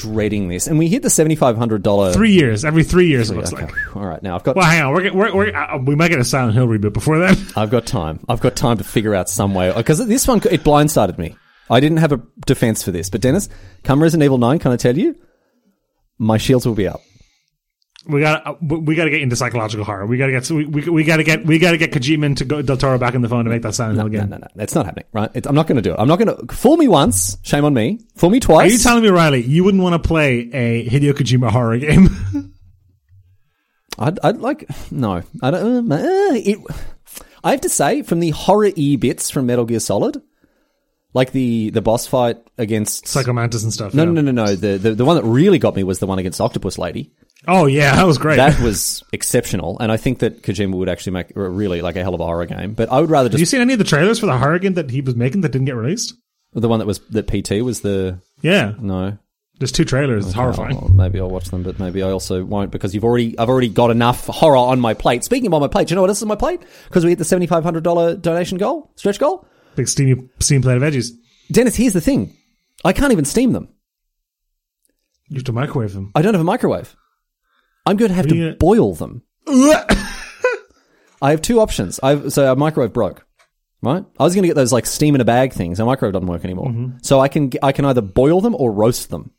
dreading 0.00 0.48
this, 0.48 0.66
and 0.66 0.78
we 0.78 0.88
hit 0.88 1.02
the 1.02 1.10
seventy 1.10 1.36
five 1.36 1.56
hundred 1.56 1.82
dollar. 1.82 2.12
Three 2.12 2.32
years. 2.32 2.64
Every 2.64 2.82
three 2.82 3.06
years, 3.08 3.30
it 3.30 3.36
looks 3.36 3.52
Okay. 3.52 3.64
like. 3.66 3.96
All 3.96 4.04
right, 4.04 4.22
now 4.22 4.34
I've 4.34 4.42
got 4.42 4.56
Well, 4.56 4.64
hang 4.64 4.82
on. 4.82 4.92
We're, 4.92 5.12
we're, 5.12 5.34
we're, 5.34 5.54
uh, 5.54 5.78
we 5.78 5.94
might 5.94 6.08
get 6.08 6.18
a 6.18 6.24
Silent 6.24 6.54
Hill 6.54 6.66
reboot 6.66 6.92
before 6.92 7.18
then. 7.18 7.36
I've 7.56 7.70
got 7.70 7.86
time. 7.86 8.20
I've 8.28 8.40
got 8.40 8.56
time 8.56 8.78
to 8.78 8.84
figure 8.84 9.14
out 9.14 9.28
some 9.28 9.54
way 9.54 9.72
because 9.76 10.04
this 10.06 10.26
one 10.26 10.38
it 10.50 10.62
blindsided 10.64 11.18
me. 11.18 11.36
I 11.68 11.78
didn't 11.80 11.98
have 11.98 12.12
a 12.12 12.20
defense 12.46 12.82
for 12.82 12.90
this, 12.90 13.10
but 13.10 13.20
Denis, 13.20 13.48
come 13.84 14.02
Resident 14.02 14.24
Evil 14.24 14.38
Nine, 14.38 14.58
can 14.58 14.72
I 14.72 14.76
tell 14.76 14.96
you? 14.98 15.14
My 16.18 16.36
shields 16.36 16.66
will 16.66 16.74
be 16.74 16.88
up. 16.88 17.00
We 18.06 18.20
got 18.20 18.46
uh, 18.46 18.54
we 18.60 18.94
got 18.94 19.04
to 19.04 19.10
get 19.10 19.20
into 19.20 19.36
psychological 19.36 19.84
horror. 19.84 20.06
We 20.06 20.16
got 20.16 20.26
to 20.26 20.32
get 20.32 20.50
we, 20.50 20.64
we, 20.64 20.88
we 20.88 21.04
got 21.04 21.18
to 21.18 21.22
get 21.24 21.44
we 21.44 21.58
got 21.58 21.72
to 21.72 21.76
get 21.78 21.92
Kojima 21.92 22.34
to 22.36 22.44
go 22.46 22.62
Del 22.62 22.78
Toro 22.78 22.96
back 22.98 23.14
on 23.14 23.20
the 23.20 23.28
phone 23.28 23.44
to 23.44 23.50
make 23.50 23.60
that 23.62 23.74
Silent 23.74 23.96
Hill 23.98 24.04
No, 24.08 24.16
again. 24.16 24.30
no, 24.30 24.38
no, 24.38 24.46
that's 24.54 24.74
not 24.74 24.86
happening. 24.86 25.04
Right? 25.12 25.30
It's, 25.34 25.46
I'm 25.46 25.54
not 25.54 25.66
going 25.66 25.76
to 25.76 25.82
do 25.82 25.92
it. 25.92 25.96
I'm 25.98 26.08
not 26.08 26.18
going 26.18 26.34
to 26.34 26.54
fool 26.54 26.78
me 26.78 26.88
once. 26.88 27.36
Shame 27.42 27.64
on 27.66 27.74
me. 27.74 28.00
Fool 28.16 28.30
me 28.30 28.40
twice. 28.40 28.70
Are 28.70 28.72
you 28.72 28.78
telling 28.78 29.02
me, 29.02 29.10
Riley, 29.10 29.42
you 29.42 29.64
wouldn't 29.64 29.82
want 29.82 30.02
to 30.02 30.06
play 30.08 30.50
a 30.52 30.88
Hideo 30.88 31.12
Kojima 31.12 31.50
horror 31.50 31.76
game? 31.76 32.08
I'd, 33.98 34.18
I'd 34.24 34.38
like 34.38 34.64
no. 34.90 35.22
I 35.42 35.50
don't. 35.50 35.92
Uh, 35.92 35.98
it, 36.32 36.58
I 37.44 37.50
have 37.50 37.60
to 37.62 37.68
say, 37.68 38.02
from 38.02 38.20
the 38.20 38.30
horror 38.30 38.70
e 38.76 38.96
bits 38.96 39.30
from 39.30 39.44
Metal 39.46 39.66
Gear 39.66 39.80
Solid, 39.80 40.22
like 41.12 41.32
the 41.32 41.70
the 41.70 41.82
boss 41.82 42.06
fight 42.06 42.38
against 42.58 43.06
Psycho 43.06 43.32
Mantis 43.32 43.62
and 43.64 43.72
stuff. 43.72 43.94
no, 43.94 44.02
yeah. 44.04 44.10
no, 44.10 44.20
no, 44.20 44.30
no, 44.32 44.44
no. 44.44 44.54
The, 44.54 44.78
the 44.78 44.94
the 44.94 45.04
one 45.04 45.16
that 45.16 45.24
really 45.24 45.58
got 45.58 45.74
me 45.76 45.82
was 45.84 45.98
the 45.98 46.06
one 46.06 46.18
against 46.18 46.40
Octopus 46.40 46.78
Lady. 46.78 47.12
Oh 47.48 47.66
yeah, 47.66 47.96
that 47.96 48.06
was 48.06 48.18
great. 48.18 48.36
That 48.36 48.60
was 48.60 49.02
exceptional, 49.12 49.78
and 49.80 49.90
I 49.90 49.96
think 49.96 50.18
that 50.18 50.42
Kojima 50.42 50.74
would 50.74 50.88
actually 50.90 51.12
make 51.12 51.32
really 51.34 51.80
like 51.80 51.96
a 51.96 52.02
hell 52.02 52.14
of 52.14 52.20
a 52.20 52.24
horror 52.24 52.46
game. 52.46 52.74
But 52.74 52.92
I 52.92 53.00
would 53.00 53.08
rather 53.10 53.28
just. 53.28 53.34
Have 53.34 53.40
you 53.40 53.46
seen 53.46 53.60
any 53.62 53.72
of 53.72 53.78
the 53.78 53.84
trailers 53.84 54.18
for 54.18 54.26
the 54.26 54.36
horror 54.36 54.58
game 54.58 54.74
that 54.74 54.90
he 54.90 55.00
was 55.00 55.16
making 55.16 55.40
that 55.40 55.50
didn't 55.52 55.66
get 55.66 55.76
released? 55.76 56.14
the 56.52 56.68
one 56.68 56.80
that 56.80 56.86
was 56.86 56.98
that 57.10 57.28
PT 57.28 57.62
was 57.64 57.80
the 57.80 58.18
Yeah, 58.42 58.74
no. 58.80 59.16
there's 59.58 59.70
two 59.72 59.84
trailers. 59.84 60.26
It's 60.26 60.34
horrifying. 60.34 60.74
Well, 60.76 60.88
maybe 60.88 61.20
I'll 61.20 61.30
watch 61.30 61.48
them, 61.50 61.62
but 61.62 61.78
maybe 61.78 62.02
I 62.02 62.10
also 62.10 62.44
won't 62.44 62.72
because 62.72 62.92
you've 62.94 63.04
already 63.04 63.38
I've 63.38 63.48
already 63.48 63.68
got 63.68 63.90
enough 63.90 64.26
horror 64.26 64.56
on 64.56 64.80
my 64.80 64.94
plate. 64.94 65.22
Speaking 65.24 65.46
of 65.46 65.54
on 65.54 65.60
my 65.60 65.68
plate, 65.68 65.86
do 65.88 65.92
you 65.92 65.96
know 65.96 66.02
what 66.02 66.10
else 66.10 66.18
is 66.18 66.22
on 66.24 66.28
my 66.28 66.34
plate? 66.36 66.60
Because 66.88 67.04
we 67.04 67.10
hit 67.12 67.18
the 67.18 67.24
seventy 67.24 67.46
five 67.46 67.62
hundred 67.64 67.84
dollar 67.84 68.16
donation 68.16 68.58
goal, 68.58 68.90
stretch 68.96 69.18
goal. 69.18 69.46
Big 69.80 69.88
steamy 69.88 70.28
steam 70.40 70.60
plate 70.60 70.76
of 70.76 70.82
veggies. 70.82 71.10
Dennis, 71.50 71.74
here's 71.74 71.94
the 71.94 72.00
thing: 72.02 72.36
I 72.84 72.92
can't 72.92 73.12
even 73.12 73.24
steam 73.24 73.52
them. 73.52 73.68
You 75.28 75.36
have 75.36 75.44
to 75.44 75.52
microwave 75.52 75.94
them. 75.94 76.10
I 76.14 76.20
don't 76.22 76.34
have 76.34 76.40
a 76.40 76.44
microwave. 76.44 76.94
I'm 77.86 77.96
going 77.96 78.10
to 78.10 78.14
have 78.14 78.26
to 78.28 78.56
boil 78.56 78.94
them. 78.94 79.22
I 81.22 81.30
have 81.30 81.40
two 81.42 81.60
options. 81.60 81.98
I've 82.02 82.32
so 82.32 82.46
our 82.46 82.56
microwave 82.56 82.92
broke. 82.92 83.26
Right, 83.82 84.04
I 84.18 84.22
was 84.24 84.34
going 84.34 84.42
to 84.42 84.48
get 84.48 84.56
those 84.56 84.72
like 84.74 84.84
steam 84.84 85.14
in 85.14 85.22
a 85.22 85.24
bag 85.24 85.54
things. 85.54 85.80
Our 85.80 85.86
microwave 85.86 86.12
doesn't 86.12 86.28
work 86.28 86.44
anymore, 86.44 86.66
Mm-hmm. 86.68 86.98
so 87.02 87.18
I 87.20 87.28
can 87.28 87.50
I 87.62 87.72
can 87.72 87.86
either 87.86 88.02
boil 88.02 88.42
them 88.42 88.54
or 88.54 88.70
roast 88.72 89.08
them. 89.08 89.30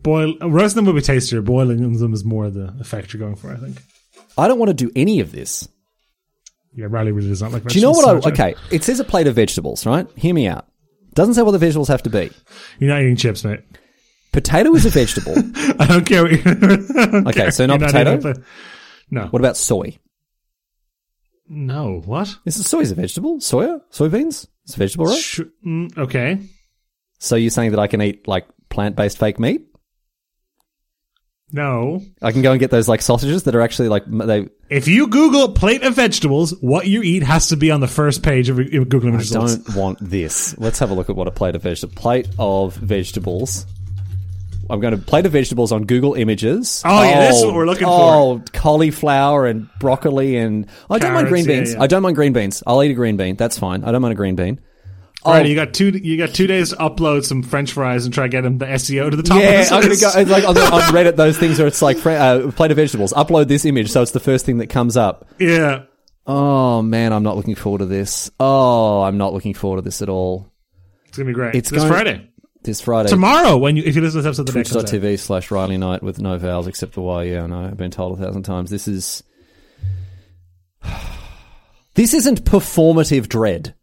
Boil 0.00 0.34
roast 0.40 0.74
them 0.74 0.86
would 0.86 0.94
be 0.94 1.02
tastier. 1.02 1.42
Boiling 1.42 1.82
them 1.98 2.14
is 2.14 2.24
more 2.24 2.48
the 2.48 2.74
effect 2.80 3.12
you're 3.12 3.20
going 3.20 3.36
for. 3.36 3.52
I 3.52 3.56
think. 3.56 3.82
I 4.38 4.48
don't 4.48 4.58
want 4.58 4.70
to 4.70 4.74
do 4.74 4.90
any 4.96 5.20
of 5.20 5.32
this. 5.32 5.68
Yeah, 6.74 6.86
Riley 6.88 7.12
really 7.12 7.28
does 7.28 7.42
not 7.42 7.52
like. 7.52 7.64
Do 7.64 7.74
you 7.74 7.82
know 7.82 7.90
what? 7.92 8.04
I, 8.04 8.08
so 8.08 8.14
much. 8.16 8.26
okay, 8.26 8.54
it 8.70 8.84
says 8.84 9.00
a 9.00 9.04
plate 9.04 9.26
of 9.26 9.34
vegetables. 9.34 9.84
Right, 9.86 10.06
hear 10.16 10.34
me 10.34 10.46
out. 10.46 10.66
Doesn't 11.14 11.34
say 11.34 11.42
what 11.42 11.52
the 11.52 11.58
vegetables 11.58 11.88
have 11.88 12.02
to 12.04 12.10
be. 12.10 12.30
You're 12.78 12.90
not 12.90 13.00
eating 13.02 13.16
chips, 13.16 13.44
mate. 13.44 13.60
Potato 14.32 14.72
is 14.74 14.86
a 14.86 14.90
vegetable. 14.90 15.34
I 15.80 15.86
don't 15.86 16.04
care. 16.06 16.22
What 16.22 16.32
I 16.32 16.36
don't 16.44 17.26
Okay, 17.28 17.32
care. 17.32 17.50
so 17.50 17.66
not 17.66 17.80
You're 17.80 17.88
potato? 17.88 18.16
the- 18.18 18.44
no. 19.10 19.26
what 19.28 19.40
about 19.40 19.56
soy? 19.56 19.98
No. 21.48 22.02
What? 22.04 22.36
Is 22.44 22.64
soy 22.66 22.80
is 22.80 22.90
a 22.90 22.94
vegetable? 22.94 23.38
Soya, 23.38 23.80
soybeans, 23.90 24.46
it's 24.64 24.74
a 24.74 24.78
vegetable, 24.78 25.06
right? 25.06 25.18
Sh- 25.18 25.40
mm, 25.66 25.96
okay. 25.96 26.38
So 27.18 27.36
you're 27.36 27.50
saying 27.50 27.70
that 27.70 27.80
I 27.80 27.86
can 27.86 28.02
eat 28.02 28.28
like 28.28 28.46
plant 28.68 28.94
based 28.96 29.18
fake 29.18 29.40
meat? 29.40 29.62
No. 31.50 32.02
I 32.20 32.32
can 32.32 32.42
go 32.42 32.50
and 32.50 32.60
get 32.60 32.70
those 32.70 32.88
like 32.88 33.00
sausages 33.00 33.44
that 33.44 33.54
are 33.54 33.60
actually 33.60 33.88
like 33.88 34.04
they. 34.06 34.48
If 34.68 34.86
you 34.86 35.06
Google 35.08 35.52
plate 35.52 35.82
of 35.82 35.94
vegetables, 35.94 36.50
what 36.60 36.86
you 36.86 37.02
eat 37.02 37.22
has 37.22 37.48
to 37.48 37.56
be 37.56 37.70
on 37.70 37.80
the 37.80 37.88
first 37.88 38.22
page 38.22 38.50
of 38.50 38.56
Google 38.56 39.08
image 39.08 39.20
results. 39.20 39.56
Don't 39.56 39.76
want 39.76 39.98
this. 40.00 40.56
Let's 40.58 40.78
have 40.80 40.90
a 40.90 40.94
look 40.94 41.08
at 41.08 41.16
what 41.16 41.26
a 41.26 41.30
plate 41.30 41.54
of 41.54 41.62
vegetables. 41.62 41.94
Plate 41.94 42.28
of 42.38 42.74
vegetables. 42.76 43.66
I'm 44.70 44.80
going 44.80 44.94
to 44.94 45.02
plate 45.02 45.24
of 45.24 45.32
vegetables 45.32 45.72
on 45.72 45.84
Google 45.84 46.12
Images. 46.14 46.82
Oh, 46.84 47.02
yeah, 47.02 47.28
this 47.28 47.38
is 47.38 47.44
what 47.44 47.54
oh, 47.54 47.56
we're 47.56 47.66
looking 47.66 47.86
for. 47.86 47.90
Oh, 47.90 48.42
cauliflower 48.52 49.46
and 49.46 49.68
broccoli 49.80 50.36
and 50.36 50.66
I 50.90 50.98
don't 50.98 51.14
mind 51.14 51.28
Carrots, 51.28 51.30
green 51.30 51.44
yeah, 51.46 51.60
beans. 51.62 51.72
yeah. 51.72 51.82
I 51.82 51.86
don't 51.86 52.02
mind 52.02 52.16
green 52.16 52.32
beans. 52.34 52.62
I'll 52.66 52.82
eat 52.82 52.90
a 52.90 52.94
green 52.94 53.16
bean. 53.16 53.36
That's 53.36 53.58
fine. 53.58 53.82
I 53.84 53.92
don't 53.92 54.02
mind 54.02 54.12
a 54.12 54.16
green 54.16 54.36
bean. 54.36 54.60
All 55.24 55.32
right, 55.32 55.44
Oh. 55.44 55.48
you 55.48 55.54
got 55.56 55.74
two. 55.74 55.88
You 55.90 56.16
got 56.16 56.32
two 56.34 56.46
days 56.46 56.70
to 56.70 56.76
upload 56.76 57.24
some 57.24 57.42
French 57.42 57.72
fries 57.72 58.04
and 58.04 58.14
try 58.14 58.24
to 58.26 58.28
get 58.28 58.42
them 58.42 58.58
the 58.58 58.66
SEO 58.66 59.10
to 59.10 59.16
the 59.16 59.22
top. 59.24 59.40
Yeah, 59.40 59.62
of 59.62 59.68
the 59.68 59.74
I'm 59.74 59.82
gonna 59.82 59.96
go 59.96 60.10
it's 60.14 60.30
like 60.30 60.44
on, 60.44 60.56
on 60.56 60.80
Reddit. 60.94 61.16
Those 61.16 61.36
things 61.36 61.58
where 61.58 61.66
it's 61.66 61.82
like 61.82 62.04
uh, 62.06 62.50
plate 62.52 62.70
of 62.70 62.76
vegetables. 62.76 63.12
Upload 63.12 63.48
this 63.48 63.64
image, 63.64 63.90
so 63.90 64.00
it's 64.02 64.12
the 64.12 64.20
first 64.20 64.46
thing 64.46 64.58
that 64.58 64.68
comes 64.68 64.96
up. 64.96 65.28
Yeah, 65.40 65.82
Oh 66.26 66.82
man, 66.82 67.12
I'm 67.12 67.22
not 67.24 67.36
looking 67.36 67.56
forward 67.56 67.78
to 67.78 67.86
this. 67.86 68.30
Oh, 68.38 69.02
I'm 69.02 69.18
not 69.18 69.32
looking 69.32 69.54
forward 69.54 69.78
to 69.78 69.82
this 69.82 70.02
at 70.02 70.08
all. 70.08 70.52
it's 71.08 71.16
gonna 71.18 71.26
be 71.26 71.32
great. 71.34 71.54
It's 71.56 71.70
this 71.70 71.80
going- 71.82 71.92
Friday, 71.92 72.28
This 72.62 72.80
Friday, 72.80 73.08
tomorrow. 73.08 73.56
When 73.56 73.76
you 73.76 73.82
if 73.84 73.96
you 73.96 74.02
listen 74.02 74.22
to 74.22 74.22
this 74.22 74.38
episode, 74.38 74.42
of 74.42 74.46
the 74.46 74.52
day 74.52 74.60
it 74.60 74.68
comes 74.70 74.76
out. 74.84 74.88
Twitch.tv 74.88 75.18
slash 75.18 75.50
Riley 75.50 75.78
Knight 75.78 76.02
with 76.02 76.20
no 76.20 76.38
vowels 76.38 76.68
except 76.68 76.92
for 76.94 77.00
Y. 77.00 77.22
Yeah, 77.24 77.42
I 77.42 77.46
know. 77.48 77.64
I've 77.64 77.76
been 77.76 77.90
told 77.90 78.18
a 78.18 78.22
thousand 78.22 78.44
times. 78.44 78.70
This 78.70 78.86
is. 78.86 79.24
This 81.94 82.14
isn't 82.14 82.44
performative 82.44 83.28
dread. 83.28 83.74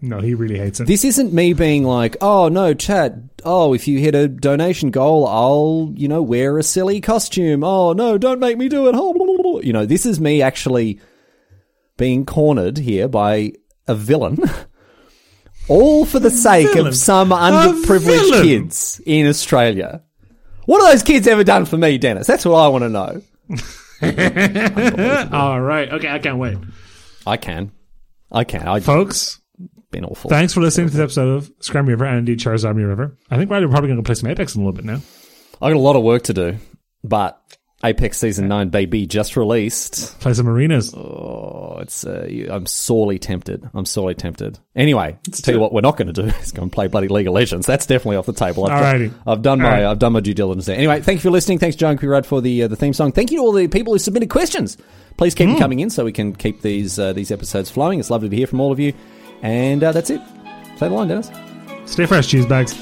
No, 0.00 0.20
he 0.20 0.34
really 0.34 0.58
hates 0.58 0.78
it. 0.78 0.86
This 0.86 1.04
isn't 1.04 1.32
me 1.32 1.52
being 1.54 1.82
like, 1.82 2.16
oh 2.20 2.48
no, 2.48 2.72
chat. 2.72 3.14
Oh, 3.44 3.74
if 3.74 3.88
you 3.88 3.98
hit 3.98 4.14
a 4.14 4.28
donation 4.28 4.90
goal, 4.90 5.26
I'll, 5.26 5.92
you 5.96 6.06
know, 6.06 6.22
wear 6.22 6.58
a 6.58 6.62
silly 6.62 7.00
costume. 7.00 7.64
Oh 7.64 7.92
no, 7.92 8.16
don't 8.16 8.38
make 8.38 8.56
me 8.56 8.68
do 8.68 8.88
it. 8.88 8.94
Oh, 8.96 9.12
blah, 9.12 9.26
blah, 9.34 9.42
blah. 9.42 9.60
You 9.60 9.72
know, 9.72 9.86
this 9.86 10.06
is 10.06 10.20
me 10.20 10.40
actually 10.40 11.00
being 11.96 12.24
cornered 12.24 12.78
here 12.78 13.08
by 13.08 13.52
a 13.88 13.94
villain. 13.94 14.38
All 15.68 16.06
for 16.06 16.18
the 16.18 16.30
sake 16.30 16.76
of 16.76 16.96
some 16.96 17.30
underprivileged 17.30 18.42
kids 18.42 19.02
in 19.04 19.26
Australia. 19.26 20.02
What 20.64 20.82
have 20.82 20.92
those 20.92 21.02
kids 21.02 21.26
ever 21.26 21.44
done 21.44 21.66
for 21.66 21.76
me, 21.76 21.98
Denis? 21.98 22.26
That's 22.26 22.44
what 22.46 22.56
I 22.56 22.68
want 22.68 22.84
to 22.84 22.88
know. 22.88 23.22
All 25.36 25.60
right, 25.60 25.92
okay, 25.92 26.08
I 26.08 26.18
can't 26.20 26.38
wait, 26.38 26.56
I 27.26 27.36
can. 27.36 27.72
I 28.30 28.44
can. 28.44 28.68
I've 28.68 28.84
folks. 28.84 29.40
Been 29.90 30.04
awful. 30.04 30.28
Thanks 30.28 30.52
for 30.52 30.60
listening 30.60 30.88
to 30.88 30.92
this 30.92 31.02
episode 31.02 31.28
of 31.36 31.50
Scry 31.60 31.82
Me 31.84 31.92
a 31.92 31.96
River 31.96 32.04
and 32.04 32.18
indeed 32.18 32.40
Charles 32.40 32.64
Army 32.64 32.82
River. 32.84 33.16
I 33.30 33.36
think 33.38 33.50
we're 33.50 33.66
probably 33.68 33.88
going 33.88 33.96
to 33.96 34.02
play 34.02 34.14
some 34.14 34.28
Apex 34.30 34.54
in 34.54 34.60
a 34.60 34.64
little 34.64 34.76
bit 34.76 34.84
now. 34.84 35.00
I 35.62 35.70
got 35.70 35.76
a 35.76 35.80
lot 35.80 35.96
of 35.96 36.02
work 36.02 36.24
to 36.24 36.34
do, 36.34 36.58
but 37.02 37.40
Apex 37.82 38.18
Season 38.18 38.48
9 38.48 38.68
baby 38.68 39.06
just 39.06 39.34
released. 39.34 40.20
Play 40.20 40.34
some 40.34 40.46
arenas. 40.46 40.92
Oh, 40.94 41.78
it's 41.80 42.04
uh, 42.04 42.26
you- 42.28 42.48
I'm 42.50 42.66
sorely 42.66 43.18
tempted. 43.18 43.66
I'm 43.72 43.86
sorely 43.86 44.14
tempted. 44.14 44.58
Anyway, 44.76 45.16
tell 45.32 45.54
you 45.54 45.60
what 45.60 45.72
we're 45.72 45.80
not 45.80 45.96
going 45.96 46.12
to 46.12 46.22
do 46.22 46.28
is 46.42 46.52
go 46.52 46.60
and 46.62 46.70
play 46.70 46.88
bloody 46.88 47.08
League 47.08 47.26
of 47.26 47.32
Legends. 47.32 47.66
That's 47.66 47.86
definitely 47.86 48.16
off 48.16 48.26
the 48.26 48.34
table. 48.34 48.66
I've, 48.66 48.82
Alrighty. 49.00 49.14
I've 49.26 49.40
done 49.40 49.60
my. 49.62 49.86
I've 49.86 49.98
done 49.98 50.12
my 50.12 50.20
due 50.20 50.34
diligence 50.34 50.66
there. 50.66 50.76
Anyway, 50.76 51.00
thank 51.00 51.18
you 51.18 51.22
for 51.22 51.30
listening. 51.30 51.60
Thanks, 51.60 51.76
John 51.76 51.96
Quirad, 51.96 52.26
for 52.26 52.42
the 52.42 52.64
uh, 52.64 52.68
the 52.68 52.76
theme 52.76 52.92
song. 52.92 53.12
Thank 53.12 53.30
you 53.30 53.38
to 53.38 53.42
all 53.42 53.52
the 53.52 53.68
people 53.68 53.94
who 53.94 53.98
submitted 53.98 54.28
questions. 54.28 54.76
Please 55.16 55.34
keep 55.34 55.46
Hmm. 55.46 55.52
them 55.54 55.60
coming 55.60 55.80
in 55.80 55.88
so 55.88 56.04
we 56.04 56.12
can 56.12 56.34
keep 56.34 56.60
these 56.60 56.98
uh, 56.98 57.14
these 57.14 57.30
episodes 57.30 57.70
flowing. 57.70 58.00
It's 58.00 58.10
lovely 58.10 58.28
to 58.28 58.36
hear 58.36 58.46
from 58.46 58.60
all 58.60 58.70
of 58.70 58.78
you. 58.78 58.92
And 59.42 59.82
uh, 59.82 59.92
that's 59.92 60.10
it. 60.10 60.20
Say 60.76 60.88
the 60.88 60.90
line, 60.90 61.08
Denis. 61.08 61.30
Stay 61.86 62.06
fresh, 62.06 62.28
cheese 62.28 62.46
bags. 62.46 62.76